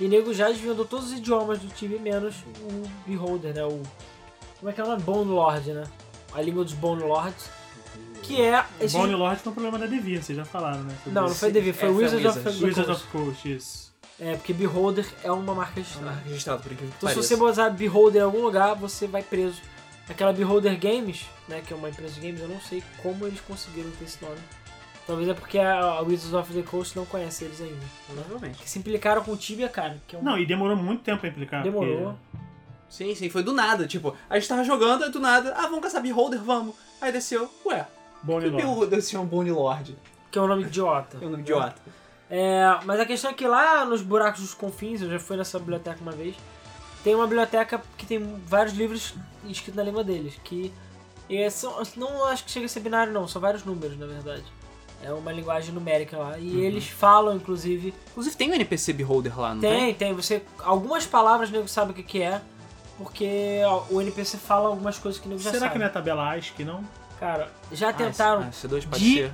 E 0.00 0.08
nego 0.08 0.32
já 0.32 0.48
desvendou 0.48 0.84
todos 0.84 1.06
os 1.06 1.18
idiomas 1.18 1.58
do 1.58 1.68
Tibia, 1.68 1.98
menos 1.98 2.36
o 2.60 2.88
Beholder, 3.06 3.54
né? 3.54 3.64
O, 3.64 3.82
como 4.58 4.70
é 4.70 4.72
que 4.72 4.80
é 4.80 4.84
o 4.84 4.88
nome? 4.88 5.02
Bone 5.02 5.30
Lord, 5.30 5.72
né? 5.72 5.84
A 6.32 6.42
língua 6.42 6.64
dos 6.64 6.74
Bone 6.74 7.02
Lords. 7.02 7.50
Que 8.22 8.42
é 8.42 8.64
esse... 8.80 8.96
Bone 8.96 9.14
Lord 9.14 9.40
foi 9.40 9.50
um 9.50 9.54
problema 9.54 9.78
da 9.78 9.86
Devir, 9.86 10.22
vocês 10.22 10.36
já 10.36 10.44
falaram, 10.44 10.82
né? 10.82 10.94
sobre 11.02 11.12
Não, 11.12 11.28
não 11.28 11.34
foi 11.34 11.50
Devir, 11.50 11.74
foi 11.74 11.88
É, 11.88 11.92
foi 11.92 12.04
Wizards 12.04 12.26
of 12.26 12.38
Wizards. 12.38 12.62
Wizards 12.62 13.02
of 13.02 13.06
Coast, 13.10 13.52
isso. 13.52 13.87
É, 14.20 14.34
porque 14.34 14.52
Beholder 14.52 15.06
é 15.22 15.30
uma 15.30 15.54
marca 15.54 15.74
registrada. 15.76 16.20
registrado 16.24 16.62
por 16.62 16.72
incrível 16.72 16.90
que 16.90 16.96
Então 16.96 17.08
se 17.08 17.14
pareça. 17.14 17.36
você 17.36 17.36
botar 17.36 17.70
Beholder 17.70 18.22
em 18.22 18.24
algum 18.24 18.42
lugar, 18.42 18.74
você 18.74 19.06
vai 19.06 19.22
preso. 19.22 19.60
Aquela 20.08 20.32
Beholder 20.32 20.78
Games, 20.78 21.26
né, 21.46 21.62
que 21.64 21.72
é 21.72 21.76
uma 21.76 21.88
empresa 21.88 22.14
de 22.14 22.20
games, 22.20 22.40
eu 22.40 22.48
não 22.48 22.60
sei 22.60 22.82
como 23.02 23.26
eles 23.26 23.40
conseguiram 23.40 23.90
ter 23.92 24.04
esse 24.06 24.22
nome. 24.22 24.38
Talvez 25.06 25.28
é 25.28 25.34
porque 25.34 25.58
a 25.58 26.00
Wizards 26.00 26.34
of 26.34 26.52
the 26.52 26.62
Coast 26.62 26.96
não 26.96 27.06
conhece 27.06 27.44
eles 27.44 27.60
ainda. 27.60 27.74
Né? 27.74 27.88
Provavelmente. 28.06 28.58
Que 28.58 28.68
se 28.68 28.78
implicaram 28.78 29.22
com 29.22 29.32
o 29.32 29.36
Tibia, 29.36 29.68
cara, 29.68 29.98
que 30.06 30.16
é 30.16 30.18
um... 30.18 30.22
Não, 30.22 30.38
e 30.38 30.44
demorou 30.44 30.76
muito 30.76 31.02
tempo 31.02 31.20
pra 31.20 31.28
implicar. 31.28 31.62
demorou. 31.62 32.14
Sim, 32.88 33.14
sim, 33.14 33.28
foi 33.30 33.42
do 33.42 33.52
nada. 33.52 33.86
Tipo, 33.86 34.16
a 34.28 34.38
gente 34.38 34.48
tava 34.48 34.64
jogando, 34.64 35.04
aí 35.04 35.10
do 35.10 35.20
nada, 35.20 35.52
ah, 35.56 35.62
vamos 35.62 35.80
caçar 35.80 36.02
Beholder, 36.02 36.42
vamos. 36.42 36.74
Aí 37.00 37.12
desceu, 37.12 37.50
ué, 37.66 37.86
Bom, 38.22 38.40
que 38.40 38.50
Beholder 38.50 39.00
se 39.02 39.12
chama 39.12 39.24
Bone 39.24 39.50
Lord? 39.50 39.96
Que 40.30 40.38
é 40.38 40.42
um 40.42 40.46
nome 40.46 40.64
idiota. 40.64 41.18
É 41.20 41.26
um 41.26 41.30
nome 41.30 41.42
idiota. 41.42 41.76
É, 42.30 42.62
mas 42.84 43.00
a 43.00 43.06
questão 43.06 43.30
é 43.30 43.34
que 43.34 43.46
lá 43.46 43.84
nos 43.84 44.02
buracos 44.02 44.40
dos 44.42 44.54
confins, 44.54 45.00
eu 45.00 45.10
já 45.10 45.18
fui 45.18 45.36
nessa 45.36 45.58
biblioteca 45.58 45.98
uma 46.02 46.12
vez, 46.12 46.34
tem 47.02 47.14
uma 47.14 47.26
biblioteca 47.26 47.80
que 47.96 48.04
tem 48.04 48.18
vários 48.46 48.74
livros 48.74 49.14
escritos 49.46 49.76
na 49.76 49.82
língua 49.82 50.04
deles, 50.04 50.34
que 50.44 50.72
é, 51.30 51.48
são, 51.48 51.82
não 51.96 52.24
acho 52.26 52.44
que 52.44 52.50
chega 52.50 52.66
a 52.66 52.68
ser 52.68 52.80
binário 52.80 53.12
não, 53.12 53.26
são 53.26 53.40
vários 53.40 53.64
números 53.64 53.98
na 53.98 54.06
verdade. 54.06 54.44
É 55.00 55.12
uma 55.12 55.30
linguagem 55.32 55.72
numérica 55.72 56.18
lá. 56.18 56.36
E 56.38 56.60
eles 56.60 56.88
falam, 56.88 57.36
inclusive. 57.36 57.94
Inclusive 58.10 58.34
tem 58.36 58.50
um 58.50 58.54
NPC 58.54 58.92
Beholder 58.92 59.38
lá, 59.38 59.54
não 59.54 59.60
Tem, 59.60 59.94
tem. 59.94 60.12
Você. 60.12 60.42
Algumas 60.58 61.06
palavras 61.06 61.50
o 61.50 61.52
nego 61.52 61.68
sabe 61.68 61.92
o 61.92 61.94
que, 61.94 62.02
que 62.02 62.20
é. 62.20 62.40
Porque 62.96 63.60
o 63.90 64.00
NPC 64.00 64.38
fala 64.38 64.66
algumas 64.68 64.98
coisas 64.98 65.20
que 65.20 65.28
o 65.28 65.30
nego 65.30 65.40
já 65.40 65.50
Será 65.50 65.60
sabe. 65.66 65.74
que 65.74 65.78
não 65.78 65.86
é 65.86 65.88
tabela 65.88 66.34
ASCII, 66.34 66.64
não? 66.64 66.82
Cara, 67.20 67.48
já 67.70 67.90
Ah, 67.90 67.92
tentaram 67.92 68.42
ah, 68.42 68.50
C2 68.50 68.88
pode 68.88 69.04
de- 69.04 69.14
ser. 69.14 69.32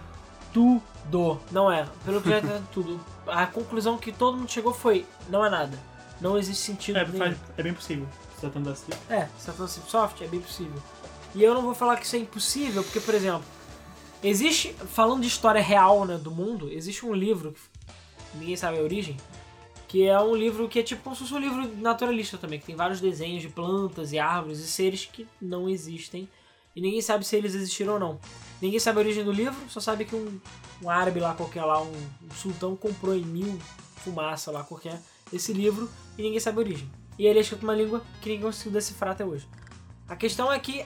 Tudo. 0.54 1.38
Não 1.52 1.70
é. 1.70 1.86
Pelo 2.04 2.22
que 2.22 2.30
já 2.30 2.40
tentaram 2.40 2.64
tudo. 2.72 2.98
A 3.26 3.46
conclusão 3.46 3.98
que 3.98 4.10
todo 4.12 4.38
mundo 4.38 4.50
chegou 4.50 4.72
foi: 4.72 5.04
não 5.28 5.44
é 5.44 5.50
nada. 5.50 5.78
Não 6.20 6.38
existe 6.38 6.62
sentido 6.64 6.96
É, 6.98 7.04
faz- 7.04 7.36
é 7.58 7.62
bem 7.62 7.74
possível. 7.74 8.06
Se 8.34 8.40
tratando 8.40 8.70
assim. 8.70 8.92
É, 9.10 9.26
se 9.38 9.46
tá 9.46 9.52
falando 9.52 9.64
assim, 9.70 9.82
soft, 9.86 10.20
é 10.22 10.26
bem 10.28 10.40
possível. 10.40 10.80
E 11.34 11.42
eu 11.42 11.52
não 11.52 11.62
vou 11.62 11.74
falar 11.74 11.96
que 11.96 12.06
isso 12.06 12.14
é 12.16 12.20
impossível, 12.20 12.82
porque, 12.84 13.00
por 13.00 13.12
exemplo, 13.14 13.42
existe, 14.22 14.72
falando 14.92 15.20
de 15.22 15.26
história 15.28 15.60
real 15.60 16.04
né, 16.04 16.16
do 16.16 16.30
mundo, 16.30 16.70
existe 16.70 17.04
um 17.04 17.12
livro, 17.12 17.52
que 18.30 18.38
ninguém 18.38 18.56
sabe 18.56 18.78
a 18.78 18.82
origem, 18.82 19.16
que 19.88 20.06
é 20.06 20.18
um 20.20 20.34
livro 20.34 20.68
que 20.68 20.78
é 20.78 20.82
tipo 20.82 21.02
como 21.02 21.14
se 21.16 21.22
fosse 21.22 21.34
um 21.34 21.38
livro 21.38 21.76
naturalista 21.76 22.38
também, 22.38 22.58
que 22.60 22.66
tem 22.66 22.76
vários 22.76 23.00
desenhos 23.00 23.42
de 23.42 23.48
plantas 23.48 24.12
e 24.12 24.18
árvores 24.18 24.60
e 24.60 24.66
seres 24.68 25.04
que 25.12 25.26
não 25.40 25.68
existem, 25.68 26.28
e 26.74 26.80
ninguém 26.80 27.00
sabe 27.00 27.24
se 27.24 27.36
eles 27.36 27.54
existiram 27.54 27.94
ou 27.94 27.98
não. 27.98 28.20
Ninguém 28.60 28.78
sabe 28.78 28.98
a 28.98 29.02
origem 29.02 29.24
do 29.24 29.32
livro, 29.32 29.56
só 29.68 29.80
sabe 29.80 30.04
que 30.04 30.14
um, 30.14 30.40
um 30.82 30.90
árabe 30.90 31.20
lá 31.20 31.34
qualquer 31.34 31.64
lá, 31.64 31.82
um, 31.82 31.92
um 31.92 32.34
sultão 32.34 32.74
comprou 32.76 33.14
em 33.14 33.24
mil 33.24 33.58
fumaça 33.96 34.50
lá 34.50 34.62
qualquer 34.62 35.00
esse 35.32 35.52
livro 35.52 35.90
e 36.18 36.22
ninguém 36.22 36.40
sabe 36.40 36.58
a 36.58 36.60
origem. 36.60 36.90
E 37.18 37.26
ele 37.26 37.38
é 37.38 37.42
escrito 37.42 37.62
uma 37.62 37.74
língua 37.74 38.02
que 38.20 38.28
ninguém 38.28 38.44
conseguiu 38.44 38.72
decifrar 38.72 39.12
até 39.12 39.24
hoje. 39.24 39.46
A 40.08 40.16
questão 40.16 40.52
é 40.52 40.58
que, 40.58 40.84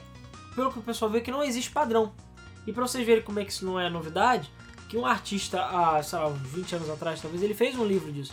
pelo 0.55 0.73
que 0.73 0.79
o 0.79 0.83
pessoal 0.83 1.11
vê, 1.11 1.21
que 1.21 1.31
não 1.31 1.43
existe 1.43 1.71
padrão. 1.71 2.13
E 2.67 2.73
pra 2.73 2.87
vocês 2.87 3.05
verem 3.05 3.23
como 3.23 3.41
é 3.41 3.45
que 3.45 3.51
isso 3.51 3.65
não 3.65 3.81
é 3.81 3.89
novidade, 3.89 4.53
que 4.89 4.97
um 4.97 5.07
artista 5.07 5.63
há, 5.63 6.03
sei 6.03 6.19
lá, 6.19 6.29
uns 6.29 6.41
20 6.41 6.77
anos 6.77 6.91
atrás, 6.91 7.21
talvez, 7.21 7.43
ele 7.43 7.55
fez 7.55 7.77
um 7.77 7.85
livro 7.85 8.13
disso. 8.13 8.33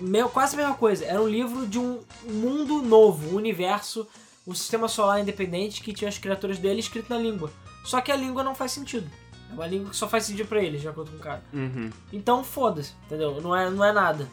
Meu, 0.00 0.28
quase 0.28 0.54
a 0.54 0.58
mesma 0.58 0.74
coisa. 0.74 1.04
Era 1.04 1.20
um 1.20 1.28
livro 1.28 1.66
de 1.66 1.78
um 1.78 2.00
mundo 2.24 2.82
novo, 2.82 3.30
um 3.30 3.36
universo, 3.36 4.06
um 4.46 4.54
sistema 4.54 4.88
solar 4.88 5.20
independente 5.20 5.82
que 5.82 5.92
tinha 5.92 6.08
as 6.08 6.18
criaturas 6.18 6.58
dele 6.58 6.80
escrito 6.80 7.10
na 7.10 7.18
língua. 7.18 7.50
Só 7.84 8.00
que 8.00 8.10
a 8.12 8.16
língua 8.16 8.42
não 8.42 8.54
faz 8.54 8.72
sentido. 8.72 9.10
É 9.50 9.54
uma 9.54 9.66
língua 9.66 9.90
que 9.90 9.96
só 9.96 10.08
faz 10.08 10.24
sentido 10.24 10.48
pra 10.48 10.62
eles, 10.62 10.80
de 10.80 10.88
acordo 10.88 11.10
com 11.10 11.16
o 11.16 11.20
cara. 11.20 11.42
Uhum. 11.52 11.90
Então 12.12 12.42
foda-se, 12.42 12.94
entendeu? 13.06 13.40
Não 13.40 13.54
é, 13.54 13.70
não 13.70 13.84
é 13.84 13.92
nada. 13.92 14.28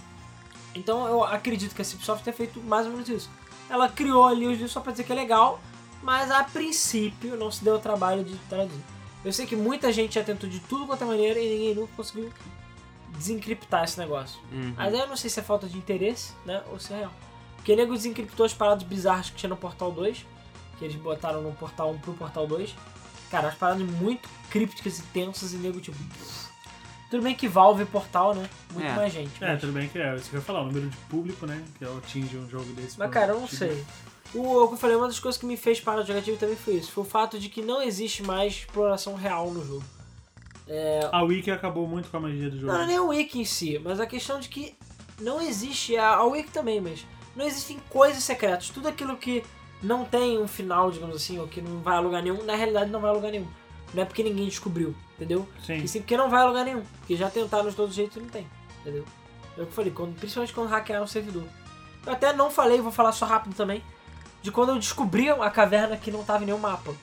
Então 0.73 1.07
eu 1.07 1.23
acredito 1.23 1.75
que 1.75 1.81
a 1.81 1.85
Cipsoft 1.85 2.23
tenha 2.23 2.35
feito 2.35 2.61
mais 2.61 2.85
ou 2.85 2.93
menos 2.93 3.09
isso. 3.09 3.29
Ela 3.69 3.89
criou 3.89 4.25
ali 4.25 4.45
os 4.45 4.53
livros 4.53 4.71
só 4.71 4.79
pra 4.79 4.91
dizer 4.91 5.03
que 5.03 5.11
é 5.11 5.15
legal, 5.15 5.59
mas 6.01 6.31
a 6.31 6.43
princípio 6.43 7.35
não 7.35 7.51
se 7.51 7.63
deu 7.63 7.75
o 7.75 7.79
trabalho 7.79 8.23
de 8.23 8.35
traduzir. 8.49 8.81
Eu 9.23 9.33
sei 9.33 9.45
que 9.45 9.55
muita 9.55 9.91
gente 9.91 10.15
já 10.15 10.23
tentou 10.23 10.49
de 10.49 10.59
tudo 10.61 10.85
quanto 10.85 11.03
é 11.03 11.07
maneira 11.07 11.39
e 11.39 11.49
ninguém 11.49 11.75
nunca 11.75 11.91
conseguiu 11.97 12.31
desencriptar 13.09 13.83
esse 13.83 13.99
negócio. 13.99 14.39
Uhum. 14.51 14.73
Mas 14.77 14.93
aí 14.93 14.99
eu 14.99 15.07
não 15.07 15.17
sei 15.17 15.29
se 15.29 15.39
é 15.39 15.43
falta 15.43 15.67
de 15.67 15.77
interesse, 15.77 16.33
né, 16.45 16.63
ou 16.71 16.79
se 16.79 16.93
é 16.93 16.99
real. 16.99 17.13
Porque 17.59 17.73
o 17.73 17.75
nego 17.75 17.93
desencriptou 17.93 18.45
as 18.45 18.53
paradas 18.53 18.83
bizarras 18.83 19.29
que 19.29 19.35
tinha 19.35 19.49
no 19.49 19.57
Portal 19.57 19.91
2, 19.91 20.25
que 20.77 20.85
eles 20.85 20.95
botaram 20.95 21.41
no 21.41 21.51
Portal 21.53 21.91
1 21.91 21.99
pro 21.99 22.13
Portal 22.13 22.47
2. 22.47 22.73
Cara, 23.29 23.49
as 23.49 23.55
paradas 23.55 23.83
muito 23.85 24.27
crípticas 24.49 24.99
e 24.99 25.03
tensas 25.03 25.53
e 25.53 25.57
nego 25.57 25.79
tipo... 25.79 25.97
Tudo 27.09 27.23
bem 27.23 27.33
que 27.35 27.47
Valve 27.47 27.83
e 27.83 27.85
Portal, 27.85 28.35
né? 28.35 28.47
Muito 28.71 28.85
É. 28.87 28.95
mais 28.95 29.11
gente. 29.11 29.43
É, 29.43 29.47
mas- 29.51 29.61
tudo 29.61 29.73
bem 29.73 29.87
que 29.89 29.97
é. 29.97 30.15
Isso 30.15 30.29
que 30.29 30.35
eu 30.35 30.39
ia 30.39 30.45
falar, 30.45 30.61
o 30.61 30.65
número 30.67 30.87
de 30.87 30.97
público, 31.09 31.45
né? 31.47 31.63
Que 31.77 31.85
atinge 31.85 32.37
um 32.37 32.47
jogo 32.47 32.71
desse. 32.73 32.99
Mas 32.99 33.09
cara, 33.11 33.31
eu 33.33 33.39
não 33.39 33.47
tipo, 33.47 33.57
sei. 33.57 33.83
O, 34.33 34.61
eu 34.61 34.77
falei, 34.77 34.95
uma 34.95 35.07
das 35.07 35.19
coisas 35.19 35.39
que 35.39 35.45
me 35.47 35.57
fez 35.57 35.79
parar 35.79 36.03
de 36.03 36.09
jogar 36.09 36.21
também 36.37 36.55
foi 36.55 36.75
isso. 36.75 36.91
Foi 36.91 37.03
o 37.03 37.07
fato 37.07 37.39
de 37.39 37.49
que 37.49 37.63
não 37.63 37.81
existe 37.81 38.21
mais 38.21 38.53
exploração 38.53 39.15
real 39.15 39.49
no 39.49 39.65
jogo. 39.65 39.83
A 41.11 41.23
Wiki 41.23 41.49
acabou 41.49 41.87
muito 41.87 42.09
com 42.11 42.17
a 42.17 42.19
magia 42.19 42.49
do 42.49 42.59
jogo. 42.59 42.67
Não, 42.71 42.75
não 42.79 42.83
é 42.83 42.87
nem 42.87 42.99
o 42.99 43.07
Wiki 43.07 43.39
em 43.39 43.45
si, 43.45 43.79
mas 43.83 43.99
a 43.99 44.05
questão 44.05 44.39
de 44.39 44.47
que 44.47 44.75
não 45.19 45.41
existe, 45.41 45.97
a, 45.97 46.09
a 46.09 46.23
Wiki 46.25 46.51
também, 46.51 46.79
mas 46.79 47.03
não 47.35 47.45
existem 47.45 47.79
coisas 47.89 48.23
secretas. 48.23 48.69
Tudo 48.69 48.87
aquilo 48.87 49.17
que 49.17 49.43
não 49.81 50.05
tem 50.05 50.37
um 50.39 50.47
final, 50.47 50.91
digamos 50.91 51.15
assim, 51.15 51.39
ou 51.39 51.47
que 51.47 51.61
não 51.61 51.79
vai 51.79 51.97
a 51.97 51.99
lugar 51.99 52.21
nenhum, 52.21 52.43
na 52.43 52.55
realidade 52.55 52.91
não 52.91 52.99
vai 52.99 53.09
a 53.09 53.13
lugar 53.13 53.31
nenhum. 53.31 53.47
Não 53.93 54.03
é 54.03 54.05
porque 54.05 54.23
ninguém 54.23 54.45
descobriu, 54.45 54.93
entendeu? 55.15 55.47
Sim. 55.65 55.77
E 55.77 55.87
sim 55.87 55.99
porque 55.99 56.17
não 56.17 56.29
vai 56.29 56.41
a 56.41 56.45
lugar 56.45 56.65
nenhum. 56.65 56.83
Porque 56.99 57.15
já 57.15 57.29
tentaram 57.29 57.69
de 57.69 57.75
todo 57.75 57.91
jeito 57.91 58.19
e 58.19 58.21
não 58.21 58.29
tem, 58.29 58.47
entendeu? 58.81 59.05
É 59.57 59.61
o 59.61 59.65
que 59.65 59.71
eu 59.71 59.75
falei, 59.75 59.91
quando, 59.91 60.15
principalmente 60.15 60.53
quando 60.53 60.69
hackearam 60.69 61.05
o 61.05 61.07
servidor. 61.07 61.43
Eu 62.05 62.13
até 62.13 62.31
não 62.33 62.51
falei, 62.51 62.79
vou 62.79 62.91
falar 62.91 63.11
só 63.11 63.25
rápido 63.25 63.55
também, 63.55 63.83
de 64.41 64.51
quando 64.51 64.69
eu 64.69 64.75
descobri 64.75 65.29
a 65.29 65.49
caverna 65.49 65.97
que 65.97 66.11
não 66.11 66.23
tava 66.23 66.43
em 66.43 66.47
nenhum 66.47 66.59
mapa. 66.59 66.93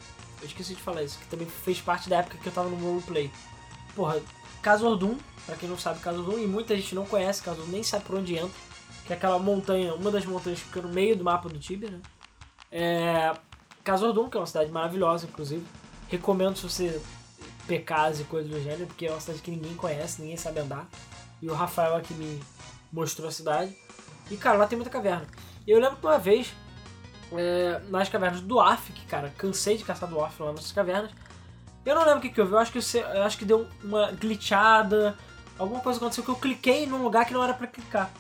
Eu 0.40 0.46
esqueci 0.46 0.74
de 0.74 0.82
falar 0.82 1.02
isso, 1.02 1.18
que 1.18 1.26
também 1.26 1.46
fez 1.46 1.80
parte 1.80 2.08
da 2.08 2.18
época 2.18 2.38
que 2.38 2.46
eu 2.46 2.52
tava 2.52 2.68
no 2.68 2.76
roleplay. 2.76 3.30
Porra, 3.94 4.20
Casordum, 4.62 5.16
pra 5.44 5.56
quem 5.56 5.68
não 5.68 5.78
sabe 5.78 6.00
Casordum, 6.00 6.38
e 6.38 6.46
muita 6.46 6.76
gente 6.76 6.94
não 6.94 7.04
conhece 7.04 7.42
Casordum, 7.42 7.70
nem 7.70 7.82
sabe 7.82 8.04
por 8.04 8.16
onde 8.16 8.36
entra, 8.36 8.58
que 9.06 9.12
é 9.12 9.16
aquela 9.16 9.38
montanha, 9.38 9.94
uma 9.94 10.10
das 10.10 10.26
montanhas 10.26 10.58
que 10.58 10.66
fica 10.66 10.82
no 10.82 10.88
meio 10.88 11.16
do 11.16 11.24
mapa 11.24 11.48
do 11.48 11.58
Tibia, 11.58 11.90
né? 11.90 12.00
É... 12.70 13.32
Casordum, 13.84 14.28
que 14.28 14.36
é 14.36 14.40
uma 14.40 14.46
cidade 14.46 14.70
maravilhosa, 14.72 15.26
inclusive. 15.26 15.64
Recomendo 16.08 16.56
se 16.56 16.64
você 16.64 17.00
PKs 17.68 18.20
e 18.20 18.24
coisas 18.24 18.50
do 18.50 18.60
gênero, 18.60 18.86
porque 18.86 19.06
é 19.06 19.10
uma 19.10 19.20
cidade 19.20 19.40
que 19.40 19.50
ninguém 19.50 19.74
conhece, 19.74 20.20
ninguém 20.20 20.36
sabe 20.36 20.58
andar. 20.58 20.88
E 21.40 21.48
o 21.48 21.54
Rafael 21.54 21.94
aqui 21.94 22.12
me 22.14 22.40
mostrou 22.92 23.28
a 23.28 23.32
cidade. 23.32 23.76
E, 24.28 24.36
cara, 24.36 24.58
lá 24.58 24.66
tem 24.66 24.76
muita 24.76 24.90
caverna. 24.90 25.26
E 25.64 25.70
eu 25.70 25.78
lembro 25.78 25.96
que 25.98 26.06
uma 26.06 26.18
vez, 26.18 26.52
é, 27.32 27.80
nas 27.88 28.08
cavernas 28.08 28.40
do 28.40 28.48
Dwarf, 28.48 28.92
que, 28.92 29.06
cara, 29.06 29.32
cansei 29.38 29.76
de 29.76 29.84
caçar 29.84 30.08
Dwarf 30.08 30.42
lá 30.42 30.52
nessas 30.52 30.72
cavernas. 30.72 31.12
Eu 31.84 31.94
não 31.94 32.02
lembro 32.02 32.18
o 32.18 32.22
que, 32.22 32.30
que 32.30 32.40
houve, 32.40 32.52
eu 32.52 32.58
acho 32.58 32.72
que, 32.72 32.78
eu 32.98 33.22
acho 33.22 33.38
que 33.38 33.44
deu 33.44 33.68
uma 33.84 34.10
glitchada, 34.10 35.16
alguma 35.56 35.80
coisa 35.80 35.98
aconteceu 35.98 36.24
que 36.24 36.30
eu 36.30 36.36
cliquei 36.36 36.86
num 36.86 37.02
lugar 37.02 37.24
que 37.24 37.32
não 37.32 37.44
era 37.44 37.54
pra 37.54 37.68
clicar. 37.68 38.10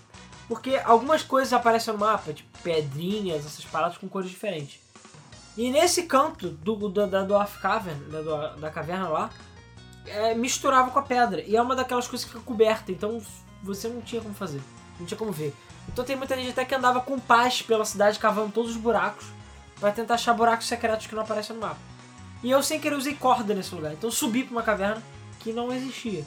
Porque 0.48 0.80
algumas 0.84 1.22
coisas 1.22 1.52
aparecem 1.52 1.92
no 1.92 2.00
mapa, 2.00 2.32
tipo 2.32 2.48
pedrinhas, 2.62 3.44
essas 3.44 3.64
paradas 3.64 3.98
com 3.98 4.08
cores 4.08 4.30
diferentes. 4.30 4.80
E 5.56 5.70
nesse 5.70 6.02
canto 6.04 6.50
do, 6.50 6.88
da, 6.88 7.06
da 7.06 7.22
Dwarf 7.22 7.58
Cavern, 7.60 7.98
da, 8.10 8.54
da, 8.54 8.70
caverna 8.70 9.08
lá, 9.08 9.30
é, 10.06 10.34
misturava 10.34 10.90
com 10.90 10.98
a 10.98 11.02
pedra. 11.02 11.40
E 11.40 11.56
é 11.56 11.62
uma 11.62 11.74
daquelas 11.74 12.06
coisas 12.06 12.24
que 12.24 12.32
fica 12.32 12.44
coberta, 12.44 12.92
então 12.92 13.20
você 13.62 13.88
não 13.88 14.00
tinha 14.02 14.20
como 14.20 14.34
fazer, 14.34 14.60
não 15.00 15.06
tinha 15.06 15.18
como 15.18 15.32
ver. 15.32 15.54
Então 15.88 16.04
tem 16.04 16.14
muita 16.14 16.36
gente 16.36 16.50
até 16.50 16.64
que 16.64 16.74
andava 16.74 17.00
com 17.00 17.18
paz 17.18 17.62
pela 17.62 17.84
cidade, 17.84 18.18
cavando 18.18 18.52
todos 18.52 18.72
os 18.72 18.76
buracos, 18.76 19.26
pra 19.80 19.90
tentar 19.90 20.14
achar 20.14 20.34
buracos 20.34 20.66
secretos 20.66 21.06
que 21.06 21.14
não 21.14 21.22
aparecem 21.22 21.56
no 21.56 21.62
mapa. 21.62 21.78
E 22.42 22.50
eu 22.50 22.62
sem 22.62 22.78
querer 22.78 22.94
usei 22.94 23.14
corda 23.14 23.54
nesse 23.54 23.74
lugar, 23.74 23.92
então 23.92 24.10
subi 24.10 24.44
pra 24.44 24.52
uma 24.52 24.62
caverna 24.62 25.02
que 25.40 25.52
não 25.52 25.72
existia. 25.72 26.24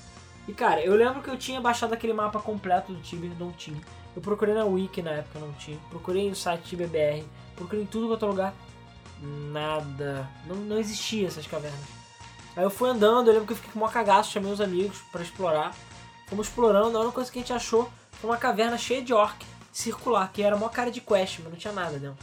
E 0.47 0.53
cara, 0.53 0.81
eu 0.81 0.95
lembro 0.95 1.21
que 1.21 1.29
eu 1.29 1.37
tinha 1.37 1.61
baixado 1.61 1.93
aquele 1.93 2.13
mapa 2.13 2.39
completo 2.39 2.91
do 2.91 3.01
Tibia, 3.01 3.31
não 3.39 3.51
tinha. 3.51 3.79
Eu 4.19 4.21
procurei 4.21 4.53
na 4.53 4.65
Wiki 4.65 5.01
na 5.01 5.11
época, 5.11 5.39
não 5.39 5.53
tinha. 5.53 5.79
Procurei 5.89 6.27
no 6.27 6.35
site 6.35 6.63
TibiaBR, 6.63 7.23
procurei 7.55 7.85
em 7.85 7.87
tudo 7.87 8.09
quanto 8.09 8.25
é 8.25 8.27
lugar, 8.27 8.53
nada. 9.21 10.29
Não, 10.45 10.57
não 10.57 10.77
existia 10.77 11.25
essas 11.25 11.47
cavernas. 11.47 11.79
Aí 12.53 12.65
eu 12.65 12.69
fui 12.69 12.89
andando, 12.89 13.27
eu 13.27 13.33
lembro 13.33 13.47
que 13.47 13.53
eu 13.53 13.55
fiquei 13.55 13.71
com 13.71 13.79
maior 13.79 13.93
cagaço, 13.93 14.33
chamei 14.33 14.51
os 14.51 14.59
amigos 14.59 14.97
pra 15.09 15.21
explorar. 15.21 15.73
Fomos 16.27 16.47
explorando, 16.47 16.97
a 16.97 16.99
única 16.99 17.15
coisa 17.15 17.31
que 17.31 17.39
a 17.39 17.41
gente 17.41 17.53
achou 17.53 17.89
foi 18.11 18.29
uma 18.29 18.35
caverna 18.35 18.77
cheia 18.77 19.01
de 19.01 19.13
orc, 19.13 19.41
circular, 19.71 20.29
que 20.33 20.43
era 20.43 20.53
uma 20.53 20.69
cara 20.69 20.91
de 20.91 20.99
quest, 20.99 21.39
mas 21.39 21.53
não 21.53 21.57
tinha 21.57 21.71
nada 21.71 21.97
dentro. 21.97 22.17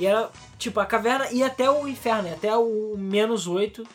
E 0.00 0.04
era, 0.04 0.28
tipo, 0.58 0.80
a 0.80 0.86
caverna 0.86 1.30
ia 1.30 1.46
até 1.46 1.70
o 1.70 1.86
inferno, 1.86 2.26
ia 2.26 2.34
até 2.34 2.56
o 2.56 2.96
menos 2.98 3.46
8, 3.46 3.86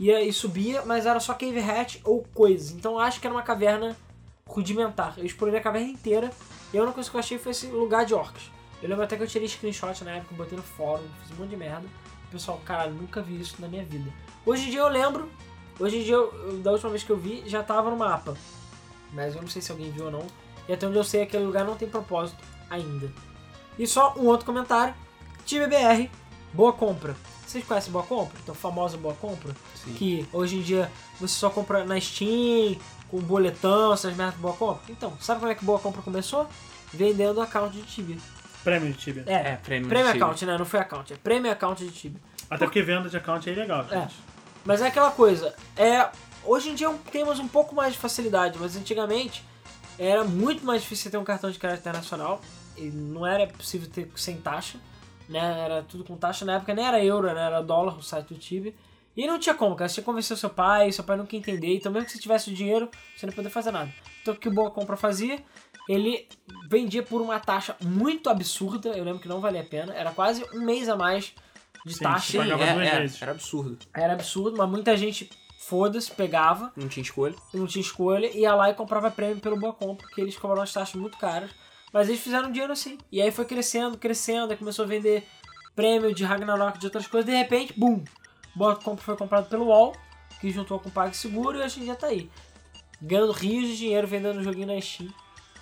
ia, 0.00 0.20
e 0.20 0.32
subia, 0.32 0.82
mas 0.84 1.06
era 1.06 1.20
só 1.20 1.32
cave 1.32 1.60
hatch 1.60 2.00
ou 2.02 2.26
coisas. 2.34 2.72
Então 2.72 2.98
acho 2.98 3.20
que 3.20 3.26
era 3.28 3.34
uma 3.34 3.44
caverna 3.44 3.96
rudimentar. 4.44 5.14
Eu 5.16 5.24
explorei 5.24 5.60
a 5.60 5.62
caverna 5.62 5.88
inteira, 5.88 6.30
e 6.72 6.78
a 6.78 6.82
única 6.82 6.94
coisa 6.94 7.10
que 7.10 7.16
eu 7.16 7.20
achei 7.20 7.38
foi 7.38 7.52
esse 7.52 7.66
lugar 7.66 8.04
de 8.04 8.14
orcs. 8.14 8.50
Eu 8.82 8.88
lembro 8.88 9.04
até 9.04 9.16
que 9.16 9.22
eu 9.22 9.26
tirei 9.28 9.46
screenshot 9.48 10.02
na 10.04 10.12
época, 10.12 10.34
botei 10.34 10.56
no 10.56 10.64
fórum, 10.64 11.04
fiz 11.22 11.30
um 11.36 11.40
monte 11.40 11.50
de 11.50 11.56
merda. 11.56 11.86
O 12.28 12.32
pessoal, 12.32 12.60
caralho, 12.64 12.94
nunca 12.94 13.20
vi 13.22 13.40
isso 13.40 13.56
na 13.60 13.68
minha 13.68 13.84
vida. 13.84 14.12
Hoje 14.44 14.66
em 14.66 14.70
dia 14.70 14.80
eu 14.80 14.88
lembro, 14.88 15.30
hoje 15.78 15.98
em 15.98 16.02
dia, 16.02 16.14
eu- 16.14 16.32
eu- 16.48 16.58
da 16.58 16.72
última 16.72 16.90
vez 16.90 17.02
que 17.04 17.10
eu 17.10 17.16
vi, 17.16 17.42
já 17.46 17.62
tava 17.62 17.90
no 17.90 17.96
mapa. 17.96 18.36
Mas 19.12 19.34
eu 19.36 19.42
não 19.42 19.48
sei 19.48 19.60
se 19.62 19.70
alguém 19.70 19.90
viu 19.90 20.06
ou 20.06 20.10
não. 20.10 20.26
E 20.68 20.72
até 20.72 20.86
onde 20.86 20.96
eu 20.96 21.04
sei, 21.04 21.22
aquele 21.22 21.44
lugar 21.44 21.64
não 21.64 21.76
tem 21.76 21.88
propósito 21.88 22.38
ainda. 22.70 23.12
E 23.78 23.86
só 23.86 24.14
um 24.16 24.26
outro 24.26 24.46
comentário. 24.46 24.94
Time 25.44 25.66
BR, 25.66 26.08
boa 26.52 26.72
compra. 26.72 27.14
Vocês 27.46 27.64
conhecem 27.66 27.92
Boa 27.92 28.04
Compra? 28.04 28.38
Então, 28.42 28.54
famosa 28.54 28.96
Boa 28.96 29.14
Compra? 29.14 29.54
Sim. 29.74 29.92
Que 29.92 30.26
hoje 30.32 30.56
em 30.56 30.62
dia 30.62 30.90
você 31.20 31.34
só 31.34 31.50
compra 31.50 31.84
na 31.84 32.00
Steam, 32.00 32.78
com 33.12 33.20
boletão, 33.20 33.92
essas 33.92 34.16
merdas 34.16 34.36
de 34.36 34.40
Boa 34.40 34.54
Compra. 34.54 34.82
Então, 34.88 35.12
sabe 35.20 35.38
como 35.40 35.52
é 35.52 35.54
que 35.54 35.62
Boa 35.64 35.78
Compra 35.78 36.00
começou? 36.00 36.48
Vendendo 36.92 37.42
account 37.42 37.76
de 37.76 37.82
Tibia. 37.82 38.16
Prêmio 38.64 38.90
de 38.90 38.98
Tibia. 38.98 39.24
É, 39.26 39.34
É, 39.52 39.56
prêmio 39.56 39.86
Premium 39.86 40.06
de 40.08 40.12
Tibia. 40.14 40.24
Account, 40.26 40.46
né? 40.46 40.56
Não 40.58 40.64
foi 40.64 40.80
account, 40.80 41.12
é 41.12 41.16
Premium 41.16 41.52
Account 41.52 41.84
de 41.84 41.90
Tibia. 41.90 42.20
Até 42.50 42.64
porque 42.64 42.80
venda 42.82 43.08
de 43.10 43.16
account 43.16 43.48
é 43.48 43.52
ilegal, 43.52 43.84
É. 43.90 44.00
gente. 44.00 44.14
Mas 44.64 44.80
é 44.80 44.86
aquela 44.86 45.10
coisa, 45.10 45.54
é, 45.76 46.08
hoje 46.44 46.70
em 46.70 46.74
dia 46.74 46.88
temos 47.10 47.38
um 47.38 47.48
pouco 47.48 47.74
mais 47.74 47.92
de 47.92 47.98
facilidade, 47.98 48.58
mas 48.58 48.76
antigamente 48.76 49.44
era 49.98 50.24
muito 50.24 50.64
mais 50.64 50.80
difícil 50.82 51.10
ter 51.10 51.18
um 51.18 51.24
cartão 51.24 51.50
de 51.50 51.58
crédito 51.58 51.80
internacional 51.80 52.40
e 52.78 52.84
não 52.84 53.26
era 53.26 53.46
possível 53.46 53.90
ter 53.90 54.10
sem 54.16 54.36
taxa, 54.38 54.78
né? 55.28 55.64
Era 55.64 55.82
tudo 55.82 56.02
com 56.04 56.16
taxa, 56.16 56.44
na 56.46 56.54
época 56.54 56.72
nem 56.74 56.86
era 56.86 57.04
euro, 57.04 57.26
né? 57.32 57.44
Era 57.44 57.60
dólar 57.60 57.94
o 57.98 58.02
site 58.02 58.28
do 58.28 58.38
Tibia. 58.38 58.72
E 59.16 59.26
não 59.26 59.38
tinha 59.38 59.54
como, 59.54 59.76
cara, 59.76 59.88
você 59.88 59.94
tinha 59.96 60.02
que 60.02 60.06
convencer 60.06 60.34
o 60.36 60.40
seu 60.40 60.48
pai, 60.50 60.90
seu 60.92 61.04
pai 61.04 61.16
nunca 61.16 61.34
ia 61.36 61.38
entender, 61.40 61.74
então 61.76 61.92
mesmo 61.92 62.06
que 62.06 62.12
você 62.12 62.18
tivesse 62.18 62.50
o 62.50 62.54
dinheiro, 62.54 62.88
você 63.16 63.26
não 63.26 63.32
ia 63.32 63.36
poder 63.36 63.50
fazer 63.50 63.70
nada. 63.70 63.92
Então 64.22 64.32
o 64.34 64.36
que 64.36 64.48
o 64.48 64.52
Boa 64.54 64.70
Compra 64.70 64.96
fazia? 64.96 65.38
Ele 65.88 66.28
vendia 66.70 67.02
por 67.02 67.20
uma 67.20 67.38
taxa 67.40 67.76
muito 67.82 68.30
absurda, 68.30 68.90
eu 68.90 69.04
lembro 69.04 69.20
que 69.20 69.28
não 69.28 69.40
valia 69.40 69.60
a 69.60 69.64
pena, 69.64 69.92
era 69.94 70.12
quase 70.12 70.44
um 70.54 70.64
mês 70.64 70.88
a 70.88 70.96
mais 70.96 71.34
de 71.84 71.94
Sim, 71.94 72.04
taxa. 72.04 72.32
Sim, 72.32 72.38
Pagava 72.38 72.62
é, 72.64 72.74
duas 72.74 72.86
é, 72.86 73.00
vezes. 73.00 73.22
era 73.22 73.32
absurdo. 73.32 73.78
Era 73.92 74.12
absurdo, 74.12 74.56
mas 74.56 74.70
muita 74.70 74.96
gente, 74.96 75.28
foda-se, 75.58 76.10
pegava, 76.12 76.72
Não 76.76 76.88
tinha 76.88 77.02
escolha. 77.02 77.34
não 77.52 77.66
tinha 77.66 77.82
escolha, 77.82 78.26
ia 78.34 78.54
lá 78.54 78.70
e 78.70 78.74
comprava 78.74 79.10
prêmio 79.10 79.40
pelo 79.40 79.58
Boa 79.58 79.72
Compra, 79.74 80.06
porque 80.06 80.20
eles 80.20 80.36
cobravam 80.36 80.62
as 80.62 80.72
taxas 80.72 80.94
muito 80.94 81.18
caras. 81.18 81.50
Mas 81.92 82.08
eles 82.08 82.20
fizeram 82.22 82.50
dinheiro 82.50 82.72
assim. 82.72 82.96
E 83.10 83.20
aí 83.20 83.30
foi 83.30 83.44
crescendo, 83.44 83.98
crescendo, 83.98 84.52
aí 84.52 84.56
começou 84.56 84.84
a 84.84 84.88
vender 84.88 85.26
prêmio 85.76 86.14
de 86.14 86.24
Ragnarok, 86.24 86.78
de 86.78 86.86
outras 86.86 87.06
coisas, 87.06 87.28
de 87.30 87.36
repente, 87.36 87.74
bum! 87.76 88.02
Boa 88.54 88.76
Compra 88.76 89.04
foi 89.04 89.16
comprado 89.16 89.48
pelo 89.48 89.66
UOL, 89.66 89.96
que 90.40 90.50
juntou 90.50 90.78
com 90.78 90.88
o 90.88 90.92
PagSeguro 90.92 91.58
e 91.58 91.62
hoje 91.62 91.80
em 91.80 91.84
dia 91.84 91.94
tá 91.94 92.08
aí. 92.08 92.30
Ganhando 93.00 93.32
rios 93.32 93.68
de 93.68 93.76
dinheiro 93.76 94.06
vendendo 94.06 94.38
o 94.38 94.42
joguinho 94.42 94.66
na 94.66 94.80
Steam. 94.80 95.12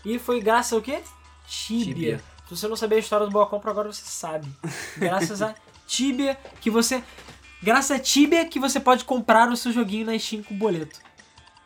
E 0.05 0.19
foi 0.19 0.41
graças 0.41 0.73
ao 0.73 0.83
quê? 0.83 1.03
Tibia. 1.47 1.85
Tibia. 1.85 2.25
Se 2.49 2.57
você 2.57 2.67
não 2.67 2.77
sabia 2.77 2.97
a 2.97 3.01
história 3.01 3.27
do 3.27 3.33
Boa 3.33 3.47
Compra, 3.47 3.71
agora 3.71 3.93
você 3.93 4.03
sabe. 4.05 4.49
Graças 4.99 5.41
a 5.41 5.55
Tibia 5.87 6.37
que 6.61 6.69
você. 6.69 7.03
Graças 7.63 7.93
a 7.93 7.99
Tibia 8.01 8.45
que 8.45 8.59
você 8.59 8.81
pode 8.81 9.05
comprar 9.05 9.49
o 9.49 9.57
seu 9.57 9.71
joguinho 9.71 10.07
na 10.07 10.19
Steam 10.19 10.43
com 10.43 10.57
boleto. 10.57 10.99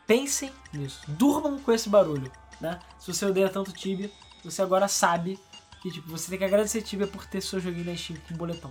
Pensem 0.06 0.52
nisso. 0.72 1.00
Durmam 1.08 1.58
com 1.58 1.72
esse 1.72 1.88
barulho, 1.88 2.30
né? 2.60 2.78
Se 2.98 3.12
você 3.12 3.24
odeia 3.24 3.48
tanto 3.48 3.72
Tibia, 3.72 4.10
você 4.44 4.60
agora 4.60 4.86
sabe 4.86 5.38
que 5.80 5.90
tipo, 5.90 6.10
você 6.10 6.28
tem 6.28 6.38
que 6.38 6.44
agradecer 6.44 6.82
Tibia 6.82 7.06
por 7.06 7.24
ter 7.26 7.40
seu 7.40 7.58
joguinho 7.58 7.86
na 7.86 7.96
Steam 7.96 8.18
com 8.28 8.36
boletão. 8.36 8.70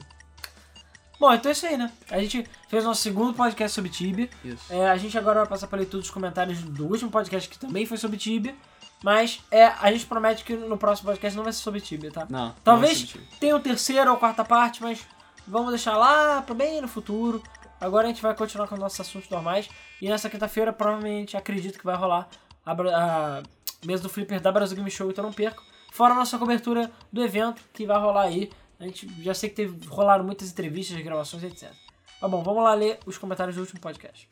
Bom, 1.19 1.33
então 1.33 1.49
é 1.49 1.53
isso 1.53 1.65
aí, 1.65 1.77
né? 1.77 1.91
A 2.09 2.19
gente 2.19 2.45
fez 2.67 2.83
nosso 2.83 3.01
segundo 3.01 3.33
podcast 3.33 3.73
sobre 3.73 3.89
Tibia. 3.89 4.29
Isso. 4.43 4.71
É, 4.71 4.89
a 4.89 4.97
gente 4.97 5.17
agora 5.17 5.41
vai 5.41 5.49
passar 5.49 5.67
pra 5.67 5.77
leitura 5.77 6.01
dos 6.01 6.11
comentários 6.11 6.61
do 6.61 6.85
último 6.87 7.09
podcast 7.09 7.47
que 7.47 7.57
também 7.57 7.85
foi 7.85 7.97
sobre 7.97 8.17
Tibia. 8.17 8.55
Mas 9.03 9.41
é, 9.51 9.65
a 9.65 9.91
gente 9.91 10.05
promete 10.05 10.43
que 10.43 10.55
no 10.55 10.77
próximo 10.77 11.07
podcast 11.07 11.35
não 11.35 11.43
vai 11.43 11.51
ser 11.53 11.61
sobre 11.61 11.81
Tibia, 11.81 12.11
tá? 12.11 12.25
Não. 12.29 12.47
não 12.47 12.55
Talvez 12.63 12.91
é 12.93 12.95
subjetivo. 12.95 13.25
tenha 13.39 13.55
o 13.55 13.59
terceiro 13.59 14.11
ou 14.11 14.17
quarta 14.17 14.43
parte, 14.45 14.81
mas 14.81 15.05
vamos 15.47 15.69
deixar 15.71 15.97
lá 15.97 16.41
pra 16.41 16.55
bem 16.55 16.81
no 16.81 16.87
futuro. 16.87 17.43
Agora 17.79 18.05
a 18.05 18.09
gente 18.09 18.21
vai 18.21 18.33
continuar 18.33 18.67
com 18.67 18.75
os 18.75 18.81
nossos 18.81 18.99
assuntos 18.99 19.29
normais. 19.29 19.69
E 20.01 20.07
nessa 20.09 20.29
quinta-feira, 20.29 20.71
provavelmente, 20.71 21.35
acredito 21.35 21.77
que 21.77 21.85
vai 21.85 21.95
rolar 21.95 22.29
a, 22.65 22.71
a 22.71 23.43
mesa 23.85 24.03
do 24.03 24.09
Flipper 24.09 24.39
da 24.39 24.51
Brasil 24.51 24.75
Game 24.77 24.89
Show, 24.89 25.09
então 25.09 25.23
não 25.23 25.33
perco. 25.33 25.61
Fora 25.91 26.13
a 26.13 26.17
nossa 26.17 26.37
cobertura 26.37 26.89
do 27.11 27.21
evento, 27.23 27.61
que 27.73 27.85
vai 27.85 27.99
rolar 27.99 28.23
aí. 28.23 28.49
Gente 28.83 29.07
já 29.21 29.33
sei 29.33 29.49
que 29.49 29.55
teve, 29.55 29.87
rolaram 29.87 30.23
muitas 30.23 30.51
entrevistas, 30.51 31.01
gravações, 31.01 31.43
etc. 31.43 31.71
Tá 32.19 32.27
bom, 32.27 32.43
vamos 32.43 32.63
lá 32.63 32.73
ler 32.73 32.99
os 33.05 33.17
comentários 33.17 33.55
do 33.55 33.61
último 33.61 33.79
podcast. 33.79 34.29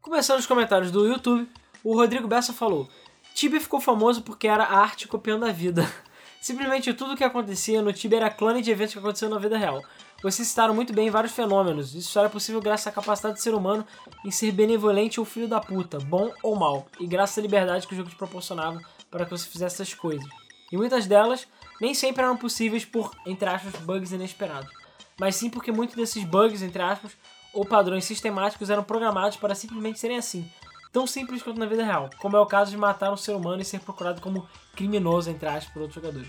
Começando 0.00 0.38
os 0.38 0.46
comentários 0.46 0.90
do 0.90 1.06
YouTube, 1.06 1.48
o 1.84 1.94
Rodrigo 1.94 2.26
Bessa 2.26 2.52
falou: 2.52 2.88
Tibia 3.34 3.60
ficou 3.60 3.80
famoso 3.80 4.22
porque 4.22 4.48
era 4.48 4.64
a 4.64 4.78
arte 4.78 5.06
copiando 5.06 5.44
a 5.44 5.52
vida. 5.52 5.90
Simplesmente 6.40 6.94
tudo 6.94 7.12
o 7.12 7.16
que 7.16 7.24
acontecia 7.24 7.82
no 7.82 7.92
Tibia 7.92 8.18
era 8.18 8.30
clone 8.30 8.62
de 8.62 8.70
eventos 8.70 8.94
que 8.94 8.98
aconteceram 8.98 9.34
na 9.34 9.40
vida 9.40 9.58
real. 9.58 9.82
Vocês 10.22 10.48
citaram 10.48 10.74
muito 10.74 10.92
bem 10.92 11.10
vários 11.10 11.32
fenômenos. 11.32 11.94
Isso 11.94 12.10
só 12.10 12.20
era 12.20 12.30
possível 12.30 12.60
graças 12.60 12.86
à 12.86 12.92
capacidade 12.92 13.34
do 13.34 13.40
ser 13.40 13.54
humano 13.54 13.86
em 14.24 14.30
ser 14.30 14.52
benevolente 14.52 15.20
ou 15.20 15.26
filho 15.26 15.48
da 15.48 15.60
puta, 15.60 15.98
bom 15.98 16.30
ou 16.42 16.56
mal, 16.56 16.86
e 16.98 17.06
graças 17.06 17.38
à 17.38 17.42
liberdade 17.42 17.86
que 17.86 17.94
o 17.94 17.96
jogo 17.96 18.10
te 18.10 18.16
proporcionava 18.16 18.80
para 19.10 19.24
que 19.24 19.30
você 19.30 19.46
fizesse 19.46 19.82
essas 19.82 19.94
coisas. 19.94 20.26
E 20.70 20.76
muitas 20.76 21.06
delas 21.06 21.46
nem 21.80 21.94
sempre 21.94 22.22
eram 22.22 22.36
possíveis 22.36 22.84
por, 22.84 23.14
entre 23.26 23.48
aspas, 23.48 23.74
bugs 23.82 24.12
inesperados, 24.12 24.70
mas 25.18 25.36
sim 25.36 25.48
porque 25.48 25.72
muitos 25.72 25.96
desses 25.96 26.24
bugs, 26.24 26.62
entre 26.62 26.82
aspas, 26.82 27.16
ou 27.52 27.64
padrões 27.64 28.04
sistemáticos 28.04 28.70
eram 28.70 28.82
programados 28.82 29.36
para 29.36 29.54
simplesmente 29.54 29.98
serem 29.98 30.18
assim, 30.18 30.50
tão 30.92 31.06
simples 31.06 31.42
quanto 31.42 31.58
na 31.58 31.66
vida 31.66 31.84
real, 31.84 32.10
como 32.18 32.36
é 32.36 32.40
o 32.40 32.46
caso 32.46 32.70
de 32.70 32.76
matar 32.76 33.12
um 33.12 33.16
ser 33.16 33.34
humano 33.34 33.62
e 33.62 33.64
ser 33.64 33.80
procurado 33.80 34.20
como 34.20 34.48
criminoso, 34.74 35.30
entre 35.30 35.48
aspas, 35.48 35.72
por 35.72 35.82
outros 35.82 36.02
jogadores. 36.02 36.28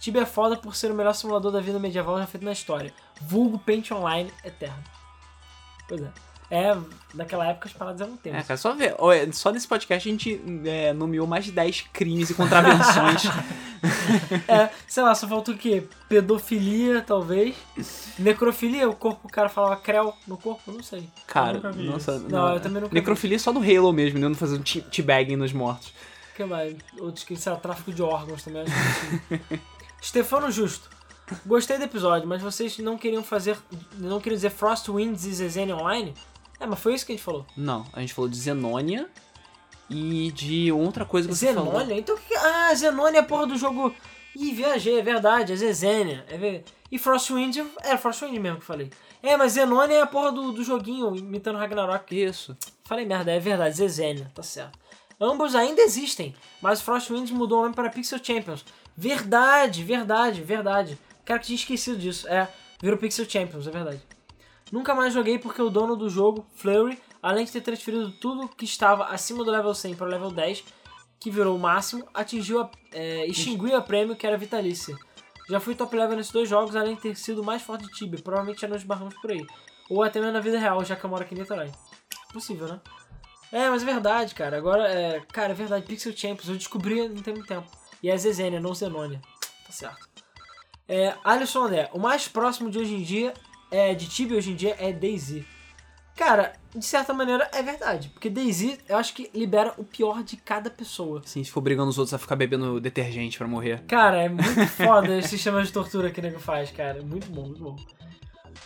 Tibia 0.00 0.22
é 0.22 0.26
foda 0.26 0.56
por 0.56 0.76
ser 0.76 0.90
o 0.90 0.94
melhor 0.94 1.14
simulador 1.14 1.50
da 1.50 1.60
vida 1.60 1.78
medieval 1.78 2.18
já 2.18 2.26
feito 2.26 2.44
na 2.44 2.52
história. 2.52 2.94
Vulgo 3.20 3.58
Paint 3.58 3.90
Online 3.90 4.32
Eterno. 4.44 4.82
Pois 5.88 6.02
é. 6.02 6.27
É, 6.50 6.74
naquela 7.14 7.46
época 7.46 7.68
as 7.68 7.74
paradas 7.74 8.00
eram 8.00 8.14
É, 8.14 8.16
temas. 8.22 8.46
cara, 8.46 8.56
só 8.56 8.72
ver. 8.74 8.94
é, 9.14 9.32
Só 9.32 9.50
nesse 9.52 9.68
podcast 9.68 10.08
a 10.08 10.12
gente 10.12 10.40
é, 10.64 10.92
nomeou 10.94 11.26
mais 11.26 11.44
de 11.44 11.52
10 11.52 11.82
crimes 11.92 12.30
e 12.30 12.34
contravenções. 12.34 13.22
É, 14.48 14.70
sei 14.88 15.04
lá, 15.04 15.14
só 15.14 15.28
faltou 15.28 15.54
o 15.54 15.56
quê? 15.56 15.84
Pedofilia, 16.08 17.00
talvez. 17.00 17.54
Necrofilia, 18.18 18.88
o 18.88 18.94
corpo, 18.96 19.28
o 19.28 19.30
cara 19.30 19.48
falava 19.48 19.76
creu 19.76 20.12
no 20.26 20.36
corpo, 20.36 20.72
não 20.72 20.82
sei. 20.82 21.08
Cara, 21.28 21.70
vi 21.70 21.84
nossa. 21.84 22.16
isso. 22.16 22.28
Não, 22.28 22.54
eu 22.54 22.60
também 22.60 22.80
nunca 22.82 22.88
vi. 22.92 22.98
Necrofilia 23.00 23.38
só 23.38 23.52
no 23.52 23.60
Halo 23.60 23.92
mesmo, 23.92 24.18
né? 24.18 24.26
Não 24.26 24.34
fazendo 24.34 24.64
te- 24.64 24.80
teabagging 24.80 25.36
nos 25.36 25.52
mortos. 25.52 25.88
O 26.32 26.36
que 26.36 26.44
mais? 26.44 26.74
Outros 26.98 27.22
que, 27.22 27.36
sei 27.36 27.52
lá, 27.52 27.58
tráfico 27.58 27.92
de 27.92 28.02
órgãos 28.02 28.42
também. 28.42 28.62
Acho 28.62 29.28
que. 29.48 29.60
Stefano 30.02 30.50
Justo. 30.50 30.88
Gostei 31.46 31.76
do 31.78 31.84
episódio, 31.84 32.26
mas 32.26 32.42
vocês 32.42 32.78
não 32.78 32.96
queriam 32.98 33.22
fazer. 33.22 33.56
Não 33.96 34.18
queriam 34.18 34.36
dizer 34.36 34.50
Frostwinds 34.50 35.24
e 35.24 35.32
Zezene 35.34 35.72
Online? 35.72 36.14
É, 36.60 36.66
mas 36.66 36.78
foi 36.80 36.94
isso 36.94 37.06
que 37.06 37.12
a 37.12 37.16
gente 37.16 37.24
falou. 37.24 37.46
Não, 37.56 37.86
a 37.92 38.00
gente 38.00 38.14
falou 38.14 38.28
de 38.28 38.36
Zenonia 38.36 39.08
e 39.88 40.32
de 40.32 40.72
outra 40.72 41.04
coisa 41.04 41.28
que 41.28 41.34
você 41.34 41.52
falou. 41.52 41.72
Zenônia? 41.72 41.98
Então 41.98 42.14
o 42.14 42.18
que. 42.18 42.34
Ah, 42.34 42.74
Zenônia 42.74 43.18
é 43.18 43.20
a 43.20 43.24
porra 43.24 43.46
do 43.46 43.56
jogo. 43.56 43.94
Ih, 44.36 44.52
viajei, 44.52 44.98
é 44.98 45.02
verdade, 45.02 45.52
é 45.52 45.56
Zezênia. 45.56 46.24
É 46.28 46.36
ver... 46.36 46.64
E 46.90 46.98
Frostwind, 46.98 47.56
é 47.82 47.96
Frostwind 47.96 48.38
mesmo 48.38 48.58
que 48.58 48.62
eu 48.62 48.66
falei. 48.66 48.90
É, 49.22 49.36
mas 49.36 49.52
Zenônia 49.52 49.96
é 49.96 50.02
a 50.02 50.06
porra 50.06 50.32
do, 50.32 50.52
do 50.52 50.62
joguinho 50.62 51.14
imitando 51.16 51.58
Ragnarok. 51.58 52.14
Isso. 52.14 52.56
Falei 52.84 53.04
merda, 53.04 53.32
é 53.32 53.38
verdade, 53.38 53.76
Zezênia, 53.76 54.30
tá 54.34 54.42
certo. 54.42 54.78
Ambos 55.20 55.54
ainda 55.54 55.82
existem, 55.82 56.34
mas 56.62 56.80
Frostwind 56.80 57.30
mudou 57.30 57.58
o 57.58 57.62
nome 57.62 57.74
para 57.74 57.90
Pixel 57.90 58.22
Champions. 58.22 58.64
Verdade, 58.96 59.82
verdade, 59.82 60.40
verdade. 60.42 60.98
Cara 61.24 61.40
que 61.40 61.46
tinha 61.46 61.56
esquecido 61.56 61.98
disso. 61.98 62.28
É, 62.28 62.48
virou 62.80 62.96
Pixel 62.96 63.28
Champions, 63.28 63.66
é 63.66 63.70
verdade. 63.70 64.00
Nunca 64.70 64.94
mais 64.94 65.14
joguei 65.14 65.38
porque 65.38 65.62
o 65.62 65.70
dono 65.70 65.96
do 65.96 66.08
jogo, 66.08 66.46
Flurry, 66.54 67.00
além 67.22 67.44
de 67.44 67.52
ter 67.52 67.60
transferido 67.60 68.10
tudo 68.12 68.48
que 68.48 68.64
estava 68.64 69.06
acima 69.06 69.44
do 69.44 69.50
level 69.50 69.74
100 69.74 69.94
para 69.94 70.06
o 70.06 70.10
level 70.10 70.30
10, 70.30 70.64
que 71.18 71.30
virou 71.30 71.56
o 71.56 71.58
máximo, 71.58 72.06
atingiu 72.12 72.60
a, 72.60 72.70
é, 72.92 73.26
extinguiu 73.26 73.76
a 73.76 73.80
prêmio 73.80 74.14
que 74.14 74.26
era 74.26 74.36
vitalícia. 74.36 74.96
Já 75.48 75.58
fui 75.58 75.74
top 75.74 75.96
level 75.96 76.16
nesses 76.16 76.32
dois 76.32 76.48
jogos, 76.48 76.76
além 76.76 76.94
de 76.94 77.00
ter 77.00 77.16
sido 77.16 77.42
mais 77.42 77.62
forte 77.62 77.86
de 77.86 77.92
Tibia. 77.92 78.20
Provavelmente 78.22 78.60
já 78.60 78.68
nos 78.68 78.84
barramos 78.84 79.14
por 79.14 79.30
aí. 79.30 79.46
Ou 79.88 80.02
até 80.02 80.20
mesmo 80.20 80.34
na 80.34 80.40
vida 80.40 80.58
real, 80.58 80.84
já 80.84 80.94
que 80.94 81.04
eu 81.04 81.08
moro 81.08 81.22
aqui 81.22 81.34
em 81.34 81.38
Niterói. 81.38 81.72
Possível, 82.32 82.68
né? 82.68 82.80
É, 83.50 83.70
mas 83.70 83.82
é 83.82 83.86
verdade, 83.86 84.34
cara. 84.34 84.58
Agora, 84.58 84.86
é... 84.86 85.20
Cara, 85.32 85.52
é 85.52 85.54
verdade. 85.54 85.86
Pixel 85.86 86.14
Champions, 86.14 86.50
eu 86.50 86.56
descobri 86.56 87.08
não 87.08 87.22
tem 87.22 87.32
muito 87.32 87.48
tempo. 87.48 87.66
E 88.02 88.10
é 88.10 88.16
Zezênia, 88.16 88.60
não 88.60 88.74
Zenônia. 88.74 89.22
Tá 89.66 89.72
certo. 89.72 90.06
É, 90.86 91.14
Alisson 91.24 91.64
André, 91.64 91.90
o 91.92 91.98
mais 91.98 92.28
próximo 92.28 92.70
de 92.70 92.78
hoje 92.78 92.94
em 92.94 93.02
dia, 93.02 93.32
é, 93.70 93.94
de 93.94 94.08
Tibia 94.08 94.36
hoje 94.36 94.52
em 94.52 94.56
dia, 94.56 94.76
é 94.78 94.92
DayZ. 94.92 95.44
Cara, 96.16 96.52
de 96.74 96.84
certa 96.84 97.14
maneira 97.14 97.48
é 97.52 97.62
verdade. 97.62 98.08
Porque 98.08 98.28
DayZ, 98.28 98.78
eu 98.88 98.96
acho 98.96 99.14
que 99.14 99.30
libera 99.32 99.72
o 99.78 99.84
pior 99.84 100.24
de 100.24 100.36
cada 100.36 100.68
pessoa. 100.68 101.22
Assim, 101.24 101.44
se 101.44 101.50
for 101.50 101.60
brigando 101.60 101.90
os 101.90 101.96
outros 101.98 102.12
a 102.12 102.18
ficar 102.18 102.34
bebendo 102.34 102.80
detergente 102.80 103.38
pra 103.38 103.46
morrer. 103.46 103.84
Cara, 103.86 104.24
é 104.24 104.28
muito 104.28 104.66
foda 104.76 105.16
esse 105.16 105.28
sistema 105.28 105.62
de 105.62 105.72
tortura 105.72 106.10
que 106.10 106.18
o 106.18 106.22
nego 106.22 106.40
faz, 106.40 106.72
cara. 106.72 107.02
Muito 107.02 107.30
bom, 107.30 107.42
muito 107.42 107.62
bom. 107.62 107.76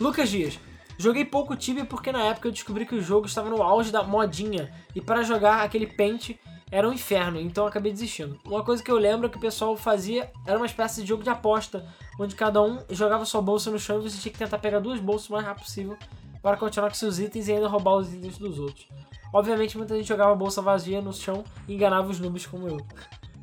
Lucas 0.00 0.30
Dias. 0.30 0.58
Joguei 0.98 1.24
pouco 1.24 1.56
Tibia 1.56 1.84
porque 1.84 2.12
na 2.12 2.22
época 2.22 2.48
eu 2.48 2.52
descobri 2.52 2.86
que 2.86 2.94
o 2.94 3.02
jogo 3.02 3.26
estava 3.26 3.50
no 3.50 3.62
auge 3.62 3.90
da 3.90 4.02
modinha. 4.02 4.72
E 4.94 5.00
para 5.00 5.22
jogar 5.22 5.62
aquele 5.62 5.86
pente 5.86 6.40
era 6.72 6.88
um 6.88 6.92
inferno, 6.92 7.38
então 7.38 7.64
eu 7.64 7.68
acabei 7.68 7.92
desistindo. 7.92 8.36
Uma 8.44 8.64
coisa 8.64 8.82
que 8.82 8.90
eu 8.90 8.96
lembro 8.98 9.28
que 9.30 9.36
o 9.36 9.40
pessoal 9.40 9.76
fazia 9.76 10.28
era 10.46 10.56
uma 10.56 10.66
espécie 10.66 11.02
de 11.02 11.08
jogo 11.08 11.22
de 11.22 11.30
aposta, 11.30 11.86
onde 12.18 12.34
cada 12.34 12.60
um 12.62 12.80
jogava 12.90 13.24
sua 13.24 13.42
bolsa 13.42 13.70
no 13.70 13.78
chão 13.78 13.98
e 14.00 14.02
você 14.10 14.18
tinha 14.18 14.32
que 14.32 14.38
tentar 14.38 14.58
pegar 14.58 14.78
duas 14.80 14.98
bolsas 14.98 15.28
o 15.28 15.32
mais 15.32 15.44
rápido 15.44 15.64
possível 15.64 15.96
para 16.42 16.56
continuar 16.56 16.88
com 16.88 16.94
seus 16.94 17.18
itens 17.20 17.46
e 17.46 17.52
ainda 17.52 17.68
roubar 17.68 17.96
os 17.96 18.12
itens 18.12 18.38
dos 18.38 18.58
outros. 18.58 18.88
Obviamente 19.32 19.76
muita 19.78 19.94
gente 19.96 20.08
jogava 20.08 20.32
a 20.32 20.34
bolsa 20.34 20.60
vazia 20.62 21.00
no 21.00 21.12
chão 21.12 21.44
e 21.68 21.74
enganava 21.74 22.08
os 22.08 22.18
noobs 22.18 22.46
como 22.46 22.66
eu. 22.66 22.78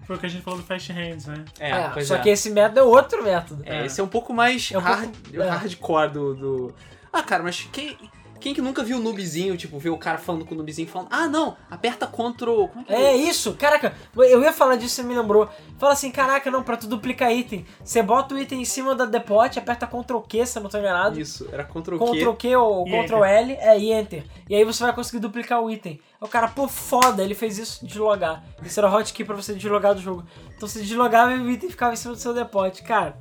Foi 0.06 0.16
o 0.16 0.20
que 0.20 0.26
a 0.26 0.30
gente 0.30 0.42
falou 0.42 0.60
do 0.60 0.66
Fast 0.66 0.92
Hands, 0.92 1.26
né? 1.28 1.46
É, 1.60 1.70
É, 1.70 1.90
pois 1.90 2.08
só 2.08 2.16
é. 2.16 2.20
que 2.20 2.30
esse 2.30 2.50
método 2.50 2.80
é 2.80 2.84
outro 2.84 3.24
método. 3.24 3.62
É, 3.64 3.86
esse 3.86 4.02
é 4.02 4.04
um 4.04 4.08
pouco 4.08 4.34
mais 4.34 4.72
É 4.72 4.78
um 4.78 4.82
hard, 4.82 5.12
pouco- 5.16 5.42
é. 5.42 5.50
hardcore 5.50 6.10
do, 6.12 6.34
do. 6.36 6.76
Ah, 7.14 7.22
cara, 7.22 7.44
mas 7.44 7.62
quem, 7.72 7.96
quem 8.40 8.54
que 8.54 8.62
nunca 8.62 8.84
viu 8.84 8.98
o 8.98 9.00
noobzinho, 9.02 9.58
tipo, 9.58 9.78
ver 9.78 9.90
o 9.90 9.98
cara 9.98 10.18
falando 10.18 10.46
com 10.46 10.54
o 10.54 10.58
noobzinho 10.58 10.88
falando, 10.88 11.10
ah, 11.12 11.28
não, 11.28 11.58
aperta 11.70 12.08
Ctrl. 12.08 12.68
Como 12.68 12.82
é 12.82 12.84
que 12.84 12.94
É 12.94 13.16
isso, 13.16 13.54
caraca, 13.54 13.94
eu 14.16 14.42
ia 14.42 14.54
falar 14.54 14.76
disso, 14.76 14.96
você 14.96 15.04
me 15.04 15.16
lembrou. 15.16 15.50
Fala 15.78 15.94
assim, 15.94 16.12
caraca, 16.12 16.50
não, 16.50 16.64
pra 16.64 16.78
tu 16.78 16.88
duplicar 16.88 17.32
item, 17.32 17.66
você 17.84 18.02
bota 18.02 18.34
o 18.34 18.40
item 18.40 18.62
em 18.62 18.66
cima 18.66 18.96
da 18.96 19.06
depot, 19.06 19.58
aperta 19.58 19.86
Ctrl 19.86 20.20
Q, 20.20 20.46
se 20.46 20.58
eu 20.58 20.64
não 20.64 20.70
tô 20.70 20.78
enganado. 20.78 21.20
Isso, 21.20 21.48
era 21.52 21.64
Ctrl 21.64 21.98
Ctrl 21.98 22.32
Q. 22.34 22.36
Q 22.38 22.56
ou 22.56 22.88
E 22.88 23.04
Ctrl 23.04 23.24
L, 23.24 23.54
é, 23.54 23.80
e 23.80 23.92
Enter. 23.92 24.24
E 24.50 24.56
aí 24.56 24.64
você 24.64 24.84
vai 24.84 24.94
conseguir 24.94 25.20
duplicar 25.20 25.62
o 25.62 25.70
item. 25.70 26.00
O 26.22 26.28
cara, 26.28 26.48
pô, 26.48 26.68
foda, 26.68 27.24
ele 27.24 27.36
fez 27.36 27.58
isso 27.58 27.82
de 27.82 27.88
deslogar. 27.88 28.44
Isso 28.64 28.80
era 28.80 28.90
hotkey 28.90 29.26
pra 29.26 29.36
você 29.36 29.54
deslogar 29.54 29.94
do 29.94 30.02
jogo. 30.02 30.26
Então 30.56 30.68
você 30.68 30.80
deslogava 30.80 31.34
e 31.34 31.40
o 31.40 31.50
item 31.50 31.70
ficava 31.70 31.94
em 31.94 31.96
cima 31.96 32.14
do 32.14 32.20
seu 32.20 32.34
depot. 32.34 32.84
Cara, 32.84 33.16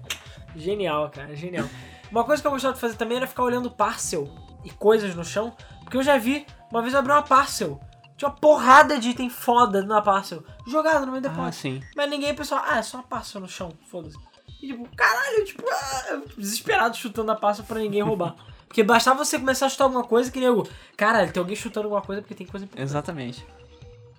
genial, 0.57 1.11
cara, 1.11 1.35
genial. 1.35 1.67
Uma 2.11 2.25
coisa 2.25 2.41
que 2.41 2.47
eu 2.49 2.53
gostava 2.53 2.75
de 2.75 2.81
fazer 2.81 2.97
também 2.97 3.19
era 3.19 3.27
ficar 3.27 3.43
olhando 3.43 3.71
parcel 3.71 4.29
e 4.69 4.75
coisas 4.75 5.15
no 5.15 5.25
chão. 5.25 5.57
Porque 5.83 5.97
eu 5.97 6.03
já 6.03 6.19
vi, 6.19 6.47
uma 6.71 6.83
vez 6.83 6.95
eu 6.95 7.01
abri 7.01 7.13
uma 7.13 7.23
parcel. 7.23 7.81
Tinha 8.17 8.29
uma 8.29 8.37
porrada 8.37 8.99
de 8.99 9.11
item 9.11 9.31
foda 9.31 9.83
na 9.83 10.03
parcel. 10.03 10.45
Jogado 10.67 11.07
no 11.07 11.13
meu 11.13 11.21
depot. 11.21 11.41
Ah, 11.41 11.53
sim. 11.53 11.81
Mas 11.97 12.11
ninguém 12.11 12.35
pensou, 12.35 12.59
ah, 12.59 12.79
é 12.79 12.83
só 12.83 12.99
uma 12.99 13.05
parcel 13.05 13.41
no 13.41 13.49
chão, 13.49 13.73
foda-se. 13.91 14.19
E 14.61 14.69
tipo, 14.69 14.89
caralho, 14.97 15.45
tipo, 15.45 15.65
ah, 15.71 16.05
eu, 16.11 16.25
desesperado 16.37 16.97
chutando 16.97 17.31
a 17.31 17.37
parcel 17.37 17.65
pra 17.65 17.79
ninguém 17.79 18.03
roubar. 18.03 18.35
Porque 18.67 18.83
bastava 18.83 19.25
você 19.25 19.39
começar 19.39 19.67
a 19.67 19.69
chutar 19.71 19.85
alguma 19.85 20.05
coisa 20.05 20.31
que 20.31 20.39
nego, 20.41 20.69
caralho, 20.95 21.33
tem 21.33 21.41
alguém 21.41 21.57
chutando 21.57 21.87
alguma 21.87 22.03
coisa 22.03 22.21
porque 22.21 22.35
tem 22.35 22.47
coisa 22.47 22.67
importante. 22.67 22.87
Exatamente. 22.87 23.47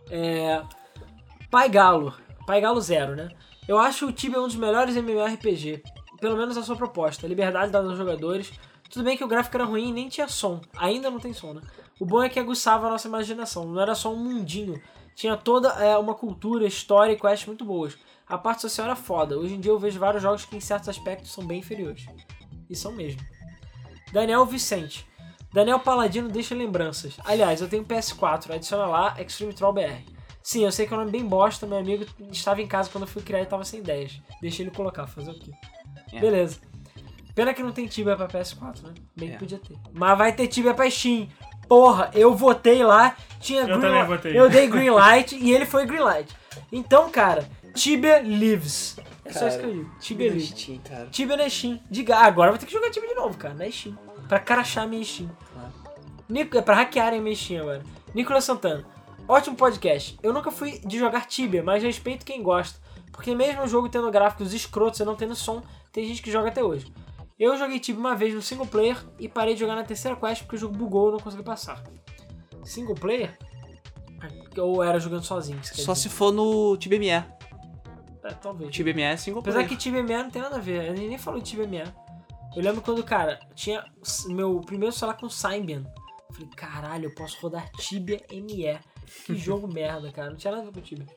É. 0.10 0.64
Pai 1.52 1.70
Galo. 1.70 2.16
Pai 2.48 2.60
Galo 2.60 2.82
Zero, 2.82 3.16
né? 3.16 3.30
Eu 3.68 3.78
acho 3.78 4.08
o 4.08 4.12
Tibia 4.12 4.42
um 4.42 4.48
dos 4.48 4.56
melhores 4.56 4.96
MMORPG. 4.96 5.84
Pelo 6.20 6.36
menos 6.36 6.58
a 6.58 6.64
sua 6.64 6.76
proposta. 6.76 7.28
Liberdade 7.28 7.72
dada 7.72 7.88
aos 7.88 7.98
jogadores. 7.98 8.52
Tudo 8.90 9.06
bem 9.06 9.16
que 9.16 9.24
o 9.24 9.28
gráfico 9.28 9.56
era 9.56 9.66
ruim 9.66 9.90
e 9.90 9.94
nem 9.94 10.10
tinha 10.10 10.28
som. 10.28 10.62
Ainda 10.76 11.12
não 11.12 11.20
tem 11.20 11.34
som, 11.34 11.54
né? 11.54 11.62
O 12.00 12.06
bom 12.06 12.24
é 12.24 12.30
que 12.30 12.40
aguçava 12.40 12.88
a 12.88 12.90
nossa 12.90 13.08
imaginação. 13.08 13.66
Não 13.66 13.82
era 13.82 13.94
só 13.94 14.12
um 14.12 14.18
mundinho. 14.18 14.82
Tinha 15.16 15.36
toda 15.38 15.70
é, 15.84 15.98
uma 15.98 16.16
cultura, 16.16 16.66
história 16.66 17.12
e 17.14 17.20
quests 17.20 17.46
muito 17.46 17.66
boas. 17.66 17.98
A 18.28 18.38
parte 18.38 18.62
social 18.62 18.88
era 18.88 18.96
foda. 18.96 19.38
Hoje 19.38 19.54
em 19.54 19.60
dia 19.60 19.72
eu 19.72 19.80
vejo 19.80 20.00
vários 20.00 20.24
jogos 20.24 20.46
que 20.46 20.56
em 20.56 20.62
certos 20.62 20.90
aspectos 20.90 21.32
são 21.32 21.46
bem 21.46 21.60
inferiores. 21.60 22.06
E 22.70 22.76
são 22.76 22.92
mesmo. 22.92 23.22
Daniel 24.12 24.46
Vicente. 24.46 25.08
Daniel 25.52 25.80
Paladino 25.80 26.30
deixa 26.30 26.56
lembranças. 26.56 27.18
Aliás, 27.26 27.60
eu 27.60 27.68
tenho 27.68 27.84
PS4, 27.84 28.52
adiciona 28.52 28.86
lá 28.86 29.16
Extreme 29.20 29.54
Troll 29.54 29.74
BR. 29.74 30.20
Sim, 30.42 30.64
eu 30.64 30.72
sei 30.72 30.88
que 30.88 30.94
é 30.94 30.96
um 30.96 31.00
nome 31.02 31.12
bem 31.12 31.26
bosta, 31.26 31.68
meu 31.68 31.78
amigo 31.78 32.06
estava 32.32 32.62
em 32.62 32.68
casa 32.68 32.90
quando 32.90 33.04
eu 33.04 33.08
fui 33.08 33.22
criar 33.22 33.42
e 33.42 33.46
tava 33.46 33.64
sem 33.64 33.80
ideias. 33.80 34.22
Deixa 34.42 34.62
ele 34.62 34.72
colocar, 34.72 35.06
fazer 35.08 35.32
o 35.32 35.40
quê? 35.40 35.52
É. 36.14 36.20
Beleza. 36.20 36.60
Pena 37.40 37.54
que 37.54 37.64
não 37.64 37.72
tem 37.72 37.88
Tibia 37.88 38.18
pra 38.18 38.28
PS4, 38.28 38.84
né? 38.84 38.94
Bem 39.16 39.30
que 39.30 39.36
É. 39.36 39.38
podia 39.38 39.60
ter. 39.60 39.78
Mas 39.94 40.18
vai 40.18 40.34
ter 40.34 40.46
Tibia 40.48 40.74
pra 40.74 40.90
Steam. 40.92 41.30
Porra, 41.70 42.12
eu 42.14 42.36
votei 42.36 42.84
lá, 42.84 43.16
tinha 43.40 43.62
Eu 43.62 43.80
green 43.80 44.06
votei. 44.06 44.38
Eu 44.38 44.50
dei 44.50 44.68
green 44.68 44.90
light 44.90 45.38
e 45.38 45.50
ele 45.54 45.66
foi 45.66 45.86
green 45.86 46.02
light. 46.02 46.36
Então, 46.70 47.10
cara, 47.10 47.48
Tibia 47.74 48.20
lives. 48.20 48.98
É 49.24 49.32
só 49.32 49.48
isso 49.48 49.58
que 49.58 49.66
eu 49.66 49.72
digo. 49.72 49.92
Tibia 50.02 50.28
lives. 50.30 50.50
Steam, 50.50 50.80
cara. 50.80 51.06
Tibia 51.06 51.38
na 51.38 51.50
Steam. 51.50 51.80
Diga, 51.90 52.18
ah, 52.18 52.26
agora 52.26 52.50
eu 52.50 52.54
vou 52.56 52.60
ter 52.60 52.66
que 52.66 52.74
jogar 52.74 52.90
Tibia 52.92 53.08
de 53.08 53.16
novo, 53.16 53.38
cara, 53.38 53.54
na 53.54 53.72
Steam. 53.72 53.98
Pra 54.28 54.38
crachar 54.38 54.86
minha 54.86 55.06
Steam. 55.06 55.30
Claro. 55.54 55.72
Nico, 56.28 56.58
é 56.58 56.62
pra 56.62 56.76
hackearem 56.76 57.22
minha 57.22 57.34
Steam 57.38 57.62
agora. 57.62 57.84
Nicolas 58.14 58.44
Santana. 58.44 58.86
Ótimo 59.26 59.56
podcast. 59.56 60.20
Eu 60.22 60.34
nunca 60.34 60.52
fui 60.52 60.80
de 60.80 61.00
jogar 61.00 61.26
Tibia, 61.26 61.64
mas 61.64 61.82
respeito 61.84 62.26
quem 62.26 62.44
gosta. 62.44 62.78
Porque 63.14 63.34
mesmo 63.34 63.64
o 63.64 63.68
jogo 63.68 63.88
tendo 63.88 64.12
gráficos 64.12 64.54
escrotos 64.54 65.00
e 65.00 65.06
não 65.06 65.16
tendo 65.16 65.36
som, 65.36 65.62
tem 65.94 66.06
gente 66.06 66.22
que 66.22 66.30
joga 66.30 66.50
até 66.50 66.62
hoje. 66.62 66.92
Eu 67.40 67.58
joguei 67.58 67.80
Tibia 67.80 68.00
uma 68.00 68.16
vez 68.16 68.34
no 68.34 68.42
single 68.42 68.68
player 68.68 68.98
e 69.18 69.30
parei 69.30 69.54
de 69.54 69.62
jogar 69.62 69.76
na 69.76 69.84
terceira 69.84 70.18
quest 70.18 70.42
porque 70.44 70.58
o 70.58 70.60
jogo 70.60 70.76
bugou 70.76 71.06
e 71.06 71.08
eu 71.08 71.12
não 71.14 71.20
consegui 71.20 71.44
passar. 71.44 71.82
Single 72.66 72.96
player? 72.96 73.38
Ou 74.58 74.84
era 74.84 75.00
jogando 75.00 75.24
sozinho? 75.24 75.60
Só 75.64 75.94
dizer? 75.94 75.96
se 75.96 76.10
for 76.10 76.34
no 76.34 76.76
TBME. 76.78 77.10
É, 77.12 77.26
talvez. 78.42 78.76
TBME 78.76 79.02
é 79.04 79.16
single 79.16 79.40
Apesar 79.40 79.60
player. 79.60 79.70
que 79.70 79.78
Tibia 79.78 80.04
ME 80.04 80.24
não 80.24 80.30
tem 80.30 80.42
nada 80.42 80.58
a 80.58 80.60
ver, 80.60 80.92
ele 80.92 81.08
nem 81.08 81.18
falou 81.18 81.40
de 81.40 81.50
Tibia 81.50 81.66
ME. 81.66 81.84
Eu 82.56 82.62
lembro 82.62 82.82
quando, 82.82 83.02
cara, 83.04 83.40
tinha 83.56 83.86
meu 84.28 84.60
primeiro 84.60 84.94
celular 84.94 85.18
com 85.18 85.30
Symbian. 85.30 85.84
Eu 86.30 86.36
falei, 86.36 86.50
caralho, 86.56 87.06
eu 87.06 87.16
posso 87.16 87.40
rodar 87.40 87.72
Tibia 87.78 88.22
ME. 88.32 88.78
Que 89.26 89.36
jogo 89.36 89.66
merda, 89.72 90.12
cara. 90.12 90.30
Não 90.30 90.36
tinha 90.36 90.52
nada 90.52 90.64
a 90.64 90.66
ver 90.66 90.74
com 90.74 90.82
Tibia. 90.82 91.08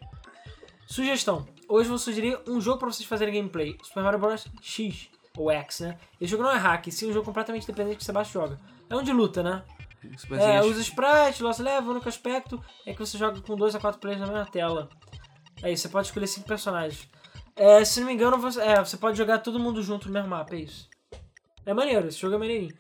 Sugestão. 0.87 1.47
Hoje 1.69 1.87
eu 1.87 1.91
vou 1.91 1.99
sugerir 1.99 2.39
um 2.47 2.61
jogo 2.61 2.79
pra 2.79 2.93
vocês 2.93 3.09
fazerem 3.09 3.35
gameplay. 3.35 3.77
Super 3.83 4.05
Mario 4.05 4.21
Bros. 4.21 4.47
X. 4.61 5.09
Ou 5.37 5.51
X, 5.51 5.81
né? 5.81 5.99
Esse 6.21 6.31
jogo 6.31 6.43
não 6.43 6.51
é 6.51 6.59
hack, 6.59 6.91
sim 6.91 7.09
um 7.09 7.13
jogo 7.13 7.25
completamente 7.25 7.65
independente 7.65 8.05
que 8.05 8.13
baixa 8.13 8.31
e 8.31 8.33
joga. 8.33 8.61
É 8.89 8.97
um 8.97 9.03
de 9.03 9.13
luta, 9.13 9.43
né? 9.43 9.63
É, 10.33 10.61
usa 10.63 10.81
sprite, 10.81 11.43
lost 11.43 11.61
level, 11.61 11.89
o 11.89 11.93
único 11.93 12.09
aspecto 12.09 12.63
é 12.85 12.93
que 12.93 12.99
você 12.99 13.17
joga 13.17 13.41
com 13.41 13.55
2 13.55 13.77
a 13.77 13.81
4 13.81 14.01
players 14.01 14.21
na 14.21 14.27
mesma 14.27 14.47
tela. 14.47 14.89
É 15.63 15.71
isso, 15.71 15.83
você 15.83 15.89
pode 15.89 16.09
escolher 16.09 16.27
5 16.27 16.47
personagens. 16.47 17.09
É, 17.55 17.85
se 17.85 18.01
não 18.01 18.09
me 18.09 18.15
engano, 18.15 18.37
você, 18.39 18.61
é, 18.61 18.85
você 18.85 18.97
pode 18.97 19.17
jogar 19.17 19.39
todo 19.39 19.61
mundo 19.61 19.83
junto 19.83 20.09
no 20.09 20.15
mesmo 20.15 20.29
mapa, 20.29 20.55
é 20.57 20.61
isso. 20.61 20.89
É 21.65 21.73
maneiro, 21.73 22.09
esse 22.09 22.19
jogo 22.19 22.35
é 22.35 22.39
maneirinho. 22.39 22.75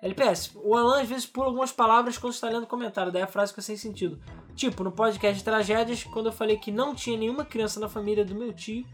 LPS, 0.00 0.52
o 0.56 0.74
Alan 0.74 1.00
às 1.00 1.08
vezes 1.08 1.26
pula 1.26 1.46
algumas 1.46 1.70
palavras 1.70 2.18
quando 2.18 2.32
está 2.32 2.48
lendo 2.48 2.66
comentário, 2.66 3.12
daí 3.12 3.22
a 3.22 3.26
frase 3.26 3.52
fica 3.52 3.62
sem 3.62 3.76
sentido. 3.76 4.20
Tipo, 4.56 4.82
no 4.82 4.90
podcast 4.90 5.38
de 5.38 5.44
tragédias, 5.44 6.02
quando 6.04 6.26
eu 6.26 6.32
falei 6.32 6.56
que 6.56 6.72
não 6.72 6.94
tinha 6.94 7.16
nenhuma 7.16 7.44
criança 7.44 7.78
na 7.78 7.88
família 7.88 8.24
do 8.24 8.34
meu 8.34 8.52
tio 8.52 8.84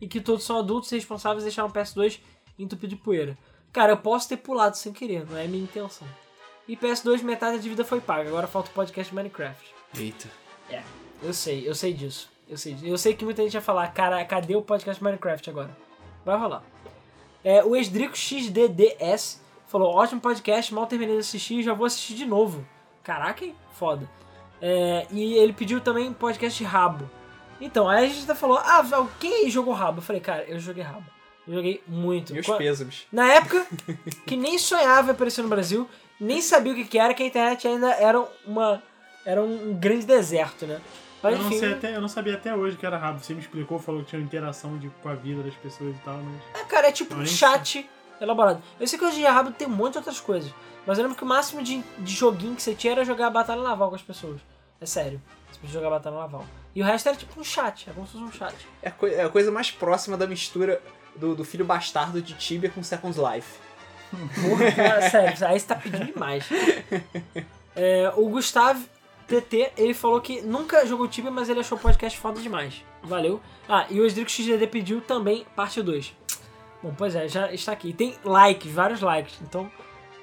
e 0.00 0.08
que 0.08 0.20
todos 0.20 0.44
são 0.44 0.58
adultos 0.58 0.90
e 0.90 0.96
responsáveis 0.96 1.44
deixaram 1.44 1.68
o 1.68 1.72
PS2 1.72 2.20
entupido 2.58 2.94
de 2.94 3.02
poeira. 3.02 3.36
Cara, 3.72 3.92
eu 3.92 3.96
posso 3.96 4.28
ter 4.28 4.36
pulado 4.38 4.76
sem 4.76 4.92
querer, 4.92 5.26
não 5.28 5.36
é 5.36 5.46
minha 5.46 5.62
intenção. 5.62 6.06
E 6.66 6.76
PS2, 6.76 7.22
metade 7.22 7.56
da 7.56 7.62
dívida 7.62 7.84
foi 7.84 8.00
paga, 8.00 8.28
agora 8.28 8.46
falta 8.46 8.70
o 8.70 8.72
podcast 8.72 9.14
Minecraft. 9.14 9.74
Eita. 9.96 10.28
É, 10.70 10.82
eu 11.22 11.32
sei, 11.32 11.68
eu 11.68 11.74
sei 11.74 11.92
disso. 11.92 12.28
Eu 12.48 12.56
sei, 12.56 12.76
eu 12.82 12.96
sei 12.96 13.14
que 13.14 13.24
muita 13.24 13.42
gente 13.42 13.52
vai 13.52 13.62
falar, 13.62 13.88
cara, 13.88 14.24
cadê 14.24 14.54
o 14.56 14.62
podcast 14.62 15.02
Minecraft 15.02 15.50
agora? 15.50 15.76
Vai 16.24 16.38
rolar. 16.38 16.62
É, 17.44 17.64
o 17.64 17.76
Esdrico 17.76 18.16
XDDS 18.16 19.40
falou, 19.66 19.94
ótimo 19.94 20.20
podcast, 20.20 20.72
mal 20.72 20.86
terminei 20.86 21.14
de 21.16 21.20
assistir 21.20 21.58
e 21.58 21.62
já 21.62 21.74
vou 21.74 21.86
assistir 21.86 22.14
de 22.14 22.24
novo. 22.24 22.66
Caraca, 23.02 23.44
hein? 23.44 23.54
Foda. 23.74 24.08
É, 24.60 25.06
e 25.10 25.34
ele 25.34 25.52
pediu 25.52 25.80
também 25.80 26.12
podcast 26.12 26.62
rabo. 26.64 27.08
Então, 27.60 27.88
aí 27.88 28.04
a 28.04 28.08
gente 28.08 28.24
até 28.24 28.34
falou, 28.34 28.58
ah, 28.58 28.82
quem 29.20 29.48
jogou 29.50 29.74
rabo? 29.74 29.98
Eu 29.98 30.02
falei, 30.02 30.20
cara, 30.20 30.44
eu 30.44 30.58
joguei 30.58 30.82
rabo. 30.82 31.15
Eu 31.46 31.54
joguei 31.54 31.82
muito. 31.86 32.32
Meus 32.32 32.46
Qua- 32.46 32.56
pêsames. 32.56 33.06
na 33.12 33.26
época, 33.32 33.66
que 34.26 34.36
nem 34.36 34.58
sonhava 34.58 35.08
em 35.08 35.14
aparecer 35.14 35.42
no 35.42 35.48
Brasil, 35.48 35.88
nem 36.20 36.40
sabia 36.42 36.72
o 36.72 36.74
que, 36.76 36.84
que 36.84 36.98
era, 36.98 37.14
que 37.14 37.22
a 37.22 37.26
internet 37.26 37.66
ainda 37.68 37.90
era 37.92 38.20
uma. 38.46 38.82
Era 39.24 39.42
um 39.42 39.74
grande 39.74 40.06
deserto, 40.06 40.66
né? 40.66 40.80
Mas 41.22 41.32
Eu 41.34 41.38
não, 41.40 41.46
enfim, 41.48 41.58
sei 41.58 41.72
até, 41.72 41.96
eu 41.96 42.00
não 42.00 42.08
sabia 42.08 42.34
até 42.34 42.54
hoje 42.54 42.76
que 42.76 42.86
era 42.86 42.96
rabo. 42.96 43.18
Você 43.18 43.34
me 43.34 43.40
explicou, 43.40 43.78
falou 43.78 44.02
que 44.02 44.10
tinha 44.10 44.22
interação 44.22 44.78
de, 44.78 44.88
com 45.02 45.08
a 45.08 45.14
vida 45.14 45.42
das 45.42 45.54
pessoas 45.54 45.94
e 45.96 45.98
tal, 46.04 46.16
mas. 46.18 46.60
é, 46.60 46.64
cara, 46.64 46.88
é 46.88 46.92
tipo 46.92 47.14
um 47.14 47.26
chat 47.26 47.88
elaborado. 48.20 48.62
Eu 48.78 48.86
sei 48.86 48.98
que 48.98 49.04
hoje 49.04 49.16
em 49.16 49.20
dia 49.20 49.32
rabo 49.32 49.50
tem 49.50 49.66
um 49.66 49.70
monte 49.70 49.92
de 49.92 49.98
outras 49.98 50.20
coisas. 50.20 50.52
Mas 50.86 50.98
eu 50.98 51.02
lembro 51.02 51.16
que 51.18 51.24
o 51.24 51.26
máximo 51.26 51.62
de, 51.62 51.82
de 51.98 52.14
joguinho 52.14 52.54
que 52.54 52.62
você 52.62 52.72
tinha 52.74 52.92
era 52.92 53.04
jogar 53.04 53.28
batalha 53.30 53.60
naval 53.62 53.88
com 53.88 53.96
as 53.96 54.02
pessoas. 54.02 54.40
É 54.80 54.86
sério. 54.86 55.20
Você 55.50 55.58
podia 55.58 55.72
jogar 55.74 55.90
batalha 55.90 56.16
naval. 56.16 56.46
E 56.74 56.80
o 56.80 56.84
resto 56.84 57.08
era 57.08 57.16
tipo 57.18 57.40
um 57.40 57.42
chat, 57.42 57.90
é 57.90 57.92
como 57.92 58.06
se 58.06 58.12
fosse 58.12 58.24
um 58.24 58.30
chat. 58.32 58.54
É 58.82 58.88
a, 58.90 58.94
é 59.08 59.24
a 59.24 59.28
coisa 59.28 59.50
mais 59.50 59.70
próxima 59.72 60.16
da 60.16 60.26
mistura 60.28 60.80
do, 61.18 61.34
do 61.34 61.44
filho 61.44 61.64
bastardo 61.64 62.20
de 62.20 62.34
Tibia 62.34 62.70
com 62.70 62.82
Second 62.82 63.16
Life. 63.18 63.58
Cara, 64.74 65.02
sério, 65.10 65.46
aí 65.46 65.58
você 65.58 65.66
tá 65.66 65.74
pedindo 65.74 66.12
demais. 66.12 66.48
É, 67.78 68.10
o 68.16 68.26
Gustavo 68.30 68.82
TT, 69.28 69.72
ele 69.76 69.92
falou 69.92 70.18
que 70.18 70.40
nunca 70.40 70.86
jogou 70.86 71.06
Tibia, 71.06 71.30
mas 71.30 71.50
ele 71.50 71.60
achou 71.60 71.76
o 71.76 71.80
podcast 71.80 72.18
foda 72.18 72.40
demais. 72.40 72.82
Valeu. 73.02 73.38
Ah, 73.68 73.84
e 73.90 74.00
o 74.00 74.06
Esdrico 74.06 74.30
XDD 74.30 74.66
pediu 74.66 75.02
também 75.02 75.46
parte 75.54 75.82
2. 75.82 76.14
Bom, 76.82 76.94
pois 76.96 77.14
é, 77.14 77.28
já 77.28 77.52
está 77.52 77.72
aqui. 77.72 77.92
Tem 77.92 78.16
likes, 78.24 78.72
vários 78.72 79.02
likes. 79.02 79.38
Então, 79.42 79.70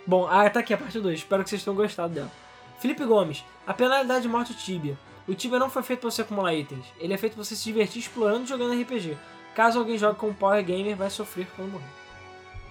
bom, 0.07 0.26
ah, 0.28 0.49
tá 0.49 0.61
aqui 0.61 0.74
a 0.74 0.78
parte 0.80 0.99
2. 0.99 1.20
Espero 1.20 1.44
que 1.44 1.49
vocês 1.52 1.64
tenham 1.64 1.76
gostado 1.76 2.11
dela. 2.11 2.32
Felipe 2.80 3.06
Gomes, 3.06 3.44
a 3.68 3.74
penalidade 3.74 4.28
morte 4.28 4.53
do 4.53 4.60
Tibia. 4.60 4.98
O 5.28 5.34
Tibia 5.34 5.60
não 5.60 5.70
foi 5.70 5.84
feito 5.84 6.02
pra 6.02 6.10
você 6.11 6.22
acumular 6.22 6.53
itens. 6.53 6.86
Ele 6.99 7.14
é 7.14 7.18
feito 7.18 7.34
pra 7.34 7.44
você 7.44 7.56
se 7.56 7.64
divertir 7.64 8.02
explorando 8.02 8.44
e 8.44 8.48
jogando 8.48 8.82
RPG. 8.82 9.18
Caso 9.56 9.80
alguém 9.80 9.98
jogue 9.98 10.20
com 10.20 10.34
Power 10.34 10.64
Gamer, 10.64 10.96
vai 10.96 11.10
sofrer 11.10 11.48
quando 11.56 11.72
morrer. 11.72 11.86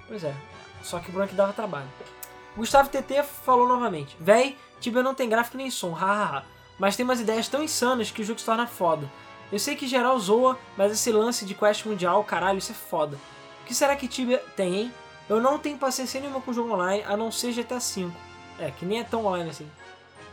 Pois 0.09 0.25
é, 0.25 0.35
só 0.83 0.99
que 0.99 1.11
o 1.11 1.13
Bronk 1.13 1.35
dava 1.35 1.53
trabalho. 1.53 1.89
Gustavo 2.57 2.89
TT 2.89 3.23
falou 3.23 3.69
novamente: 3.69 4.17
Véi, 4.19 4.57
Tibia 4.81 5.03
não 5.03 5.15
tem 5.15 5.29
gráfico 5.29 5.57
nem 5.57 5.71
som, 5.71 5.93
hahaha. 5.93 6.45
Mas 6.79 6.97
tem 6.97 7.05
umas 7.05 7.21
ideias 7.21 7.49
tão 7.49 7.63
insanas 7.63 8.11
que 8.11 8.23
o 8.23 8.25
jogo 8.25 8.41
se 8.41 8.47
torna 8.47 8.67
foda. 8.67 9.11
Eu 9.53 9.59
sei 9.59 9.77
que 9.77 9.87
geral 9.87 10.19
zoa, 10.19 10.59
mas 10.77 10.93
esse 10.93 11.13
lance 11.13 11.45
de 11.45 11.55
quest 11.55 11.85
mundial, 11.85 12.25
caralho, 12.25 12.59
isso 12.59 12.73
é 12.73 12.75
foda. 12.75 13.17
O 13.63 13.65
que 13.67 13.75
será 13.75 13.95
que 13.95 14.09
Tibia 14.09 14.43
tem, 14.57 14.75
hein? 14.75 14.95
Eu 15.29 15.41
não 15.41 15.59
tenho 15.59 15.79
paciência 15.79 16.21
nenhuma 16.21 16.41
com 16.41 16.51
o 16.51 16.55
jogo 16.55 16.73
online, 16.73 17.05
a 17.07 17.17
não 17.17 17.31
ser 17.31 17.53
GTA 17.53 17.79
V. 17.79 18.11
É, 18.59 18.71
que 18.71 18.85
nem 18.85 19.01
é 19.01 19.05
tão 19.05 19.25
online 19.25 19.51
assim. 19.51 19.71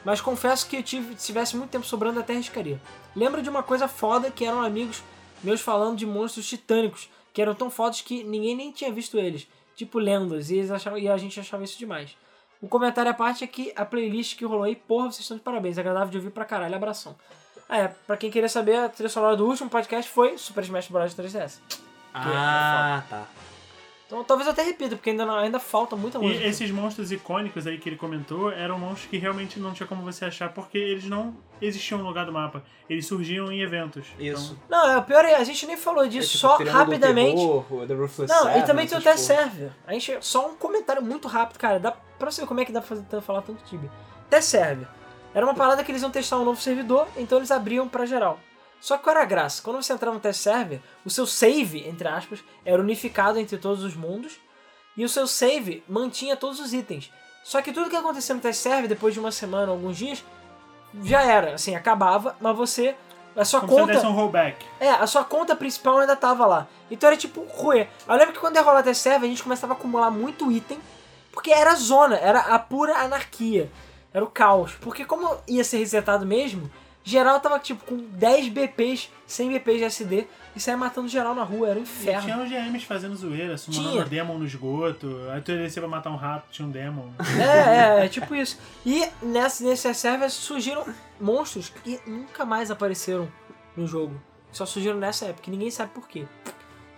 Mas 0.04 0.22
confesso 0.22 0.68
que 0.68 0.78
eu 0.78 0.84
tive, 0.84 1.16
se 1.18 1.28
tivesse 1.28 1.56
muito 1.56 1.70
tempo 1.70 1.86
sobrando, 1.86 2.20
até 2.20 2.34
arriscaria. 2.34 2.82
Lembro 3.16 3.42
de 3.42 3.50
uma 3.50 3.62
coisa 3.62 3.88
foda 3.88 4.32
que 4.32 4.46
eram 4.46 4.64
amigos 4.64 5.04
meus 5.44 5.62
falando 5.62 5.98
de 5.98 6.06
monstros 6.06 6.48
titânicos, 6.48 7.10
que 7.34 7.42
eram 7.42 7.56
tão 7.56 7.70
fodas 7.70 8.02
que 8.02 8.24
ninguém 8.24 8.56
nem 8.56 8.72
tinha 8.72 8.92
visto 8.92 9.18
eles. 9.18 9.48
Tipo 9.76 10.00
lendas, 10.00 10.50
e, 10.50 10.58
eles 10.58 10.72
achavam, 10.72 11.00
e 11.00 11.08
a 11.08 11.18
gente 11.18 11.40
achava 11.40 11.64
isso 11.64 11.78
demais. 11.78 12.16
O 12.62 12.68
comentário 12.68 13.10
à 13.10 13.14
parte 13.14 13.44
é 13.44 13.48
que 13.48 13.72
a 13.76 13.86
playlist 13.86 14.38
que 14.38 14.44
rolou 14.44 14.64
aí, 14.64 14.76
porra, 14.76 15.06
vocês 15.06 15.22
estão 15.22 15.38
de 15.38 15.44
parabéns. 15.44 15.78
Agradável 15.78 16.10
de 16.10 16.18
ouvir 16.18 16.32
pra 16.32 16.44
caralho. 16.44 16.76
Abração. 16.76 17.16
Ah, 17.70 17.78
é, 17.78 17.88
pra 17.88 18.18
quem 18.18 18.30
queria 18.30 18.50
saber, 18.50 18.76
a 18.76 18.90
trilha 18.90 19.08
sonora 19.08 19.38
do 19.38 19.48
último 19.48 19.70
podcast 19.70 20.12
foi 20.12 20.38
Super 20.38 20.64
Smash 20.64 20.90
Bros. 20.90 21.16
3DS. 21.16 21.60
Ah, 22.14 23.04
tá. 23.10 23.28
Então 24.10 24.24
talvez 24.24 24.48
eu 24.48 24.54
até 24.54 24.64
repita, 24.64 24.96
porque 24.96 25.12
ainda, 25.12 25.24
não- 25.24 25.36
ainda 25.38 25.60
falta 25.60 25.96
muita 25.96 26.18
E 26.18 26.22
música. 26.22 26.44
esses 26.48 26.72
monstros 26.72 27.12
icônicos 27.12 27.68
aí 27.68 27.78
que 27.78 27.88
ele 27.90 27.96
comentou 27.96 28.52
eram 28.52 28.80
monstros 28.80 29.06
que 29.06 29.20
realmente 29.20 29.60
não 29.60 29.72
tinha 29.72 29.86
como 29.86 30.02
você 30.02 30.26
achar, 30.26 30.52
porque 30.52 30.80
eles 30.80 31.06
não 31.06 31.38
existiam 31.62 32.00
no 32.00 32.08
lugar 32.08 32.26
do 32.26 32.32
mapa. 32.32 32.64
Eles 32.90 33.06
surgiam 33.06 33.52
em 33.52 33.62
eventos. 33.62 34.08
Isso. 34.18 34.58
Não, 34.68 34.90
é, 34.90 34.98
o 34.98 35.04
pior 35.04 35.24
é, 35.26 35.36
a 35.36 35.44
gente 35.44 35.64
nem 35.68 35.78
falou 35.78 36.06
É 36.06 36.08
disso, 36.08 36.30
tipo 36.30 36.40
só 36.40 36.58
rapidamente. 36.72 37.36
Terror, 37.36 37.66
o 37.72 37.86
The 37.86 37.94
Ruthless 37.94 38.34
Não, 38.34 38.42
e 38.50 38.54
Seven, 38.54 38.66
também 38.66 38.88
tem 38.88 38.98
o 38.98 39.02
test 39.02 39.20
server. 39.26 39.70
A 39.86 39.94
gente, 39.94 40.18
só 40.22 40.48
um 40.50 40.56
comentário 40.56 41.04
muito 41.04 41.28
rápido, 41.28 41.60
cara. 41.60 41.80
Dá 41.80 41.92
pra 41.92 42.32
você 42.32 42.42
ver 42.42 42.48
como 42.48 42.60
é 42.62 42.66
que 42.66 42.72
dá 42.72 42.80
pra 42.82 42.90
fazer, 42.90 43.04
tanto- 43.08 43.22
falar 43.24 43.44
tanto 43.44 43.64
Tibia. 43.64 43.92
Test 44.28 44.50
server. 44.50 44.88
Era 45.36 45.46
uma 45.46 45.54
parada 45.54 45.84
que 45.84 45.92
eles 45.92 46.02
iam 46.02 46.10
testar 46.10 46.40
um 46.40 46.46
novo 46.46 46.60
servidor, 46.60 47.08
então 47.16 47.38
eles 47.38 47.52
abriam 47.52 47.88
pra 47.88 48.08
geral. 48.08 48.40
Só 48.80 48.98
que 48.98 49.04
qual 49.04 49.16
era 49.16 49.24
a 49.24 49.28
graça? 49.28 49.62
Quando 49.62 49.82
você 49.82 49.94
entrava 49.94 50.16
no 50.16 50.22
test 50.22 50.42
server, 50.42 50.80
o 51.06 51.10
seu 51.10 51.26
save, 51.26 51.88
entre 51.88 52.08
aspas, 52.08 52.40
era 52.66 52.82
unificado 52.82 53.40
entre 53.40 53.58
todos 53.58 53.84
os 53.84 53.96
mundos. 53.96 54.40
E 54.96 55.04
o 55.04 55.10
seu 55.10 55.28
save 55.28 55.84
mantinha 55.88 56.36
todos 56.36 56.60
os 56.60 56.74
itens. 56.74 57.12
Só 57.44 57.62
que 57.62 57.72
tudo 57.72 57.90
que 57.90 57.96
acontecia 57.96 58.36
no 58.36 58.42
test 58.42 58.62
server, 58.62 58.88
depois 58.88 59.14
de 59.14 59.20
uma 59.20 59.32
semana, 59.32 59.72
alguns 59.72 59.98
dias, 59.98 60.24
já 61.04 61.22
era. 61.22 61.56
Assim, 61.56 61.76
acabava, 61.76 62.36
mas 62.40 62.56
você. 62.56 62.96
A 63.36 63.46
sua 63.46 63.62
Como 63.62 63.74
se 63.74 63.80
conta. 63.80 63.94
desse 63.94 64.06
um 64.06 64.12
rollback. 64.12 64.66
É, 64.80 64.90
a 64.90 65.08
sua 65.08 65.24
conta 65.24 65.56
principal 65.56 66.00
ainda 66.00 66.16
tava 66.16 66.46
lá. 66.46 66.68
Então 66.90 67.08
era 67.08 67.16
tipo 67.16 67.42
ruê. 67.44 67.88
Eu 68.08 68.16
lembro 68.16 68.34
que 68.34 68.40
quando 68.40 68.56
ia 68.56 68.62
rolar 68.62 68.80
até 68.80 68.94
server, 68.94 69.28
a 69.28 69.30
gente 69.30 69.44
começava 69.44 69.74
a 69.74 69.76
acumular 69.76 70.10
muito 70.10 70.52
item, 70.52 70.80
porque 71.32 71.52
era 71.52 71.74
zona, 71.76 72.18
era 72.18 72.40
a 72.40 72.60
pura 72.60 72.98
anarquia. 72.98 73.72
Era 74.14 74.26
o 74.26 74.28
caos. 74.28 74.74
Porque 74.82 75.06
como 75.06 75.38
ia 75.48 75.64
ser 75.64 75.78
resetado 75.78 76.26
mesmo, 76.26 76.70
geral 77.10 77.40
tava 77.40 77.60
tipo 77.60 77.84
com 77.86 77.98
10 77.98 78.50
BPs, 78.50 79.10
100 79.28 79.50
BPs 79.54 79.78
de 79.78 79.84
SD, 79.86 80.28
e 80.56 80.60
saia 80.60 80.78
matando 80.78 81.08
geral 81.08 81.34
na 81.36 81.44
rua, 81.44 81.70
era 81.70 81.76
um 81.78 81.82
E 81.82 81.84
inferno. 81.84 82.22
tinha 82.22 82.38
os 82.38 82.50
GMs 82.50 82.86
fazendo 82.86 83.16
zoeira, 83.16 83.58
sumando 83.58 83.92
Tinha. 83.92 84.06
demon 84.06 84.38
no 84.38 84.46
esgoto. 84.46 85.08
Aí 85.32 85.42
tu 85.42 85.52
descia 85.54 85.82
pra 85.82 85.90
matar 85.90 86.10
um 86.12 86.16
rato, 86.16 86.46
tinha 86.52 86.68
um 86.68 86.72
demon. 86.72 87.10
É, 87.40 88.02
é, 88.02 88.06
é 88.06 88.08
tipo 88.10 88.34
isso. 88.36 88.60
E 88.86 89.06
nesse, 89.22 89.64
nesse 89.64 89.94
server 89.94 90.30
surgiram 90.30 90.86
monstros 91.20 91.70
que 91.70 92.00
nunca 92.06 92.46
mais 92.46 92.70
apareceram 92.72 93.28
no 93.76 93.86
jogo. 93.88 94.20
Só 94.52 94.66
surgiram 94.66 94.98
nessa 94.98 95.26
época, 95.28 95.50
e 95.50 95.52
ninguém 95.52 95.70
sabe 95.72 95.92
por 95.94 96.08
quê. 96.08 96.26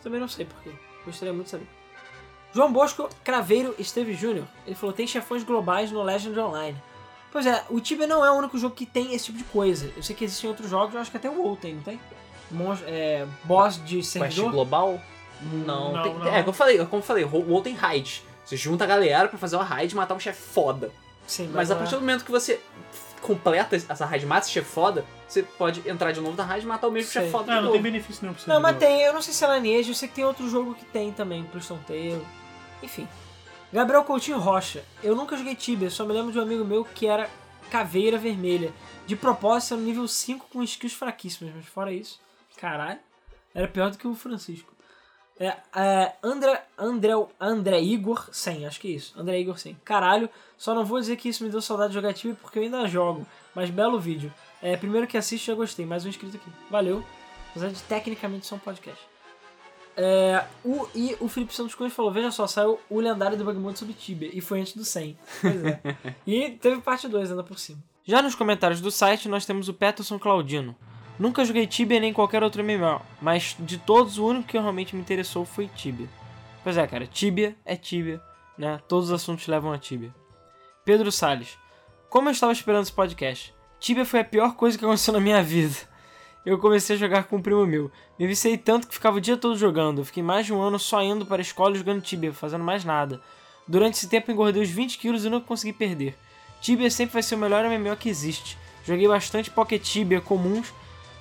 Também 0.03 0.19
não 0.19 0.27
sei 0.27 0.45
por 0.45 0.61
quê. 0.63 0.71
Gostaria 1.05 1.33
muito 1.33 1.45
de 1.45 1.51
saber. 1.51 1.67
João 2.53 2.71
Bosco 2.71 3.07
Craveiro 3.23 3.73
Esteve 3.79 4.13
Jr. 4.13 4.43
Ele 4.65 4.75
falou: 4.75 4.93
tem 4.93 5.07
chefões 5.07 5.43
globais 5.43 5.91
no 5.91 6.01
Legend 6.03 6.37
Online. 6.39 6.77
Pois 7.31 7.45
é, 7.45 7.63
o 7.69 7.79
Tibia 7.79 8.05
não 8.07 8.23
é 8.25 8.29
o 8.31 8.35
único 8.35 8.57
jogo 8.57 8.75
que 8.75 8.85
tem 8.85 9.13
esse 9.13 9.25
tipo 9.25 9.37
de 9.37 9.43
coisa. 9.45 9.91
Eu 9.95 10.03
sei 10.03 10.15
que 10.15 10.25
existem 10.25 10.49
outros 10.49 10.69
jogos, 10.69 10.93
eu 10.95 10.99
acho 11.01 11.09
que 11.11 11.17
até 11.17 11.29
o 11.29 11.41
WoW 11.41 11.55
tem, 11.55 11.75
não 11.75 11.81
tem? 11.83 11.99
Monstro, 12.51 12.85
é, 12.89 13.25
boss 13.45 13.81
de 13.83 13.97
Quest 13.97 14.11
servidor. 14.11 14.51
global? 14.51 15.01
Não, 15.41 15.93
Não, 15.93 16.03
tem- 16.03 16.13
não. 16.15 16.27
É, 16.27 16.39
como 16.39 16.49
eu 16.49 16.53
falei, 16.53 16.77
como 16.85 16.97
eu 16.97 17.01
falei, 17.01 17.23
o 17.23 17.29
WoW 17.29 17.61
tem 17.61 17.73
raid. 17.73 18.21
Você 18.43 18.57
junta 18.57 18.83
a 18.83 18.87
galera 18.87 19.29
pra 19.29 19.37
fazer 19.37 19.55
uma 19.55 19.63
raid 19.63 19.93
e 19.93 19.95
matar 19.95 20.13
um 20.13 20.19
chefe 20.19 20.41
foda. 20.41 20.91
Sim, 21.25 21.49
Mas 21.53 21.71
a 21.71 21.73
não 21.75 21.79
é- 21.81 21.83
partir 21.83 21.95
do 21.95 22.01
momento 22.01 22.25
que 22.25 22.31
você 22.31 22.59
completa 23.21 23.75
essa 23.75 24.05
raid, 24.05 24.25
mata 24.25 24.41
esse 24.45 24.51
chefe 24.51 24.67
foda, 24.69 25.05
você 25.27 25.43
pode 25.43 25.87
entrar 25.87 26.11
de 26.11 26.19
novo 26.19 26.35
na 26.35 26.43
raid 26.43 26.65
e 26.65 26.67
matar 26.67 26.87
o 26.87 26.91
mesmo 26.91 27.09
chefe 27.11 27.29
foda 27.31 27.53
Ah, 27.53 27.55
de 27.57 27.61
não 27.61 27.71
tem 27.71 27.79
novo. 27.79 27.83
benefício 27.83 28.23
nenhum 28.23 28.33
pra 28.33 28.43
você. 28.43 28.49
Não, 28.49 28.59
mas 28.59 28.77
tem, 28.77 29.01
eu 29.03 29.13
não 29.13 29.21
sei 29.21 29.33
se 29.33 29.45
é 29.45 29.59
Lineage, 29.59 29.89
eu 29.89 29.95
sei 29.95 30.09
que 30.09 30.15
tem 30.15 30.25
outro 30.25 30.49
jogo 30.49 30.73
que 30.75 30.83
tem 30.85 31.11
também, 31.13 31.43
Priston 31.45 31.79
Tale. 31.87 32.21
Enfim. 32.83 33.07
Gabriel 33.71 34.03
Coutinho 34.03 34.37
Rocha. 34.37 34.83
Eu 35.01 35.15
nunca 35.15 35.37
joguei 35.37 35.55
Tibia, 35.55 35.89
só 35.89 36.05
me 36.05 36.13
lembro 36.13 36.31
de 36.31 36.39
um 36.39 36.41
amigo 36.41 36.65
meu 36.65 36.83
que 36.83 37.07
era 37.07 37.29
caveira 37.69 38.17
vermelha. 38.17 38.73
De 39.07 39.15
propósito, 39.15 39.73
era 39.73 39.81
no 39.81 39.87
nível 39.87 40.07
5 40.07 40.47
com 40.51 40.61
skills 40.61 40.93
fraquíssimas, 40.93 41.53
mas 41.55 41.65
fora 41.65 41.91
isso, 41.91 42.19
caralho, 42.57 42.99
era 43.55 43.67
pior 43.67 43.89
do 43.89 43.97
que 43.97 44.07
o 44.07 44.13
Francisco. 44.13 44.71
É, 45.39 45.55
é 45.75 46.13
André, 46.21 46.61
André, 46.77 47.13
André 47.39 47.81
Igor 47.81 48.29
100, 48.31 48.67
acho 48.67 48.79
que 48.79 48.89
é 48.89 48.91
isso. 48.91 49.19
André 49.19 49.39
Igor 49.39 49.57
100. 49.57 49.75
Caralho, 49.83 50.29
só 50.57 50.75
não 50.75 50.85
vou 50.85 50.99
dizer 50.99 51.15
que 51.15 51.29
isso 51.29 51.43
me 51.43 51.49
deu 51.49 51.61
saudade 51.61 51.89
de 51.89 51.95
jogar 51.95 52.13
Tibia 52.13 52.37
porque 52.39 52.59
eu 52.59 52.63
ainda 52.63 52.85
jogo. 52.87 53.25
Mas 53.55 53.69
belo 53.69 53.99
vídeo. 53.99 54.31
É, 54.61 54.77
primeiro 54.77 55.07
que 55.07 55.17
assiste, 55.17 55.47
já 55.47 55.55
gostei. 55.55 55.85
Mais 55.85 56.05
um 56.05 56.09
inscrito 56.09 56.37
aqui. 56.37 56.51
Valeu. 56.69 57.03
Apesar 57.49 57.69
de 57.69 57.81
tecnicamente 57.83 58.45
só 58.45 58.55
um 58.55 58.59
podcast. 58.59 59.10
É, 59.95 60.43
o, 60.63 60.87
e 60.95 61.15
o 61.19 61.27
Felipe 61.27 61.53
Santos 61.53 61.75
Cunha 61.75 61.89
falou: 61.89 62.11
Veja 62.11 62.31
só, 62.31 62.47
saiu 62.47 62.79
o 62.89 62.99
lendário 62.99 63.37
do 63.37 63.43
Bugmode 63.43 63.79
sobre 63.79 63.93
Tibia. 63.93 64.29
E 64.33 64.41
foi 64.41 64.61
antes 64.61 64.75
do 64.75 64.85
100. 64.85 65.17
Pois 65.41 65.65
é. 65.65 65.81
e 66.25 66.49
teve 66.51 66.81
parte 66.81 67.07
2 67.07 67.31
ainda 67.31 67.43
por 67.43 67.59
cima. 67.59 67.79
Já 68.03 68.21
nos 68.21 68.35
comentários 68.35 68.81
do 68.81 68.89
site 68.89 69.29
nós 69.29 69.45
temos 69.45 69.67
o 69.67 69.73
Peterson 69.73 70.17
Claudino. 70.17 70.75
Nunca 71.19 71.45
joguei 71.45 71.67
Tibia 71.67 71.99
nem 71.99 72.11
qualquer 72.11 72.41
outro 72.41 72.63
MMO, 72.63 73.01
mas 73.21 73.55
de 73.59 73.77
todos 73.77 74.17
o 74.17 74.25
único 74.25 74.47
que 74.47 74.57
realmente 74.57 74.95
me 74.95 75.01
interessou 75.01 75.45
foi 75.45 75.67
Tibia. 75.67 76.09
Pois 76.63 76.77
é, 76.77 76.87
cara, 76.87 77.05
Tibia 77.05 77.55
é 77.63 77.75
Tibia, 77.75 78.21
né? 78.57 78.79
Todos 78.87 79.09
os 79.09 79.13
assuntos 79.13 79.47
levam 79.47 79.71
a 79.71 79.77
Tibia. 79.77 80.13
Pedro 80.83 81.11
Salles. 81.11 81.59
Como 82.09 82.27
eu 82.27 82.31
estava 82.31 82.51
esperando 82.51 82.83
esse 82.83 82.91
podcast? 82.91 83.53
Tibia 83.79 84.05
foi 84.05 84.21
a 84.21 84.25
pior 84.25 84.55
coisa 84.55 84.77
que 84.77 84.83
aconteceu 84.83 85.13
na 85.13 85.19
minha 85.19 85.43
vida. 85.43 85.75
Eu 86.43 86.57
comecei 86.57 86.95
a 86.95 86.99
jogar 86.99 87.25
com 87.25 87.35
um 87.35 87.41
primo 87.41 87.65
meu. 87.67 87.91
Me 88.17 88.25
viciei 88.25 88.57
tanto 88.57 88.87
que 88.87 88.95
ficava 88.95 89.17
o 89.17 89.21
dia 89.21 89.37
todo 89.37 89.55
jogando. 89.55 90.03
Fiquei 90.03 90.23
mais 90.23 90.45
de 90.45 90.53
um 90.53 90.61
ano 90.61 90.79
só 90.79 91.01
indo 91.01 91.25
para 91.25 91.37
a 91.37 91.41
escola 91.41 91.75
jogando 91.75 92.01
Tibia, 92.01 92.33
fazendo 92.33 92.63
mais 92.63 92.83
nada. 92.83 93.21
Durante 93.67 93.95
esse 93.95 94.09
tempo 94.09 94.31
engordei 94.31 94.63
os 94.63 94.69
20 94.69 94.97
quilos 94.97 95.23
e 95.23 95.29
nunca 95.29 95.45
consegui 95.45 95.73
perder. 95.73 96.17
Tibia 96.59 96.89
sempre 96.89 97.13
vai 97.13 97.23
ser 97.23 97.35
o 97.35 97.37
melhor 97.37 97.63
MMO 97.65 97.95
que 97.95 98.09
existe. 98.09 98.57
Joguei 98.83 99.07
bastante 99.07 99.51
Pocket 99.51 99.83
Tibia 99.83 100.19
comuns 100.19 100.73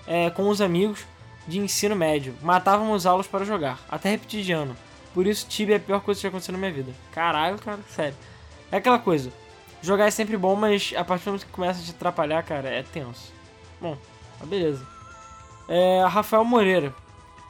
é, 0.07 0.31
com 0.31 0.49
os 0.49 0.63
amigos 0.63 1.05
de 1.47 1.59
ensino 1.59 1.95
médio. 1.95 2.35
Matávamos 2.41 3.05
aulas 3.05 3.27
para 3.27 3.45
jogar, 3.45 3.79
até 3.91 4.11
repetir 4.11 4.43
de 4.43 4.53
ano. 4.53 4.75
Por 5.13 5.27
isso 5.27 5.47
Tibia 5.47 5.75
é 5.75 5.79
a 5.79 5.81
pior 5.81 6.01
coisa 6.01 6.19
que 6.19 6.23
já 6.23 6.29
aconteceu 6.29 6.53
na 6.53 6.59
minha 6.59 6.73
vida. 6.73 6.93
Caralho, 7.13 7.59
cara, 7.59 7.81
sério. 7.91 8.17
É 8.73 8.79
aquela 8.79 8.99
coisa. 8.99 9.31
Jogar 9.83 10.07
é 10.07 10.11
sempre 10.11 10.37
bom, 10.37 10.55
mas 10.57 10.95
a 10.97 11.05
partir 11.05 11.25
do 11.25 11.33
momento 11.33 11.47
que 11.47 11.53
começa 11.53 11.81
a 11.81 11.85
te 11.85 11.91
atrapalhar, 11.91 12.43
cara, 12.43 12.69
é 12.69 12.83
tenso. 12.83 13.33
Bom, 13.81 13.97
beleza. 14.45 15.00
É, 15.73 16.05
Rafael 16.05 16.45
Moreira. 16.45 16.93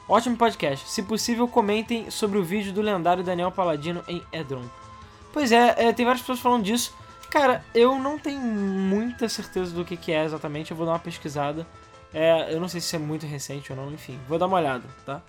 Ótimo 0.07 0.37
podcast. 0.37 0.87
Se 0.87 1.01
possível, 1.01 1.47
comentem 1.47 2.11
sobre 2.11 2.37
o 2.37 2.43
vídeo 2.43 2.71
do 2.71 2.79
lendário 2.79 3.23
Daniel 3.23 3.51
Paladino 3.51 4.03
em 4.07 4.21
Edron. 4.31 4.61
Pois 5.33 5.51
é, 5.51 5.73
é, 5.75 5.91
tem 5.91 6.05
várias 6.05 6.21
pessoas 6.21 6.39
falando 6.39 6.63
disso. 6.63 6.93
Cara, 7.31 7.65
eu 7.73 7.97
não 7.97 8.19
tenho 8.19 8.39
muita 8.39 9.27
certeza 9.27 9.73
do 9.73 9.83
que, 9.83 9.97
que 9.97 10.11
é 10.11 10.23
exatamente. 10.23 10.69
Eu 10.69 10.77
vou 10.77 10.85
dar 10.85 10.91
uma 10.91 10.99
pesquisada. 10.99 11.65
É, 12.13 12.53
eu 12.53 12.59
não 12.59 12.67
sei 12.67 12.79
se 12.79 12.95
é 12.95 12.99
muito 12.99 13.25
recente 13.25 13.71
ou 13.71 13.75
não, 13.75 13.91
enfim. 13.91 14.19
Vou 14.29 14.37
dar 14.37 14.45
uma 14.45 14.57
olhada, 14.57 14.83
tá? 15.03 15.19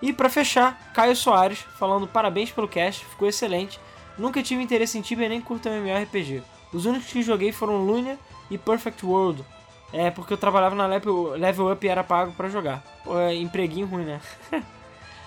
E 0.00 0.14
pra 0.14 0.30
fechar, 0.30 0.92
Caio 0.94 1.14
Soares 1.14 1.58
falando 1.78 2.06
parabéns 2.06 2.50
pelo 2.50 2.68
cast, 2.68 3.04
ficou 3.04 3.28
excelente. 3.28 3.78
Nunca 4.16 4.42
tive 4.42 4.62
interesse 4.62 4.96
em 4.96 5.02
Tibia 5.02 5.28
nem 5.28 5.42
curto 5.42 5.68
MMORPG. 5.68 6.42
Os 6.72 6.86
únicos 6.86 7.12
que 7.12 7.22
joguei 7.22 7.52
foram 7.52 7.84
Lunia 7.84 8.18
e 8.50 8.56
Perfect 8.56 9.04
World. 9.04 9.44
É 9.92 10.10
porque 10.10 10.32
eu 10.32 10.36
trabalhava 10.38 10.74
na 10.74 10.86
Level, 10.86 11.30
level 11.30 11.72
Up 11.72 11.86
e 11.86 11.88
era 11.88 12.02
pago 12.02 12.32
pra 12.32 12.48
jogar. 12.48 12.82
Pô, 13.04 13.18
é 13.18 13.34
empreguinho 13.34 13.86
ruim, 13.86 14.04
né? 14.04 14.20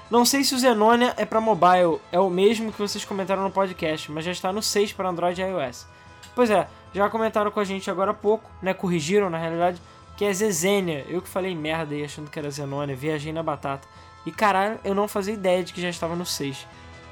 Não 0.09 0.25
sei 0.25 0.43
se 0.43 0.55
o 0.55 0.59
Zenonia 0.59 1.13
é 1.17 1.25
pra 1.25 1.39
mobile, 1.39 1.99
é 2.11 2.19
o 2.19 2.29
mesmo 2.29 2.71
que 2.71 2.79
vocês 2.79 3.05
comentaram 3.05 3.43
no 3.43 3.51
podcast, 3.51 4.11
mas 4.11 4.25
já 4.25 4.31
está 4.31 4.51
no 4.51 4.61
6 4.61 4.91
para 4.93 5.07
Android 5.07 5.39
e 5.39 5.45
iOS. 5.45 5.87
Pois 6.33 6.49
é, 6.49 6.67
já 6.93 7.07
comentaram 7.09 7.51
com 7.51 7.59
a 7.59 7.63
gente 7.63 7.91
agora 7.91 8.11
há 8.11 8.13
pouco, 8.13 8.49
né? 8.61 8.73
Corrigiram 8.73 9.29
na 9.29 9.37
realidade, 9.37 9.79
que 10.17 10.25
é 10.25 10.33
Zezênia. 10.33 11.05
Eu 11.07 11.21
que 11.21 11.29
falei 11.29 11.55
merda 11.55 11.93
aí 11.93 12.03
achando 12.03 12.29
que 12.29 12.39
era 12.39 12.49
Zenonia, 12.49 12.95
viajei 12.95 13.31
na 13.31 13.43
batata. 13.43 13.87
E 14.25 14.31
caralho, 14.31 14.79
eu 14.83 14.95
não 14.95 15.07
fazia 15.07 15.33
ideia 15.33 15.63
de 15.63 15.73
que 15.73 15.81
já 15.81 15.89
estava 15.89 16.15
no 16.15 16.25
6. 16.25 16.67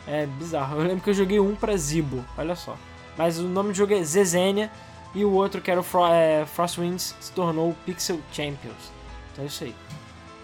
É 0.07 0.25
bizarro. 0.25 0.79
Eu 0.79 0.87
lembro 0.87 1.03
que 1.03 1.09
eu 1.09 1.13
joguei 1.13 1.39
um 1.39 1.55
pra 1.55 1.77
Zibo, 1.77 2.25
olha 2.37 2.55
só. 2.55 2.75
Mas 3.17 3.37
o 3.39 3.43
nome 3.43 3.69
do 3.69 3.75
jogo 3.75 3.93
é 3.93 4.03
Zezênia 4.03 4.71
e 5.17 5.25
o 5.25 5.31
outro, 5.31 5.59
que 5.59 5.71
era 5.71 5.79
o 5.79 5.83
Fro 5.83 6.05
é, 6.07 6.45
Frostwinds, 6.45 7.15
se 7.19 7.31
tornou 7.31 7.75
Pixel 7.85 8.21
Champions. 8.31 8.91
Então 9.31 9.43
é 9.43 9.47
isso 9.47 9.63
aí. 9.63 9.75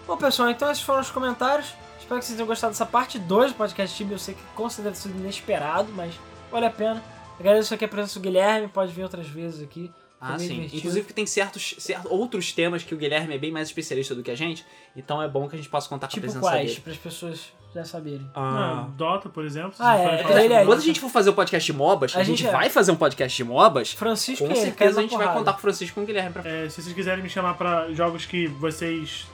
Bom, 0.04 0.16
pessoal, 0.16 0.50
então 0.50 0.68
esses 0.68 0.82
foram 0.82 1.00
os 1.00 1.12
comentários. 1.12 1.74
Espero 1.98 2.18
que 2.18 2.26
vocês 2.26 2.36
tenham 2.36 2.46
gostado 2.48 2.72
dessa 2.72 2.84
parte 2.84 3.16
2 3.16 3.52
do 3.52 3.56
podcast 3.56 3.96
Tibia. 3.96 4.16
Eu 4.16 4.18
sei 4.18 4.34
que 4.34 4.42
com 4.54 4.68
certeza 4.68 4.96
ser 4.96 5.10
inesperado, 5.10 5.92
mas 5.92 6.14
vale 6.50 6.66
a 6.66 6.70
pena. 6.70 7.00
Agradeço 7.38 7.72
aqui 7.72 7.84
a 7.84 7.88
presença 7.88 8.18
do 8.18 8.22
Guilherme, 8.22 8.66
pode 8.66 8.92
vir 8.92 9.04
outras 9.04 9.28
vezes 9.28 9.62
aqui. 9.62 9.92
Ah, 10.20 10.38
sim. 10.38 10.48
divertido. 10.48 10.76
Inclusive 10.78 11.12
tem 11.12 11.26
certos, 11.26 11.76
certos 11.78 12.10
outros 12.10 12.52
temas 12.52 12.82
que 12.82 12.94
o 12.94 12.98
Guilherme 12.98 13.34
é 13.34 13.38
bem 13.38 13.52
mais 13.52 13.68
especialista 13.68 14.12
do 14.12 14.24
que 14.24 14.30
a 14.30 14.34
gente, 14.34 14.66
então 14.96 15.22
é 15.22 15.28
bom 15.28 15.48
que 15.48 15.54
a 15.54 15.58
gente 15.58 15.68
possa 15.68 15.88
contar 15.88 16.08
com 16.08 16.12
a 16.12 16.14
tipo 16.14 16.22
presença 16.22 16.40
quais, 16.40 16.70
dele. 16.70 16.80
para 16.80 16.92
as 16.92 16.98
pessoas 16.98 17.52
já 17.74 17.84
saberem. 17.84 18.30
Ah, 18.34 18.84
Não, 18.86 18.90
Dota, 18.90 19.28
por 19.28 19.44
exemplo. 19.44 19.72
Ah, 19.78 19.96
é, 19.98 20.22
é, 20.22 20.44
ele 20.44 20.54
é- 20.54 20.64
Quando 20.64 20.78
a 20.78 20.82
gente 20.82 21.00
for 21.00 21.10
fazer 21.10 21.30
o 21.30 21.34
podcast 21.34 21.70
de 21.70 21.76
MOBAs, 21.76 22.14
A 22.14 22.20
a, 22.20 22.22
gente, 22.24 22.38
gente 22.38 22.48
é. 22.48 22.52
vai 22.52 22.70
fazer 22.70 22.92
um 22.92 22.96
podcast 22.96 23.36
de 23.36 23.44
MOBAs, 23.44 23.92
Francisco 23.92 24.46
com 24.46 24.54
certeza 24.54 25.00
a 25.00 25.02
gente 25.02 25.16
vai 25.16 25.32
contar 25.32 25.52
com 25.52 25.58
o 25.58 25.60
Francisco 25.62 25.92
e 25.92 25.94
com 25.94 26.00
o 26.02 26.06
Guilherme 26.06 26.32
pra 26.32 26.48
É, 26.48 26.68
se 26.68 26.80
vocês 26.82 26.94
quiserem 26.94 27.22
me 27.22 27.28
chamar 27.28 27.54
pra 27.54 27.90
jogos 27.92 28.24
que 28.26 28.46
vocês 28.46 29.26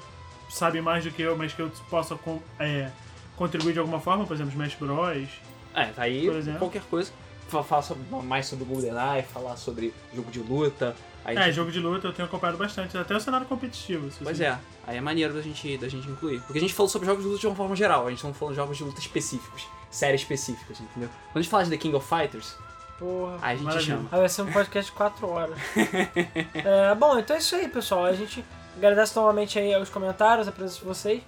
sabe 0.48 0.80
mais 0.80 1.04
do 1.04 1.10
que 1.10 1.22
eu, 1.22 1.36
mas 1.36 1.52
que 1.52 1.60
eu 1.60 1.70
possa 1.90 2.14
com- 2.16 2.40
é, 2.58 2.88
contribuir 3.36 3.72
de 3.74 3.78
alguma 3.78 4.00
forma, 4.00 4.24
por 4.26 4.34
exemplo, 4.34 4.52
Smash 4.52 4.74
Bros. 4.80 5.28
É, 5.74 5.84
tá 5.86 6.02
aí 6.02 6.28
qualquer 6.58 6.82
coisa. 6.90 7.12
Fa- 7.48 7.62
Falar 7.62 7.82
sobre- 7.82 8.02
mais 8.24 8.46
sobre 8.46 8.64
o 8.64 8.66
GoldenEye, 8.66 9.22
falar 9.22 9.56
sobre 9.56 9.92
jogo 10.14 10.30
de 10.30 10.38
luta. 10.40 10.94
Aí, 11.24 11.36
É, 11.36 11.52
jogo 11.52 11.70
de 11.70 11.78
luta 11.80 12.08
eu 12.08 12.12
tenho 12.12 12.26
acompanhado 12.26 12.56
bastante, 12.58 12.96
até 12.96 13.14
o 13.14 13.20
cenário 13.20 13.46
competitivo. 13.46 14.10
se 14.10 14.18
Pois 14.24 14.36
você- 14.38 14.44
é, 14.44 14.58
aí 14.86 14.96
é 14.96 15.00
maneiro 15.00 15.34
da 15.34 15.42
gente, 15.42 15.76
da 15.78 15.88
gente 15.88 16.08
incluir. 16.08 16.40
Porque 16.40 16.58
a 16.58 16.60
gente 16.60 16.72
falou 16.74 16.88
sobre 16.88 17.06
jogos 17.06 17.22
de 17.22 17.28
luta 17.28 17.40
de 17.40 17.46
uma 17.46 17.56
forma 17.56 17.76
geral, 17.76 18.06
a 18.06 18.10
gente 18.10 18.24
não 18.24 18.32
falou 18.32 18.50
de 18.52 18.56
jogos 18.56 18.76
de 18.78 18.84
luta 18.84 18.98
específicos, 19.00 19.66
séries 19.90 20.22
específicas, 20.22 20.80
entendeu? 20.80 21.08
Quando 21.32 21.36
a 21.36 21.42
gente 21.42 21.50
fala 21.50 21.64
de 21.64 21.70
The 21.70 21.76
King 21.76 21.94
of 21.94 22.06
Fighters, 22.08 22.54
Porra. 22.98 23.38
aí 23.42 23.54
a 23.54 23.56
gente 23.56 23.64
Maravilha. 23.64 23.96
chama. 23.96 24.08
Aí 24.12 24.18
vai 24.20 24.28
ser 24.28 24.42
um 24.42 24.52
podcast 24.52 24.90
de 24.90 24.96
4 24.96 25.28
horas. 25.28 25.58
É, 26.54 26.94
bom, 26.94 27.18
então 27.18 27.36
é 27.36 27.38
isso 27.38 27.54
aí, 27.56 27.68
pessoal. 27.68 28.04
A 28.06 28.12
gente 28.12 28.44
agradece 28.76 29.14
novamente 29.16 29.58
aí 29.58 29.74
os 29.80 29.88
comentários, 29.90 30.48
a 30.48 30.52
presença 30.52 30.78
de 30.80 30.84
vocês. 30.84 31.22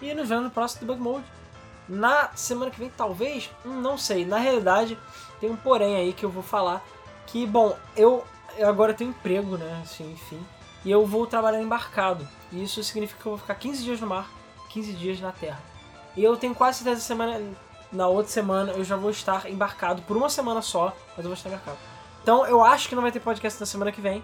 E 0.00 0.12
nos 0.14 0.28
vemos 0.28 0.44
no 0.44 0.50
próximo 0.50 0.80
Debug 0.86 1.00
Mode. 1.00 1.24
Na 1.88 2.30
semana 2.34 2.70
que 2.70 2.78
vem, 2.78 2.90
talvez, 2.94 3.50
não 3.64 3.96
sei. 3.96 4.24
Na 4.26 4.36
realidade, 4.38 4.96
tem 5.40 5.50
um 5.50 5.56
porém 5.56 5.96
aí 5.96 6.12
que 6.12 6.24
eu 6.24 6.30
vou 6.30 6.42
falar. 6.42 6.84
Que, 7.26 7.46
bom, 7.46 7.76
eu, 7.96 8.24
eu 8.58 8.68
agora 8.68 8.92
tenho 8.92 9.10
emprego, 9.10 9.56
né? 9.56 9.80
Assim, 9.82 10.12
enfim. 10.12 10.40
E 10.84 10.90
eu 10.90 11.06
vou 11.06 11.26
trabalhar 11.26 11.60
embarcado. 11.60 12.26
E 12.52 12.62
isso 12.62 12.82
significa 12.82 13.20
que 13.20 13.26
eu 13.26 13.32
vou 13.32 13.38
ficar 13.38 13.54
15 13.54 13.82
dias 13.82 14.00
no 14.00 14.06
mar, 14.06 14.30
15 14.68 14.92
dias 14.92 15.20
na 15.20 15.32
terra. 15.32 15.60
E 16.16 16.22
eu 16.22 16.36
tenho 16.36 16.54
quase 16.54 16.78
certeza 16.78 17.00
semana, 17.00 17.40
na 17.92 18.08
outra 18.08 18.30
semana 18.30 18.72
eu 18.72 18.84
já 18.84 18.96
vou 18.96 19.10
estar 19.10 19.48
embarcado 19.50 20.02
por 20.02 20.16
uma 20.16 20.28
semana 20.28 20.60
só, 20.60 20.96
mas 21.16 21.18
eu 21.18 21.24
vou 21.24 21.34
estar 21.34 21.48
embarcado. 21.48 21.78
Então 22.22 22.46
eu 22.46 22.62
acho 22.62 22.88
que 22.88 22.94
não 22.94 23.02
vai 23.02 23.12
ter 23.12 23.20
podcast 23.20 23.58
na 23.60 23.66
semana 23.66 23.92
que 23.92 24.00
vem. 24.00 24.22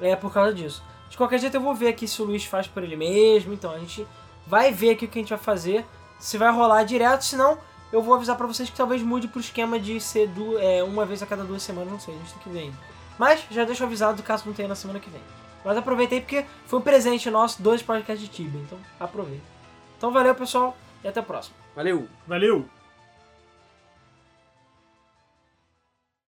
É 0.00 0.14
por 0.16 0.32
causa 0.32 0.52
disso. 0.52 0.82
De 1.08 1.16
qualquer 1.16 1.38
jeito 1.38 1.56
eu 1.56 1.60
vou 1.60 1.74
ver 1.74 1.88
aqui 1.88 2.06
se 2.06 2.20
o 2.20 2.24
Luiz 2.24 2.44
faz 2.44 2.66
por 2.66 2.82
ele 2.82 2.96
mesmo. 2.96 3.52
Então 3.52 3.70
a 3.70 3.78
gente 3.78 4.06
vai 4.46 4.72
ver 4.72 4.90
aqui 4.90 5.04
o 5.04 5.08
que 5.08 5.18
a 5.18 5.22
gente 5.22 5.30
vai 5.30 5.38
fazer. 5.38 5.86
Se 6.18 6.36
vai 6.38 6.50
rolar 6.50 6.84
direto, 6.84 7.22
se 7.22 7.36
não, 7.36 7.58
eu 7.92 8.02
vou 8.02 8.14
avisar 8.14 8.36
pra 8.36 8.46
vocês 8.46 8.68
que 8.68 8.76
talvez 8.76 9.02
mude 9.02 9.28
pro 9.28 9.40
esquema 9.40 9.78
de 9.78 10.00
ser 10.00 10.28
du 10.28 10.58
é, 10.58 10.82
uma 10.82 11.04
vez 11.04 11.22
a 11.22 11.26
cada 11.26 11.44
duas 11.44 11.62
semanas, 11.62 11.92
não 11.92 12.00
sei, 12.00 12.14
a 12.14 12.18
gente 12.18 12.32
tem 12.32 12.42
que 12.42 12.48
ver 12.48 12.58
ainda. 12.60 12.93
Mas 13.18 13.44
já 13.50 13.64
deixo 13.64 13.84
avisado 13.84 14.22
caso 14.22 14.44
não 14.46 14.52
tenha 14.52 14.68
na 14.68 14.74
semana 14.74 15.00
que 15.00 15.10
vem. 15.10 15.20
Mas 15.64 15.76
aproveitei 15.76 16.20
porque 16.20 16.44
foi 16.66 16.78
um 16.78 16.82
presente 16.82 17.30
nosso, 17.30 17.62
dois 17.62 17.82
podcasts 17.82 18.28
de 18.28 18.34
Tibia, 18.34 18.60
então 18.60 18.78
aproveita. 19.00 19.44
Então 19.96 20.10
valeu 20.10 20.34
pessoal 20.34 20.76
e 21.02 21.08
até 21.08 21.20
a 21.20 21.22
próxima. 21.22 21.56
Valeu! 21.74 22.08
Valeu! 22.26 22.68